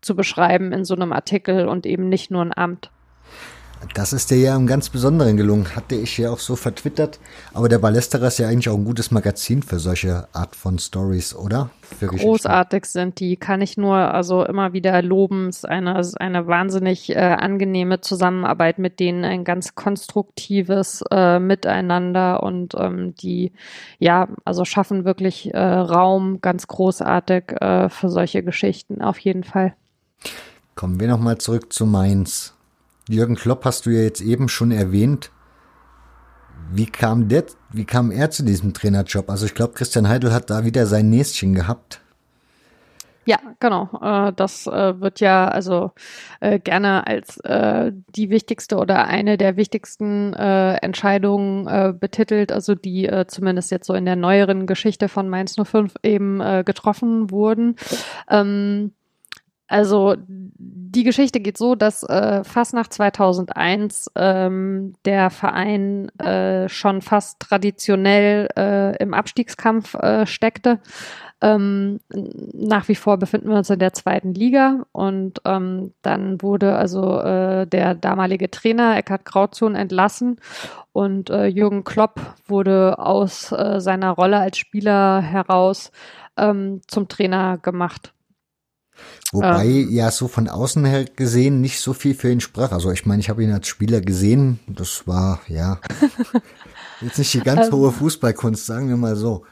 zu 0.00 0.16
beschreiben 0.16 0.72
in 0.72 0.84
so 0.84 0.94
einem 0.94 1.12
Artikel 1.12 1.68
und 1.68 1.86
eben 1.86 2.08
nicht 2.08 2.30
nur 2.30 2.42
ein 2.42 2.56
Amt. 2.56 2.90
Das 3.94 4.12
ist 4.12 4.30
dir 4.30 4.38
ja 4.38 4.56
im 4.56 4.66
ganz 4.66 4.88
Besonderen 4.88 5.36
gelungen, 5.36 5.74
hatte 5.74 5.94
ich 5.94 6.16
ja 6.16 6.30
auch 6.30 6.38
so 6.38 6.56
vertwittert. 6.56 7.18
Aber 7.52 7.68
der 7.68 7.78
Ballesterer 7.78 8.28
ist 8.28 8.38
ja 8.38 8.48
eigentlich 8.48 8.68
auch 8.68 8.76
ein 8.76 8.84
gutes 8.84 9.10
Magazin 9.10 9.62
für 9.62 9.78
solche 9.78 10.28
Art 10.32 10.54
von 10.56 10.78
Stories, 10.78 11.34
oder? 11.34 11.70
Für. 11.98 12.06
Großartig 12.06 12.86
sind 12.86 13.20
die, 13.20 13.36
kann 13.36 13.60
ich 13.60 13.76
nur 13.76 13.96
also 13.96 14.44
immer 14.44 14.72
wieder 14.72 15.02
loben. 15.02 15.48
Es 15.48 15.58
ist 15.58 15.68
eine, 15.68 15.98
es 15.98 16.08
ist 16.08 16.20
eine 16.20 16.46
wahnsinnig 16.46 17.10
äh, 17.10 17.18
angenehme 17.18 18.00
Zusammenarbeit 18.00 18.78
mit 18.78 19.00
denen, 19.00 19.24
ein 19.24 19.44
ganz 19.44 19.74
konstruktives 19.74 21.02
äh, 21.10 21.38
Miteinander 21.38 22.42
und 22.42 22.74
ähm, 22.78 23.14
die, 23.16 23.52
ja, 23.98 24.28
also 24.44 24.64
schaffen 24.64 25.04
wirklich 25.04 25.52
äh, 25.52 25.58
Raum 25.58 26.40
ganz 26.40 26.66
großartig 26.66 27.60
äh, 27.60 27.88
für 27.88 28.08
solche 28.08 28.42
Geschichten, 28.42 29.02
auf 29.02 29.18
jeden 29.18 29.44
Fall. 29.44 29.74
Kommen 30.74 30.98
wir 31.00 31.08
nochmal 31.08 31.38
zurück 31.38 31.72
zu 31.72 31.84
Mainz. 31.84 32.54
Jürgen 33.08 33.36
Klopp 33.36 33.64
hast 33.64 33.86
du 33.86 33.90
ja 33.90 34.02
jetzt 34.02 34.20
eben 34.20 34.48
schon 34.48 34.70
erwähnt. 34.70 35.30
Wie 36.70 36.86
kam 36.86 37.28
der, 37.28 37.44
wie 37.70 37.84
kam 37.84 38.10
er 38.10 38.30
zu 38.30 38.44
diesem 38.44 38.72
Trainerjob? 38.72 39.28
Also 39.28 39.46
ich 39.46 39.54
glaube, 39.54 39.74
Christian 39.74 40.08
Heidel 40.08 40.32
hat 40.32 40.50
da 40.50 40.64
wieder 40.64 40.86
sein 40.86 41.10
Näschen 41.10 41.54
gehabt. 41.54 42.00
Ja, 43.24 43.38
genau. 43.60 43.88
Äh, 44.00 44.32
das 44.34 44.66
äh, 44.66 45.00
wird 45.00 45.20
ja 45.20 45.46
also 45.46 45.92
äh, 46.40 46.58
gerne 46.58 47.06
als 47.06 47.40
die 47.44 48.30
wichtigste 48.30 48.76
oder 48.76 49.06
eine 49.06 49.36
der 49.36 49.56
wichtigsten 49.56 50.32
Entscheidungen 50.32 51.98
betitelt, 51.98 52.52
also 52.52 52.74
die 52.74 53.10
zumindest 53.26 53.70
jetzt 53.70 53.86
so 53.86 53.94
in 53.94 54.04
der 54.04 54.16
neueren 54.16 54.66
Geschichte 54.66 55.08
von 55.08 55.28
Mainz 55.28 55.56
05 55.56 55.94
eben 56.02 56.38
getroffen 56.64 57.30
wurden. 57.30 57.76
Ähm, 58.28 58.92
also 59.72 60.16
die 60.94 61.04
Geschichte 61.04 61.40
geht 61.40 61.56
so, 61.56 61.74
dass 61.74 62.02
äh, 62.02 62.44
fast 62.44 62.74
nach 62.74 62.86
2001 62.88 64.10
ähm, 64.14 64.92
der 65.06 65.30
Verein 65.30 66.10
äh, 66.18 66.68
schon 66.68 67.00
fast 67.00 67.40
traditionell 67.40 68.48
äh, 68.56 68.96
im 68.98 69.14
Abstiegskampf 69.14 69.94
äh, 69.94 70.26
steckte. 70.26 70.80
Ähm, 71.40 72.00
nach 72.52 72.88
wie 72.88 72.94
vor 72.94 73.16
befinden 73.16 73.48
wir 73.48 73.56
uns 73.56 73.70
in 73.70 73.78
der 73.78 73.94
zweiten 73.94 74.34
Liga 74.34 74.84
und 74.92 75.40
ähm, 75.46 75.94
dann 76.02 76.42
wurde 76.42 76.76
also 76.76 77.18
äh, 77.20 77.66
der 77.66 77.94
damalige 77.94 78.50
Trainer 78.50 78.96
Eckhard 78.96 79.24
Grauzun 79.24 79.74
entlassen 79.74 80.36
und 80.92 81.30
äh, 81.30 81.46
Jürgen 81.46 81.84
Klopp 81.84 82.20
wurde 82.46 82.98
aus 82.98 83.50
äh, 83.50 83.80
seiner 83.80 84.10
Rolle 84.10 84.38
als 84.38 84.58
Spieler 84.58 85.22
heraus 85.22 85.90
ähm, 86.36 86.82
zum 86.86 87.08
Trainer 87.08 87.56
gemacht. 87.56 88.12
Wobei 89.32 89.64
ähm, 89.64 89.90
ja 89.90 90.10
so 90.10 90.28
von 90.28 90.46
außen 90.46 90.84
her 90.84 91.06
gesehen 91.06 91.62
nicht 91.62 91.80
so 91.80 91.94
viel 91.94 92.14
für 92.14 92.30
ihn 92.30 92.40
sprach. 92.40 92.70
Also 92.70 92.92
ich 92.92 93.06
meine, 93.06 93.20
ich 93.20 93.30
habe 93.30 93.42
ihn 93.42 93.50
als 93.50 93.66
Spieler 93.66 94.02
gesehen. 94.02 94.60
Das 94.66 95.06
war 95.06 95.40
ja 95.48 95.80
jetzt 97.00 97.18
nicht 97.18 97.32
die 97.32 97.40
ganz 97.40 97.68
ähm. 97.68 97.72
hohe 97.72 97.92
Fußballkunst, 97.92 98.66
sagen 98.66 98.88
wir 98.88 98.98
mal 98.98 99.16
so. 99.16 99.44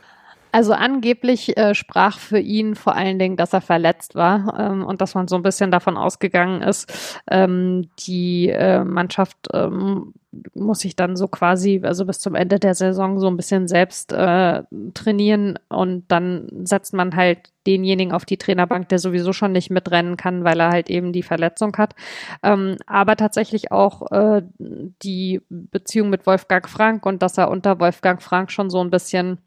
Also 0.52 0.72
angeblich 0.72 1.56
äh, 1.56 1.74
sprach 1.74 2.18
für 2.18 2.39
ihn 2.39 2.74
vor 2.74 2.94
allen 2.94 3.18
Dingen, 3.18 3.36
dass 3.36 3.52
er 3.52 3.60
verletzt 3.60 4.14
war 4.14 4.59
ähm, 4.59 4.85
und 4.85 5.01
dass 5.01 5.14
man 5.14 5.28
so 5.28 5.36
ein 5.36 5.43
bisschen 5.43 5.70
davon 5.70 5.97
ausgegangen 5.97 6.62
ist, 6.62 7.20
ähm, 7.31 7.89
die 8.01 8.48
äh, 8.48 8.85
Mannschaft 8.85 9.36
ähm, 9.52 10.14
muss 10.55 10.81
sich 10.81 10.94
dann 10.94 11.16
so 11.16 11.27
quasi, 11.27 11.81
also 11.82 12.05
bis 12.06 12.20
zum 12.20 12.35
Ende 12.35 12.60
der 12.60 12.74
Saison 12.74 13.18
so 13.18 13.27
ein 13.27 13.36
bisschen 13.36 13.66
selbst 13.66 14.12
äh, 14.12 14.62
trainieren 14.94 15.59
und 15.68 16.05
dann 16.09 16.48
setzt 16.64 16.94
man 16.94 17.16
halt 17.16 17.51
denjenigen 17.66 18.12
auf 18.12 18.24
die 18.24 18.36
Trainerbank, 18.36 18.89
der 18.89 18.98
sowieso 18.98 19.32
schon 19.32 19.52
nicht 19.52 19.70
mitrennen 19.70 20.16
kann, 20.16 20.44
weil 20.44 20.60
er 20.60 20.70
halt 20.70 20.89
eben 20.89 21.12
die 21.12 21.24
Verletzung 21.24 21.77
hat. 21.77 21.94
Ähm, 22.43 22.77
aber 22.86 23.16
tatsächlich 23.16 23.72
auch 23.72 24.10
äh, 24.12 24.43
die 24.59 25.43
Beziehung 25.48 26.10
mit 26.10 26.27
Wolfgang 26.27 26.68
Frank 26.68 27.06
und 27.06 27.22
dass 27.22 27.36
er 27.36 27.51
unter 27.51 27.81
Wolfgang 27.81 28.22
Frank 28.22 28.52
schon 28.52 28.70
so 28.70 28.81
ein 28.81 28.90
bisschen 28.90 29.39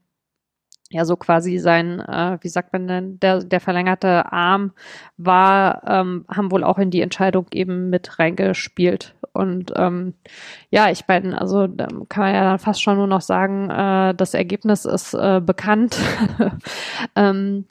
ja 0.94 1.06
so 1.06 1.16
quasi 1.16 1.58
sein, 1.60 2.00
äh, 2.00 2.38
wie 2.42 2.50
sagt 2.50 2.74
man 2.74 2.88
denn, 2.88 3.20
der, 3.20 3.44
der 3.44 3.60
verlängerte 3.60 4.32
Arm 4.32 4.72
war, 5.18 5.84
ähm, 5.88 6.26
haben 6.30 6.52
wohl 6.52 6.64
auch 6.64 6.78
in 6.78 6.92
die 6.92 7.02
Entscheidung 7.02 7.48
eben 7.52 7.90
mit 7.90 8.20
reingespielt. 8.20 9.16
Und 9.34 9.74
ähm, 9.76 10.14
ja, 10.70 10.92
ich 10.92 11.08
meine, 11.08 11.40
also 11.42 11.68
kann 12.08 12.24
man 12.24 12.36
ja 12.36 12.44
dann 12.44 12.60
fast 12.60 12.84
schon 12.84 12.98
nur 12.98 13.08
noch 13.08 13.22
sagen, 13.22 13.68
äh, 13.68 14.14
das 14.14 14.36
Ergebnis 14.36 14.86
ist 14.86 15.16
äh, 15.16 15.42
bekannt. 15.44 15.98
ähm, 17.16 17.66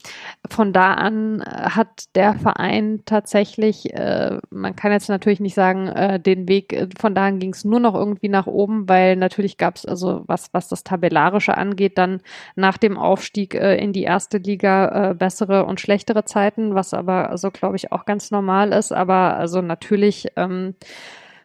von 0.50 0.72
da 0.72 0.94
an 0.94 1.44
hat 1.46 2.16
der 2.16 2.34
Verein 2.34 3.02
tatsächlich, 3.06 3.94
äh, 3.94 4.38
man 4.50 4.74
kann 4.74 4.90
jetzt 4.90 5.08
natürlich 5.08 5.38
nicht 5.38 5.54
sagen, 5.54 5.86
äh, 5.86 6.18
den 6.18 6.48
Weg, 6.48 6.72
äh, 6.72 6.88
von 6.98 7.14
da 7.14 7.26
an 7.26 7.38
ging 7.38 7.52
es 7.52 7.64
nur 7.64 7.78
noch 7.78 7.94
irgendwie 7.94 8.28
nach 8.28 8.48
oben, 8.48 8.88
weil 8.88 9.14
natürlich 9.14 9.56
gab 9.56 9.76
es 9.76 9.86
also 9.86 10.24
was, 10.26 10.52
was 10.52 10.68
das 10.68 10.82
Tabellarische 10.82 11.56
angeht, 11.56 11.96
dann 11.96 12.22
nach 12.56 12.76
dem 12.76 12.98
Aufstieg 13.12 13.54
äh, 13.54 13.76
in 13.76 13.92
die 13.92 14.04
erste 14.04 14.38
Liga 14.38 15.10
äh, 15.10 15.14
bessere 15.14 15.66
und 15.66 15.80
schlechtere 15.80 16.24
Zeiten, 16.24 16.74
was 16.74 16.94
aber 16.94 17.28
also 17.28 17.50
glaube 17.50 17.76
ich 17.76 17.92
auch 17.92 18.06
ganz 18.06 18.30
normal 18.30 18.72
ist. 18.72 18.92
Aber 18.92 19.36
also 19.36 19.60
natürlich 19.60 20.28
ähm, 20.36 20.74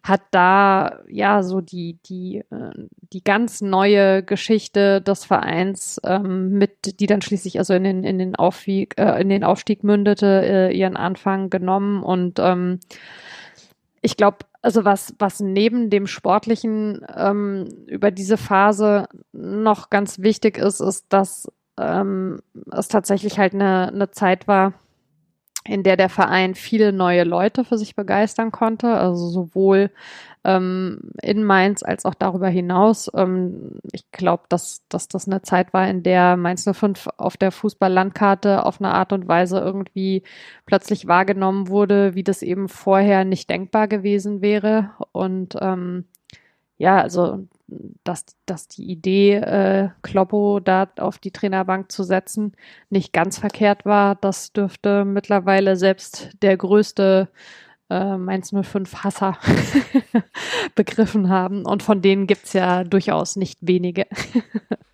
hat 0.04 0.22
da 0.32 1.00
ja 1.10 1.44
so 1.44 1.60
die, 1.60 2.00
die, 2.06 2.38
äh, 2.38 2.88
die 3.14 3.24
ganz 3.24 3.62
neue 3.62 4.24
Geschichte 4.24 5.02
des 5.02 5.26
Vereins 5.26 6.00
ähm, 6.06 6.52
mit, 6.58 7.02
die 7.02 7.08
dann 7.08 7.22
schließlich 7.22 7.60
also 7.60 7.74
in 7.74 7.84
den, 7.84 8.04
in 8.06 8.18
den, 8.18 8.36
Aufwieg, 8.36 8.96
äh, 8.98 9.20
in 9.22 9.28
den 9.28 9.44
Aufstieg 9.44 9.84
mündete, 9.84 10.44
äh, 10.44 10.78
ihren 10.78 10.96
Anfang 10.96 11.50
genommen 11.50 12.04
und 12.04 12.40
ähm, 12.40 12.80
ich 14.02 14.16
glaube, 14.16 14.38
also 14.62 14.86
was, 14.86 15.14
was 15.20 15.40
neben 15.40 15.90
dem 15.90 16.08
Sportlichen 16.08 17.06
ähm, 17.16 17.68
über 17.88 18.12
diese 18.12 18.38
Phase 18.38 19.08
noch 19.34 19.90
ganz 19.90 20.20
wichtig 20.20 20.58
ist, 20.58 20.80
ist, 20.80 21.06
dass 21.10 21.52
ähm, 21.78 22.40
es 22.72 22.88
tatsächlich 22.88 23.40
halt 23.40 23.54
eine, 23.54 23.88
eine 23.90 24.12
Zeit 24.12 24.48
war, 24.48 24.74
in 25.68 25.84
der 25.84 25.98
der 25.98 26.10
Verein 26.10 26.56
viele 26.56 26.94
neue 26.94 27.24
Leute 27.24 27.64
für 27.64 27.78
sich 27.78 27.96
begeistern 27.96 28.52
konnte, 28.52 28.96
also 28.96 29.28
sowohl 29.28 29.92
ähm, 30.44 31.12
in 31.22 31.44
Mainz 31.44 31.84
als 31.84 32.06
auch 32.06 32.14
darüber 32.14 32.48
hinaus. 32.48 33.12
Ähm, 33.14 33.80
ich 33.92 34.10
glaube, 34.12 34.44
dass, 34.50 34.84
dass 34.88 35.10
das 35.10 35.28
eine 35.28 35.42
Zeit 35.42 35.74
war, 35.74 35.88
in 35.90 36.04
der 36.04 36.38
Mainz 36.38 36.64
05 36.64 37.10
auf 37.18 37.36
der 37.38 37.52
Fußballlandkarte 37.52 38.66
auf 38.66 38.80
eine 38.80 38.94
Art 38.94 39.12
und 39.12 39.28
Weise 39.28 39.60
irgendwie 39.60 40.24
plötzlich 40.66 41.08
wahrgenommen 41.08 41.68
wurde, 41.68 42.16
wie 42.16 42.24
das 42.24 42.42
eben 42.42 42.70
vorher 42.70 43.26
nicht 43.26 43.50
denkbar 43.50 43.88
gewesen 43.88 44.42
wäre. 44.42 44.92
Und 45.12 45.58
ähm, 45.60 46.06
ja, 46.78 47.02
also 47.02 47.46
dass, 48.04 48.26
dass 48.46 48.68
die 48.68 48.90
Idee, 48.90 49.36
äh, 49.36 49.90
Kloppo 50.02 50.60
da 50.60 50.90
auf 50.98 51.18
die 51.18 51.32
Trainerbank 51.32 51.92
zu 51.92 52.04
setzen, 52.04 52.54
nicht 52.90 53.14
ganz 53.14 53.38
verkehrt 53.40 53.86
war. 53.86 54.16
Das 54.16 54.54
dürfte 54.54 55.06
mittlerweile 55.06 55.76
selbst 55.76 56.30
der 56.42 56.56
größte 56.58 57.30
äh, 57.90 58.18
Mainz 58.18 58.54
05 58.54 59.04
Hasser 59.04 59.38
begriffen 60.76 61.30
haben. 61.30 61.66
Und 61.66 61.84
von 61.84 62.02
denen 62.02 62.28
gibt's 62.28 62.54
ja 62.54 62.84
durchaus 62.84 63.36
nicht 63.36 63.60
wenige. 63.62 64.06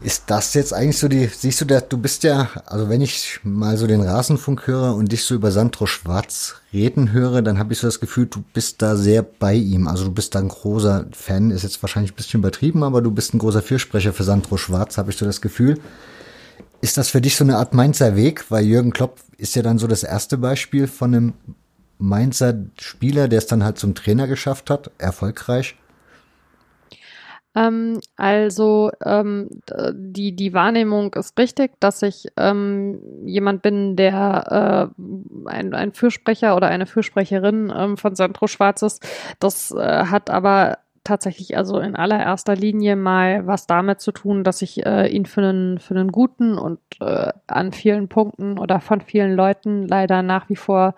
Ist 0.00 0.24
das 0.26 0.54
jetzt 0.54 0.74
eigentlich 0.74 0.98
so 0.98 1.08
die, 1.08 1.26
siehst 1.26 1.60
du, 1.60 1.64
du 1.64 1.98
bist 1.98 2.24
ja, 2.24 2.50
also 2.66 2.88
wenn 2.88 3.00
ich 3.00 3.40
mal 3.42 3.76
so 3.76 3.86
den 3.86 4.02
Rasenfunk 4.02 4.66
höre 4.66 4.94
und 4.94 5.12
dich 5.12 5.24
so 5.24 5.34
über 5.34 5.50
Sandro 5.52 5.86
Schwarz 5.86 6.56
reden 6.72 7.12
höre, 7.12 7.42
dann 7.42 7.58
habe 7.58 7.72
ich 7.72 7.78
so 7.78 7.86
das 7.86 8.00
Gefühl, 8.00 8.26
du 8.26 8.42
bist 8.52 8.82
da 8.82 8.96
sehr 8.96 9.22
bei 9.22 9.54
ihm. 9.54 9.86
Also 9.86 10.04
du 10.04 10.10
bist 10.10 10.34
da 10.34 10.40
ein 10.40 10.48
großer 10.48 11.06
Fan, 11.12 11.50
ist 11.50 11.62
jetzt 11.62 11.80
wahrscheinlich 11.82 12.12
ein 12.12 12.16
bisschen 12.16 12.40
übertrieben, 12.40 12.82
aber 12.82 13.02
du 13.02 13.12
bist 13.12 13.34
ein 13.34 13.38
großer 13.38 13.62
Fürsprecher 13.62 14.12
für 14.12 14.24
Sandro 14.24 14.56
Schwarz, 14.56 14.98
habe 14.98 15.10
ich 15.10 15.16
so 15.16 15.24
das 15.24 15.40
Gefühl. 15.40 15.78
Ist 16.80 16.98
das 16.98 17.08
für 17.08 17.20
dich 17.20 17.36
so 17.36 17.44
eine 17.44 17.56
Art 17.56 17.72
Mainzer 17.72 18.16
Weg? 18.16 18.50
Weil 18.50 18.64
Jürgen 18.64 18.92
Klopp 18.92 19.20
ist 19.38 19.54
ja 19.54 19.62
dann 19.62 19.78
so 19.78 19.86
das 19.86 20.02
erste 20.02 20.36
Beispiel 20.36 20.86
von 20.86 21.14
einem 21.14 21.32
Mainzer 21.98 22.54
Spieler, 22.78 23.28
der 23.28 23.38
es 23.38 23.46
dann 23.46 23.64
halt 23.64 23.78
zum 23.78 23.94
Trainer 23.94 24.26
geschafft 24.26 24.68
hat, 24.68 24.90
erfolgreich. 24.98 25.76
Ähm, 27.54 28.00
also 28.16 28.90
ähm, 29.04 29.48
die, 29.92 30.34
die 30.34 30.52
Wahrnehmung 30.52 31.14
ist 31.14 31.38
richtig, 31.38 31.72
dass 31.80 32.02
ich 32.02 32.26
ähm, 32.36 33.00
jemand 33.24 33.62
bin, 33.62 33.96
der 33.96 34.90
äh, 34.96 35.50
ein, 35.50 35.74
ein 35.74 35.92
Fürsprecher 35.92 36.56
oder 36.56 36.68
eine 36.68 36.86
Fürsprecherin 36.86 37.72
ähm, 37.76 37.96
von 37.96 38.16
Sandro 38.16 38.46
Schwarz 38.46 38.82
ist. 38.82 39.06
Das 39.38 39.70
äh, 39.70 40.06
hat 40.06 40.30
aber 40.30 40.78
tatsächlich 41.04 41.56
also 41.56 41.78
in 41.78 41.94
allererster 41.96 42.56
Linie 42.56 42.96
mal 42.96 43.46
was 43.46 43.66
damit 43.66 44.00
zu 44.00 44.10
tun, 44.10 44.42
dass 44.42 44.62
ich 44.62 44.84
äh, 44.84 45.06
ihn 45.06 45.26
für 45.26 45.42
einen, 45.42 45.78
für 45.78 45.94
einen 45.94 46.10
guten 46.10 46.58
und 46.58 46.80
äh, 47.00 47.30
an 47.46 47.72
vielen 47.72 48.08
Punkten 48.08 48.58
oder 48.58 48.80
von 48.80 49.02
vielen 49.02 49.34
Leuten 49.34 49.86
leider 49.86 50.22
nach 50.22 50.48
wie 50.48 50.56
vor 50.56 50.94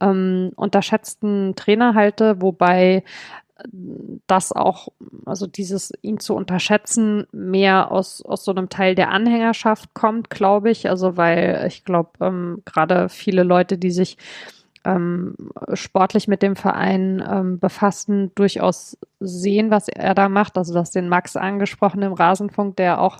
ähm, 0.00 0.50
unterschätzten 0.56 1.54
Trainer 1.54 1.94
halte, 1.94 2.42
wobei 2.42 3.04
das 4.26 4.52
auch, 4.52 4.88
also 5.26 5.46
dieses 5.46 5.92
ihn 6.02 6.18
zu 6.18 6.34
unterschätzen, 6.34 7.26
mehr 7.32 7.92
aus, 7.92 8.20
aus 8.22 8.44
so 8.44 8.50
einem 8.50 8.68
Teil 8.68 8.94
der 8.94 9.10
Anhängerschaft 9.10 9.94
kommt, 9.94 10.28
glaube 10.30 10.70
ich. 10.70 10.88
Also 10.88 11.16
weil 11.16 11.64
ich 11.68 11.84
glaube, 11.84 12.10
ähm, 12.20 12.62
gerade 12.64 13.08
viele 13.08 13.44
Leute, 13.44 13.78
die 13.78 13.92
sich 13.92 14.18
ähm, 14.84 15.36
sportlich 15.72 16.28
mit 16.28 16.42
dem 16.42 16.56
Verein 16.56 17.24
ähm, 17.26 17.58
befassen, 17.58 18.32
durchaus 18.34 18.98
sehen, 19.20 19.70
was 19.70 19.88
er 19.88 20.14
da 20.14 20.28
macht. 20.28 20.58
Also 20.58 20.74
das 20.74 20.90
den 20.90 21.08
Max 21.08 21.36
angesprochen 21.36 22.02
im 22.02 22.12
Rasenfunk, 22.12 22.76
der 22.76 23.00
auch 23.00 23.18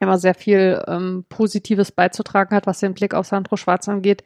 immer 0.00 0.18
sehr 0.18 0.34
viel 0.34 0.82
ähm, 0.86 1.24
Positives 1.28 1.92
beizutragen 1.92 2.54
hat, 2.54 2.66
was 2.66 2.80
den 2.80 2.94
Blick 2.94 3.14
auf 3.14 3.26
Sandro 3.26 3.56
Schwarz 3.56 3.88
angeht. 3.88 4.24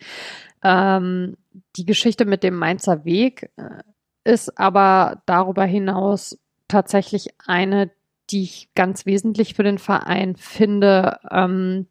Ähm, 0.62 1.36
die 1.76 1.86
Geschichte 1.86 2.24
mit 2.24 2.42
dem 2.42 2.56
Mainzer 2.56 3.04
Weg 3.04 3.50
äh, 3.56 3.82
ist 4.28 4.58
aber 4.58 5.22
darüber 5.24 5.64
hinaus 5.64 6.38
tatsächlich 6.68 7.30
eine, 7.46 7.90
die 8.30 8.42
ich 8.42 8.68
ganz 8.74 9.06
wesentlich 9.06 9.54
für 9.54 9.62
den 9.62 9.78
Verein 9.78 10.36
finde, 10.36 11.18
ähm, 11.30 11.86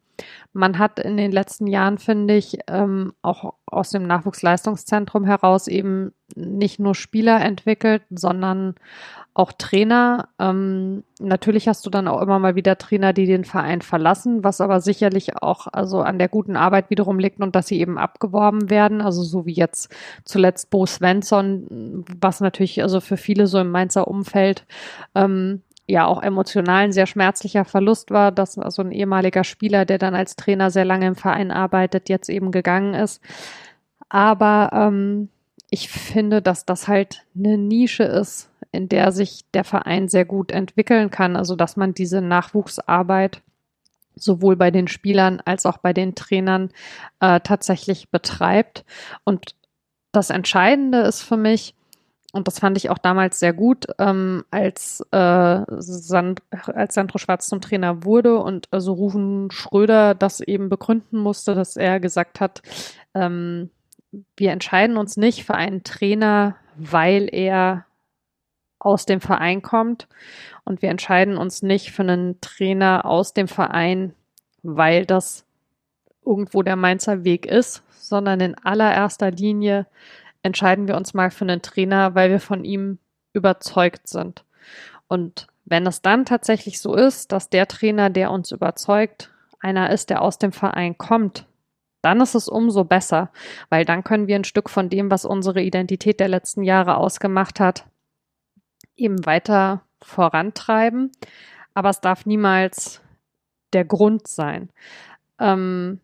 man 0.52 0.78
hat 0.78 0.98
in 0.98 1.16
den 1.16 1.32
letzten 1.32 1.66
Jahren, 1.66 1.98
finde 1.98 2.34
ich, 2.34 2.58
ähm, 2.68 3.12
auch 3.22 3.54
aus 3.66 3.90
dem 3.90 4.06
Nachwuchsleistungszentrum 4.06 5.24
heraus 5.24 5.68
eben 5.68 6.12
nicht 6.34 6.78
nur 6.78 6.94
Spieler 6.94 7.40
entwickelt, 7.40 8.02
sondern 8.10 8.74
auch 9.38 9.52
Trainer. 9.52 10.28
Ähm, 10.40 11.04
natürlich 11.20 11.68
hast 11.68 11.86
du 11.86 11.90
dann 11.90 12.08
auch 12.08 12.20
immer 12.20 12.40
mal 12.40 12.56
wieder 12.56 12.76
Trainer, 12.76 13.12
die 13.12 13.26
den 13.26 13.44
Verein 13.44 13.82
verlassen, 13.82 14.42
was 14.42 14.60
aber 14.60 14.80
sicherlich 14.80 15.36
auch 15.36 15.68
also 15.72 16.00
an 16.00 16.18
der 16.18 16.28
guten 16.28 16.56
Arbeit 16.56 16.90
wiederum 16.90 17.20
liegt 17.20 17.40
und 17.40 17.54
dass 17.54 17.68
sie 17.68 17.80
eben 17.80 17.98
abgeworben 17.98 18.68
werden. 18.68 19.00
Also 19.00 19.22
so 19.22 19.46
wie 19.46 19.52
jetzt 19.52 19.94
zuletzt 20.24 20.70
Bo 20.70 20.86
Svensson, 20.86 22.04
was 22.20 22.40
natürlich 22.40 22.82
also 22.82 23.00
für 23.00 23.16
viele 23.16 23.46
so 23.46 23.60
im 23.60 23.70
Mainzer 23.70 24.08
Umfeld 24.08 24.66
ähm, 25.14 25.62
ja 25.88 26.06
auch 26.06 26.22
emotional 26.22 26.84
ein 26.84 26.92
sehr 26.92 27.06
schmerzlicher 27.06 27.64
Verlust 27.64 28.10
war, 28.10 28.30
dass 28.30 28.58
also 28.58 28.82
ein 28.82 28.92
ehemaliger 28.92 29.42
Spieler, 29.42 29.86
der 29.86 29.98
dann 29.98 30.14
als 30.14 30.36
Trainer 30.36 30.70
sehr 30.70 30.84
lange 30.84 31.06
im 31.06 31.16
Verein 31.16 31.50
arbeitet, 31.50 32.08
jetzt 32.08 32.28
eben 32.28 32.52
gegangen 32.52 32.94
ist. 32.94 33.22
Aber 34.10 34.70
ähm, 34.72 35.30
ich 35.70 35.88
finde, 35.88 36.42
dass 36.42 36.66
das 36.66 36.88
halt 36.88 37.24
eine 37.34 37.56
Nische 37.56 38.04
ist, 38.04 38.50
in 38.70 38.88
der 38.88 39.12
sich 39.12 39.44
der 39.54 39.64
Verein 39.64 40.08
sehr 40.08 40.26
gut 40.26 40.52
entwickeln 40.52 41.10
kann. 41.10 41.36
Also 41.36 41.56
dass 41.56 41.76
man 41.76 41.94
diese 41.94 42.20
Nachwuchsarbeit 42.20 43.42
sowohl 44.14 44.56
bei 44.56 44.70
den 44.70 44.88
Spielern 44.88 45.40
als 45.44 45.64
auch 45.64 45.78
bei 45.78 45.92
den 45.92 46.14
Trainern 46.14 46.70
äh, 47.20 47.40
tatsächlich 47.40 48.10
betreibt. 48.10 48.84
Und 49.24 49.54
das 50.12 50.30
Entscheidende 50.30 51.00
ist 51.00 51.22
für 51.22 51.36
mich, 51.36 51.74
und 52.32 52.46
das 52.46 52.58
fand 52.58 52.76
ich 52.76 52.90
auch 52.90 52.98
damals 52.98 53.38
sehr 53.40 53.52
gut, 53.52 53.86
ähm, 53.98 54.44
als, 54.50 55.00
äh, 55.12 55.62
Sand, 55.68 56.42
als 56.50 56.94
Sandro 56.94 57.18
Schwarz 57.18 57.48
zum 57.48 57.60
Trainer 57.60 58.04
wurde 58.04 58.38
und 58.38 58.68
also 58.70 58.92
Rufen 58.92 59.50
Schröder 59.50 60.14
das 60.14 60.40
eben 60.40 60.68
begründen 60.68 61.18
musste, 61.18 61.54
dass 61.54 61.76
er 61.76 62.00
gesagt 62.00 62.40
hat, 62.40 62.60
ähm, 63.14 63.70
wir 64.36 64.52
entscheiden 64.52 64.96
uns 64.96 65.16
nicht 65.16 65.44
für 65.44 65.54
einen 65.54 65.84
Trainer, 65.84 66.56
weil 66.76 67.28
er 67.32 67.86
aus 68.78 69.06
dem 69.06 69.20
Verein 69.20 69.62
kommt. 69.62 70.08
Und 70.64 70.82
wir 70.82 70.90
entscheiden 70.90 71.36
uns 71.36 71.62
nicht 71.62 71.92
für 71.92 72.02
einen 72.02 72.40
Trainer 72.40 73.04
aus 73.04 73.34
dem 73.34 73.48
Verein, 73.48 74.14
weil 74.62 75.06
das 75.06 75.44
irgendwo 76.24 76.62
der 76.62 76.76
Mainzer 76.76 77.24
Weg 77.24 77.46
ist, 77.46 77.82
sondern 77.90 78.40
in 78.40 78.54
allererster 78.54 79.30
Linie 79.30 79.86
entscheiden 80.48 80.88
wir 80.88 80.96
uns 80.96 81.12
mal 81.12 81.30
für 81.30 81.44
einen 81.44 81.62
Trainer, 81.62 82.14
weil 82.14 82.30
wir 82.30 82.40
von 82.40 82.64
ihm 82.64 82.98
überzeugt 83.34 84.08
sind. 84.08 84.44
Und 85.06 85.46
wenn 85.66 85.86
es 85.86 86.00
dann 86.00 86.24
tatsächlich 86.24 86.80
so 86.80 86.94
ist, 86.94 87.30
dass 87.32 87.50
der 87.50 87.68
Trainer, 87.68 88.08
der 88.08 88.30
uns 88.30 88.50
überzeugt, 88.50 89.30
einer 89.60 89.90
ist, 89.90 90.08
der 90.08 90.22
aus 90.22 90.38
dem 90.38 90.52
Verein 90.52 90.96
kommt, 90.96 91.46
dann 92.00 92.22
ist 92.22 92.34
es 92.34 92.48
umso 92.48 92.84
besser, 92.84 93.30
weil 93.68 93.84
dann 93.84 94.04
können 94.04 94.26
wir 94.26 94.36
ein 94.36 94.44
Stück 94.44 94.70
von 94.70 94.88
dem, 94.88 95.10
was 95.10 95.26
unsere 95.26 95.60
Identität 95.60 96.18
der 96.18 96.28
letzten 96.28 96.62
Jahre 96.62 96.96
ausgemacht 96.96 97.60
hat, 97.60 97.84
eben 98.96 99.26
weiter 99.26 99.82
vorantreiben. 100.00 101.12
Aber 101.74 101.90
es 101.90 102.00
darf 102.00 102.24
niemals 102.24 103.02
der 103.74 103.84
Grund 103.84 104.26
sein. 104.26 104.70
Ähm, 105.38 106.00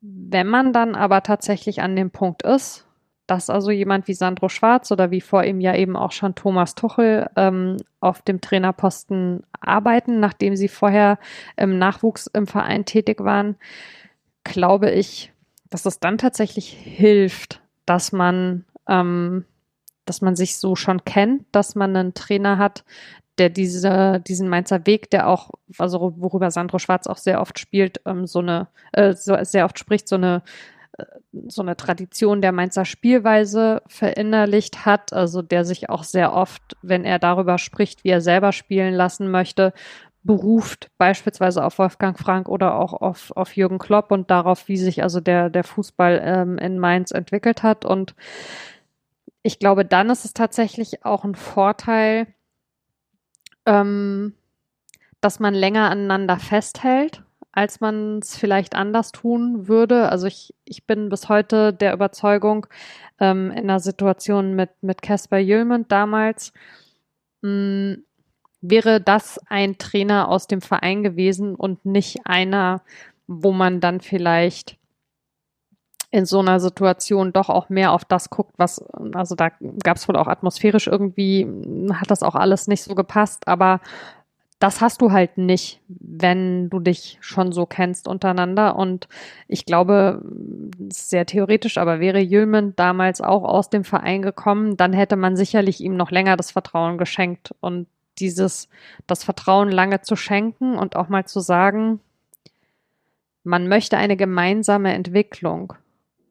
wenn 0.00 0.46
man 0.46 0.72
dann 0.72 0.94
aber 0.94 1.22
tatsächlich 1.22 1.82
an 1.82 1.96
dem 1.96 2.10
Punkt 2.10 2.42
ist, 2.42 2.86
dass 3.30 3.48
also 3.48 3.70
jemand 3.70 4.08
wie 4.08 4.14
Sandro 4.14 4.48
Schwarz 4.48 4.90
oder 4.90 5.12
wie 5.12 5.20
vor 5.20 5.44
ihm 5.44 5.60
ja 5.60 5.76
eben 5.76 5.94
auch 5.94 6.10
schon 6.10 6.34
Thomas 6.34 6.74
Tuchel 6.74 7.30
ähm, 7.36 7.76
auf 8.00 8.22
dem 8.22 8.40
Trainerposten 8.40 9.44
arbeiten, 9.60 10.18
nachdem 10.18 10.56
sie 10.56 10.66
vorher 10.66 11.16
im 11.56 11.78
Nachwuchs 11.78 12.26
im 12.26 12.48
Verein 12.48 12.86
tätig 12.86 13.20
waren, 13.20 13.54
glaube 14.42 14.90
ich, 14.90 15.32
dass 15.68 15.86
es 15.86 16.00
dann 16.00 16.18
tatsächlich 16.18 16.70
hilft, 16.72 17.62
dass 17.86 18.10
man, 18.10 18.64
ähm, 18.88 19.44
dass 20.06 20.22
man 20.22 20.34
sich 20.34 20.58
so 20.58 20.74
schon 20.74 21.04
kennt, 21.04 21.44
dass 21.52 21.76
man 21.76 21.94
einen 21.94 22.14
Trainer 22.14 22.58
hat, 22.58 22.84
der 23.38 23.48
diese, 23.48 24.20
diesen 24.26 24.48
Mainzer 24.48 24.86
Weg, 24.86 25.08
der 25.10 25.28
auch, 25.28 25.50
also 25.78 26.14
worüber 26.16 26.50
Sandro 26.50 26.80
Schwarz 26.80 27.06
auch 27.06 27.18
sehr 27.18 27.40
oft 27.40 27.60
spielt, 27.60 28.00
ähm, 28.06 28.26
so 28.26 28.40
eine, 28.40 28.66
äh, 28.90 29.12
so, 29.12 29.36
sehr 29.42 29.66
oft 29.66 29.78
spricht, 29.78 30.08
so 30.08 30.16
eine 30.16 30.42
so 31.48 31.62
eine 31.62 31.76
Tradition 31.76 32.42
der 32.42 32.52
Mainzer 32.52 32.84
Spielweise 32.84 33.82
verinnerlicht 33.86 34.84
hat, 34.86 35.12
also 35.12 35.42
der 35.42 35.64
sich 35.64 35.90
auch 35.90 36.04
sehr 36.04 36.32
oft, 36.32 36.76
wenn 36.82 37.04
er 37.04 37.18
darüber 37.18 37.58
spricht, 37.58 38.04
wie 38.04 38.10
er 38.10 38.20
selber 38.20 38.52
spielen 38.52 38.94
lassen 38.94 39.30
möchte, 39.30 39.72
beruft, 40.22 40.90
beispielsweise 40.98 41.64
auf 41.64 41.78
Wolfgang 41.78 42.18
Frank 42.18 42.48
oder 42.48 42.74
auch 42.74 42.92
auf, 42.92 43.32
auf 43.36 43.56
Jürgen 43.56 43.78
Klopp 43.78 44.10
und 44.12 44.30
darauf, 44.30 44.68
wie 44.68 44.76
sich 44.76 45.02
also 45.02 45.20
der, 45.20 45.48
der 45.50 45.64
Fußball 45.64 46.20
ähm, 46.22 46.58
in 46.58 46.78
Mainz 46.78 47.10
entwickelt 47.10 47.62
hat. 47.62 47.84
Und 47.84 48.14
ich 49.42 49.58
glaube, 49.58 49.84
dann 49.84 50.10
ist 50.10 50.24
es 50.24 50.34
tatsächlich 50.34 51.04
auch 51.04 51.24
ein 51.24 51.34
Vorteil, 51.34 52.26
ähm, 53.64 54.34
dass 55.20 55.40
man 55.40 55.54
länger 55.54 55.90
aneinander 55.90 56.38
festhält 56.38 57.22
als 57.60 57.78
man 57.82 58.20
es 58.20 58.38
vielleicht 58.38 58.74
anders 58.74 59.12
tun 59.12 59.68
würde. 59.68 60.08
Also 60.08 60.26
ich, 60.26 60.54
ich 60.64 60.86
bin 60.86 61.10
bis 61.10 61.28
heute 61.28 61.74
der 61.74 61.92
Überzeugung, 61.92 62.66
ähm, 63.18 63.50
in 63.50 63.68
der 63.68 63.80
Situation 63.80 64.54
mit 64.56 64.70
mit 64.80 65.02
Casper 65.02 65.36
Jülmend 65.36 65.92
damals, 65.92 66.54
mh, 67.42 67.50
mm, 67.50 68.04
wäre 68.62 69.02
das 69.02 69.38
ein 69.48 69.76
Trainer 69.76 70.28
aus 70.28 70.46
dem 70.46 70.62
Verein 70.62 71.02
gewesen 71.02 71.54
und 71.54 71.84
nicht 71.84 72.20
einer, 72.24 72.80
wo 73.26 73.52
man 73.52 73.80
dann 73.80 74.00
vielleicht 74.00 74.78
in 76.10 76.24
so 76.24 76.40
einer 76.40 76.60
Situation 76.60 77.34
doch 77.34 77.50
auch 77.50 77.68
mehr 77.68 77.92
auf 77.92 78.06
das 78.06 78.30
guckt, 78.30 78.54
was, 78.56 78.82
also 79.14 79.34
da 79.34 79.50
gab 79.82 79.98
es 79.98 80.08
wohl 80.08 80.16
auch 80.16 80.28
atmosphärisch 80.28 80.86
irgendwie, 80.86 81.46
hat 81.92 82.10
das 82.10 82.22
auch 82.22 82.34
alles 82.34 82.68
nicht 82.68 82.82
so 82.82 82.94
gepasst, 82.94 83.48
aber 83.48 83.80
das 84.60 84.82
hast 84.82 85.00
du 85.00 85.10
halt 85.10 85.38
nicht, 85.38 85.80
wenn 85.88 86.68
du 86.68 86.80
dich 86.80 87.16
schon 87.22 87.50
so 87.50 87.64
kennst 87.64 88.06
untereinander. 88.06 88.76
Und 88.76 89.08
ich 89.48 89.64
glaube, 89.64 90.22
sehr 90.92 91.24
theoretisch, 91.24 91.78
aber 91.78 91.98
wäre 91.98 92.20
Jülmen 92.20 92.76
damals 92.76 93.22
auch 93.22 93.42
aus 93.42 93.70
dem 93.70 93.84
Verein 93.84 94.20
gekommen, 94.20 94.76
dann 94.76 94.92
hätte 94.92 95.16
man 95.16 95.34
sicherlich 95.34 95.80
ihm 95.80 95.96
noch 95.96 96.10
länger 96.10 96.36
das 96.36 96.50
Vertrauen 96.50 96.98
geschenkt. 96.98 97.54
Und 97.60 97.86
dieses, 98.18 98.68
das 99.06 99.24
Vertrauen 99.24 99.70
lange 99.70 100.02
zu 100.02 100.14
schenken 100.14 100.76
und 100.76 100.94
auch 100.94 101.08
mal 101.08 101.24
zu 101.24 101.40
sagen, 101.40 102.00
man 103.42 103.66
möchte 103.66 103.96
eine 103.96 104.18
gemeinsame 104.18 104.92
Entwicklung. 104.92 105.72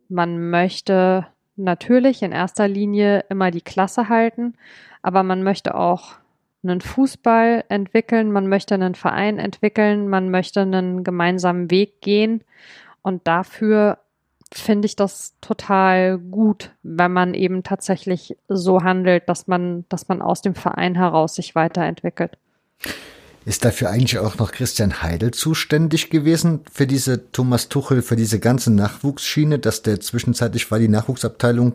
Man 0.07 0.51
möchte 0.51 1.25
natürlich 1.55 2.21
in 2.21 2.31
erster 2.31 2.67
Linie 2.67 3.25
immer 3.29 3.49
die 3.49 3.61
Klasse 3.61 4.07
halten, 4.07 4.53
aber 5.01 5.23
man 5.23 5.41
möchte 5.41 5.73
auch 5.73 6.19
einen 6.63 6.81
Fußball 6.81 7.63
entwickeln, 7.69 8.31
man 8.31 8.47
möchte 8.47 8.75
einen 8.75 8.95
Verein 8.95 9.39
entwickeln, 9.39 10.09
man 10.09 10.29
möchte 10.29 10.61
einen 10.61 11.03
gemeinsamen 11.03 11.71
Weg 11.71 12.01
gehen. 12.01 12.43
Und 13.01 13.27
dafür 13.27 13.99
finde 14.51 14.87
ich 14.87 14.95
das 14.95 15.35
total 15.41 16.17
gut, 16.17 16.71
wenn 16.83 17.13
man 17.13 17.33
eben 17.33 17.63
tatsächlich 17.63 18.35
so 18.47 18.81
handelt, 18.83 19.29
dass 19.29 19.47
man, 19.47 19.85
dass 19.89 20.07
man 20.07 20.21
aus 20.21 20.41
dem 20.41 20.55
Verein 20.55 20.95
heraus 20.95 21.35
sich 21.35 21.55
weiterentwickelt. 21.55 22.37
Ist 23.45 23.63
dafür 23.63 23.89
eigentlich 23.89 24.19
auch 24.19 24.37
noch 24.37 24.51
Christian 24.51 25.01
Heidel 25.01 25.31
zuständig 25.31 26.09
gewesen 26.09 26.61
für 26.71 26.87
diese 26.87 27.31
Thomas 27.31 27.69
Tuchel, 27.69 28.01
für 28.01 28.15
diese 28.15 28.39
ganze 28.39 28.71
Nachwuchsschiene, 28.71 29.59
dass 29.59 29.81
der 29.81 29.99
zwischenzeitlich 30.01 30.69
war 30.71 30.79
die 30.79 30.87
Nachwuchsabteilung 30.87 31.73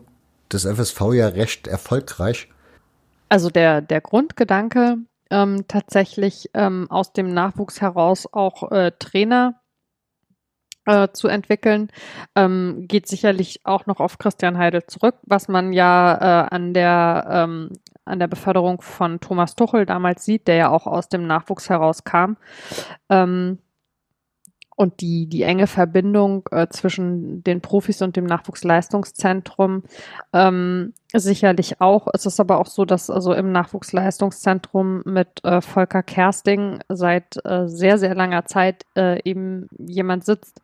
des 0.52 0.66
FSV 0.66 1.00
ja 1.14 1.28
recht 1.28 1.66
erfolgreich? 1.66 2.48
Also 3.34 3.50
der, 3.50 3.80
der 3.80 4.00
Grundgedanke, 4.00 4.98
ähm, 5.28 5.64
tatsächlich 5.66 6.50
ähm, 6.54 6.88
aus 6.88 7.12
dem 7.12 7.34
Nachwuchs 7.34 7.80
heraus 7.80 8.28
auch 8.32 8.70
äh, 8.70 8.92
Trainer 9.00 9.60
äh, 10.86 11.08
zu 11.12 11.26
entwickeln, 11.26 11.90
ähm, 12.36 12.84
geht 12.86 13.08
sicherlich 13.08 13.62
auch 13.64 13.86
noch 13.86 13.98
auf 13.98 14.18
Christian 14.18 14.56
Heidel 14.56 14.86
zurück, 14.86 15.16
was 15.22 15.48
man 15.48 15.72
ja 15.72 16.44
äh, 16.44 16.54
an 16.54 16.74
der 16.74 17.26
ähm, 17.28 17.70
an 18.04 18.20
der 18.20 18.28
Beförderung 18.28 18.80
von 18.80 19.18
Thomas 19.18 19.56
Tuchel 19.56 19.84
damals 19.84 20.24
sieht, 20.24 20.46
der 20.46 20.54
ja 20.54 20.68
auch 20.70 20.86
aus 20.86 21.08
dem 21.08 21.26
Nachwuchs 21.26 21.68
herauskam. 21.68 22.34
Ähm, 23.08 23.58
und 24.76 25.00
die, 25.00 25.26
die 25.26 25.42
enge 25.42 25.66
Verbindung 25.66 26.48
äh, 26.50 26.66
zwischen 26.68 27.44
den 27.44 27.60
Profis 27.60 28.02
und 28.02 28.16
dem 28.16 28.24
Nachwuchsleistungszentrum 28.24 29.84
ähm, 30.32 30.94
sicherlich 31.12 31.80
auch. 31.80 32.08
Es 32.12 32.26
ist 32.26 32.40
aber 32.40 32.58
auch 32.58 32.66
so, 32.66 32.84
dass 32.84 33.08
also 33.10 33.32
im 33.34 33.52
Nachwuchsleistungszentrum 33.52 35.02
mit 35.04 35.44
äh, 35.44 35.60
Volker 35.60 36.02
Kersting 36.02 36.80
seit 36.88 37.36
äh, 37.44 37.68
sehr, 37.68 37.98
sehr 37.98 38.14
langer 38.14 38.46
Zeit 38.46 38.84
äh, 38.96 39.22
eben 39.22 39.68
jemand 39.78 40.24
sitzt, 40.24 40.60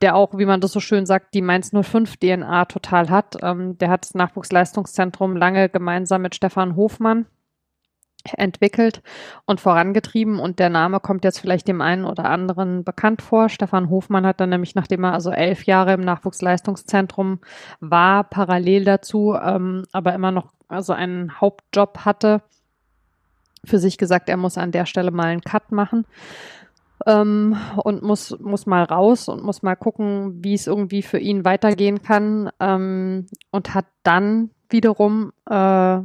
der 0.00 0.16
auch, 0.16 0.36
wie 0.36 0.46
man 0.46 0.60
das 0.60 0.72
so 0.72 0.80
schön 0.80 1.06
sagt, 1.06 1.34
die 1.34 1.42
Mainz 1.42 1.70
05 1.70 2.16
DNA 2.16 2.64
total 2.64 3.10
hat. 3.10 3.36
Ähm, 3.42 3.78
der 3.78 3.90
hat 3.90 4.04
das 4.04 4.14
Nachwuchsleistungszentrum 4.14 5.36
lange 5.36 5.68
gemeinsam 5.68 6.22
mit 6.22 6.34
Stefan 6.34 6.74
Hofmann 6.74 7.26
entwickelt 8.36 9.02
und 9.46 9.60
vorangetrieben 9.60 10.38
und 10.38 10.58
der 10.58 10.70
Name 10.70 11.00
kommt 11.00 11.24
jetzt 11.24 11.38
vielleicht 11.38 11.68
dem 11.68 11.80
einen 11.80 12.04
oder 12.04 12.26
anderen 12.26 12.84
bekannt 12.84 13.22
vor. 13.22 13.48
Stefan 13.48 13.90
Hofmann 13.90 14.26
hat 14.26 14.40
dann 14.40 14.50
nämlich, 14.50 14.74
nachdem 14.74 15.04
er 15.04 15.12
also 15.12 15.30
elf 15.30 15.64
Jahre 15.64 15.94
im 15.94 16.00
Nachwuchsleistungszentrum 16.00 17.40
war, 17.80 18.24
parallel 18.24 18.84
dazu, 18.84 19.34
ähm, 19.34 19.84
aber 19.92 20.14
immer 20.14 20.30
noch 20.30 20.52
also 20.68 20.92
einen 20.92 21.40
Hauptjob 21.40 21.98
hatte, 22.04 22.42
für 23.64 23.78
sich 23.78 23.98
gesagt, 23.98 24.28
er 24.28 24.36
muss 24.36 24.58
an 24.58 24.72
der 24.72 24.86
Stelle 24.86 25.10
mal 25.10 25.26
einen 25.26 25.40
Cut 25.40 25.70
machen 25.70 26.04
ähm, 27.06 27.56
und 27.76 28.02
muss, 28.02 28.36
muss 28.40 28.66
mal 28.66 28.84
raus 28.84 29.28
und 29.28 29.42
muss 29.42 29.62
mal 29.62 29.76
gucken, 29.76 30.42
wie 30.42 30.54
es 30.54 30.66
irgendwie 30.66 31.02
für 31.02 31.18
ihn 31.18 31.44
weitergehen 31.44 32.02
kann 32.02 32.50
ähm, 32.60 33.26
und 33.50 33.74
hat 33.74 33.86
dann 34.02 34.50
wiederum 34.68 35.32
äh, 35.48 35.98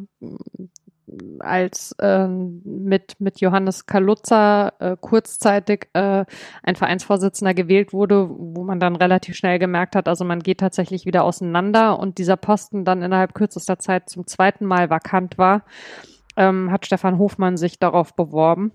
als 1.40 1.94
äh, 2.00 2.28
mit, 2.28 3.20
mit 3.20 3.40
Johannes 3.40 3.86
Kalutzer 3.86 4.74
äh, 4.80 4.98
kurzzeitig 5.00 5.88
äh, 5.94 6.26
ein 6.64 6.76
Vereinsvorsitzender 6.76 7.54
gewählt 7.54 7.94
wurde, 7.94 8.30
wo 8.30 8.64
man 8.64 8.80
dann 8.80 8.96
relativ 8.96 9.36
schnell 9.36 9.60
gemerkt 9.60 9.96
hat, 9.96 10.08
also 10.08 10.26
man 10.26 10.40
geht 10.40 10.60
tatsächlich 10.60 11.06
wieder 11.06 11.24
auseinander 11.24 12.00
und 12.00 12.18
dieser 12.18 12.38
Posten 12.38 12.84
dann 12.84 13.02
innerhalb 13.02 13.34
kürzester 13.34 13.80
Zeit 13.80 14.10
zum 14.10 14.28
zweiten 14.28 14.66
Mal 14.66 14.90
vakant 14.90 15.38
war, 15.38 15.64
ähm, 16.36 16.72
hat 16.72 16.86
Stefan 16.86 17.18
Hofmann 17.18 17.58
sich 17.58 17.80
darauf 17.80 18.16
beworben 18.16 18.72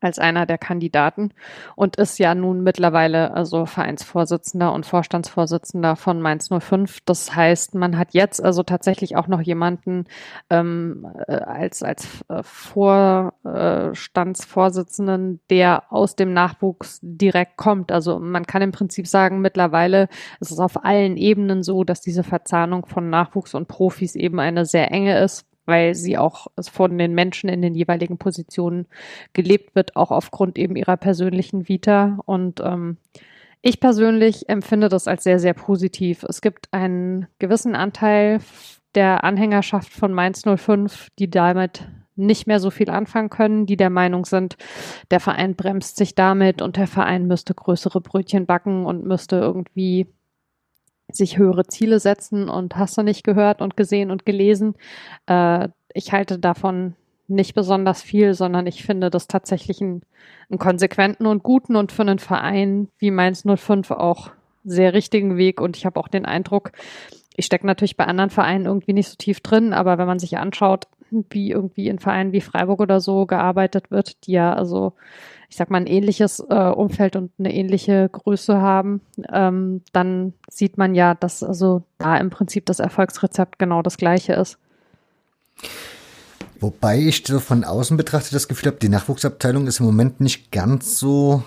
als 0.00 0.18
einer 0.18 0.46
der 0.46 0.58
Kandidaten 0.58 1.32
und 1.76 1.96
ist 1.96 2.18
ja 2.18 2.34
nun 2.34 2.62
mittlerweile 2.62 3.34
also 3.34 3.66
Vereinsvorsitzender 3.66 4.72
und 4.72 4.86
Vorstandsvorsitzender 4.86 5.96
von 5.96 6.20
Mainz 6.20 6.48
05. 6.48 7.00
Das 7.04 7.34
heißt, 7.34 7.74
man 7.74 7.98
hat 7.98 8.14
jetzt 8.14 8.42
also 8.42 8.62
tatsächlich 8.62 9.16
auch 9.16 9.26
noch 9.28 9.40
jemanden 9.40 10.04
ähm, 10.48 11.06
äh, 11.26 11.34
als, 11.34 11.82
als 11.82 12.24
äh, 12.28 12.42
Vorstandsvorsitzenden, 12.42 15.40
der 15.50 15.92
aus 15.92 16.16
dem 16.16 16.32
Nachwuchs 16.32 17.00
direkt 17.02 17.56
kommt. 17.56 17.92
Also 17.92 18.18
man 18.18 18.46
kann 18.46 18.62
im 18.62 18.72
Prinzip 18.72 19.06
sagen, 19.06 19.40
mittlerweile 19.40 20.08
ist 20.40 20.50
es 20.50 20.58
auf 20.58 20.84
allen 20.84 21.16
Ebenen 21.16 21.62
so, 21.62 21.84
dass 21.84 22.00
diese 22.00 22.24
Verzahnung 22.24 22.86
von 22.86 23.10
Nachwuchs 23.10 23.54
und 23.54 23.68
Profis 23.68 24.14
eben 24.14 24.40
eine 24.40 24.64
sehr 24.64 24.90
enge 24.90 25.22
ist 25.22 25.49
weil 25.70 25.94
sie 25.94 26.18
auch 26.18 26.48
von 26.60 26.98
den 26.98 27.14
Menschen 27.14 27.48
in 27.48 27.62
den 27.62 27.74
jeweiligen 27.74 28.18
Positionen 28.18 28.86
gelebt 29.32 29.74
wird, 29.74 29.96
auch 29.96 30.10
aufgrund 30.10 30.58
eben 30.58 30.76
ihrer 30.76 30.98
persönlichen 30.98 31.68
Vita. 31.68 32.18
Und 32.26 32.60
ähm, 32.60 32.98
ich 33.62 33.80
persönlich 33.80 34.48
empfinde 34.48 34.88
das 34.88 35.08
als 35.08 35.24
sehr, 35.24 35.38
sehr 35.38 35.54
positiv. 35.54 36.24
Es 36.24 36.40
gibt 36.40 36.68
einen 36.72 37.26
gewissen 37.38 37.74
Anteil 37.74 38.40
der 38.94 39.24
Anhängerschaft 39.24 39.92
von 39.92 40.12
Mainz 40.12 40.42
05, 40.44 41.08
die 41.18 41.30
damit 41.30 41.88
nicht 42.16 42.46
mehr 42.46 42.60
so 42.60 42.70
viel 42.70 42.90
anfangen 42.90 43.30
können, 43.30 43.66
die 43.66 43.76
der 43.76 43.90
Meinung 43.90 44.24
sind, 44.24 44.56
der 45.10 45.20
Verein 45.20 45.56
bremst 45.56 45.96
sich 45.96 46.14
damit 46.14 46.60
und 46.60 46.76
der 46.76 46.86
Verein 46.86 47.26
müsste 47.26 47.54
größere 47.54 48.00
Brötchen 48.00 48.46
backen 48.46 48.84
und 48.84 49.06
müsste 49.06 49.36
irgendwie 49.36 50.06
sich 51.16 51.38
höhere 51.38 51.66
Ziele 51.66 52.00
setzen 52.00 52.48
und 52.48 52.76
hast 52.76 52.96
du 52.98 53.02
nicht 53.02 53.24
gehört 53.24 53.60
und 53.62 53.76
gesehen 53.76 54.10
und 54.10 54.26
gelesen. 54.26 54.74
Äh, 55.26 55.68
ich 55.92 56.12
halte 56.12 56.38
davon 56.38 56.94
nicht 57.28 57.54
besonders 57.54 58.02
viel, 58.02 58.34
sondern 58.34 58.66
ich 58.66 58.82
finde 58.82 59.08
das 59.08 59.28
tatsächlich 59.28 59.80
einen, 59.80 60.02
einen 60.50 60.58
konsequenten 60.58 61.26
und 61.26 61.42
guten 61.42 61.76
und 61.76 61.92
für 61.92 62.02
einen 62.02 62.18
Verein 62.18 62.88
wie 62.98 63.10
Mainz 63.10 63.44
05 63.44 63.92
auch 63.92 64.30
sehr 64.64 64.92
richtigen 64.92 65.36
Weg. 65.36 65.60
Und 65.60 65.76
ich 65.76 65.86
habe 65.86 65.98
auch 65.98 66.08
den 66.08 66.26
Eindruck, 66.26 66.72
ich 67.36 67.46
stecke 67.46 67.66
natürlich 67.66 67.96
bei 67.96 68.04
anderen 68.04 68.30
Vereinen 68.30 68.66
irgendwie 68.66 68.92
nicht 68.92 69.08
so 69.08 69.16
tief 69.16 69.40
drin, 69.40 69.72
aber 69.72 69.96
wenn 69.96 70.06
man 70.06 70.18
sich 70.18 70.38
anschaut, 70.38 70.88
wie 71.10 71.50
irgendwie 71.50 71.88
in 71.88 71.98
Vereinen 71.98 72.32
wie 72.32 72.40
Freiburg 72.40 72.80
oder 72.80 73.00
so 73.00 73.26
gearbeitet 73.26 73.90
wird, 73.90 74.26
die 74.26 74.32
ja 74.32 74.52
also 74.52 74.94
ich 75.50 75.56
sag 75.56 75.68
mal, 75.68 75.78
ein 75.78 75.88
ähnliches 75.88 76.38
äh, 76.48 76.54
Umfeld 76.54 77.16
und 77.16 77.32
eine 77.38 77.52
ähnliche 77.52 78.08
Größe 78.08 78.60
haben, 78.60 79.00
ähm, 79.32 79.82
dann 79.92 80.32
sieht 80.48 80.78
man 80.78 80.94
ja, 80.94 81.14
dass 81.14 81.42
also 81.42 81.82
da 81.98 82.16
im 82.16 82.30
Prinzip 82.30 82.66
das 82.66 82.78
Erfolgsrezept 82.78 83.58
genau 83.58 83.82
das 83.82 83.96
gleiche 83.96 84.34
ist. 84.34 84.58
Wobei 86.60 87.00
ich 87.00 87.24
so 87.26 87.40
von 87.40 87.64
außen 87.64 87.96
betrachtet 87.96 88.32
das 88.32 88.46
Gefühl 88.46 88.68
habe, 88.68 88.78
die 88.80 88.88
Nachwuchsabteilung 88.88 89.66
ist 89.66 89.80
im 89.80 89.86
Moment 89.86 90.20
nicht 90.20 90.52
ganz 90.52 91.00
so, 91.00 91.42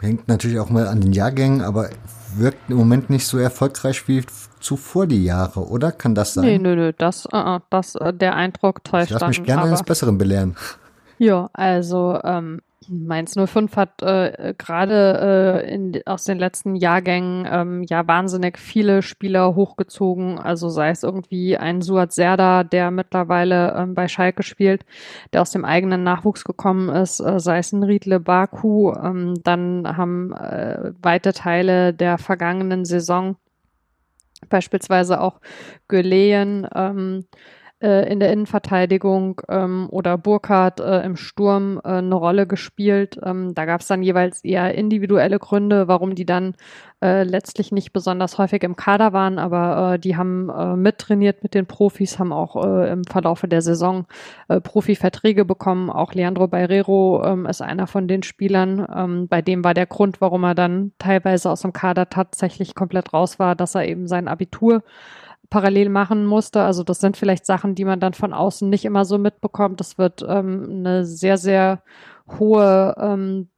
hängt 0.00 0.28
natürlich 0.28 0.58
auch 0.58 0.68
mal 0.68 0.86
an 0.86 1.00
den 1.00 1.12
Jahrgängen, 1.12 1.62
aber 1.62 1.88
wirkt 2.36 2.68
im 2.68 2.76
Moment 2.76 3.08
nicht 3.08 3.26
so 3.26 3.38
erfolgreich 3.38 4.06
wie 4.06 4.22
zuvor 4.60 5.06
die 5.06 5.24
Jahre, 5.24 5.66
oder? 5.66 5.92
Kann 5.92 6.14
das 6.14 6.34
sein? 6.34 6.44
Nee, 6.44 6.58
nö, 6.58 6.76
nö, 6.76 6.92
das, 6.92 7.26
uh, 7.32 7.60
das, 7.70 7.96
uh, 7.96 8.12
der 8.12 8.36
Eindruck 8.36 8.84
täuscht 8.84 9.12
Ich 9.12 9.18
lass 9.18 9.28
mich 9.28 9.42
gerne 9.44 9.62
eines 9.62 9.82
Besseren 9.82 10.18
belehren. 10.18 10.56
Ja, 11.18 11.48
also 11.52 12.18
ähm, 12.22 12.60
Mainz 12.92 13.36
05 13.36 13.76
hat 13.76 14.02
äh, 14.02 14.52
gerade 14.58 15.62
äh, 15.64 16.02
aus 16.06 16.24
den 16.24 16.40
letzten 16.40 16.74
Jahrgängen 16.74 17.46
ähm, 17.48 17.82
ja 17.88 18.06
wahnsinnig 18.08 18.58
viele 18.58 19.02
Spieler 19.02 19.54
hochgezogen. 19.54 20.40
Also 20.40 20.68
sei 20.68 20.90
es 20.90 21.04
irgendwie 21.04 21.56
ein 21.56 21.82
Suat 21.82 22.12
Serda, 22.12 22.64
der 22.64 22.90
mittlerweile 22.90 23.76
ähm, 23.76 23.94
bei 23.94 24.08
Schalke 24.08 24.42
spielt, 24.42 24.84
der 25.32 25.42
aus 25.42 25.52
dem 25.52 25.64
eigenen 25.64 26.02
Nachwuchs 26.02 26.42
gekommen 26.42 26.88
ist, 26.88 27.20
äh, 27.20 27.38
sei 27.38 27.58
es 27.58 27.72
ein 27.72 27.84
Riedle 27.84 28.18
Baku. 28.18 28.92
Ähm, 28.92 29.34
dann 29.44 29.96
haben 29.96 30.32
äh, 30.32 30.92
weite 31.00 31.32
Teile 31.32 31.94
der 31.94 32.18
vergangenen 32.18 32.84
Saison 32.84 33.36
beispielsweise 34.48 35.20
auch 35.20 35.40
Güleyen 35.86 36.66
ähm, 36.74 37.26
äh, 37.80 38.10
in 38.10 38.20
der 38.20 38.32
Innenverteidigung 38.32 39.40
ähm, 39.48 39.88
oder 39.90 40.18
Burkhardt 40.18 40.80
äh, 40.80 41.02
im 41.02 41.16
Sturm 41.16 41.80
äh, 41.82 41.88
eine 41.88 42.14
Rolle 42.14 42.46
gespielt. 42.46 43.18
Ähm, 43.24 43.54
da 43.54 43.64
gab 43.64 43.80
es 43.80 43.86
dann 43.86 44.02
jeweils 44.02 44.44
eher 44.44 44.74
individuelle 44.74 45.38
Gründe, 45.38 45.88
warum 45.88 46.14
die 46.14 46.26
dann 46.26 46.54
äh, 47.02 47.22
letztlich 47.22 47.72
nicht 47.72 47.92
besonders 47.92 48.36
häufig 48.36 48.62
im 48.62 48.76
Kader 48.76 49.14
waren, 49.14 49.38
aber 49.38 49.94
äh, 49.94 49.98
die 49.98 50.16
haben 50.16 50.50
äh, 50.50 50.76
mittrainiert 50.76 51.42
mit 51.42 51.54
den 51.54 51.66
Profis, 51.66 52.18
haben 52.18 52.32
auch 52.32 52.62
äh, 52.62 52.90
im 52.90 53.04
Verlaufe 53.04 53.48
der 53.48 53.62
Saison 53.62 54.06
äh, 54.48 54.60
Profiverträge 54.60 55.46
bekommen. 55.46 55.88
Auch 55.88 56.12
Leandro 56.12 56.48
Barrero 56.48 57.22
ähm, 57.24 57.46
ist 57.46 57.62
einer 57.62 57.86
von 57.86 58.06
den 58.06 58.22
Spielern. 58.22 58.86
Ähm, 58.94 59.28
bei 59.28 59.40
dem 59.40 59.64
war 59.64 59.72
der 59.72 59.86
Grund, 59.86 60.20
warum 60.20 60.44
er 60.44 60.54
dann 60.54 60.92
teilweise 60.98 61.50
aus 61.50 61.62
dem 61.62 61.72
Kader 61.72 62.10
tatsächlich 62.10 62.74
komplett 62.74 63.14
raus 63.14 63.38
war, 63.38 63.54
dass 63.54 63.74
er 63.74 63.88
eben 63.88 64.06
sein 64.06 64.28
Abitur 64.28 64.82
parallel 65.50 65.88
machen 65.88 66.24
musste. 66.24 66.62
Also 66.62 66.84
das 66.84 67.00
sind 67.00 67.16
vielleicht 67.16 67.44
Sachen, 67.44 67.74
die 67.74 67.84
man 67.84 68.00
dann 68.00 68.14
von 68.14 68.32
außen 68.32 68.70
nicht 68.70 68.84
immer 68.84 69.04
so 69.04 69.18
mitbekommt. 69.18 69.80
Das 69.80 69.98
wird 69.98 70.24
ähm, 70.26 70.66
eine 70.70 71.04
sehr, 71.04 71.36
sehr 71.36 71.82
hohe, 72.38 72.94
ähm, 72.98 73.48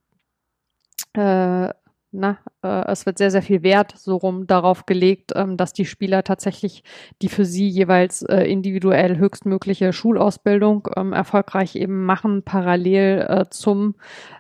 äh, 1.15 1.69
na, 2.15 2.39
äh, 2.63 2.85
es 2.89 3.07
wird 3.07 3.17
sehr, 3.17 3.31
sehr 3.31 3.43
viel 3.43 3.63
Wert 3.63 3.95
so 3.97 4.17
rum 4.17 4.47
darauf 4.47 4.85
gelegt, 4.85 5.33
ähm, 5.35 5.57
dass 5.57 5.73
die 5.73 5.87
Spieler 5.87 6.25
tatsächlich 6.25 6.85
die 7.23 7.29
für 7.29 7.47
sie 7.47 7.69
jeweils 7.69 8.23
äh, 8.23 8.45
individuell 8.45 9.17
höchstmögliche 9.17 9.93
Schulausbildung 9.95 10.89
ähm, 10.97 11.13
erfolgreich 11.15 11.75
eben 11.77 12.05
machen, 12.05 12.43
parallel 12.43 13.27
äh, 13.29 13.45
zum 13.51 13.95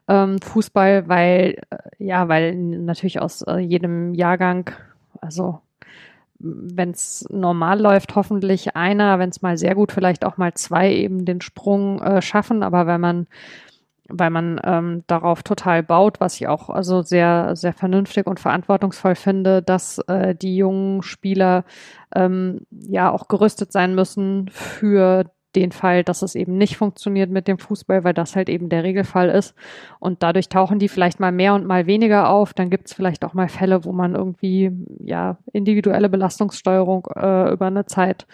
ähm, 0.08 0.38
Fußball, 0.40 1.08
weil, 1.08 1.62
äh, 1.70 1.76
ja, 1.98 2.28
weil 2.28 2.54
natürlich 2.56 3.20
aus 3.20 3.42
äh, 3.42 3.58
jedem 3.58 4.12
Jahrgang, 4.14 4.70
also 5.20 5.60
wenn 6.42 6.90
es 6.90 7.24
normal 7.30 7.80
läuft, 7.80 8.16
hoffentlich 8.16 8.74
einer, 8.76 9.18
wenn 9.18 9.30
es 9.30 9.42
mal 9.42 9.56
sehr 9.56 9.74
gut, 9.74 9.92
vielleicht 9.92 10.24
auch 10.24 10.36
mal 10.36 10.52
zwei 10.54 10.92
eben 10.92 11.24
den 11.24 11.40
Sprung 11.40 12.00
äh, 12.02 12.20
schaffen. 12.20 12.62
Aber 12.62 12.86
wenn 12.86 13.00
man, 13.00 13.26
weil 14.08 14.30
man 14.30 14.60
ähm, 14.64 15.04
darauf 15.06 15.42
total 15.42 15.82
baut, 15.82 16.20
was 16.20 16.34
ich 16.34 16.48
auch 16.48 16.68
also 16.68 17.02
sehr, 17.02 17.54
sehr 17.54 17.72
vernünftig 17.72 18.26
und 18.26 18.40
verantwortungsvoll 18.40 19.14
finde, 19.14 19.62
dass 19.62 19.98
äh, 20.08 20.34
die 20.34 20.56
jungen 20.56 21.02
Spieler 21.02 21.64
ähm, 22.14 22.66
ja 22.70 23.10
auch 23.10 23.28
gerüstet 23.28 23.72
sein 23.72 23.94
müssen 23.94 24.48
für 24.50 25.30
den 25.54 25.72
Fall, 25.72 26.04
dass 26.04 26.22
es 26.22 26.34
eben 26.34 26.56
nicht 26.56 26.76
funktioniert 26.76 27.30
mit 27.30 27.48
dem 27.48 27.58
Fußball, 27.58 28.04
weil 28.04 28.14
das 28.14 28.36
halt 28.36 28.48
eben 28.48 28.68
der 28.68 28.84
Regelfall 28.84 29.28
ist. 29.28 29.54
Und 29.98 30.22
dadurch 30.22 30.48
tauchen 30.48 30.78
die 30.78 30.88
vielleicht 30.88 31.20
mal 31.20 31.32
mehr 31.32 31.54
und 31.54 31.66
mal 31.66 31.86
weniger 31.86 32.28
auf. 32.30 32.54
Dann 32.54 32.70
gibt 32.70 32.86
es 32.86 32.94
vielleicht 32.94 33.24
auch 33.24 33.34
mal 33.34 33.48
Fälle, 33.48 33.84
wo 33.84 33.92
man 33.92 34.14
irgendwie 34.14 34.72
ja 34.98 35.38
individuelle 35.52 36.08
Belastungssteuerung 36.08 37.06
äh, 37.14 37.52
über 37.52 37.66
eine 37.66 37.86
Zeit 37.86 38.26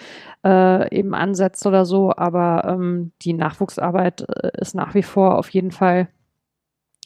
äh, 0.44 0.96
eben 0.96 1.14
ansetzt 1.14 1.66
oder 1.66 1.84
so. 1.84 2.12
Aber 2.16 2.64
ähm, 2.66 3.12
die 3.22 3.32
Nachwuchsarbeit 3.32 4.26
äh, 4.28 4.50
ist 4.60 4.74
nach 4.74 4.94
wie 4.94 5.02
vor 5.02 5.38
auf 5.38 5.50
jeden 5.50 5.70
Fall 5.72 6.08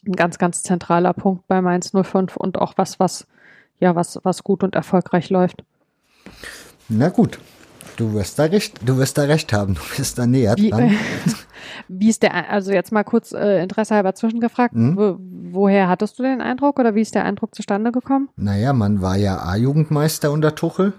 ein 0.06 0.12
ganz, 0.12 0.38
ganz 0.38 0.62
zentraler 0.62 1.12
Punkt 1.12 1.46
bei 1.46 1.62
Mainz 1.62 1.92
05 1.92 2.36
und 2.36 2.58
auch 2.58 2.74
was, 2.76 2.98
was, 2.98 3.26
ja, 3.78 3.94
was, 3.94 4.18
was 4.24 4.42
gut 4.44 4.62
und 4.64 4.74
erfolgreich 4.74 5.30
läuft. 5.30 5.64
Na 6.88 7.08
gut, 7.08 7.38
Du 7.96 8.14
wirst 8.14 8.38
da 8.38 8.44
recht, 8.44 8.80
du 8.84 8.96
wirst 8.98 9.18
da 9.18 9.22
recht 9.22 9.52
haben, 9.52 9.74
du 9.74 9.80
bist 9.96 10.18
da 10.18 10.26
näher 10.26 10.54
wie, 10.56 10.70
dran. 10.70 10.96
wie 11.88 12.08
ist 12.08 12.22
der, 12.22 12.50
also 12.50 12.72
jetzt 12.72 12.92
mal 12.92 13.04
kurz 13.04 13.32
äh, 13.32 13.62
Interesse 13.62 13.94
halber 13.94 14.14
zwischengefragt, 14.14 14.74
mhm. 14.74 14.96
wo, 14.96 15.16
woher 15.52 15.88
hattest 15.88 16.18
du 16.18 16.22
den 16.22 16.40
Eindruck 16.40 16.78
oder 16.78 16.94
wie 16.94 17.02
ist 17.02 17.14
der 17.14 17.24
Eindruck 17.24 17.54
zustande 17.54 17.92
gekommen? 17.92 18.28
Naja, 18.36 18.72
man 18.72 19.02
war 19.02 19.16
ja 19.16 19.42
A-Jugendmeister 19.42 20.30
unter 20.30 20.54
Tuchel 20.54 20.94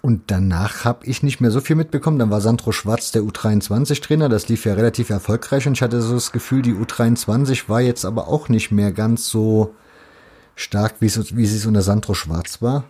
Und 0.00 0.30
danach 0.30 0.84
habe 0.84 1.06
ich 1.06 1.22
nicht 1.22 1.40
mehr 1.40 1.50
so 1.50 1.60
viel 1.60 1.76
mitbekommen. 1.76 2.18
Dann 2.18 2.30
war 2.30 2.40
Sandro 2.40 2.72
Schwarz 2.72 3.12
der 3.12 3.22
U23-Trainer. 3.22 4.28
Das 4.28 4.48
lief 4.48 4.64
ja 4.64 4.74
relativ 4.74 5.10
erfolgreich 5.10 5.66
und 5.66 5.74
ich 5.74 5.82
hatte 5.82 6.00
so 6.02 6.14
das 6.14 6.32
Gefühl, 6.32 6.62
die 6.62 6.74
U23 6.74 7.68
war 7.68 7.80
jetzt 7.80 8.04
aber 8.04 8.28
auch 8.28 8.48
nicht 8.48 8.70
mehr 8.70 8.92
ganz 8.92 9.28
so 9.28 9.74
stark, 10.54 10.94
wie, 11.00 11.06
es, 11.06 11.36
wie 11.36 11.46
sie 11.46 11.56
es 11.56 11.66
unter 11.66 11.82
Sandro 11.82 12.14
Schwarz 12.14 12.62
war. 12.62 12.84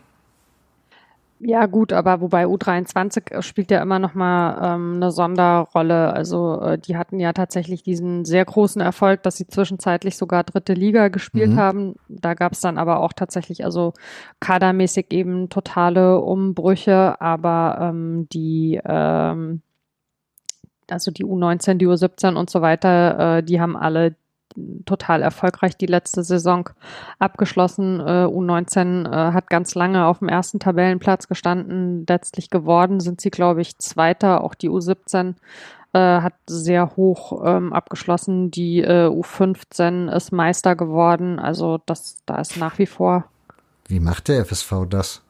Ja, 1.44 1.66
gut, 1.66 1.93
aber 1.93 2.20
wobei 2.20 2.44
U23 2.44 3.32
äh, 3.32 3.43
spielt 3.43 3.73
ja 3.73 3.82
immer 3.82 3.98
noch 3.98 4.14
mal 4.14 4.74
ähm, 4.74 4.94
eine 4.97 5.10
Sonderrolle. 5.10 6.12
Also 6.12 6.60
äh, 6.60 6.78
die 6.78 6.97
hatten 6.97 7.19
ja 7.19 7.32
tatsächlich 7.32 7.82
diesen 7.82 8.24
sehr 8.24 8.44
großen 8.44 8.81
Erfolg, 8.81 9.24
dass 9.24 9.39
sie 9.39 9.48
zwischenzeitlich 9.48 10.16
sogar 10.16 10.44
dritte 10.44 10.73
Liga 10.73 11.09
gespielt 11.09 11.51
mhm. 11.51 11.56
haben. 11.56 11.94
Da 12.09 12.35
gab 12.35 12.52
es 12.52 12.60
dann 12.60 12.78
aber 12.78 13.01
auch 13.01 13.12
tatsächlich 13.12 13.64
also 13.64 13.93
kadermäßig 14.39 15.06
eben 15.10 15.48
totale 15.48 16.20
Umbrüche, 16.20 17.20
aber 17.20 17.78
ähm, 17.81 18.28
die 18.32 18.81
ähm, 18.85 19.62
also 20.89 21.10
die 21.10 21.24
U19, 21.24 21.74
die 21.74 21.89
U17 21.89 22.36
und 22.36 22.51
so 22.51 22.62
weiter, 22.62 23.39
äh, 23.39 23.43
die 23.43 23.60
haben 23.60 23.77
alle 23.77 24.14
total 24.84 25.22
erfolgreich 25.22 25.76
die 25.76 25.86
letzte 25.86 26.22
Saison 26.22 26.68
abgeschlossen. 27.18 28.00
Äh, 28.00 28.24
U19 28.24 29.06
äh, 29.06 29.32
hat 29.32 29.48
ganz 29.48 29.74
lange 29.74 30.06
auf 30.06 30.20
dem 30.20 30.28
ersten 30.28 30.60
Tabellenplatz 30.60 31.28
gestanden. 31.28 32.04
Letztlich 32.08 32.50
geworden 32.50 33.00
sind 33.00 33.20
sie, 33.20 33.30
glaube 33.30 33.60
ich, 33.60 33.78
Zweiter. 33.78 34.42
Auch 34.42 34.54
die 34.54 34.70
U17 34.70 35.34
äh, 35.92 35.98
hat 35.98 36.34
sehr 36.46 36.96
hoch 36.96 37.42
ähm, 37.44 37.72
abgeschlossen. 37.72 38.50
Die 38.50 38.80
äh, 38.80 39.08
U15 39.08 40.10
ist 40.14 40.32
Meister 40.32 40.76
geworden. 40.76 41.38
Also 41.38 41.80
das, 41.86 42.18
da 42.26 42.40
ist 42.40 42.56
nach 42.56 42.78
wie 42.78 42.86
vor. 42.86 43.24
Wie 43.88 44.00
macht 44.00 44.28
der 44.28 44.44
FSV 44.44 44.86
das? 44.88 45.22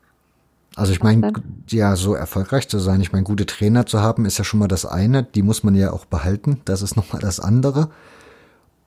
Also 0.74 0.92
ich 0.92 1.02
meine, 1.02 1.32
ja, 1.68 1.96
so 1.96 2.14
erfolgreich 2.14 2.68
zu 2.68 2.78
sein, 2.78 3.00
ich 3.02 3.12
meine, 3.12 3.24
gute 3.24 3.44
Trainer 3.44 3.84
zu 3.84 4.00
haben, 4.00 4.24
ist 4.24 4.38
ja 4.38 4.44
schon 4.44 4.60
mal 4.60 4.68
das 4.68 4.86
eine. 4.86 5.22
Die 5.22 5.42
muss 5.42 5.64
man 5.64 5.74
ja 5.74 5.92
auch 5.92 6.06
behalten. 6.06 6.60
Das 6.64 6.80
ist 6.80 6.96
nochmal 6.96 7.20
das 7.20 7.40
andere. 7.40 7.90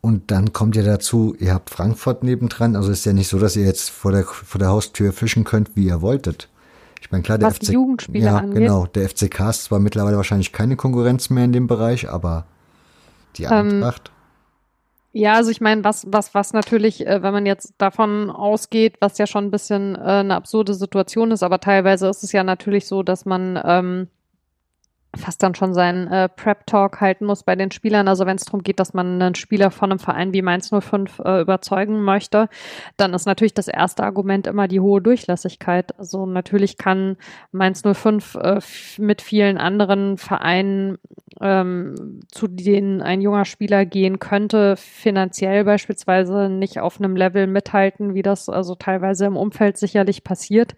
Und 0.05 0.29
dann 0.29 0.53
kommt 0.53 0.75
ja 0.75 0.83
dazu, 0.83 1.35
ihr 1.39 1.51
habt 1.51 1.71
Frankfurt 1.71 2.23
nebendran, 2.23 2.75
also 2.75 2.91
ist 2.91 3.07
ja 3.07 3.13
nicht 3.13 3.27
so, 3.27 3.39
dass 3.39 3.55
ihr 3.55 3.65
jetzt 3.65 3.89
vor 3.89 4.11
der, 4.11 4.23
vor 4.23 4.59
der 4.59 4.67
Haustür 4.67 5.11
fischen 5.11 5.45
könnt, 5.45 5.75
wie 5.75 5.87
ihr 5.87 5.99
wolltet. 5.99 6.47
Ich 7.01 7.09
meine, 7.09 7.23
klar, 7.23 7.39
der 7.39 7.49
Was 7.49 7.57
FC, 7.57 7.69
Jugendspiele 7.69 8.23
ja, 8.23 8.37
angeht. 8.37 8.53
genau, 8.53 8.85
der 8.85 9.09
FCK 9.09 9.49
ist 9.49 9.63
zwar 9.63 9.79
mittlerweile 9.79 10.15
wahrscheinlich 10.15 10.51
keine 10.51 10.75
Konkurrenz 10.75 11.31
mehr 11.31 11.45
in 11.45 11.53
dem 11.53 11.65
Bereich, 11.65 12.07
aber 12.07 12.45
die 13.37 13.47
Eintracht. 13.47 14.11
Ähm, 15.13 15.21
ja, 15.23 15.33
also 15.33 15.49
ich 15.49 15.59
meine, 15.59 15.83
was, 15.83 16.05
was, 16.07 16.35
was 16.35 16.53
natürlich, 16.53 17.07
äh, 17.07 17.23
wenn 17.23 17.33
man 17.33 17.47
jetzt 17.47 17.73
davon 17.79 18.29
ausgeht, 18.29 18.97
was 18.99 19.17
ja 19.17 19.25
schon 19.25 19.45
ein 19.45 19.51
bisschen 19.51 19.95
äh, 19.95 20.01
eine 20.01 20.35
absurde 20.35 20.75
Situation 20.75 21.31
ist, 21.31 21.41
aber 21.41 21.59
teilweise 21.59 22.07
ist 22.09 22.23
es 22.23 22.31
ja 22.31 22.43
natürlich 22.43 22.85
so, 22.85 23.01
dass 23.01 23.25
man 23.25 23.59
ähm, 23.65 24.07
fast 25.17 25.41
dann 25.43 25.55
schon 25.55 25.73
seinen 25.73 26.07
äh, 26.07 26.29
Prep-Talk 26.29 27.01
halten 27.01 27.25
muss 27.25 27.43
bei 27.43 27.55
den 27.55 27.71
Spielern. 27.71 28.07
Also 28.07 28.25
wenn 28.25 28.37
es 28.37 28.45
darum 28.45 28.63
geht, 28.63 28.79
dass 28.79 28.93
man 28.93 29.21
einen 29.21 29.35
Spieler 29.35 29.71
von 29.71 29.91
einem 29.91 29.99
Verein 29.99 30.33
wie 30.33 30.41
Mainz 30.41 30.69
05 30.69 31.19
äh, 31.19 31.41
überzeugen 31.41 32.01
möchte, 32.01 32.49
dann 32.97 33.13
ist 33.13 33.25
natürlich 33.25 33.53
das 33.53 33.67
erste 33.67 34.03
Argument 34.03 34.47
immer 34.47 34.67
die 34.67 34.79
hohe 34.79 35.01
Durchlässigkeit. 35.01 35.97
Also 35.99 36.25
natürlich 36.25 36.77
kann 36.77 37.17
Mainz 37.51 37.81
05 37.81 38.35
äh, 38.35 38.59
mit 38.97 39.21
vielen 39.21 39.57
anderen 39.57 40.17
Vereinen, 40.17 40.97
ähm, 41.41 42.21
zu 42.31 42.47
denen 42.47 43.01
ein 43.01 43.21
junger 43.21 43.45
Spieler 43.45 43.85
gehen 43.85 44.19
könnte, 44.19 44.75
finanziell 44.77 45.65
beispielsweise 45.65 46.49
nicht 46.49 46.79
auf 46.79 46.99
einem 46.99 47.15
Level 47.15 47.47
mithalten, 47.47 48.13
wie 48.13 48.21
das 48.21 48.49
also 48.49 48.75
teilweise 48.75 49.25
im 49.25 49.37
Umfeld 49.37 49.77
sicherlich 49.77 50.23
passiert. 50.23 50.75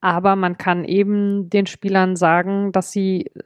Aber 0.00 0.36
man 0.36 0.58
kann 0.58 0.84
eben 0.84 1.48
den 1.48 1.64
Spielern 1.64 2.16
sagen, 2.16 2.72
dass 2.72 2.92
sie 2.92 3.30
äh, 3.34 3.40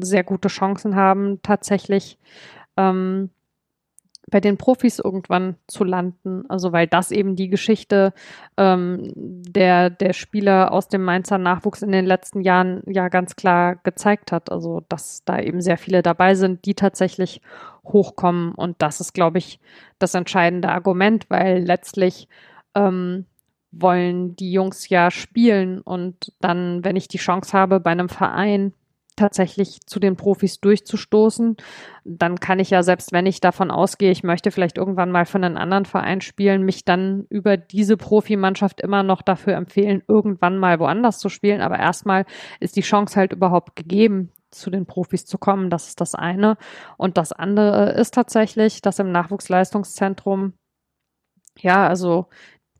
sehr 0.00 0.24
gute 0.24 0.48
Chancen 0.48 0.96
haben, 0.96 1.40
tatsächlich 1.42 2.18
ähm, 2.76 3.30
bei 4.30 4.40
den 4.40 4.56
Profis 4.56 4.98
irgendwann 4.98 5.56
zu 5.66 5.84
landen. 5.84 6.44
Also 6.48 6.72
weil 6.72 6.86
das 6.86 7.10
eben 7.10 7.36
die 7.36 7.48
Geschichte 7.48 8.12
ähm, 8.56 9.12
der, 9.14 9.90
der 9.90 10.12
Spieler 10.12 10.72
aus 10.72 10.88
dem 10.88 11.04
Mainzer 11.04 11.38
Nachwuchs 11.38 11.82
in 11.82 11.92
den 11.92 12.06
letzten 12.06 12.40
Jahren 12.40 12.82
ja 12.86 13.08
ganz 13.08 13.36
klar 13.36 13.76
gezeigt 13.76 14.32
hat. 14.32 14.50
Also 14.50 14.82
dass 14.88 15.24
da 15.24 15.38
eben 15.38 15.60
sehr 15.60 15.76
viele 15.76 16.02
dabei 16.02 16.34
sind, 16.34 16.64
die 16.64 16.74
tatsächlich 16.74 17.42
hochkommen. 17.84 18.54
Und 18.54 18.80
das 18.80 19.00
ist, 19.00 19.12
glaube 19.12 19.38
ich, 19.38 19.60
das 19.98 20.14
entscheidende 20.14 20.70
Argument, 20.70 21.26
weil 21.28 21.62
letztlich 21.62 22.28
ähm, 22.74 23.26
wollen 23.72 24.36
die 24.36 24.52
Jungs 24.52 24.88
ja 24.88 25.10
spielen 25.10 25.80
und 25.80 26.32
dann, 26.40 26.84
wenn 26.84 26.96
ich 26.96 27.08
die 27.08 27.18
Chance 27.18 27.52
habe, 27.56 27.80
bei 27.80 27.90
einem 27.90 28.08
Verein 28.08 28.72
tatsächlich 29.16 29.80
zu 29.86 30.00
den 30.00 30.16
Profis 30.16 30.60
durchzustoßen, 30.60 31.56
dann 32.04 32.40
kann 32.40 32.58
ich 32.58 32.70
ja, 32.70 32.82
selbst 32.82 33.12
wenn 33.12 33.26
ich 33.26 33.40
davon 33.40 33.70
ausgehe, 33.70 34.10
ich 34.10 34.22
möchte 34.22 34.50
vielleicht 34.50 34.76
irgendwann 34.76 35.10
mal 35.10 35.26
für 35.26 35.38
einen 35.38 35.56
anderen 35.56 35.84
Verein 35.84 36.20
spielen, 36.20 36.62
mich 36.62 36.84
dann 36.84 37.26
über 37.30 37.56
diese 37.56 37.96
Profimannschaft 37.96 38.80
immer 38.80 39.02
noch 39.02 39.22
dafür 39.22 39.54
empfehlen, 39.54 40.02
irgendwann 40.08 40.58
mal 40.58 40.78
woanders 40.80 41.18
zu 41.18 41.28
spielen. 41.28 41.60
Aber 41.60 41.78
erstmal 41.78 42.24
ist 42.60 42.76
die 42.76 42.82
Chance 42.82 43.16
halt 43.16 43.32
überhaupt 43.32 43.76
gegeben, 43.76 44.30
zu 44.50 44.70
den 44.70 44.86
Profis 44.86 45.26
zu 45.26 45.38
kommen. 45.38 45.70
Das 45.70 45.88
ist 45.88 46.00
das 46.00 46.14
eine. 46.14 46.56
Und 46.96 47.16
das 47.16 47.32
andere 47.32 47.92
ist 47.92 48.14
tatsächlich, 48.14 48.82
dass 48.82 48.98
im 48.98 49.10
Nachwuchsleistungszentrum 49.12 50.54
ja, 51.58 51.86
also 51.86 52.26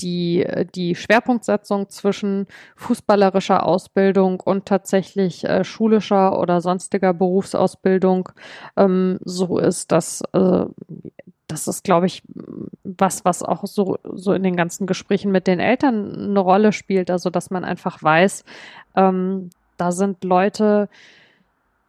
die, 0.00 0.46
die 0.74 0.94
Schwerpunktsetzung 0.94 1.88
zwischen 1.88 2.46
fußballerischer 2.76 3.64
Ausbildung 3.64 4.40
und 4.40 4.66
tatsächlich 4.66 5.44
äh, 5.44 5.64
schulischer 5.64 6.38
oder 6.38 6.60
sonstiger 6.60 7.14
Berufsausbildung 7.14 8.28
ähm, 8.76 9.18
so 9.24 9.58
ist, 9.58 9.92
dass 9.92 10.22
äh, 10.32 10.64
das 11.46 11.68
ist, 11.68 11.84
glaube 11.84 12.06
ich, 12.06 12.22
was, 12.82 13.24
was 13.24 13.42
auch 13.42 13.66
so, 13.66 13.98
so 14.02 14.32
in 14.32 14.42
den 14.42 14.56
ganzen 14.56 14.86
Gesprächen 14.86 15.30
mit 15.30 15.46
den 15.46 15.60
Eltern 15.60 16.14
eine 16.14 16.40
Rolle 16.40 16.72
spielt. 16.72 17.10
Also, 17.10 17.30
dass 17.30 17.50
man 17.50 17.64
einfach 17.64 18.02
weiß, 18.02 18.44
ähm, 18.96 19.50
da 19.76 19.92
sind 19.92 20.24
Leute, 20.24 20.88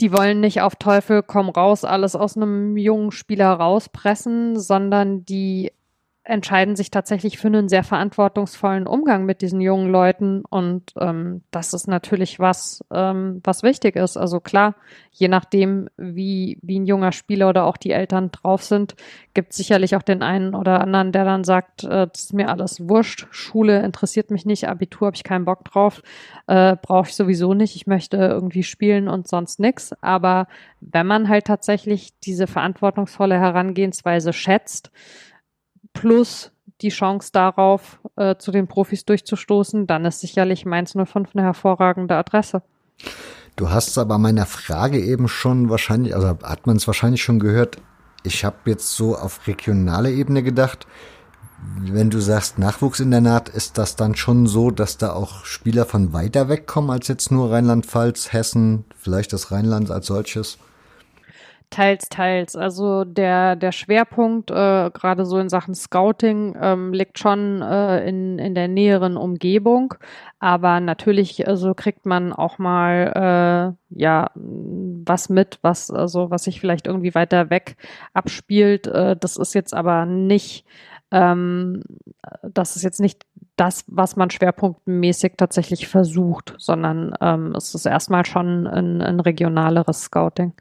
die 0.02 0.12
wollen 0.12 0.42
nicht 0.42 0.62
auf 0.62 0.76
Teufel 0.76 1.24
komm 1.24 1.50
raus 1.50 1.86
alles 1.86 2.16
aus 2.16 2.36
einem 2.36 2.76
jungen 2.78 3.12
Spieler 3.12 3.54
rauspressen, 3.54 4.60
sondern 4.60 5.26
die 5.26 5.72
entscheiden 6.26 6.76
sich 6.76 6.90
tatsächlich 6.90 7.38
für 7.38 7.48
einen 7.48 7.70
sehr 7.70 7.84
verantwortungsvollen 7.84 8.88
Umgang 8.88 9.26
mit 9.26 9.42
diesen 9.42 9.62
jungen 9.62 9.92
Leuten. 9.92 10.44
Und 10.44 10.92
ähm, 11.00 11.44
das 11.52 11.74
ist 11.74 11.88
natürlich 11.88 12.40
was, 12.40 12.84
ähm, 12.92 13.42
was 13.44 13.62
wichtig 13.62 13.96
ist. 13.96 14.18
Also 14.18 14.40
klar, 14.40 14.76
je 15.12 15.28
nachdem, 15.28 15.88
wie, 15.98 16.58
wie 16.64 16.80
ein 16.80 16.88
junger 16.88 17.12
Spieler 17.12 17.48
oder 17.48 17.66
auch 17.66 17.78
die 17.78 17.92
Eltern 17.92 18.32
drauf 18.32 18.64
sind, 18.64 18.96
gibt 19.36 19.54
sicherlich 19.54 19.96
auch 19.96 20.02
den 20.02 20.24
einen 20.24 20.56
oder 20.56 20.82
anderen, 20.82 21.12
der 21.12 21.26
dann 21.26 21.44
sagt, 21.44 21.84
äh, 21.84 22.08
das 22.12 22.24
ist 22.24 22.34
mir 22.34 22.50
alles 22.50 22.90
wurscht, 22.90 23.28
Schule 23.30 23.84
interessiert 23.84 24.32
mich 24.32 24.48
nicht, 24.48 24.68
Abitur 24.68 25.08
habe 25.08 25.16
ich 25.16 25.24
keinen 25.24 25.46
Bock 25.46 25.64
drauf, 25.66 26.02
äh, 26.48 26.76
brauche 26.82 27.10
ich 27.10 27.16
sowieso 27.16 27.54
nicht, 27.54 27.76
ich 27.76 27.86
möchte 27.86 28.18
irgendwie 28.18 28.64
spielen 28.64 29.08
und 29.08 29.28
sonst 29.28 29.60
nix. 29.60 29.94
Aber 30.02 30.48
wenn 30.82 31.06
man 31.06 31.30
halt 31.30 31.46
tatsächlich 31.46 32.20
diese 32.22 32.48
verantwortungsvolle 32.48 33.40
Herangehensweise 33.40 34.34
schätzt, 34.34 34.92
plus 35.96 36.52
die 36.82 36.90
Chance 36.90 37.32
darauf, 37.34 38.00
äh, 38.18 38.36
zu 38.36 38.52
den 38.52 38.68
Profis 38.68 39.06
durchzustoßen, 39.06 39.88
dann 39.88 40.06
ist 40.06 40.20
sicherlich 40.20 40.66
Mainz 40.66 40.94
05 40.94 41.30
eine 41.34 41.44
hervorragende 41.44 42.16
Adresse. 42.16 42.62
Du 43.56 43.70
hast 43.70 43.98
aber 43.98 44.18
meiner 44.18 44.46
Frage 44.46 45.00
eben 45.00 45.28
schon 45.28 45.70
wahrscheinlich, 45.70 46.14
also 46.14 46.28
hat 46.44 46.68
man 46.68 46.76
es 46.76 46.86
wahrscheinlich 46.88 47.24
schon 47.24 47.40
gehört, 47.40 47.78
ich 48.24 48.44
habe 48.44 48.58
jetzt 48.66 48.96
so 48.96 49.16
auf 49.16 49.48
regionale 49.48 50.12
Ebene 50.12 50.44
gedacht, 50.44 50.86
wenn 51.80 52.10
du 52.10 52.20
sagst 52.20 52.60
Nachwuchsinternat, 52.60 53.50
ist 53.50 53.78
das 53.78 53.96
dann 53.96 54.16
schon 54.16 54.46
so, 54.46 54.72
dass 54.72 54.98
da 54.98 55.14
auch 55.14 55.46
Spieler 55.46 55.86
von 55.86 56.12
weiter 56.12 56.50
weg 56.50 56.68
kommen 56.68 56.90
als 56.90 57.08
jetzt 57.08 57.32
nur 57.32 57.52
Rheinland-Pfalz, 57.52 58.34
Hessen, 58.34 58.86
vielleicht 58.98 59.32
das 59.34 59.52
Rheinland 59.52 59.90
als 59.90 60.08
solches? 60.08 60.58
Teils, 61.70 62.10
teils. 62.10 62.56
Also 62.56 63.04
der, 63.04 63.56
der 63.56 63.72
Schwerpunkt, 63.72 64.52
äh, 64.52 64.90
gerade 64.92 65.26
so 65.26 65.38
in 65.38 65.50
Sachen 65.50 65.76
Scouting, 65.76 66.56
ähm, 66.60 66.94
liegt 66.94 67.20
schon 67.20 67.62
äh, 67.62 68.08
in, 68.08 68.40
in 68.40 68.56
der 68.56 68.68
näheren 68.68 69.18
Umgebung. 69.18 69.96
Aber 70.40 70.80
natürlich, 70.80 71.48
also 71.48 71.74
kriegt 71.74 72.06
man 72.06 72.34
auch 72.34 72.58
mal 72.58 73.76
äh, 73.90 74.00
ja 74.00 74.32
was 74.36 75.30
mit, 75.30 75.60
was, 75.62 75.92
also 75.92 76.30
was 76.30 76.44
sich 76.44 76.60
vielleicht 76.60 76.88
irgendwie 76.88 77.16
weiter 77.16 77.50
weg 77.50 77.78
abspielt. 78.14 78.88
Äh, 78.88 79.16
das 79.18 79.38
ist 79.38 79.54
jetzt 79.54 79.74
aber 79.74 80.06
nicht, 80.06 80.66
ähm, 81.12 81.82
das 82.44 82.76
ist 82.76 82.84
jetzt 82.84 83.00
nicht 83.00 83.26
das, 83.56 83.86
was 83.88 84.16
man 84.16 84.30
schwerpunktmäßig 84.30 85.34
tatsächlich 85.38 85.88
versucht, 85.88 86.54
sondern 86.58 87.14
ähm, 87.22 87.54
es 87.56 87.74
ist 87.74 87.86
erstmal 87.86 88.26
schon 88.26 88.68
ein, 88.68 89.02
ein 89.02 89.20
regionaleres 89.20 90.04
Scouting. 90.04 90.54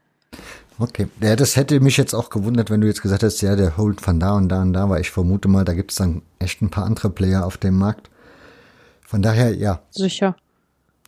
Okay, 0.79 1.07
ja, 1.21 1.37
das 1.37 1.57
hätte 1.57 1.79
mich 1.81 1.97
jetzt 1.97 2.15
auch 2.15 2.31
gewundert, 2.31 2.69
wenn 2.69 2.81
du 2.81 2.87
jetzt 2.89 3.03
gesagt 3.03 3.23
hättest, 3.23 3.43
ja, 3.43 3.55
der 3.55 3.77
holt 3.77 4.01
von 4.01 4.19
da 4.19 4.33
und 4.33 4.49
da 4.49 4.63
und 4.63 4.73
da, 4.73 4.89
weil 4.91 5.01
ich 5.01 5.11
vermute 5.11 5.47
mal, 5.49 5.65
da 5.65 5.73
gibt 5.73 5.93
es 5.93 5.99
dann 5.99 6.23
echt 6.41 6.63
ein 6.63 6.71
paar 6.71 6.85
andere 6.85 7.11
Player 7.11 7.47
auf 7.47 7.57
dem 7.57 7.79
Markt. 7.79 8.11
Von 9.05 9.23
daher, 9.23 9.55
ja. 9.55 9.81
Sicher. 9.91 10.35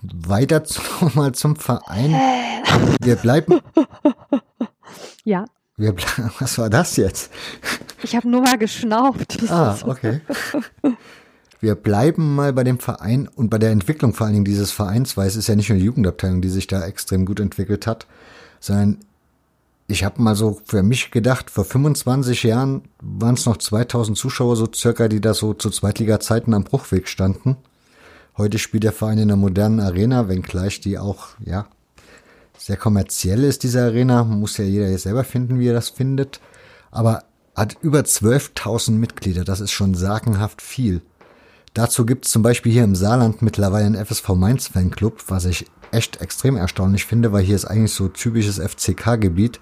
weiter 0.02 0.62
zu, 0.64 0.80
mal 1.14 1.32
zum 1.32 1.56
Verein. 1.56 2.14
Wir 3.02 3.16
bleiben. 3.16 3.60
Ja. 5.24 5.44
Wir 5.76 5.94
was 6.38 6.56
war 6.58 6.70
das 6.70 6.96
jetzt? 6.96 7.32
Ich 8.02 8.14
habe 8.14 8.28
nur 8.30 8.42
mal 8.42 8.56
geschnauft. 8.56 9.36
ah, 9.50 9.76
okay. 9.84 10.20
Wir 11.60 11.74
bleiben 11.74 12.36
mal 12.36 12.52
bei 12.52 12.62
dem 12.62 12.78
Verein 12.78 13.26
und 13.26 13.50
bei 13.50 13.58
der 13.58 13.72
Entwicklung 13.72 14.14
vor 14.14 14.26
allen 14.26 14.34
Dingen 14.34 14.44
dieses 14.44 14.70
Vereins, 14.70 15.16
weil 15.16 15.26
es 15.26 15.34
ist 15.34 15.48
ja 15.48 15.56
nicht 15.56 15.68
nur 15.68 15.78
die 15.78 15.84
Jugendabteilung, 15.84 16.40
die 16.40 16.48
sich 16.48 16.68
da 16.68 16.86
extrem 16.86 17.26
gut 17.26 17.40
entwickelt 17.40 17.88
hat, 17.88 18.06
sondern 18.60 18.98
ich 19.88 20.04
habe 20.04 20.20
mal 20.20 20.34
so 20.34 20.60
für 20.64 20.82
mich 20.82 21.10
gedacht, 21.10 21.50
vor 21.50 21.64
25 21.64 22.42
Jahren 22.42 22.82
waren 23.00 23.34
es 23.34 23.46
noch 23.46 23.56
2000 23.56 24.18
Zuschauer 24.18 24.56
so 24.56 24.68
circa, 24.72 25.08
die 25.08 25.20
da 25.20 25.32
so 25.32 25.54
zu 25.54 25.70
Zweitliga-Zeiten 25.70 26.54
am 26.54 26.64
Bruchweg 26.64 27.08
standen. 27.08 27.56
Heute 28.36 28.58
spielt 28.58 28.82
der 28.82 28.92
Verein 28.92 29.18
in 29.18 29.24
einer 29.24 29.36
modernen 29.36 29.80
Arena, 29.80 30.28
wenngleich 30.28 30.80
die 30.80 30.98
auch, 30.98 31.28
ja, 31.44 31.68
sehr 32.58 32.76
kommerziell 32.76 33.44
ist, 33.44 33.62
diese 33.62 33.82
Arena. 33.82 34.24
Muss 34.24 34.56
ja 34.56 34.64
jeder 34.64 34.88
jetzt 34.88 35.02
selber 35.02 35.24
finden, 35.24 35.58
wie 35.58 35.68
er 35.68 35.74
das 35.74 35.90
findet. 35.90 36.40
Aber 36.90 37.24
hat 37.54 37.76
über 37.80 38.00
12.000 38.00 38.92
Mitglieder. 38.92 39.44
Das 39.44 39.60
ist 39.60 39.72
schon 39.72 39.94
sagenhaft 39.94 40.60
viel. 40.62 41.00
Dazu 41.74 42.06
gibt 42.06 42.26
es 42.26 42.32
zum 42.32 42.42
Beispiel 42.42 42.72
hier 42.72 42.84
im 42.84 42.94
Saarland 42.94 43.42
mittlerweile 43.42 43.86
einen 43.86 44.04
FSV 44.04 44.30
Mainz 44.30 44.68
Fanclub, 44.68 45.24
was 45.28 45.44
ich 45.44 45.66
echt 45.92 46.20
extrem 46.20 46.56
erstaunlich 46.56 47.04
finde, 47.04 47.32
weil 47.32 47.44
hier 47.44 47.54
ist 47.54 47.66
eigentlich 47.66 47.92
so 47.92 48.08
typisches 48.08 48.58
FCK-Gebiet. 48.58 49.60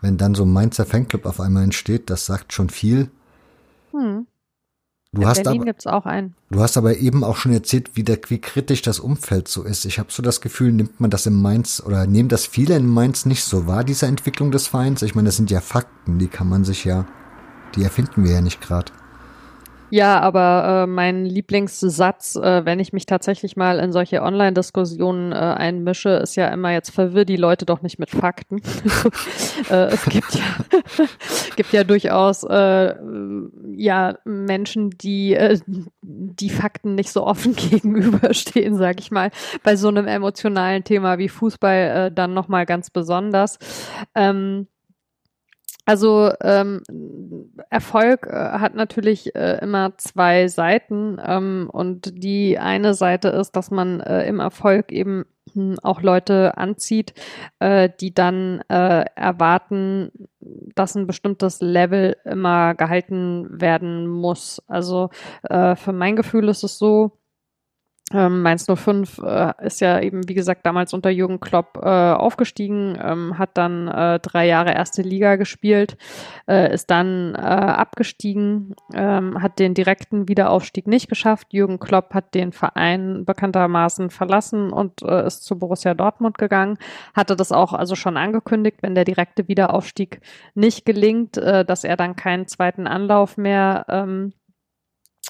Wenn 0.00 0.18
dann 0.18 0.34
so 0.34 0.44
ein 0.44 0.52
Mainzer 0.52 0.84
Fanclub 0.84 1.26
auf 1.26 1.40
einmal 1.40 1.64
entsteht, 1.64 2.10
das 2.10 2.26
sagt 2.26 2.52
schon 2.52 2.68
viel. 2.68 3.10
Hm. 3.92 4.26
Du 5.12 5.22
In 5.22 5.28
hast 5.28 5.44
Berlin 5.44 5.60
aber, 5.62 5.66
gibt's 5.66 5.86
auch 5.86 6.04
einen. 6.04 6.34
Du 6.50 6.60
hast 6.60 6.76
aber 6.76 6.98
eben 6.98 7.24
auch 7.24 7.36
schon 7.36 7.52
erzählt, 7.52 7.92
wie, 7.94 8.02
der, 8.02 8.18
wie 8.28 8.38
kritisch 8.38 8.82
das 8.82 9.00
Umfeld 9.00 9.48
so 9.48 9.62
ist. 9.62 9.86
Ich 9.86 9.98
habe 9.98 10.12
so 10.12 10.22
das 10.22 10.40
Gefühl, 10.40 10.72
nimmt 10.72 11.00
man 11.00 11.10
das 11.10 11.26
in 11.26 11.40
Mainz 11.40 11.82
oder 11.84 12.06
nehmen 12.06 12.28
das 12.28 12.44
viele 12.44 12.76
in 12.76 12.86
Mainz 12.86 13.24
nicht 13.24 13.44
so 13.44 13.66
wahr, 13.66 13.84
diese 13.84 14.06
Entwicklung 14.06 14.50
des 14.50 14.66
Vereins? 14.66 15.02
Ich 15.02 15.14
meine, 15.14 15.26
das 15.26 15.36
sind 15.36 15.50
ja 15.50 15.60
Fakten, 15.60 16.18
die 16.18 16.28
kann 16.28 16.48
man 16.48 16.64
sich 16.64 16.84
ja, 16.84 17.06
die 17.74 17.82
erfinden 17.82 18.24
wir 18.24 18.32
ja 18.32 18.40
nicht 18.42 18.60
gerade. 18.60 18.92
Ja, 19.90 20.20
aber 20.20 20.84
äh, 20.84 20.86
mein 20.86 21.24
Lieblingssatz, 21.24 22.36
äh, 22.36 22.64
wenn 22.64 22.80
ich 22.80 22.92
mich 22.92 23.06
tatsächlich 23.06 23.56
mal 23.56 23.78
in 23.78 23.92
solche 23.92 24.22
Online-Diskussionen 24.22 25.32
äh, 25.32 25.36
einmische, 25.36 26.10
ist 26.10 26.36
ja 26.36 26.48
immer 26.48 26.72
jetzt 26.72 26.90
verwirr 26.90 27.24
die 27.24 27.36
Leute 27.36 27.66
doch 27.66 27.82
nicht 27.82 27.98
mit 27.98 28.10
Fakten. 28.10 28.56
äh, 29.70 29.86
es 29.86 30.04
gibt 30.06 30.34
ja, 30.34 31.04
gibt 31.56 31.72
ja 31.72 31.84
durchaus 31.84 32.42
äh, 32.42 32.94
ja 33.68 34.18
Menschen, 34.24 34.90
die 34.90 35.34
äh, 35.34 35.60
die 36.02 36.50
Fakten 36.50 36.96
nicht 36.96 37.10
so 37.10 37.24
offen 37.24 37.54
gegenüberstehen, 37.56 38.76
sag 38.76 38.98
ich 38.98 39.10
mal, 39.10 39.30
bei 39.62 39.76
so 39.76 39.88
einem 39.88 40.08
emotionalen 40.08 40.82
Thema 40.82 41.18
wie 41.18 41.28
Fußball 41.28 42.06
äh, 42.06 42.12
dann 42.12 42.34
nochmal 42.34 42.66
ganz 42.66 42.90
besonders. 42.90 43.58
Ähm, 44.14 44.66
also 45.86 46.32
ähm, 46.42 46.82
Erfolg 47.70 48.26
äh, 48.26 48.32
hat 48.32 48.74
natürlich 48.74 49.36
äh, 49.36 49.58
immer 49.62 49.96
zwei 49.98 50.48
Seiten 50.48 51.18
ähm, 51.24 51.70
und 51.72 52.24
die 52.24 52.58
eine 52.58 52.94
Seite 52.94 53.28
ist, 53.28 53.52
dass 53.52 53.70
man 53.70 54.00
äh, 54.00 54.26
im 54.26 54.40
Erfolg 54.40 54.90
eben 54.90 55.26
hm, 55.52 55.76
auch 55.84 56.02
Leute 56.02 56.58
anzieht, 56.58 57.14
äh, 57.60 57.88
die 58.00 58.12
dann 58.12 58.62
äh, 58.68 59.04
erwarten, 59.14 60.10
dass 60.74 60.96
ein 60.96 61.06
bestimmtes 61.06 61.60
Level 61.60 62.16
immer 62.24 62.74
gehalten 62.74 63.46
werden 63.60 64.08
muss. 64.08 64.60
Also 64.66 65.10
äh, 65.44 65.76
für 65.76 65.92
mein 65.92 66.16
Gefühl 66.16 66.48
ist 66.48 66.64
es 66.64 66.78
so, 66.78 67.12
ähm, 68.12 68.42
Mainz 68.42 68.66
05 68.66 69.18
äh, 69.18 69.52
ist 69.66 69.80
ja 69.80 70.00
eben, 70.00 70.28
wie 70.28 70.34
gesagt, 70.34 70.64
damals 70.64 70.94
unter 70.94 71.10
Jürgen 71.10 71.40
Klopp 71.40 71.80
äh, 71.82 71.88
aufgestiegen, 71.88 72.96
ähm, 73.02 73.36
hat 73.36 73.50
dann 73.54 73.88
äh, 73.88 74.20
drei 74.20 74.46
Jahre 74.46 74.72
erste 74.72 75.02
Liga 75.02 75.34
gespielt, 75.34 75.96
äh, 76.46 76.72
ist 76.72 76.88
dann 76.92 77.34
äh, 77.34 77.38
abgestiegen, 77.38 78.76
ähm, 78.94 79.42
hat 79.42 79.58
den 79.58 79.74
direkten 79.74 80.28
Wiederaufstieg 80.28 80.86
nicht 80.86 81.08
geschafft. 81.08 81.48
Jürgen 81.50 81.80
Klopp 81.80 82.14
hat 82.14 82.34
den 82.36 82.52
Verein 82.52 83.24
bekanntermaßen 83.24 84.10
verlassen 84.10 84.72
und 84.72 85.02
äh, 85.02 85.26
ist 85.26 85.44
zu 85.44 85.58
Borussia 85.58 85.94
Dortmund 85.94 86.38
gegangen, 86.38 86.78
hatte 87.12 87.34
das 87.34 87.50
auch 87.50 87.72
also 87.72 87.96
schon 87.96 88.16
angekündigt, 88.16 88.78
wenn 88.82 88.94
der 88.94 89.04
direkte 89.04 89.48
Wiederaufstieg 89.48 90.20
nicht 90.54 90.86
gelingt, 90.86 91.36
dass 91.36 91.84
er 91.84 91.96
dann 91.96 92.16
keinen 92.16 92.46
zweiten 92.46 92.86
Anlauf 92.86 93.36
mehr 93.36 93.84
ähm, 93.88 94.32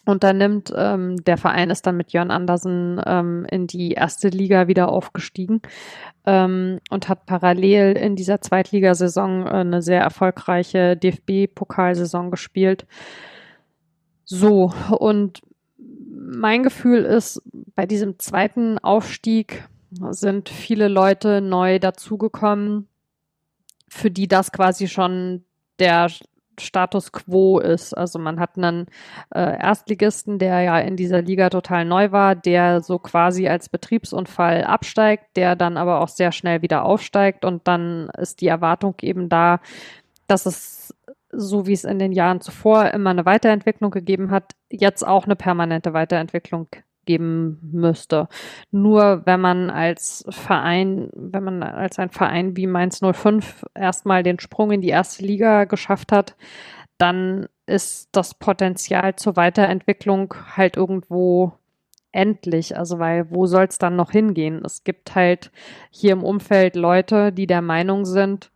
unternimmt. 0.05 0.73
Ähm, 0.77 1.17
der 1.25 1.37
Verein 1.37 1.71
ist 1.71 1.87
dann 1.87 1.97
mit 1.97 2.13
Jörn 2.13 2.31
Andersen 2.31 3.01
ähm, 3.07 3.47
in 3.51 3.67
die 3.67 3.93
erste 3.93 4.29
Liga 4.29 4.69
wieder 4.69 4.89
aufgestiegen 4.89 5.63
ähm, 6.27 6.81
und 6.91 7.09
hat 7.09 7.27
parallel 7.27 7.97
in 7.97 8.17
dieser 8.17 8.41
Zweitligasaison 8.41 9.47
äh, 9.47 9.51
eine 9.51 9.83
sehr 9.83 10.01
erfolgreiche 10.01 10.97
DFB-Pokalsaison 10.97 12.31
gespielt. 12.31 12.87
So, 14.25 14.73
und 14.99 15.41
mein 15.79 16.63
Gefühl 16.63 17.05
ist, 17.05 17.41
bei 17.75 17.87
diesem 17.87 18.19
zweiten 18.19 18.79
Aufstieg 18.79 19.69
sind 20.11 20.49
viele 20.49 20.89
Leute 20.89 21.41
neu 21.41 21.79
dazugekommen, 21.79 22.89
für 23.89 24.11
die 24.11 24.27
das 24.29 24.51
quasi 24.51 24.89
schon 24.89 25.45
der 25.79 26.11
Status 26.61 27.13
quo 27.13 27.59
ist. 27.59 27.95
Also 27.95 28.19
man 28.19 28.41
hat 28.41 28.57
einen 28.57 28.87
äh, 29.35 29.59
Erstligisten, 29.59 30.39
der 30.39 30.61
ja 30.63 30.79
in 30.79 30.97
dieser 30.97 31.23
Liga 31.23 31.51
total 31.51 31.85
neu 31.85 32.13
war, 32.13 32.35
der 32.35 32.81
so 32.81 32.99
quasi 32.99 33.49
als 33.49 33.69
Betriebsunfall 33.69 34.65
absteigt, 34.65 35.37
der 35.37 35.57
dann 35.57 35.77
aber 35.77 36.01
auch 36.01 36.09
sehr 36.09 36.33
schnell 36.33 36.63
wieder 36.63 36.85
aufsteigt 36.85 37.45
und 37.45 37.67
dann 37.69 38.09
ist 38.19 38.41
die 38.41 38.49
Erwartung 38.49 38.95
eben 39.03 39.29
da, 39.29 39.61
dass 40.27 40.47
es 40.47 40.95
so 41.31 41.67
wie 41.67 41.73
es 41.73 41.85
in 41.85 41.99
den 41.99 42.13
Jahren 42.13 42.41
zuvor 42.41 42.91
immer 42.91 43.11
eine 43.11 43.27
Weiterentwicklung 43.27 43.91
gegeben 43.91 44.31
hat, 44.31 44.53
jetzt 44.71 45.07
auch 45.07 45.25
eine 45.25 45.37
permanente 45.37 45.93
Weiterentwicklung 45.93 46.69
geben 47.07 47.59
müsste. 47.73 48.29
Nur 48.71 49.23
wenn 49.25 49.41
man 49.41 49.71
als 49.71 50.25
Verein, 50.29 51.11
wenn 51.15 51.45
man 51.45 51.63
als 51.63 51.99
ein 51.99 52.11
Verein 52.11 52.57
wie 52.57 52.67
Mainz 52.67 53.01
05 53.01 53.65
erstmal 53.75 54.23
den 54.23 54.39
Sprung 54.39 54.71
in 54.73 54.83
die 54.83 54.89
erste 54.89 55.25
Liga 55.25 55.65
geschafft 55.65 56.13
hat, 56.13 56.37
dann 56.99 57.47
ist 57.67 58.09
das 58.13 58.35
Potenzial 58.35 59.17
zur 59.17 59.37
Weiterentwicklung 59.37 60.35
halt 60.57 60.77
irgendwo 60.77 61.53
endlich. 62.13 62.77
Also, 62.77 62.99
weil 62.99 63.31
wo 63.31 63.47
soll 63.47 63.65
es 63.65 63.79
dann 63.79 63.97
noch 63.97 64.11
hingehen? 64.11 64.63
Es 64.65 64.85
gibt 64.85 65.15
halt 65.15 65.51
hier 65.91 66.13
im 66.13 66.25
Umfeld 66.25 66.77
Leute, 66.77 67.33
die 67.33 67.47
der 67.47 67.63
Meinung 67.63 68.05
sind, 68.05 68.51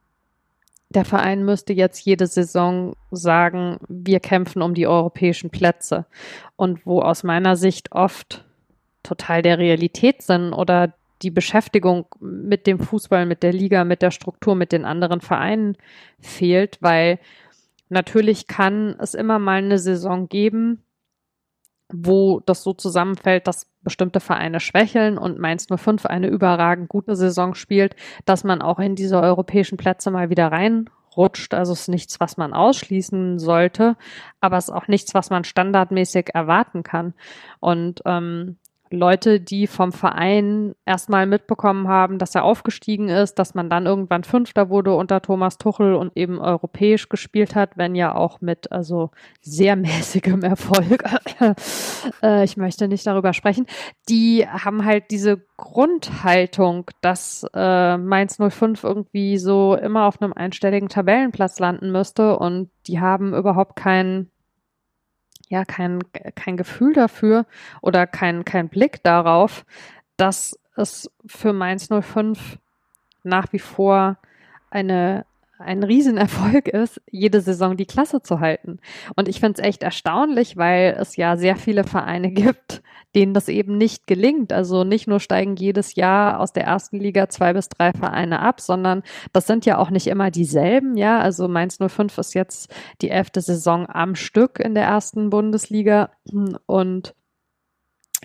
der 0.91 1.05
Verein 1.05 1.45
müsste 1.45 1.73
jetzt 1.73 2.05
jede 2.05 2.27
Saison 2.27 2.95
sagen, 3.13 3.79
wir 3.89 4.19
kämpfen 4.19 4.61
um 4.61 4.75
die 4.75 4.89
europäischen 4.89 5.51
Plätze. 5.51 6.05
Und 6.57 6.85
wo 6.85 7.01
aus 7.01 7.23
meiner 7.23 7.57
Sicht 7.57 7.93
oft 7.93 8.45
total 9.05 9.43
der 9.43 9.59
Realitätssinn 9.59 10.53
oder 10.53 10.93
die 11.23 11.31
Beschäftigung 11.31 12.07
mit 12.19 12.67
dem 12.67 12.81
Fußball, 12.81 13.25
mit 13.25 13.43
der 13.43 13.53
Liga, 13.53 13.85
mit 13.85 14.03
der 14.03 14.11
Struktur, 14.11 14.57
mit 14.57 14.73
den 14.73 14.85
anderen 14.85 15.21
Vereinen 15.21 15.77
fehlt, 16.19 16.79
weil 16.81 17.21
natürlich 17.89 18.49
kann 18.49 18.97
es 18.99 19.15
immer 19.15 19.39
mal 19.39 19.59
eine 19.59 19.79
Saison 19.79 20.29
geben, 20.29 20.83
wo 21.93 22.41
das 22.41 22.63
so 22.63 22.73
zusammenfällt, 22.73 23.47
dass 23.47 23.71
bestimmte 23.83 24.21
Vereine 24.21 24.61
schwächeln 24.61 25.19
und 25.19 25.39
Mainz 25.39 25.67
05 25.75 26.07
eine 26.07 26.29
überragend 26.29 26.89
gute 26.89 27.17
Saison 27.17 27.55
spielt, 27.55 27.97
dass 28.25 28.45
man 28.45 28.63
auch 28.63 28.79
in 28.79 28.95
diese 28.95 29.21
europäischen 29.21 29.79
Plätze 29.79 30.11
mal 30.11 30.31
wieder 30.31 30.49
reinrutscht. 30.49 31.55
Also 31.55 31.73
es 31.73 31.83
ist 31.83 31.89
nichts, 31.89 32.21
was 32.21 32.37
man 32.37 32.53
ausschließen 32.53 33.39
sollte, 33.39 33.97
aber 34.41 34.59
es 34.59 34.69
ist 34.69 34.75
auch 34.75 34.89
nichts, 34.89 35.15
was 35.15 35.31
man 35.31 35.45
standardmäßig 35.45 36.31
erwarten 36.35 36.83
kann. 36.83 37.15
Und 37.61 38.03
ähm, 38.05 38.59
Leute, 38.93 39.41
die 39.41 39.69
vom 39.69 39.93
Verein 39.93 40.75
erstmal 40.85 41.27
mitbekommen 41.27 41.87
haben, 41.87 42.19
dass 42.19 42.35
er 42.35 42.45
aufgestiegen 42.45 43.09
ist, 43.09 43.39
dass 43.39 43.55
man 43.55 43.71
dann 43.71 43.87
irgendwann 43.87 44.25
Fünfter 44.25 44.69
wurde 44.69 44.95
unter 44.95 45.23
Thomas 45.23 45.59
Tuchel 45.59 45.95
und 45.95 46.17
eben 46.17 46.41
europäisch 46.41 47.09
gespielt 47.09 47.55
hat, 47.55 47.77
wenn 47.77 47.95
ja 47.95 48.15
auch 48.15 48.41
mit 48.41 48.73
also 48.73 49.11
sehr 49.41 49.77
mäßigem 49.77 50.43
Erfolg. 50.43 51.05
äh, 52.23 52.45
ich 52.45 52.57
möchte 52.57 52.89
nicht 52.89 53.07
darüber 53.07 53.33
sprechen. 53.33 53.67
Die 54.09 54.47
haben 54.47 54.85
halt 54.85 55.05
diese 55.13 55.41
Grundhaltung, 55.57 56.91
dass 57.01 57.47
äh, 57.55 57.97
Mainz 57.97 58.39
05 58.39 58.83
irgendwie 58.83 59.39
so 59.39 59.77
immer 59.77 60.07
auf 60.07 60.21
einem 60.21 60.33
einstelligen 60.33 60.89
Tabellenplatz 60.89 61.61
landen 61.61 61.93
müsste 61.93 62.39
und 62.39 62.71
die 62.89 62.99
haben 62.99 63.35
überhaupt 63.35 63.77
keinen 63.77 64.31
ja 65.51 65.65
kein, 65.65 65.99
kein 66.35 66.57
Gefühl 66.57 66.95
dafür 66.95 67.45
oder 67.83 68.07
kein, 68.07 68.45
kein 68.45 68.69
Blick 68.69 69.03
darauf, 69.03 69.67
dass 70.17 70.59
es 70.77 71.11
für 71.27 71.53
Mainz 71.53 71.89
05 71.89 72.59
nach 73.25 73.53
wie 73.53 73.59
vor 73.59 74.17
eine 74.71 75.27
ein 75.61 75.83
Riesenerfolg 75.83 76.69
ist, 76.69 77.01
jede 77.11 77.41
Saison 77.41 77.77
die 77.77 77.87
Klasse 77.87 78.23
zu 78.23 78.41
halten. 78.41 78.79
Und 79.17 79.29
ich 79.29 79.41
finde 79.41 79.61
es 79.61 79.67
echt 79.67 79.83
erstaunlich, 79.83 80.57
weil 80.57 80.97
es 80.99 81.17
ja 81.17 81.37
sehr 81.37 81.57
viele 81.57 81.85
Vereine 81.85 82.31
gibt, 82.33 82.83
denen 83.15 83.35
das 83.35 83.49
eben 83.49 83.77
nicht 83.77 84.07
gelingt. 84.07 84.53
Also 84.53 84.85
nicht 84.85 85.07
nur 85.07 85.21
steigen 85.21 85.57
jedes 85.57 85.95
Jahr 85.95 86.41
aus 86.41 86.53
der 86.53 86.65
ersten 86.65 86.99
Liga 86.99 87.29
zwei 87.29 87.53
bis 87.53 87.69
drei 87.69 87.93
Vereine 87.93 88.41
ab, 88.41 88.61
sondern 88.61 89.03
das 89.33 89.47
sind 89.47 89.67
ja 89.67 89.79
auch 89.79 89.91
nicht 89.91 90.07
immer 90.07 90.31
dieselben. 90.31 90.97
Ja, 90.97 91.21
also 91.21 91.49
Mainz 91.49 91.79
05 91.79 92.17
ist 92.19 92.35
jetzt 92.35 92.73
die 93.03 93.11
elfte 93.11 93.41
Saison 93.41 93.87
am 93.89 94.15
Stück 94.15 94.59
in 94.61 94.75
der 94.75 94.85
ersten 94.85 95.31
Bundesliga 95.31 96.11
und 96.67 97.15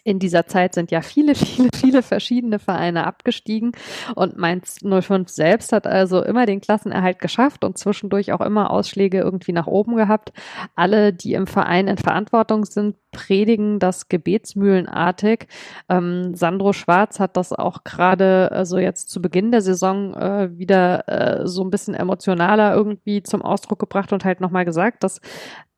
in 0.05 0.19
dieser 0.19 0.45
Zeit 0.45 0.75
sind 0.75 0.91
ja 0.91 1.01
viele, 1.01 1.35
viele, 1.35 1.69
viele 1.75 2.01
verschiedene 2.03 2.59
Vereine 2.59 3.05
abgestiegen 3.05 3.73
und 4.13 4.37
Mainz 4.37 4.77
05 4.81 5.27
selbst 5.27 5.73
hat 5.73 5.87
also 5.87 6.23
immer 6.23 6.45
den 6.45 6.61
Klassenerhalt 6.61 7.19
geschafft 7.19 7.65
und 7.65 7.77
zwischendurch 7.77 8.31
auch 8.31 8.41
immer 8.41 8.69
Ausschläge 8.69 9.19
irgendwie 9.19 9.51
nach 9.51 9.67
oben 9.67 9.95
gehabt. 9.95 10.31
Alle, 10.75 11.11
die 11.11 11.33
im 11.33 11.47
Verein 11.47 11.87
in 11.87 11.97
Verantwortung 11.97 12.65
sind, 12.65 12.95
predigen 13.11 13.79
das 13.79 14.09
gebetsmühlenartig. 14.09 15.47
Ähm, 15.89 16.35
Sandro 16.35 16.73
Schwarz 16.73 17.19
hat 17.19 17.37
das 17.37 17.53
auch 17.53 17.83
gerade, 17.83 18.51
also 18.51 18.77
jetzt 18.77 19.09
zu 19.09 19.21
Beginn 19.21 19.51
der 19.51 19.61
Saison 19.61 20.13
äh, 20.13 20.49
wieder 20.57 21.07
äh, 21.07 21.47
so 21.47 21.63
ein 21.63 21.69
bisschen 21.69 21.95
emotionaler 21.95 22.75
irgendwie 22.75 23.23
zum 23.23 23.41
Ausdruck 23.41 23.79
gebracht 23.79 24.13
und 24.13 24.25
halt 24.25 24.41
nochmal 24.41 24.65
gesagt, 24.65 25.03
dass 25.03 25.21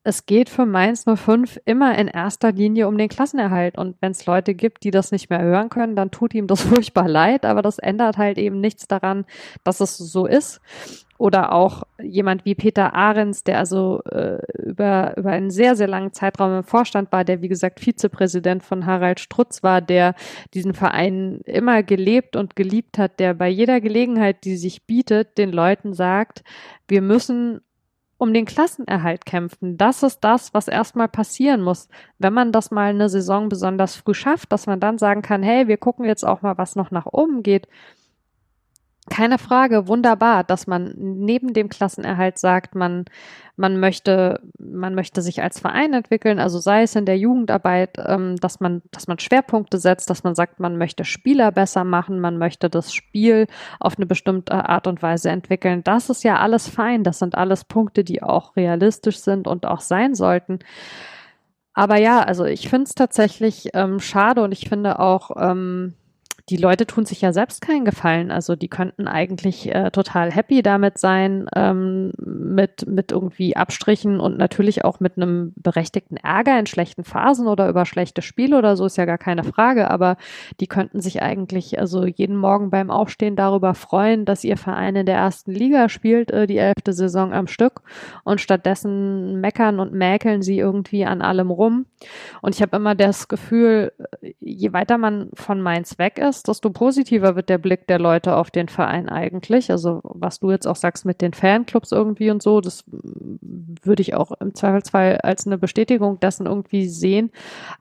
es 0.04 0.26
geht 0.26 0.48
für 0.48 0.64
Mainz 0.64 1.04
05 1.04 1.60
immer 1.64 1.98
in 1.98 2.08
erster 2.08 2.52
Linie 2.52 2.88
um 2.88 2.96
den 2.96 3.08
Klassenerhalt. 3.08 3.76
Und 3.76 3.96
wenn 4.00 4.12
es 4.12 4.24
Leute 4.26 4.54
gibt, 4.54 4.84
die 4.84 4.90
das 4.90 5.12
nicht 5.12 5.28
mehr 5.28 5.42
hören 5.42 5.68
können, 5.68 5.96
dann 5.96 6.10
tut 6.10 6.34
ihm 6.34 6.46
das 6.46 6.62
furchtbar 6.68 7.08
leid, 7.08 7.44
aber 7.44 7.62
das 7.62 7.78
ändert 7.78 8.16
halt 8.16 8.38
eben 8.38 8.60
nichts 8.60 8.86
daran, 8.86 9.26
dass 9.64 9.80
es 9.80 9.98
so 9.98 10.26
ist. 10.26 10.60
Oder 11.18 11.52
auch 11.52 11.82
jemand 12.00 12.44
wie 12.44 12.54
Peter 12.54 12.94
Ahrens, 12.94 13.42
der 13.42 13.58
also 13.58 14.00
äh, 14.04 14.38
über, 14.62 15.16
über 15.16 15.30
einen 15.30 15.50
sehr, 15.50 15.74
sehr 15.74 15.88
langen 15.88 16.12
Zeitraum 16.12 16.58
im 16.58 16.62
Vorstand 16.62 17.10
war, 17.10 17.24
der 17.24 17.42
wie 17.42 17.48
gesagt 17.48 17.80
Vizepräsident 17.80 18.62
von 18.62 18.86
Harald 18.86 19.18
Strutz 19.18 19.64
war, 19.64 19.80
der 19.80 20.14
diesen 20.54 20.74
Verein 20.74 21.40
immer 21.44 21.82
gelebt 21.82 22.36
und 22.36 22.54
geliebt 22.54 22.98
hat, 22.98 23.18
der 23.18 23.34
bei 23.34 23.48
jeder 23.48 23.80
Gelegenheit, 23.80 24.44
die 24.44 24.56
sich 24.56 24.86
bietet, 24.86 25.38
den 25.38 25.50
Leuten 25.50 25.92
sagt, 25.92 26.44
wir 26.86 27.02
müssen 27.02 27.62
um 28.18 28.34
den 28.34 28.44
Klassenerhalt 28.44 29.24
kämpfen. 29.24 29.76
Das 29.78 30.02
ist 30.02 30.22
das, 30.22 30.52
was 30.52 30.68
erstmal 30.68 31.08
passieren 31.08 31.62
muss. 31.62 31.88
Wenn 32.18 32.34
man 32.34 32.52
das 32.52 32.70
mal 32.70 32.90
eine 32.90 33.08
Saison 33.08 33.48
besonders 33.48 33.96
früh 33.96 34.14
schafft, 34.14 34.52
dass 34.52 34.66
man 34.66 34.80
dann 34.80 34.98
sagen 34.98 35.22
kann, 35.22 35.42
hey, 35.42 35.68
wir 35.68 35.76
gucken 35.76 36.04
jetzt 36.04 36.24
auch 36.24 36.42
mal, 36.42 36.58
was 36.58 36.76
noch 36.76 36.90
nach 36.90 37.06
oben 37.06 37.42
geht, 37.42 37.68
keine 39.08 39.38
Frage, 39.38 39.88
wunderbar, 39.88 40.44
dass 40.44 40.66
man 40.66 40.94
neben 40.96 41.52
dem 41.52 41.68
Klassenerhalt 41.68 42.38
sagt, 42.38 42.74
man, 42.74 43.04
man 43.56 43.80
möchte, 43.80 44.40
man 44.58 44.94
möchte 44.94 45.20
sich 45.22 45.42
als 45.42 45.58
Verein 45.60 45.92
entwickeln, 45.92 46.38
also 46.38 46.58
sei 46.58 46.82
es 46.82 46.94
in 46.94 47.06
der 47.06 47.18
Jugendarbeit, 47.18 47.98
ähm, 48.04 48.36
dass 48.36 48.60
man, 48.60 48.82
dass 48.92 49.08
man 49.08 49.18
Schwerpunkte 49.18 49.78
setzt, 49.78 50.10
dass 50.10 50.24
man 50.24 50.34
sagt, 50.34 50.60
man 50.60 50.78
möchte 50.78 51.04
Spieler 51.04 51.50
besser 51.50 51.84
machen, 51.84 52.20
man 52.20 52.38
möchte 52.38 52.70
das 52.70 52.92
Spiel 52.92 53.46
auf 53.80 53.96
eine 53.96 54.06
bestimmte 54.06 54.68
Art 54.68 54.86
und 54.86 55.02
Weise 55.02 55.30
entwickeln. 55.30 55.82
Das 55.84 56.08
ist 56.10 56.24
ja 56.24 56.38
alles 56.38 56.68
fein. 56.68 57.04
Das 57.04 57.18
sind 57.18 57.34
alles 57.34 57.64
Punkte, 57.64 58.04
die 58.04 58.22
auch 58.22 58.56
realistisch 58.56 59.18
sind 59.18 59.46
und 59.46 59.66
auch 59.66 59.80
sein 59.80 60.14
sollten. 60.14 60.60
Aber 61.74 61.96
ja, 61.96 62.20
also 62.20 62.44
ich 62.44 62.68
finde 62.68 62.84
es 62.84 62.94
tatsächlich 62.94 63.70
ähm, 63.74 64.00
schade 64.00 64.42
und 64.42 64.52
ich 64.52 64.68
finde 64.68 64.98
auch, 64.98 65.30
ähm, 65.38 65.94
die 66.50 66.56
Leute 66.56 66.86
tun 66.86 67.04
sich 67.04 67.20
ja 67.20 67.32
selbst 67.32 67.60
keinen 67.60 67.84
Gefallen. 67.84 68.30
Also 68.30 68.56
die 68.56 68.68
könnten 68.68 69.06
eigentlich 69.06 69.72
äh, 69.74 69.90
total 69.90 70.30
happy 70.30 70.62
damit 70.62 70.98
sein, 70.98 71.46
ähm, 71.54 72.12
mit, 72.18 72.86
mit 72.86 73.12
irgendwie 73.12 73.54
Abstrichen 73.54 74.18
und 74.18 74.38
natürlich 74.38 74.84
auch 74.84 75.00
mit 75.00 75.16
einem 75.16 75.52
berechtigten 75.56 76.16
Ärger 76.16 76.58
in 76.58 76.66
schlechten 76.66 77.04
Phasen 77.04 77.48
oder 77.48 77.68
über 77.68 77.84
schlechte 77.84 78.22
Spiele 78.22 78.56
oder 78.56 78.76
so 78.76 78.86
ist 78.86 78.96
ja 78.96 79.04
gar 79.04 79.18
keine 79.18 79.44
Frage. 79.44 79.90
Aber 79.90 80.16
die 80.60 80.66
könnten 80.66 81.00
sich 81.00 81.22
eigentlich 81.22 81.78
also 81.78 82.06
jeden 82.06 82.36
Morgen 82.36 82.70
beim 82.70 82.90
Aufstehen 82.90 83.36
darüber 83.36 83.74
freuen, 83.74 84.24
dass 84.24 84.44
ihr 84.44 84.56
Verein 84.56 84.96
in 84.96 85.06
der 85.06 85.16
ersten 85.16 85.52
Liga 85.52 85.88
spielt, 85.88 86.30
äh, 86.30 86.46
die 86.46 86.58
elfte 86.58 86.94
Saison 86.94 87.32
am 87.34 87.46
Stück. 87.46 87.82
Und 88.24 88.40
stattdessen 88.40 89.40
meckern 89.40 89.80
und 89.80 89.92
mäkeln 89.92 90.40
sie 90.42 90.58
irgendwie 90.58 91.04
an 91.04 91.20
allem 91.20 91.50
rum. 91.50 91.86
Und 92.40 92.54
ich 92.54 92.62
habe 92.62 92.76
immer 92.76 92.94
das 92.94 93.28
Gefühl, 93.28 93.92
äh, 94.22 94.32
je 94.40 94.72
weiter 94.72 94.96
man 94.96 95.30
von 95.34 95.60
Mainz 95.60 95.98
weg 95.98 96.18
ist, 96.18 96.37
hast, 96.38 96.48
desto 96.48 96.70
positiver 96.70 97.36
wird 97.36 97.48
der 97.48 97.58
Blick 97.58 97.86
der 97.86 97.98
Leute 97.98 98.36
auf 98.36 98.50
den 98.50 98.68
Verein 98.68 99.08
eigentlich. 99.08 99.70
Also 99.70 100.00
was 100.04 100.40
du 100.40 100.50
jetzt 100.50 100.66
auch 100.66 100.76
sagst 100.76 101.04
mit 101.04 101.20
den 101.20 101.32
Fanclubs 101.32 101.92
irgendwie 101.92 102.30
und 102.30 102.42
so, 102.42 102.60
das 102.60 102.84
würde 102.88 104.02
ich 104.02 104.14
auch 104.14 104.32
im 104.40 104.54
Zweifelsfall 104.54 105.18
als 105.22 105.46
eine 105.46 105.58
Bestätigung 105.58 106.20
dessen 106.20 106.46
irgendwie 106.46 106.88
sehen. 106.88 107.30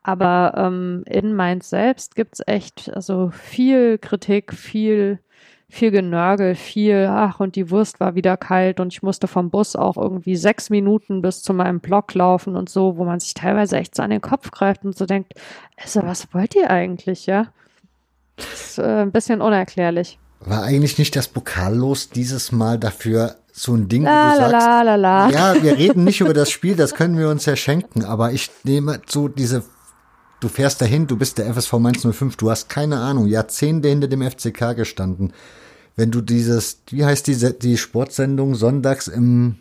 Aber 0.03 0.53
ähm, 0.57 1.03
in 1.07 1.34
Mainz 1.35 1.69
selbst 1.69 2.15
gibt's 2.15 2.41
echt 2.45 2.91
also 2.93 3.29
viel 3.31 3.97
Kritik, 3.97 4.53
viel 4.53 5.19
viel 5.69 5.91
Genörgel, 5.91 6.55
viel, 6.55 7.07
ach, 7.09 7.41
und 7.41 7.55
die 7.57 7.69
Wurst 7.69 7.99
war 7.99 8.15
wieder 8.15 8.38
kalt 8.38 8.79
und 8.79 8.93
ich 8.93 9.03
musste 9.03 9.27
vom 9.27 9.49
Bus 9.49 9.75
auch 9.75 9.97
irgendwie 9.97 10.38
sechs 10.38 10.69
Minuten 10.69 11.21
bis 11.21 11.41
zu 11.41 11.53
meinem 11.53 11.81
Block 11.81 12.13
laufen 12.13 12.55
und 12.55 12.69
so, 12.69 12.97
wo 12.97 13.03
man 13.03 13.19
sich 13.19 13.34
teilweise 13.34 13.75
echt 13.75 13.93
so 13.93 14.01
an 14.01 14.11
den 14.11 14.21
Kopf 14.21 14.51
greift 14.51 14.85
und 14.85 14.95
so 14.95 15.05
denkt, 15.05 15.34
also 15.75 16.03
was 16.03 16.34
wollt 16.34 16.55
ihr 16.55 16.69
eigentlich, 16.69 17.25
ja? 17.25 17.47
Das 18.38 18.69
ist 18.69 18.77
äh, 18.80 19.01
ein 19.01 19.11
bisschen 19.11 19.41
unerklärlich. 19.41 20.19
War 20.39 20.64
eigentlich 20.64 20.97
nicht 20.97 21.15
das 21.15 21.27
Pokallos 21.27 22.09
dieses 22.09 22.51
Mal 22.51 22.77
dafür 22.77 23.35
so 23.51 23.73
ein 23.73 23.89
Ding, 23.89 24.03
la, 24.03 24.30
wo 24.30 24.31
du 24.34 24.38
sagst, 24.38 24.51
la, 24.53 24.81
la, 24.84 24.95
la, 24.95 25.30
ja, 25.30 25.64
wir 25.64 25.77
reden 25.77 26.03
nicht 26.03 26.22
über 26.22 26.35
das 26.35 26.51
Spiel, 26.51 26.76
das 26.76 26.93
können 26.93 27.18
wir 27.18 27.30
uns 27.30 27.45
ja 27.45 27.55
schenken, 27.55 28.05
aber 28.05 28.31
ich 28.31 28.51
nehme 28.64 29.01
so 29.07 29.27
diese, 29.27 29.64
du 30.39 30.47
fährst 30.47 30.80
dahin, 30.80 31.07
du 31.07 31.18
bist 31.18 31.39
der 31.39 31.51
FSV 31.51 31.73
105, 31.73 32.35
du 32.35 32.51
hast 32.51 32.69
keine 32.69 32.99
Ahnung, 32.99 33.26
Jahrzehnte 33.26 33.89
hinter 33.89 34.07
dem 34.07 34.22
FCK 34.22 34.76
gestanden. 34.76 35.34
Wenn 35.95 36.11
du 36.11 36.22
dieses, 36.22 36.81
wie 36.91 37.03
heißt 37.03 37.26
diese, 37.26 37.53
die 37.53 37.77
Sportsendung 37.77 38.53
sonntags 38.53 39.07
im 39.07 39.55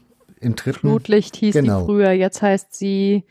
im 0.47 0.57
dritten. 0.57 0.81
Flutlicht 0.81 1.37
hieß 1.37 1.55
genau. 1.55 1.81
die 1.81 1.87
früher, 1.87 2.13
jetzt 2.13 2.41
heißt 2.41 2.75
sie 2.75 3.25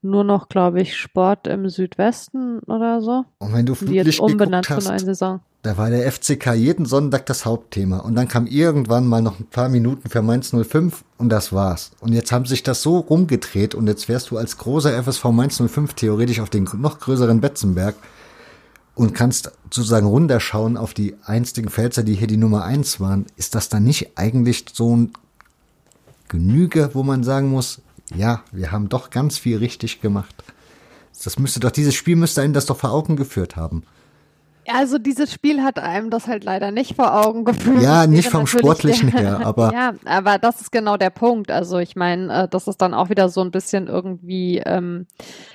nur 0.00 0.24
noch, 0.24 0.48
glaube 0.48 0.80
ich, 0.80 0.96
Sport 0.96 1.46
im 1.46 1.68
Südwesten 1.68 2.58
oder 2.60 3.00
so. 3.00 3.24
Und 3.38 3.52
wenn 3.52 3.66
du 3.66 3.74
Flutlicht 3.74 4.06
jetzt 4.06 4.20
umbenannt 4.20 4.68
hast, 4.68 4.82
zur 4.82 4.92
neuen 4.92 5.04
Saison. 5.04 5.40
Da 5.62 5.76
war 5.76 5.90
der 5.90 6.10
FCK 6.10 6.54
jeden 6.54 6.86
Sonntag 6.86 7.26
das 7.26 7.44
Hauptthema. 7.44 7.98
Und 7.98 8.16
dann 8.16 8.26
kam 8.26 8.46
irgendwann 8.48 9.06
mal 9.06 9.22
noch 9.22 9.38
ein 9.38 9.46
paar 9.46 9.68
Minuten 9.68 10.08
für 10.08 10.20
Mainz 10.20 10.50
05 10.50 11.04
und 11.18 11.28
das 11.28 11.52
war's. 11.52 11.92
Und 12.00 12.12
jetzt 12.12 12.32
haben 12.32 12.46
sich 12.46 12.64
das 12.64 12.82
so 12.82 12.98
rumgedreht 12.98 13.76
und 13.76 13.86
jetzt 13.86 14.08
wärst 14.08 14.32
du 14.32 14.38
als 14.38 14.58
großer 14.58 15.00
FSV 15.00 15.26
Mainz 15.26 15.62
05 15.64 15.94
theoretisch 15.94 16.40
auf 16.40 16.50
den 16.50 16.68
noch 16.78 16.98
größeren 16.98 17.40
Betzenberg 17.40 17.94
und 18.94 19.14
kannst 19.14 19.52
sozusagen 19.70 20.06
runterschauen 20.06 20.76
auf 20.76 20.94
die 20.94 21.14
einstigen 21.24 21.70
Pfälzer, 21.70 22.02
die 22.02 22.14
hier 22.14 22.26
die 22.26 22.36
Nummer 22.36 22.64
eins 22.64 22.98
waren. 22.98 23.26
Ist 23.36 23.54
das 23.54 23.68
dann 23.68 23.84
nicht 23.84 24.18
eigentlich 24.18 24.66
so 24.72 24.96
ein 24.96 25.12
Genüge, 26.32 26.90
wo 26.94 27.02
man 27.02 27.24
sagen 27.24 27.50
muss, 27.50 27.82
ja, 28.14 28.42
wir 28.52 28.72
haben 28.72 28.88
doch 28.88 29.10
ganz 29.10 29.36
viel 29.36 29.58
richtig 29.58 30.00
gemacht. 30.00 30.34
Das 31.22 31.38
müsste 31.38 31.60
doch, 31.60 31.70
dieses 31.70 31.94
Spiel 31.94 32.16
müsste 32.16 32.40
einen 32.40 32.54
das 32.54 32.64
doch 32.64 32.78
vor 32.78 32.90
Augen 32.90 33.16
geführt 33.16 33.54
haben. 33.54 33.82
Also 34.68 34.98
dieses 34.98 35.32
Spiel 35.32 35.62
hat 35.62 35.78
einem 35.78 36.10
das 36.10 36.28
halt 36.28 36.44
leider 36.44 36.70
nicht 36.70 36.94
vor 36.94 37.26
Augen 37.26 37.44
geführt. 37.44 37.82
Ja, 37.82 38.06
nicht 38.06 38.28
vom 38.28 38.46
Sportlichen 38.46 39.08
her, 39.16 39.40
aber. 39.44 39.72
ja, 39.72 39.94
aber 40.04 40.38
das 40.38 40.60
ist 40.60 40.70
genau 40.70 40.96
der 40.96 41.10
Punkt. 41.10 41.50
Also 41.50 41.78
ich 41.78 41.96
meine, 41.96 42.44
äh, 42.44 42.48
das 42.48 42.68
ist 42.68 42.80
dann 42.80 42.94
auch 42.94 43.10
wieder 43.10 43.28
so 43.28 43.40
ein 43.40 43.50
bisschen 43.50 43.88
irgendwie, 43.88 44.58
ähm, 44.58 45.06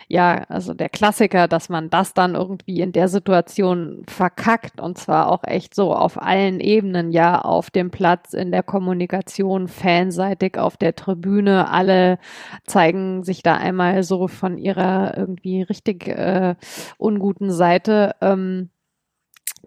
ja, 0.10 0.44
also 0.50 0.74
der 0.74 0.90
Klassiker, 0.90 1.48
dass 1.48 1.70
man 1.70 1.90
das 1.90 2.14
dann 2.14 2.36
irgendwie 2.36 2.82
in 2.82 2.92
der 2.92 3.08
Situation 3.08 4.04
verkackt 4.08 4.82
und 4.82 4.98
zwar 4.98 5.32
auch 5.32 5.44
echt 5.44 5.74
so 5.74 5.94
auf 5.94 6.22
allen 6.22 6.60
Ebenen, 6.60 7.12
ja, 7.12 7.40
auf 7.42 7.70
dem 7.70 7.92
Platz, 7.92 8.34
in 8.34 8.52
der 8.52 8.64
Kommunikation, 8.64 9.68
fanseitig, 9.68 10.58
auf 10.58 10.76
der 10.76 10.96
Tribüne. 10.96 11.70
Alle 11.70 12.20
zeigen 12.66 13.24
sich 13.24 13.42
da 13.42 13.56
einmal 13.56 14.04
so 14.04 14.28
von 14.28 14.58
ihrer 14.58 15.16
irgendwie 15.18 15.62
richtig 15.62 16.08
äh, 16.08 16.56
unguten 16.98 17.52
Seite. 17.52 18.16
Ähm, 18.22 18.70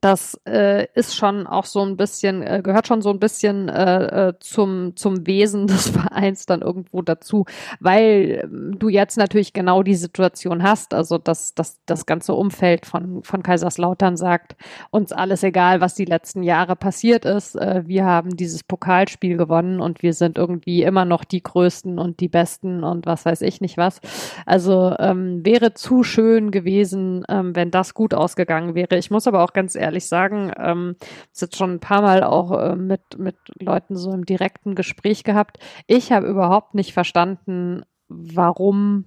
das 0.01 0.40
äh, 0.47 0.86
ist 0.94 1.14
schon 1.14 1.47
auch 1.47 1.66
so 1.66 1.82
ein 1.82 1.97
bisschen, 1.97 2.43
äh, 2.43 2.60
gehört 2.62 2.86
schon 2.86 3.02
so 3.02 3.10
ein 3.10 3.18
bisschen 3.18 3.68
äh, 3.68 4.28
äh 4.28 4.32
zum, 4.40 4.97
zum 4.97 5.27
Wesen 5.27 5.66
des 5.66 5.90
Vereins 5.90 6.47
dann 6.47 6.62
irgendwo 6.62 7.02
dazu, 7.02 7.44
weil 7.81 8.40
ähm, 8.44 8.78
du 8.78 8.89
jetzt 8.89 9.18
natürlich 9.18 9.52
genau 9.52 9.82
die 9.82 9.94
Situation 9.94 10.62
hast, 10.62 10.94
also 10.94 11.18
dass, 11.18 11.55
dass 11.55 11.81
das 11.85 12.06
ganze 12.06 12.32
Umfeld 12.32 12.86
von, 12.86 13.22
von 13.22 13.43
Kaiserslautern 13.43 14.16
sagt, 14.16 14.56
uns 14.90 15.12
alles 15.12 15.43
egal, 15.43 15.81
was 15.81 15.94
die 15.94 16.06
letzten 16.06 16.43
Jahre 16.43 16.77
passiert 16.77 17.24
ist, 17.27 17.56
äh, 17.56 17.82
wir 17.86 18.05
haben 18.06 18.36
dieses 18.36 18.64
Pokalspiel 18.64 19.36
gewonnen 19.36 19.81
und 19.81 20.02
wir 20.02 20.14
sind 20.14 20.39
irgendwie 20.39 20.82
immer 20.82 21.05
noch 21.05 21.24
die 21.24 21.43
Größten 21.43 21.98
und 21.98 22.20
die 22.20 22.28
Besten 22.28 22.85
und 22.85 23.05
was 23.06 23.27
weiß 23.27 23.43
ich 23.43 23.60
nicht 23.60 23.77
was. 23.77 24.01
Also 24.47 24.94
ähm, 24.98 25.44
wäre 25.44 25.74
zu 25.74 26.02
schön 26.02 26.51
gewesen, 26.51 27.24
ähm, 27.28 27.55
wenn 27.55 27.70
das 27.70 27.93
gut 27.93 28.14
ausgegangen 28.14 28.74
wäre. 28.74 28.97
Ich 28.97 29.10
muss 29.10 29.27
aber 29.27 29.44
auch 29.44 29.52
ganz 29.52 29.74
ehrlich 29.74 29.89
ehrlich 29.90 30.06
sagen. 30.06 30.52
Ähm, 30.56 30.96
das 31.32 31.42
jetzt 31.42 31.56
schon 31.56 31.72
ein 31.72 31.80
paar 31.80 32.02
Mal 32.02 32.22
auch 32.22 32.52
äh, 32.52 32.76
mit, 32.76 33.18
mit 33.18 33.36
Leuten 33.60 33.96
so 33.96 34.12
im 34.12 34.24
direkten 34.24 34.74
Gespräch 34.74 35.24
gehabt. 35.24 35.58
Ich 35.86 36.12
habe 36.12 36.26
überhaupt 36.26 36.74
nicht 36.74 36.92
verstanden, 36.92 37.82
warum 38.08 39.06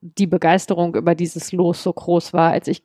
die 0.00 0.26
Begeisterung 0.26 0.94
über 0.94 1.14
dieses 1.14 1.52
Los 1.52 1.82
so 1.82 1.92
groß 1.92 2.32
war. 2.32 2.52
Als 2.52 2.68
ich 2.68 2.82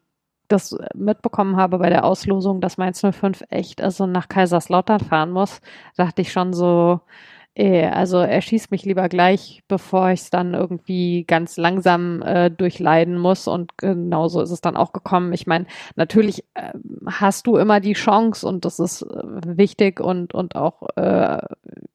das 0.47 0.75
mitbekommen 0.93 1.55
habe 1.57 1.79
bei 1.79 1.89
der 1.89 2.05
Auslosung, 2.05 2.61
dass 2.61 2.77
Mainz 2.77 3.01
05 3.01 3.43
echt 3.49 3.81
also 3.81 4.05
nach 4.05 4.27
Kaiserslautern 4.27 4.99
fahren 4.99 5.31
muss, 5.31 5.61
dachte 5.95 6.21
ich 6.21 6.31
schon 6.31 6.53
so, 6.53 7.01
äh, 7.01 7.09
also 7.55 8.17
er 8.17 8.41
schießt 8.41 8.71
mich 8.71 8.83
lieber 8.83 9.09
gleich, 9.09 9.61
bevor 9.67 10.09
ich 10.09 10.21
es 10.21 10.29
dann 10.31 10.55
irgendwie 10.55 11.23
ganz 11.25 11.57
langsam 11.57 12.21
äh, 12.23 12.49
durchleiden 12.49 13.17
muss. 13.17 13.47
Und 13.47 13.77
genauso 13.77 14.41
ist 14.41 14.49
es 14.49 14.61
dann 14.61 14.75
auch 14.75 14.91
gekommen. 14.91 15.33
Ich 15.33 15.45
meine, 15.45 15.67
natürlich 15.95 16.43
äh, 16.55 16.73
hast 17.05 17.45
du 17.45 17.57
immer 17.57 17.79
die 17.79 17.93
Chance 17.93 18.47
und 18.47 18.65
das 18.65 18.79
ist 18.79 19.03
äh, 19.03 19.07
wichtig 19.45 19.99
und, 19.99 20.33
und 20.33 20.55
auch 20.55 20.81
äh, 20.95 21.37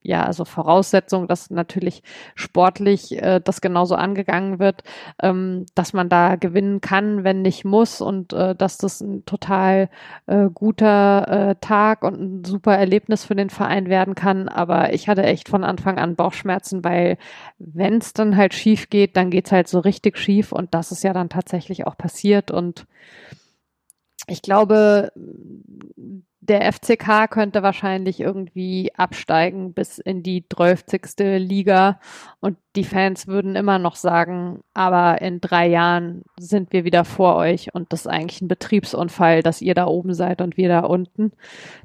ja, 0.01 0.23
also 0.23 0.45
Voraussetzung, 0.45 1.27
dass 1.27 1.49
natürlich 1.49 2.03
sportlich 2.35 3.21
äh, 3.21 3.39
das 3.43 3.61
genauso 3.61 3.95
angegangen 3.95 4.59
wird, 4.59 4.83
ähm, 5.21 5.65
dass 5.75 5.93
man 5.93 6.09
da 6.09 6.35
gewinnen 6.35 6.81
kann, 6.81 7.23
wenn 7.23 7.41
nicht 7.41 7.65
muss 7.65 8.01
und 8.01 8.33
äh, 8.33 8.55
dass 8.55 8.77
das 8.77 9.01
ein 9.01 9.25
total 9.25 9.89
äh, 10.25 10.47
guter 10.53 11.49
äh, 11.49 11.55
Tag 11.61 12.03
und 12.03 12.19
ein 12.19 12.43
super 12.45 12.75
Erlebnis 12.75 13.25
für 13.25 13.35
den 13.35 13.49
Verein 13.49 13.87
werden 13.89 14.15
kann. 14.15 14.49
Aber 14.49 14.93
ich 14.93 15.07
hatte 15.09 15.23
echt 15.23 15.48
von 15.49 15.63
Anfang 15.63 15.97
an 15.97 16.15
Bauchschmerzen, 16.15 16.83
weil 16.83 17.17
wenn 17.57 17.97
es 17.97 18.13
dann 18.13 18.37
halt 18.37 18.53
schief 18.53 18.89
geht, 18.89 19.17
dann 19.17 19.31
geht 19.31 19.47
es 19.47 19.51
halt 19.51 19.67
so 19.67 19.79
richtig 19.79 20.17
schief 20.17 20.51
und 20.51 20.73
das 20.73 20.91
ist 20.91 21.03
ja 21.03 21.13
dann 21.13 21.29
tatsächlich 21.29 21.85
auch 21.85 21.97
passiert 21.97 22.51
und 22.51 22.85
ich 24.27 24.41
glaube, 24.41 25.11
der 26.49 26.71
FCK 26.73 27.29
könnte 27.29 27.61
wahrscheinlich 27.61 28.19
irgendwie 28.19 28.91
absteigen 28.95 29.73
bis 29.73 29.99
in 29.99 30.23
die 30.23 30.45
30. 30.49 31.01
Liga 31.37 31.99
und 32.39 32.57
die 32.75 32.83
Fans 32.83 33.27
würden 33.27 33.55
immer 33.55 33.77
noch 33.77 33.95
sagen, 33.95 34.61
aber 34.73 35.21
in 35.21 35.41
drei 35.41 35.67
Jahren 35.67 36.23
sind 36.39 36.73
wir 36.73 36.85
wieder 36.85 37.05
vor 37.05 37.35
euch 37.35 37.73
und 37.75 37.93
das 37.93 38.01
ist 38.01 38.07
eigentlich 38.07 38.41
ein 38.41 38.47
Betriebsunfall, 38.47 39.43
dass 39.43 39.61
ihr 39.61 39.75
da 39.75 39.85
oben 39.85 40.13
seid 40.13 40.41
und 40.41 40.57
wir 40.57 40.69
da 40.69 40.79
unten. 40.79 41.33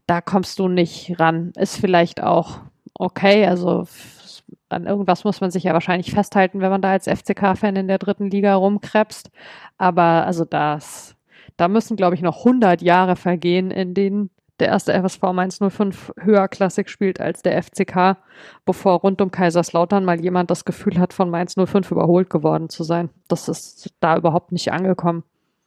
Da 0.06 0.22
kommst 0.22 0.58
du 0.58 0.68
nicht 0.68 1.18
ran. 1.20 1.52
Ist 1.56 1.76
vielleicht 1.76 2.22
auch 2.22 2.60
okay. 2.94 3.46
Also 3.46 3.86
an 4.68 4.86
irgendwas 4.86 5.24
muss 5.24 5.40
man 5.40 5.50
sich 5.50 5.64
ja 5.64 5.72
wahrscheinlich 5.72 6.12
festhalten, 6.12 6.60
wenn 6.60 6.70
man 6.70 6.82
da 6.82 6.90
als 6.90 7.06
FCK-Fan 7.06 7.76
in 7.76 7.88
der 7.88 7.98
dritten 7.98 8.30
Liga 8.30 8.54
rumkrebst. 8.54 9.30
Aber 9.78 10.26
also 10.26 10.44
das, 10.44 11.16
da 11.56 11.68
müssen, 11.68 11.96
glaube 11.96 12.14
ich, 12.14 12.22
noch 12.22 12.38
100 12.38 12.82
Jahre 12.82 13.16
vergehen, 13.16 13.70
in 13.70 13.94
denen 13.94 14.30
der 14.60 14.68
erste 14.68 14.92
FSV 14.92 15.22
Mainz 15.32 15.58
05 15.58 16.12
höher 16.20 16.46
klassik 16.48 16.88
spielt 16.88 17.20
als 17.20 17.42
der 17.42 17.60
FCK, 17.60 18.16
bevor 18.64 19.00
rund 19.00 19.20
um 19.20 19.30
Kaiserslautern 19.30 20.04
mal 20.04 20.20
jemand 20.20 20.50
das 20.50 20.64
Gefühl 20.64 20.98
hat, 20.98 21.12
von 21.12 21.28
Mainz 21.28 21.54
05 21.54 21.90
überholt 21.90 22.30
geworden 22.30 22.68
zu 22.68 22.84
sein. 22.84 23.10
Das 23.28 23.48
ist 23.48 23.92
da 24.00 24.16
überhaupt 24.16 24.52
nicht 24.52 24.72
angekommen. 24.72 25.24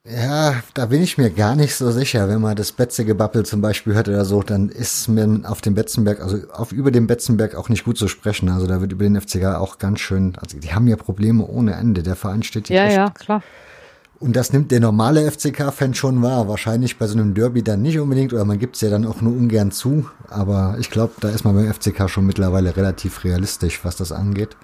Ja, 0.09 0.63
da 0.73 0.85
bin 0.85 1.01
ich 1.01 1.17
mir 1.17 1.29
gar 1.29 1.55
nicht 1.55 1.75
so 1.75 1.91
sicher. 1.91 2.29
Wenn 2.29 2.39
man 2.39 2.55
das 2.55 2.71
Betze-Gebappel 2.71 3.45
zum 3.45 3.61
Beispiel 3.61 3.93
hört 3.93 4.07
oder 4.07 4.23
so, 4.23 4.41
dann 4.41 4.69
ist 4.69 5.09
mir 5.09 5.41
auf 5.43 5.59
dem 5.59 5.75
Betzenberg, 5.75 6.21
also 6.21 6.37
auf 6.53 6.71
über 6.71 6.91
dem 6.91 7.07
Betzenberg 7.07 7.55
auch 7.55 7.67
nicht 7.67 7.83
gut 7.83 7.97
zu 7.97 8.07
sprechen. 8.07 8.47
Also 8.47 8.67
da 8.67 8.79
wird 8.79 8.93
über 8.93 9.03
den 9.03 9.19
FCK 9.19 9.55
auch 9.55 9.79
ganz 9.79 9.99
schön, 9.99 10.33
also 10.37 10.57
die 10.57 10.73
haben 10.73 10.87
ja 10.87 10.95
Probleme 10.95 11.45
ohne 11.45 11.73
Ende. 11.73 12.03
Der 12.03 12.15
Verein 12.15 12.43
steht 12.43 12.69
hier. 12.69 12.77
Ja, 12.77 12.89
ja, 12.89 13.09
klar. 13.09 13.43
Und 14.19 14.35
das 14.35 14.53
nimmt 14.53 14.71
der 14.71 14.79
normale 14.79 15.29
FCK-Fan 15.29 15.93
schon 15.93 16.21
wahr. 16.23 16.47
Wahrscheinlich 16.47 16.97
bei 16.97 17.05
so 17.05 17.17
einem 17.17 17.33
Derby 17.33 17.61
dann 17.61 17.81
nicht 17.81 17.99
unbedingt, 17.99 18.31
oder 18.31 18.45
man 18.45 18.59
gibt 18.59 18.75
es 18.75 18.81
ja 18.81 18.89
dann 18.89 19.05
auch 19.05 19.21
nur 19.21 19.33
ungern 19.33 19.71
zu. 19.71 20.09
Aber 20.29 20.77
ich 20.79 20.89
glaube, 20.89 21.13
da 21.19 21.29
ist 21.29 21.43
man 21.43 21.53
beim 21.53 21.71
FCK 21.71 22.09
schon 22.09 22.25
mittlerweile 22.25 22.77
relativ 22.77 23.25
realistisch, 23.25 23.83
was 23.83 23.97
das 23.97 24.13
angeht. 24.13 24.55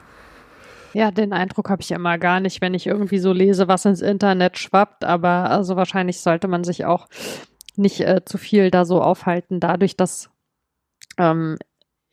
Ja, 0.94 1.12
den 1.12 1.34
Eindruck 1.34 1.70
habe 1.70 1.82
ich 1.82 1.92
immer 1.92 2.18
gar 2.18 2.40
nicht, 2.40 2.62
wenn 2.62 2.74
ich 2.74 2.86
irgendwie 2.86 3.18
so 3.18 3.34
lese, 3.34 3.68
was 3.68 3.86
ins 3.86 4.02
Internet 4.02 4.58
schwappt. 4.58 5.04
Aber 5.04 5.50
also 5.50 5.76
wahrscheinlich 5.76 6.20
sollte 6.20 6.48
man 6.48 6.64
sich 6.64 6.86
auch 6.86 7.08
nicht 7.76 8.02
äh, 8.02 8.24
zu 8.26 8.38
viel 8.38 8.70
da 8.70 8.86
so 8.86 9.02
aufhalten, 9.02 9.60
dadurch, 9.60 9.98
dass 9.98 10.30
ähm, 11.18 11.58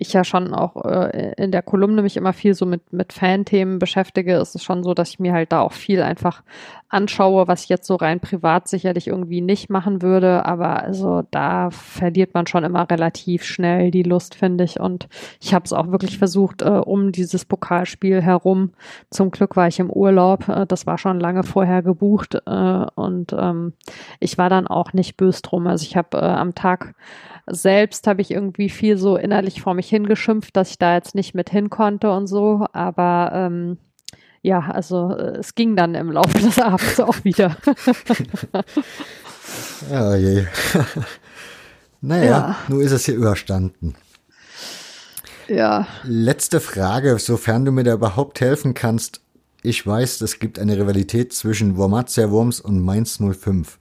ich 0.00 0.14
ja 0.14 0.24
schon 0.24 0.54
auch 0.54 0.82
äh, 0.84 1.34
in 1.36 1.52
der 1.52 1.62
Kolumne 1.62 2.00
mich 2.00 2.16
immer 2.16 2.32
viel 2.32 2.54
so 2.54 2.64
mit, 2.64 2.92
mit 2.92 3.12
Fan-Themen 3.12 3.78
beschäftige, 3.78 4.36
ist 4.36 4.54
es 4.54 4.64
schon 4.64 4.82
so, 4.82 4.94
dass 4.94 5.10
ich 5.10 5.20
mir 5.20 5.34
halt 5.34 5.52
da 5.52 5.60
auch 5.60 5.72
viel 5.72 6.02
einfach 6.02 6.42
anschaue, 6.88 7.46
was 7.48 7.64
ich 7.64 7.68
jetzt 7.68 7.86
so 7.86 7.96
rein 7.96 8.18
privat 8.18 8.66
sicherlich 8.66 9.08
irgendwie 9.08 9.42
nicht 9.42 9.68
machen 9.68 10.00
würde. 10.00 10.46
Aber 10.46 10.82
also 10.82 11.22
da 11.30 11.70
verliert 11.70 12.32
man 12.32 12.46
schon 12.46 12.64
immer 12.64 12.90
relativ 12.90 13.44
schnell 13.44 13.90
die 13.90 14.02
Lust, 14.02 14.34
finde 14.34 14.64
ich. 14.64 14.80
Und 14.80 15.08
ich 15.38 15.52
habe 15.52 15.66
es 15.66 15.72
auch 15.74 15.90
wirklich 15.92 16.18
versucht, 16.18 16.62
äh, 16.62 16.68
um 16.68 17.12
dieses 17.12 17.44
Pokalspiel 17.44 18.22
herum. 18.22 18.72
Zum 19.10 19.30
Glück 19.30 19.54
war 19.54 19.68
ich 19.68 19.78
im 19.78 19.90
Urlaub. 19.90 20.48
Äh, 20.48 20.66
das 20.66 20.86
war 20.86 20.96
schon 20.96 21.20
lange 21.20 21.42
vorher 21.42 21.82
gebucht. 21.82 22.36
Äh, 22.46 22.86
und 22.94 23.34
ähm, 23.38 23.74
ich 24.18 24.38
war 24.38 24.48
dann 24.48 24.66
auch 24.66 24.94
nicht 24.94 25.18
böse 25.18 25.42
drum. 25.42 25.66
Also 25.66 25.84
ich 25.84 25.96
habe 25.96 26.16
äh, 26.16 26.24
am 26.24 26.54
Tag 26.54 26.94
selbst 27.50 28.06
habe 28.06 28.22
ich 28.22 28.30
irgendwie 28.30 28.68
viel 28.68 28.96
so 28.96 29.16
innerlich 29.16 29.60
vor 29.62 29.74
mich 29.74 29.88
hingeschimpft, 29.88 30.56
dass 30.56 30.70
ich 30.70 30.78
da 30.78 30.94
jetzt 30.94 31.14
nicht 31.14 31.34
mit 31.34 31.50
hin 31.50 31.70
konnte 31.70 32.10
und 32.10 32.26
so. 32.26 32.66
Aber 32.72 33.30
ähm, 33.34 33.78
ja, 34.42 34.60
also 34.60 35.14
äh, 35.14 35.38
es 35.38 35.54
ging 35.54 35.76
dann 35.76 35.94
im 35.94 36.10
Laufe 36.10 36.38
des 36.38 36.58
Abends 36.58 37.00
auch 37.00 37.24
wieder. 37.24 37.56
oh 39.92 40.14
je. 40.14 40.46
naja, 42.00 42.24
ja. 42.24 42.56
nur 42.68 42.82
ist 42.82 42.92
es 42.92 43.04
hier 43.04 43.16
überstanden. 43.16 43.94
Ja. 45.48 45.86
Letzte 46.04 46.60
Frage, 46.60 47.18
sofern 47.18 47.64
du 47.64 47.72
mir 47.72 47.82
da 47.82 47.94
überhaupt 47.94 48.40
helfen 48.40 48.72
kannst. 48.74 49.20
Ich 49.62 49.86
weiß, 49.86 50.20
es 50.22 50.38
gibt 50.38 50.58
eine 50.58 50.78
Rivalität 50.78 51.32
zwischen 51.32 51.76
Wormatia 51.76 52.30
Worms 52.30 52.60
und 52.60 52.80
Mainz 52.80 53.18
05. 53.18 53.78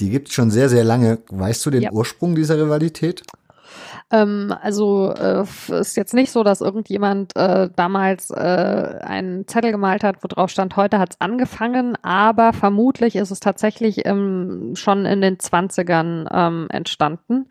Die 0.00 0.10
gibt 0.10 0.28
es 0.28 0.34
schon 0.34 0.50
sehr, 0.50 0.68
sehr 0.68 0.84
lange. 0.84 1.18
Weißt 1.28 1.64
du 1.66 1.70
den 1.70 1.82
ja. 1.82 1.92
Ursprung 1.92 2.34
dieser 2.34 2.58
Rivalität? 2.58 3.22
Ähm, 4.10 4.54
also 4.60 5.12
äh, 5.12 5.42
ist 5.68 5.96
jetzt 5.96 6.14
nicht 6.14 6.30
so, 6.30 6.42
dass 6.42 6.60
irgendjemand 6.60 7.36
äh, 7.36 7.68
damals 7.74 8.30
äh, 8.30 8.34
einen 8.34 9.46
Zettel 9.46 9.72
gemalt 9.72 10.04
hat, 10.04 10.22
wo 10.22 10.28
drauf 10.28 10.50
stand, 10.50 10.76
heute 10.76 10.98
hat's 10.98 11.20
angefangen, 11.20 11.96
aber 12.02 12.52
vermutlich 12.52 13.16
ist 13.16 13.30
es 13.30 13.40
tatsächlich 13.40 14.06
ähm, 14.06 14.72
schon 14.74 15.04
in 15.06 15.20
den 15.20 15.38
Zwanzigern 15.38 16.28
ähm, 16.32 16.66
entstanden. 16.70 17.46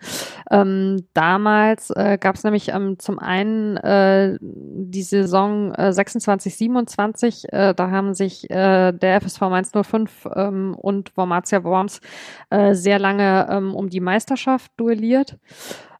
Ähm, 0.50 1.06
damals 1.14 1.90
äh, 1.92 2.18
gab 2.20 2.36
es 2.36 2.44
nämlich 2.44 2.70
ähm, 2.70 3.00
zum 3.00 3.20
einen 3.20 3.78
äh, 3.78 4.38
die 4.42 5.04
Saison 5.04 5.74
äh, 5.74 5.94
26, 5.94 6.56
27, 6.56 7.54
äh, 7.54 7.74
da 7.74 7.92
haben 7.92 8.14
sich 8.14 8.50
äh, 8.50 8.92
der 8.92 9.22
FSV 9.22 9.42
Mainz 9.42 9.72
05 9.72 10.28
ähm, 10.36 10.76
und 10.76 11.16
Wormatia 11.18 11.64
Worms 11.64 12.02
äh, 12.50 12.74
sehr 12.74 13.00
lange 13.00 13.48
ähm, 13.50 13.76
um 13.76 13.90
die 13.90 14.00
Meisterschaft 14.00 14.72
duelliert. 14.78 15.38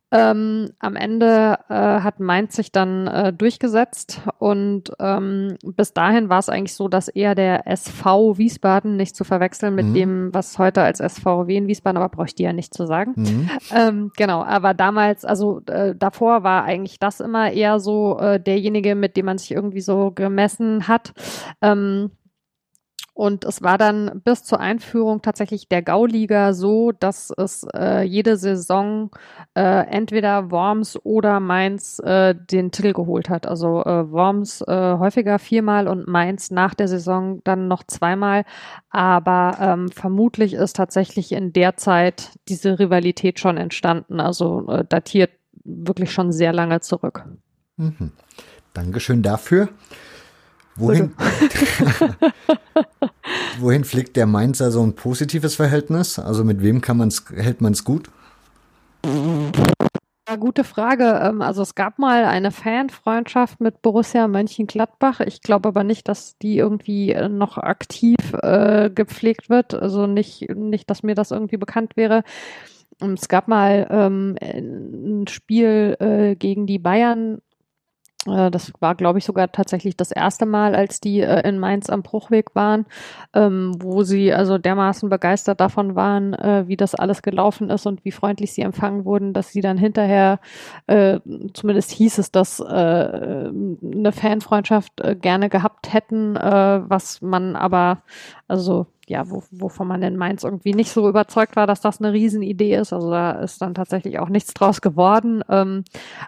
Ähm, 0.10 0.72
am 0.80 0.96
Ende 0.96 1.60
äh, 1.68 1.74
hat 1.74 2.22
Mainz 2.22 2.56
sich 2.56 2.72
dann 2.72 3.08
äh, 3.08 3.34
durchgesetzt 3.34 4.22
und 4.40 4.92
ähm, 5.00 5.58
bis 5.76 5.94
dahin 5.94 6.30
war 6.30 6.40
es 6.40 6.48
eigentlich 6.48 6.76
so, 6.76 6.88
dass 6.88 7.10
eher 7.10 7.36
der 7.36 7.68
SV 7.68 8.38
Wiesbaden 8.38 8.96
nicht 8.96 9.18
zu 9.18 9.26
verwechseln 9.26 9.76
mit 9.76 9.88
mhm. 9.88 9.94
dem, 9.94 10.34
was 10.34 10.58
heute 10.60 10.82
als 10.82 11.00
SVW 11.00 11.58
in 11.58 11.68
Wiesbaden, 11.68 11.98
aber 11.98 12.08
brauche 12.08 12.28
ich 12.28 12.36
dir 12.36 12.48
ja 12.48 12.54
nicht 12.54 12.74
zu 12.74 12.86
sagen. 12.86 13.14
Mhm. 13.18 13.50
Ähm, 13.76 14.12
genau, 14.16 14.44
aber 14.44 14.74
damals, 14.74 15.26
also 15.26 15.62
äh, 15.66 15.94
davor 15.94 16.44
war 16.44 16.64
eigentlich 16.64 17.00
das 17.00 17.20
immer 17.20 17.52
eher 17.52 17.82
so 17.82 18.18
äh, 18.20 18.40
derjenige, 18.40 18.96
mit 18.96 19.18
dem 19.18 19.26
man 19.26 19.38
sich 19.38 19.52
irgendwie 19.52 19.82
so 19.82 20.12
gemessen 20.12 20.88
hat. 20.88 21.12
Ähm, 21.62 22.12
und 23.18 23.46
es 23.46 23.64
war 23.64 23.80
dann 23.80 24.22
bis 24.24 24.44
zur 24.44 24.60
Einführung 24.60 25.24
tatsächlich 25.24 25.68
der 25.68 25.82
Gauliga 25.82 26.54
so, 26.54 26.92
dass 26.92 27.34
es 27.36 27.66
äh, 27.76 28.04
jede 28.04 28.38
Saison 28.38 29.10
äh, 29.56 29.88
entweder 29.88 30.52
Worms 30.52 31.04
oder 31.04 31.40
Mainz 31.40 31.98
äh, 31.98 32.36
den 32.36 32.70
Titel 32.70 32.94
geholt 32.94 33.28
hat. 33.28 33.48
Also 33.48 33.84
äh, 33.84 34.12
Worms 34.12 34.62
äh, 34.62 34.98
häufiger 35.00 35.40
viermal 35.40 35.88
und 35.88 36.08
Mainz 36.08 36.52
nach 36.52 36.76
der 36.76 36.88
Saison 36.88 37.42
dann 37.44 37.68
noch 37.68 37.82
zweimal. 37.86 38.46
Aber 38.92 39.58
ähm, 39.60 39.90
vermutlich 39.90 40.54
ist 40.54 40.76
tatsächlich 40.76 41.32
in 41.32 41.54
der 41.54 41.76
Zeit 41.76 42.34
diese 42.48 42.78
Rivalität 42.78 43.40
schon 43.40 43.58
entstanden. 43.58 44.20
Also 44.20 44.68
äh, 44.68 44.86
datiert 44.88 45.32
wirklich 45.64 46.12
schon 46.12 46.32
sehr 46.32 46.54
lange 46.54 46.82
zurück. 46.82 47.26
Mhm. 47.78 48.12
Dankeschön 48.76 49.24
dafür. 49.24 49.70
Wohin, 50.78 51.14
wohin 53.60 53.84
fliegt 53.84 54.16
der 54.16 54.28
Mainzer 54.28 54.72
so 54.72 54.84
ein 54.84 54.94
positives 54.94 55.56
Verhältnis? 55.56 56.20
Also 56.20 56.44
mit 56.44 56.62
wem 56.62 56.82
kann 56.82 56.98
man's, 56.98 57.26
hält 57.36 57.62
man 57.62 57.74
es 57.74 57.84
gut? 57.84 58.10
Ja, 60.30 60.36
gute 60.36 60.64
Frage. 60.64 61.22
Ähm, 61.24 61.42
also 61.42 61.62
es 61.62 61.74
gab 61.74 62.00
mal 62.00 62.26
eine 62.26 62.52
Fanfreundschaft 62.52 63.62
mit 63.62 63.82
Borussia 63.82 64.28
Mönchengladbach. 64.28 65.22
Ich 65.22 65.42
glaube 65.42 65.70
aber 65.70 65.84
nicht, 65.84 66.08
dass 66.10 66.38
die 66.38 66.58
irgendwie 66.58 67.12
äh, 67.12 67.30
noch 67.30 67.58
aktiv 67.58 68.18
äh, 68.42 68.90
gepflegt 68.90 69.50
wird. 69.50 69.74
Also 69.74 70.06
nicht, 70.06 70.50
nicht, 70.54 70.90
dass 70.90 71.02
mir 71.02 71.16
das 71.16 71.32
irgendwie 71.32 71.58
bekannt 71.58 71.96
wäre. 71.96 72.24
Es 73.00 73.30
gab 73.30 73.48
mal 73.48 73.88
ähm, 73.90 74.36
ein 74.42 75.28
Spiel 75.28 75.96
äh, 76.00 76.36
gegen 76.36 76.66
die 76.66 76.80
Bayern 76.80 77.42
das 78.28 78.74
war, 78.80 78.96
glaube 78.96 79.20
ich, 79.20 79.26
sogar 79.26 79.52
tatsächlich 79.52 79.98
das 79.98 80.12
erste 80.12 80.46
Mal, 80.46 80.76
als 80.76 81.00
die 81.00 81.22
äh, 81.22 81.48
in 81.48 81.60
Mainz 81.60 81.90
am 81.90 82.04
Bruchweg 82.04 82.56
waren, 82.56 82.86
ähm, 83.34 83.76
wo 83.80 84.04
sie 84.04 84.34
also 84.34 84.58
dermaßen 84.58 85.10
begeistert 85.10 85.60
davon 85.60 85.96
waren, 85.96 86.34
äh, 86.34 86.66
wie 86.68 86.78
das 86.78 86.96
alles 86.96 87.22
gelaufen 87.22 87.70
ist 87.70 87.86
und 87.86 88.04
wie 88.06 88.12
freundlich 88.12 88.54
sie 88.54 88.62
empfangen 88.62 89.06
wurden, 89.06 89.34
dass 89.34 89.52
sie 89.52 89.62
dann 89.62 89.78
hinterher, 89.78 90.40
äh, 90.88 91.20
zumindest 91.54 91.92
hieß 91.92 92.18
es, 92.18 92.32
dass 92.32 92.60
äh, 92.60 92.64
eine 92.64 94.12
Fanfreundschaft 94.12 95.02
äh, 95.02 95.16
gerne 95.16 95.50
gehabt 95.50 95.94
hätten, 95.94 96.36
was 96.36 97.22
man 97.22 97.56
aber, 97.56 98.04
also 98.48 98.88
ja, 99.10 99.30
wo, 99.30 99.44
wovon 99.52 99.88
man 99.88 100.02
in 100.04 100.18
Mainz 100.18 100.44
irgendwie 100.44 100.74
nicht 100.74 100.92
so 100.92 101.08
überzeugt 101.08 101.56
war, 101.56 101.68
dass 101.68 101.82
das 101.82 102.00
eine 102.00 102.14
Riesenidee 102.14 102.76
ist. 102.76 102.94
Also 102.94 103.10
da 103.10 103.32
ist 103.32 103.62
dann 103.62 103.74
tatsächlich 103.74 104.20
auch 104.20 104.30
nichts 104.30 104.54
draus 104.54 104.82
geworden. 104.82 105.44
Ähm, 105.50 105.84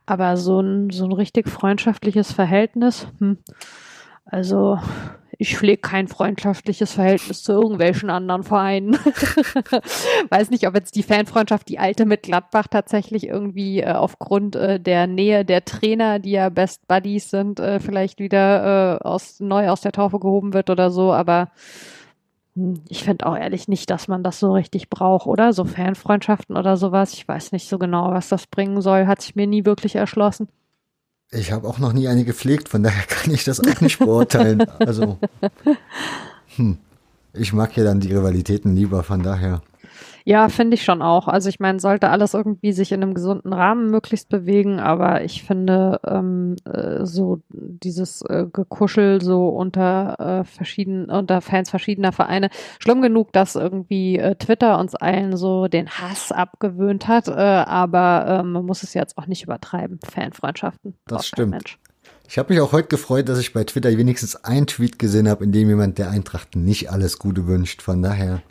aber 0.06 0.38
so 0.38 0.60
ein, 0.62 0.90
so 0.90 1.06
ein 1.06 1.12
richtig 1.12 1.50
freundschaftliches 1.50 2.32
Verhältnis, 2.32 3.08
hm, 3.20 3.38
also 4.26 4.78
ich 5.42 5.58
pflege 5.58 5.82
kein 5.82 6.10
freundschaftliches 6.10 6.92
Verhältnis 6.92 7.44
zu 7.44 7.54
irgendwelchen 7.54 8.10
anderen 8.10 8.44
Vereinen. 8.44 8.94
Weiß 10.30 10.50
nicht, 10.50 10.68
ob 10.68 10.76
jetzt 10.76 10.98
die 10.98 11.04
Fanfreundschaft, 11.04 11.70
die 11.70 11.80
alte 11.80 12.06
mit 12.06 12.24
Gladbach 12.24 12.68
tatsächlich 12.68 13.28
irgendwie 13.28 13.80
äh, 13.80 13.94
aufgrund 13.94 14.58
äh, 14.58 14.82
der 14.82 15.08
Nähe 15.08 15.46
der 15.46 15.64
Trainer, 15.64 16.20
die 16.20 16.32
ja 16.32 16.50
Best 16.50 16.90
Buddies 16.90 17.30
sind, 17.30 17.62
äh, 17.62 17.80
vielleicht 17.80 18.20
wieder 18.20 19.00
äh, 19.00 19.04
aus, 19.04 19.40
neu 19.40 19.70
aus 19.70 19.80
der 19.80 19.94
Taufe 19.94 20.20
gehoben 20.20 20.54
wird 20.54 20.70
oder 20.70 20.92
so. 20.92 21.14
Aber 21.14 21.52
ich 22.88 23.04
finde 23.04 23.26
auch 23.26 23.36
ehrlich 23.36 23.68
nicht, 23.68 23.90
dass 23.90 24.08
man 24.08 24.24
das 24.24 24.40
so 24.40 24.54
richtig 24.54 24.90
braucht, 24.90 25.28
oder? 25.28 25.54
So 25.54 25.66
Fanfreundschaften 25.66 26.58
oder 26.58 26.78
sowas. 26.78 27.14
Ich 27.14 27.28
weiß 27.28 27.52
nicht 27.52 27.68
so 27.68 27.78
genau, 27.78 28.12
was 28.12 28.30
das 28.30 28.48
bringen 28.48 28.82
soll. 28.82 29.08
Hat 29.08 29.22
sich 29.22 29.36
mir 29.36 29.48
nie 29.48 29.66
wirklich 29.66 29.96
erschlossen. 29.96 30.48
Ich 31.32 31.52
habe 31.52 31.68
auch 31.68 31.78
noch 31.78 31.94
nie 31.94 32.08
eine 32.08 32.26
gepflegt, 32.26 32.70
von 32.70 32.82
daher 32.84 33.04
kann 33.08 33.34
ich 33.34 33.44
das 33.44 33.60
auch 33.60 33.82
nicht 33.82 34.00
beurteilen. 34.00 34.66
Also, 34.80 35.18
hm, 36.56 36.78
ich 37.34 37.54
mag 37.54 37.76
ja 37.78 37.84
dann 37.84 38.00
die 38.00 38.14
Rivalitäten 38.14 38.76
lieber, 38.76 39.04
von 39.04 39.22
daher. 39.22 39.62
Ja, 40.30 40.48
finde 40.48 40.76
ich 40.76 40.84
schon 40.84 41.02
auch. 41.02 41.28
Also 41.28 41.50
ich 41.50 41.60
meine, 41.60 41.80
sollte 41.80 42.12
alles 42.12 42.36
irgendwie 42.36 42.72
sich 42.72 42.92
in 42.92 43.02
einem 43.02 43.16
gesunden 43.16 43.52
Rahmen 43.52 43.90
möglichst 43.90 44.30
bewegen, 44.30 44.80
aber 44.80 45.24
ich 45.24 45.42
finde 45.42 46.00
ähm, 46.06 46.56
äh, 46.72 47.04
so 47.04 47.42
dieses 47.50 48.22
äh, 48.22 48.46
Gekuschel 48.54 49.24
so 49.24 49.48
unter 49.48 50.20
äh, 50.20 50.44
verschiedenen, 50.44 51.10
unter 51.10 51.42
Fans 51.42 51.72
verschiedener 51.72 52.12
Vereine 52.12 52.52
schlimm 52.78 53.02
genug, 53.02 53.34
dass 53.34 53.56
irgendwie 53.56 54.20
äh, 54.20 54.36
Twitter 54.36 54.78
uns 54.78 54.94
allen 54.94 55.36
so 55.36 55.68
den 55.68 55.90
Hass 55.90 56.32
abgewöhnt 56.32 57.08
hat, 57.08 57.28
äh, 57.28 57.32
aber 57.32 58.28
äh, 58.28 58.44
man 58.44 58.64
muss 58.64 58.84
es 58.84 58.94
jetzt 58.94 59.18
auch 59.18 59.26
nicht 59.26 59.42
übertreiben. 59.42 59.98
Fanfreundschaften. 60.08 60.94
Das 61.08 61.26
stimmt. 61.26 61.54
Mensch. 61.54 61.80
Ich 62.28 62.38
habe 62.38 62.54
mich 62.54 62.62
auch 62.62 62.72
heute 62.72 62.90
gefreut, 62.90 63.30
dass 63.30 63.40
ich 63.40 63.52
bei 63.52 63.64
Twitter 63.64 63.90
wenigstens 63.98 64.36
einen 64.36 64.68
Tweet 64.68 65.00
gesehen 65.00 65.28
habe, 65.28 65.44
in 65.44 65.52
dem 65.52 65.70
jemand 65.70 65.98
der 65.98 66.12
Eintracht 66.12 66.56
nicht 66.56 66.92
alles 66.92 67.18
Gute 67.18 67.48
wünscht. 67.48 67.82
Von 67.82 68.04
daher. 68.04 68.44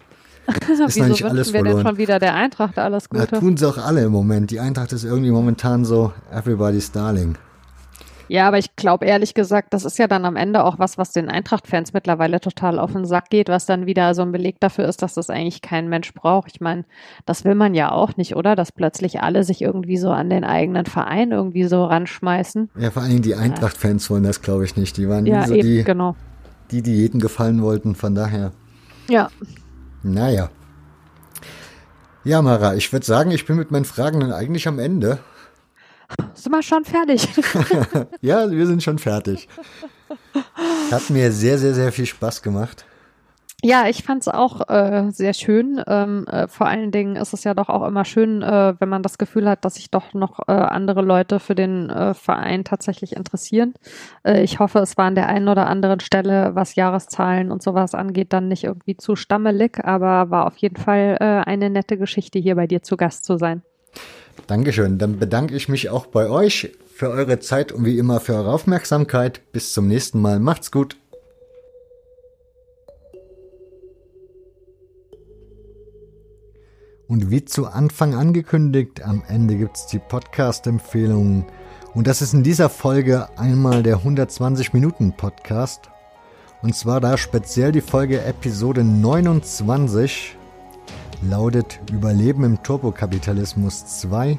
Ist 0.48 0.96
Wieso 0.96 1.02
noch 1.02 1.08
nicht 1.08 1.24
alles 1.24 1.52
wir 1.52 1.60
verloren. 1.60 1.76
denn 1.76 1.86
schon 1.86 1.98
wieder 1.98 2.18
der 2.18 2.34
Eintracht 2.34 2.78
alles 2.78 3.08
Gute? 3.08 3.28
Ja, 3.30 3.38
tun 3.38 3.56
sie 3.56 3.68
auch 3.68 3.78
alle 3.78 4.04
im 4.04 4.12
Moment. 4.12 4.50
Die 4.50 4.60
Eintracht 4.60 4.92
ist 4.92 5.04
irgendwie 5.04 5.30
momentan 5.30 5.84
so 5.84 6.12
everybody's 6.32 6.90
darling. 6.90 7.36
Ja, 8.28 8.46
aber 8.46 8.58
ich 8.58 8.76
glaube 8.76 9.06
ehrlich 9.06 9.32
gesagt, 9.32 9.72
das 9.72 9.86
ist 9.86 9.98
ja 9.98 10.06
dann 10.06 10.26
am 10.26 10.36
Ende 10.36 10.62
auch 10.62 10.78
was, 10.78 10.98
was 10.98 11.12
den 11.12 11.30
Eintracht-Fans 11.30 11.94
mittlerweile 11.94 12.40
total 12.40 12.78
auf 12.78 12.92
den 12.92 13.06
Sack 13.06 13.30
geht, 13.30 13.48
was 13.48 13.64
dann 13.64 13.86
wieder 13.86 14.14
so 14.14 14.20
ein 14.20 14.32
Beleg 14.32 14.60
dafür 14.60 14.86
ist, 14.86 15.00
dass 15.00 15.14
das 15.14 15.30
eigentlich 15.30 15.62
kein 15.62 15.88
Mensch 15.88 16.12
braucht. 16.12 16.50
Ich 16.52 16.60
meine, 16.60 16.84
das 17.24 17.44
will 17.44 17.54
man 17.54 17.74
ja 17.74 17.90
auch 17.90 18.18
nicht, 18.18 18.36
oder? 18.36 18.54
Dass 18.54 18.70
plötzlich 18.70 19.22
alle 19.22 19.44
sich 19.44 19.62
irgendwie 19.62 19.96
so 19.96 20.10
an 20.10 20.28
den 20.28 20.44
eigenen 20.44 20.84
Verein 20.84 21.32
irgendwie 21.32 21.64
so 21.64 21.84
ranschmeißen. 21.84 22.68
Ja, 22.78 22.90
vor 22.90 23.02
allen 23.02 23.12
Dingen 23.12 23.22
die 23.22 23.34
Eintracht-Fans 23.34 24.10
wollen 24.10 24.24
das, 24.24 24.42
glaube 24.42 24.64
ich, 24.64 24.76
nicht. 24.76 24.98
Die 24.98 25.08
waren 25.08 25.24
ja, 25.24 25.46
so 25.46 25.54
eben, 25.54 25.66
die, 25.66 25.84
genau. 25.84 26.14
die, 26.70 26.82
die 26.82 26.96
jeden 26.96 27.20
gefallen 27.20 27.62
wollten, 27.62 27.94
von 27.94 28.14
daher. 28.14 28.52
Ja, 29.08 29.30
naja. 30.08 30.50
Ja, 32.24 32.42
Mara, 32.42 32.74
ich 32.74 32.92
würde 32.92 33.06
sagen, 33.06 33.30
ich 33.30 33.46
bin 33.46 33.56
mit 33.56 33.70
meinen 33.70 33.84
Fragen 33.84 34.20
dann 34.20 34.32
eigentlich 34.32 34.66
am 34.68 34.78
Ende. 34.78 35.18
Sind 36.34 36.52
wir 36.52 36.62
schon 36.62 36.84
fertig? 36.84 37.28
ja, 38.20 38.50
wir 38.50 38.66
sind 38.66 38.82
schon 38.82 38.98
fertig. 38.98 39.48
Hat 40.90 41.10
mir 41.10 41.32
sehr, 41.32 41.58
sehr, 41.58 41.74
sehr 41.74 41.92
viel 41.92 42.06
Spaß 42.06 42.42
gemacht. 42.42 42.84
Ja, 43.64 43.88
ich 43.88 44.04
fand 44.04 44.22
es 44.22 44.28
auch 44.28 44.68
äh, 44.68 45.10
sehr 45.10 45.34
schön. 45.34 45.82
Ähm, 45.88 46.26
äh, 46.28 46.46
vor 46.46 46.68
allen 46.68 46.92
Dingen 46.92 47.16
ist 47.16 47.32
es 47.32 47.42
ja 47.42 47.54
doch 47.54 47.68
auch 47.68 47.84
immer 47.88 48.04
schön, 48.04 48.40
äh, 48.40 48.74
wenn 48.78 48.88
man 48.88 49.02
das 49.02 49.18
Gefühl 49.18 49.48
hat, 49.48 49.64
dass 49.64 49.74
sich 49.74 49.90
doch 49.90 50.14
noch 50.14 50.46
äh, 50.46 50.52
andere 50.52 51.02
Leute 51.02 51.40
für 51.40 51.56
den 51.56 51.90
äh, 51.90 52.14
Verein 52.14 52.62
tatsächlich 52.62 53.16
interessieren. 53.16 53.74
Äh, 54.22 54.44
ich 54.44 54.60
hoffe, 54.60 54.78
es 54.78 54.96
war 54.96 55.06
an 55.06 55.16
der 55.16 55.26
einen 55.26 55.48
oder 55.48 55.66
anderen 55.66 55.98
Stelle, 55.98 56.54
was 56.54 56.76
Jahreszahlen 56.76 57.50
und 57.50 57.60
sowas 57.60 57.96
angeht, 57.96 58.32
dann 58.32 58.46
nicht 58.46 58.62
irgendwie 58.62 58.96
zu 58.96 59.16
stammelig, 59.16 59.84
aber 59.84 60.30
war 60.30 60.46
auf 60.46 60.56
jeden 60.58 60.76
Fall 60.76 61.16
äh, 61.18 61.24
eine 61.24 61.68
nette 61.68 61.98
Geschichte, 61.98 62.38
hier 62.38 62.54
bei 62.54 62.68
dir 62.68 62.84
zu 62.84 62.96
Gast 62.96 63.24
zu 63.24 63.38
sein. 63.38 63.62
Dankeschön. 64.46 64.98
Dann 64.98 65.18
bedanke 65.18 65.56
ich 65.56 65.68
mich 65.68 65.90
auch 65.90 66.06
bei 66.06 66.30
euch 66.30 66.70
für 66.94 67.10
eure 67.10 67.40
Zeit 67.40 67.72
und 67.72 67.84
wie 67.84 67.98
immer 67.98 68.20
für 68.20 68.34
eure 68.34 68.52
Aufmerksamkeit. 68.52 69.40
Bis 69.50 69.72
zum 69.72 69.88
nächsten 69.88 70.20
Mal. 70.20 70.38
Macht's 70.38 70.70
gut. 70.70 70.96
Und 77.08 77.30
wie 77.30 77.42
zu 77.42 77.66
Anfang 77.66 78.14
angekündigt, 78.14 79.02
am 79.02 79.22
Ende 79.28 79.56
gibt 79.56 79.78
es 79.78 79.86
die 79.86 79.98
Podcast-Empfehlungen. 79.98 81.46
Und 81.94 82.06
das 82.06 82.20
ist 82.20 82.34
in 82.34 82.42
dieser 82.42 82.68
Folge 82.68 83.30
einmal 83.38 83.82
der 83.82 83.96
120 83.96 84.74
Minuten 84.74 85.14
Podcast. 85.14 85.88
Und 86.60 86.76
zwar 86.76 87.00
da 87.00 87.16
speziell 87.16 87.72
die 87.72 87.80
Folge 87.80 88.22
Episode 88.22 88.84
29 88.84 90.36
lautet 91.22 91.80
Überleben 91.90 92.44
im 92.44 92.62
Turbokapitalismus 92.62 94.00
2. 94.00 94.38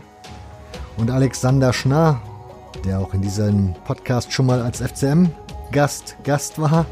Und 0.98 1.10
Alexander 1.10 1.74
Schnarr, 1.74 2.22
der 2.86 3.00
auch 3.00 3.16
in 3.16 3.24
diesem 3.24 3.74
Podcast 3.84 4.32
schon 4.32 4.46
mal 4.46 4.62
als 4.62 4.80
FCM-Gast 4.80 6.18
Gast 6.24 6.62
war, 6.62 6.86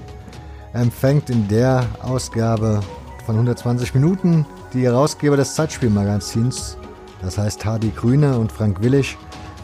empfängt 0.73 1.29
in 1.29 1.47
der 1.47 1.85
Ausgabe 2.01 2.81
von 3.27 3.35
120 3.35 3.93
Minuten 3.93 4.43
die 4.77 4.85
Herausgeber 4.85 5.35
des 5.37 5.55
Zeitspielmagazins, 5.55 6.77
das 7.21 7.37
heißt 7.37 7.65
Hardy 7.65 7.89
Grüne 7.89 8.37
und 8.37 8.51
Frank 8.51 8.81
Willig, 8.81 9.17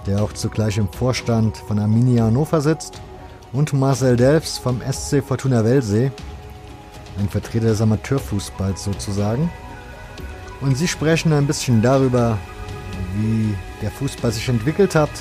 der 0.08 0.24
auch 0.24 0.34
zugleich 0.34 0.78
im 0.80 0.88
Vorstand 0.88 1.56
von 1.56 1.78
Arminia 1.78 2.26
Hannover 2.26 2.62
sitzt, 2.62 3.00
und 3.52 3.74
Marcel 3.74 4.16
Delfs 4.16 4.58
vom 4.58 4.82
SC 4.82 5.24
Fortuna 5.24 5.64
Wellsee, 5.64 6.12
ein 7.20 7.30
Vertreter 7.30 7.68
des 7.68 7.82
Amateurfußballs 7.82 8.84
sozusagen. 8.84 9.52
Und 10.62 10.76
sie 10.76 10.88
sprechen 10.88 11.32
ein 11.32 11.46
bisschen 11.46 11.84
darüber, 11.84 12.40
wie 13.16 13.54
der 13.84 13.92
Fußball 13.92 14.32
sich 14.32 14.50
entwickelt 14.50 14.96
hat, 14.96 15.12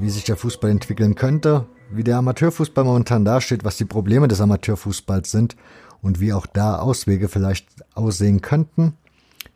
wie 0.00 0.10
sich 0.10 0.24
der 0.24 0.36
Fußball 0.36 0.70
entwickeln 0.70 1.14
könnte, 1.14 1.66
wie 1.92 2.02
der 2.02 2.16
Amateurfußball 2.16 2.82
momentan 2.82 3.24
dasteht, 3.24 3.64
was 3.64 3.76
die 3.76 3.84
Probleme 3.84 4.26
des 4.26 4.40
Amateurfußballs 4.40 5.30
sind 5.30 5.54
und 6.02 6.20
wie 6.20 6.32
auch 6.32 6.46
da 6.46 6.78
Auswege 6.78 7.28
vielleicht 7.28 7.68
aussehen 7.94 8.40
könnten. 8.40 8.94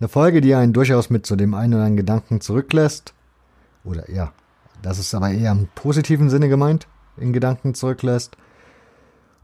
Eine 0.01 0.09
Folge, 0.09 0.40
die 0.40 0.55
einen 0.55 0.73
durchaus 0.73 1.11
mit 1.11 1.27
zu 1.27 1.36
dem 1.36 1.55
einen 1.55 1.74
oder 1.74 1.85
anderen 1.85 1.97
Gedanken 1.97 2.40
zurücklässt. 2.40 3.15
Oder 3.85 4.11
ja, 4.11 4.32
das 4.82 4.98
ist 4.98 5.15
aber 5.15 5.31
eher 5.31 5.52
im 5.52 5.69
positiven 5.74 6.31
Sinne 6.31 6.48
gemeint, 6.48 6.86
in 7.16 7.32
Gedanken 7.32 7.74
zurücklässt. 7.74 8.36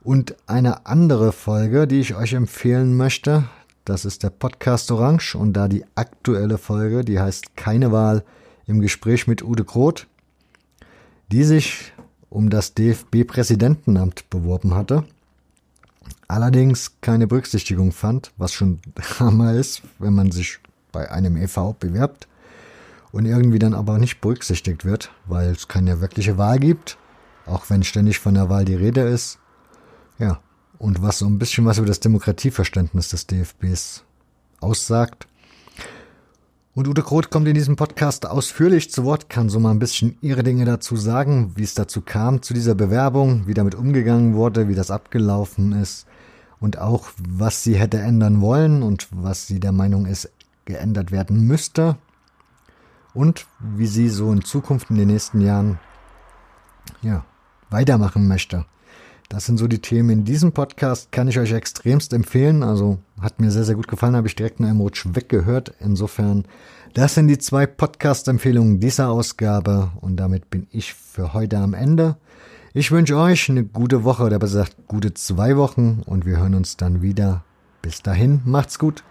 Und 0.03 0.37
eine 0.47 0.87
andere 0.87 1.33
Folge, 1.33 1.87
die 1.87 2.01
ich 2.01 2.15
euch 2.15 2.33
empfehlen 2.33 2.97
möchte, 2.97 3.45
das 3.85 4.05
ist 4.05 4.23
der 4.23 4.31
Podcast 4.31 4.91
Orange 4.91 5.35
und 5.35 5.53
da 5.53 5.69
die 5.69 5.85
aktuelle 5.95 6.59
Folge, 6.59 7.05
die 7.05 7.21
heißt 7.21 7.57
Keine 7.57 7.93
Wahl 7.93 8.25
im 8.67 8.81
Gespräch 8.81 9.27
mit 9.27 9.43
Ude 9.43 9.65
Groth, 9.65 10.07
die 11.33 11.45
sich 11.45 11.93
um 12.29 12.51
das 12.51 12.75
DFB-Präsidentenamt 12.75 14.31
beworben 14.31 14.75
hatte 14.75 15.05
allerdings 16.31 16.93
keine 17.01 17.27
Berücksichtigung 17.27 17.93
fand, 17.93 18.33
was 18.37 18.53
schon 18.53 18.81
Hammer 19.19 19.55
ist, 19.55 19.83
wenn 19.99 20.15
man 20.15 20.31
sich 20.31 20.59
bei 20.93 21.11
einem 21.11 21.37
EV 21.37 21.75
bewerbt 21.79 22.29
und 23.13 23.25
irgendwie 23.25 23.59
dann 23.59 23.75
aber 23.75 23.99
nicht 23.99 24.21
berücksichtigt 24.21 24.85
wird, 24.85 25.11
weil 25.27 25.51
es 25.51 25.69
keine 25.69 26.01
wirkliche 26.01 26.39
Wahl 26.39 26.59
gibt, 26.59 26.99
auch 27.47 27.69
wenn 27.69 27.83
ständig 27.83 28.19
von 28.19 28.35
der 28.35 28.49
Wahl 28.49 28.65
die 28.65 28.75
Rede 28.75 29.03
ist. 29.03 29.39
Ja, 30.19 30.41
und 30.79 31.03
was 31.03 31.19
so 31.19 31.27
ein 31.27 31.39
bisschen 31.39 31.65
was 31.65 31.79
über 31.79 31.87
das 31.87 32.01
Demokratieverständnis 32.01 33.09
des 33.09 33.27
DFBs 33.27 34.05
aussagt. 34.61 35.27
Und 36.75 36.87
Ute 36.87 37.03
Groth 37.03 37.31
kommt 37.31 37.49
in 37.49 37.55
diesem 37.55 37.75
Podcast 37.75 38.27
ausführlich 38.27 38.93
zu 38.93 39.05
Wort, 39.05 39.29
kann 39.29 39.49
so 39.49 39.59
mal 39.59 39.73
ein 39.73 39.81
bisschen 39.81 40.17
ihre 40.21 40.45
Dinge 40.45 40.65
dazu 40.65 40.97
sagen, 40.97 41.53
wie 41.57 41.65
es 41.65 41.75
dazu 41.75 42.01
kam 42.01 42.43
zu 42.43 42.55
dieser 42.55 42.77
Bewerbung, 42.77 43.49
wie 43.49 43.55
damit 43.55 43.75
umgegangen 43.75 44.35
wurde, 44.35 44.69
wie 44.69 44.77
das 44.77 44.93
abgelaufen 44.93 45.73
ist 45.73 46.07
und 46.61 46.79
auch, 46.79 47.09
was 47.19 47.65
sie 47.65 47.77
hätte 47.77 47.99
ändern 47.99 48.41
wollen 48.41 48.83
und 48.83 49.09
was 49.11 49.47
sie 49.47 49.61
der 49.61 49.73
Meinung 49.73 50.07
ist, 50.07 50.31
geändert 50.65 51.11
werden 51.11 51.47
müsste 51.47 51.97
und 53.15 53.47
wie 53.59 53.87
sie 53.87 54.09
so 54.09 54.33
in 54.33 54.45
Zukunft 54.45 54.91
in 54.91 54.97
den 54.97 55.09
nächsten 55.09 55.41
Jahren 55.41 55.81
ja, 57.03 57.25
weitermachen 57.71 58.29
möchte. 58.29 58.67
Das 59.29 59.47
sind 59.47 59.59
so 59.59 59.69
die 59.69 59.79
Themen 59.79 60.11
in 60.11 60.25
diesem 60.25 60.51
Podcast, 60.51 61.13
kann 61.13 61.29
ich 61.29 61.39
euch 61.39 61.53
extremst 61.53 62.13
empfehlen. 62.13 62.65
Also 62.65 62.99
hat 63.21 63.41
mir 63.41 63.53
sehr, 63.53 63.63
sehr 63.63 63.77
gut 63.77 63.87
gefallen, 63.87 64.17
habe 64.17 64.27
ich 64.27 64.35
direkt 64.35 64.59
in 64.59 64.67
einem 64.67 64.81
Rutsch 64.81 65.07
weggehört. 65.13 65.73
Insofern, 65.79 66.47
das 66.95 67.15
sind 67.15 67.29
die 67.29 67.39
zwei 67.39 67.65
Podcast-Empfehlungen 67.67 68.81
dieser 68.81 69.09
Ausgabe 69.09 69.93
und 70.01 70.17
damit 70.17 70.51
bin 70.51 70.67
ich 70.73 70.95
für 70.95 71.33
heute 71.33 71.59
am 71.59 71.75
Ende. 71.75 72.17
Ich 72.73 72.93
wünsche 72.93 73.17
euch 73.17 73.51
eine 73.51 73.65
gute 73.65 74.05
Woche 74.05 74.23
oder 74.23 74.39
besser 74.39 74.61
gesagt 74.61 74.87
gute 74.87 75.13
zwei 75.13 75.57
Wochen 75.57 76.03
und 76.07 76.25
wir 76.25 76.37
hören 76.39 76.55
uns 76.55 76.77
dann 76.77 77.03
wieder. 77.03 77.43
Bis 77.83 78.01
dahin, 78.01 78.43
macht's 78.45 78.79
gut. 78.79 79.03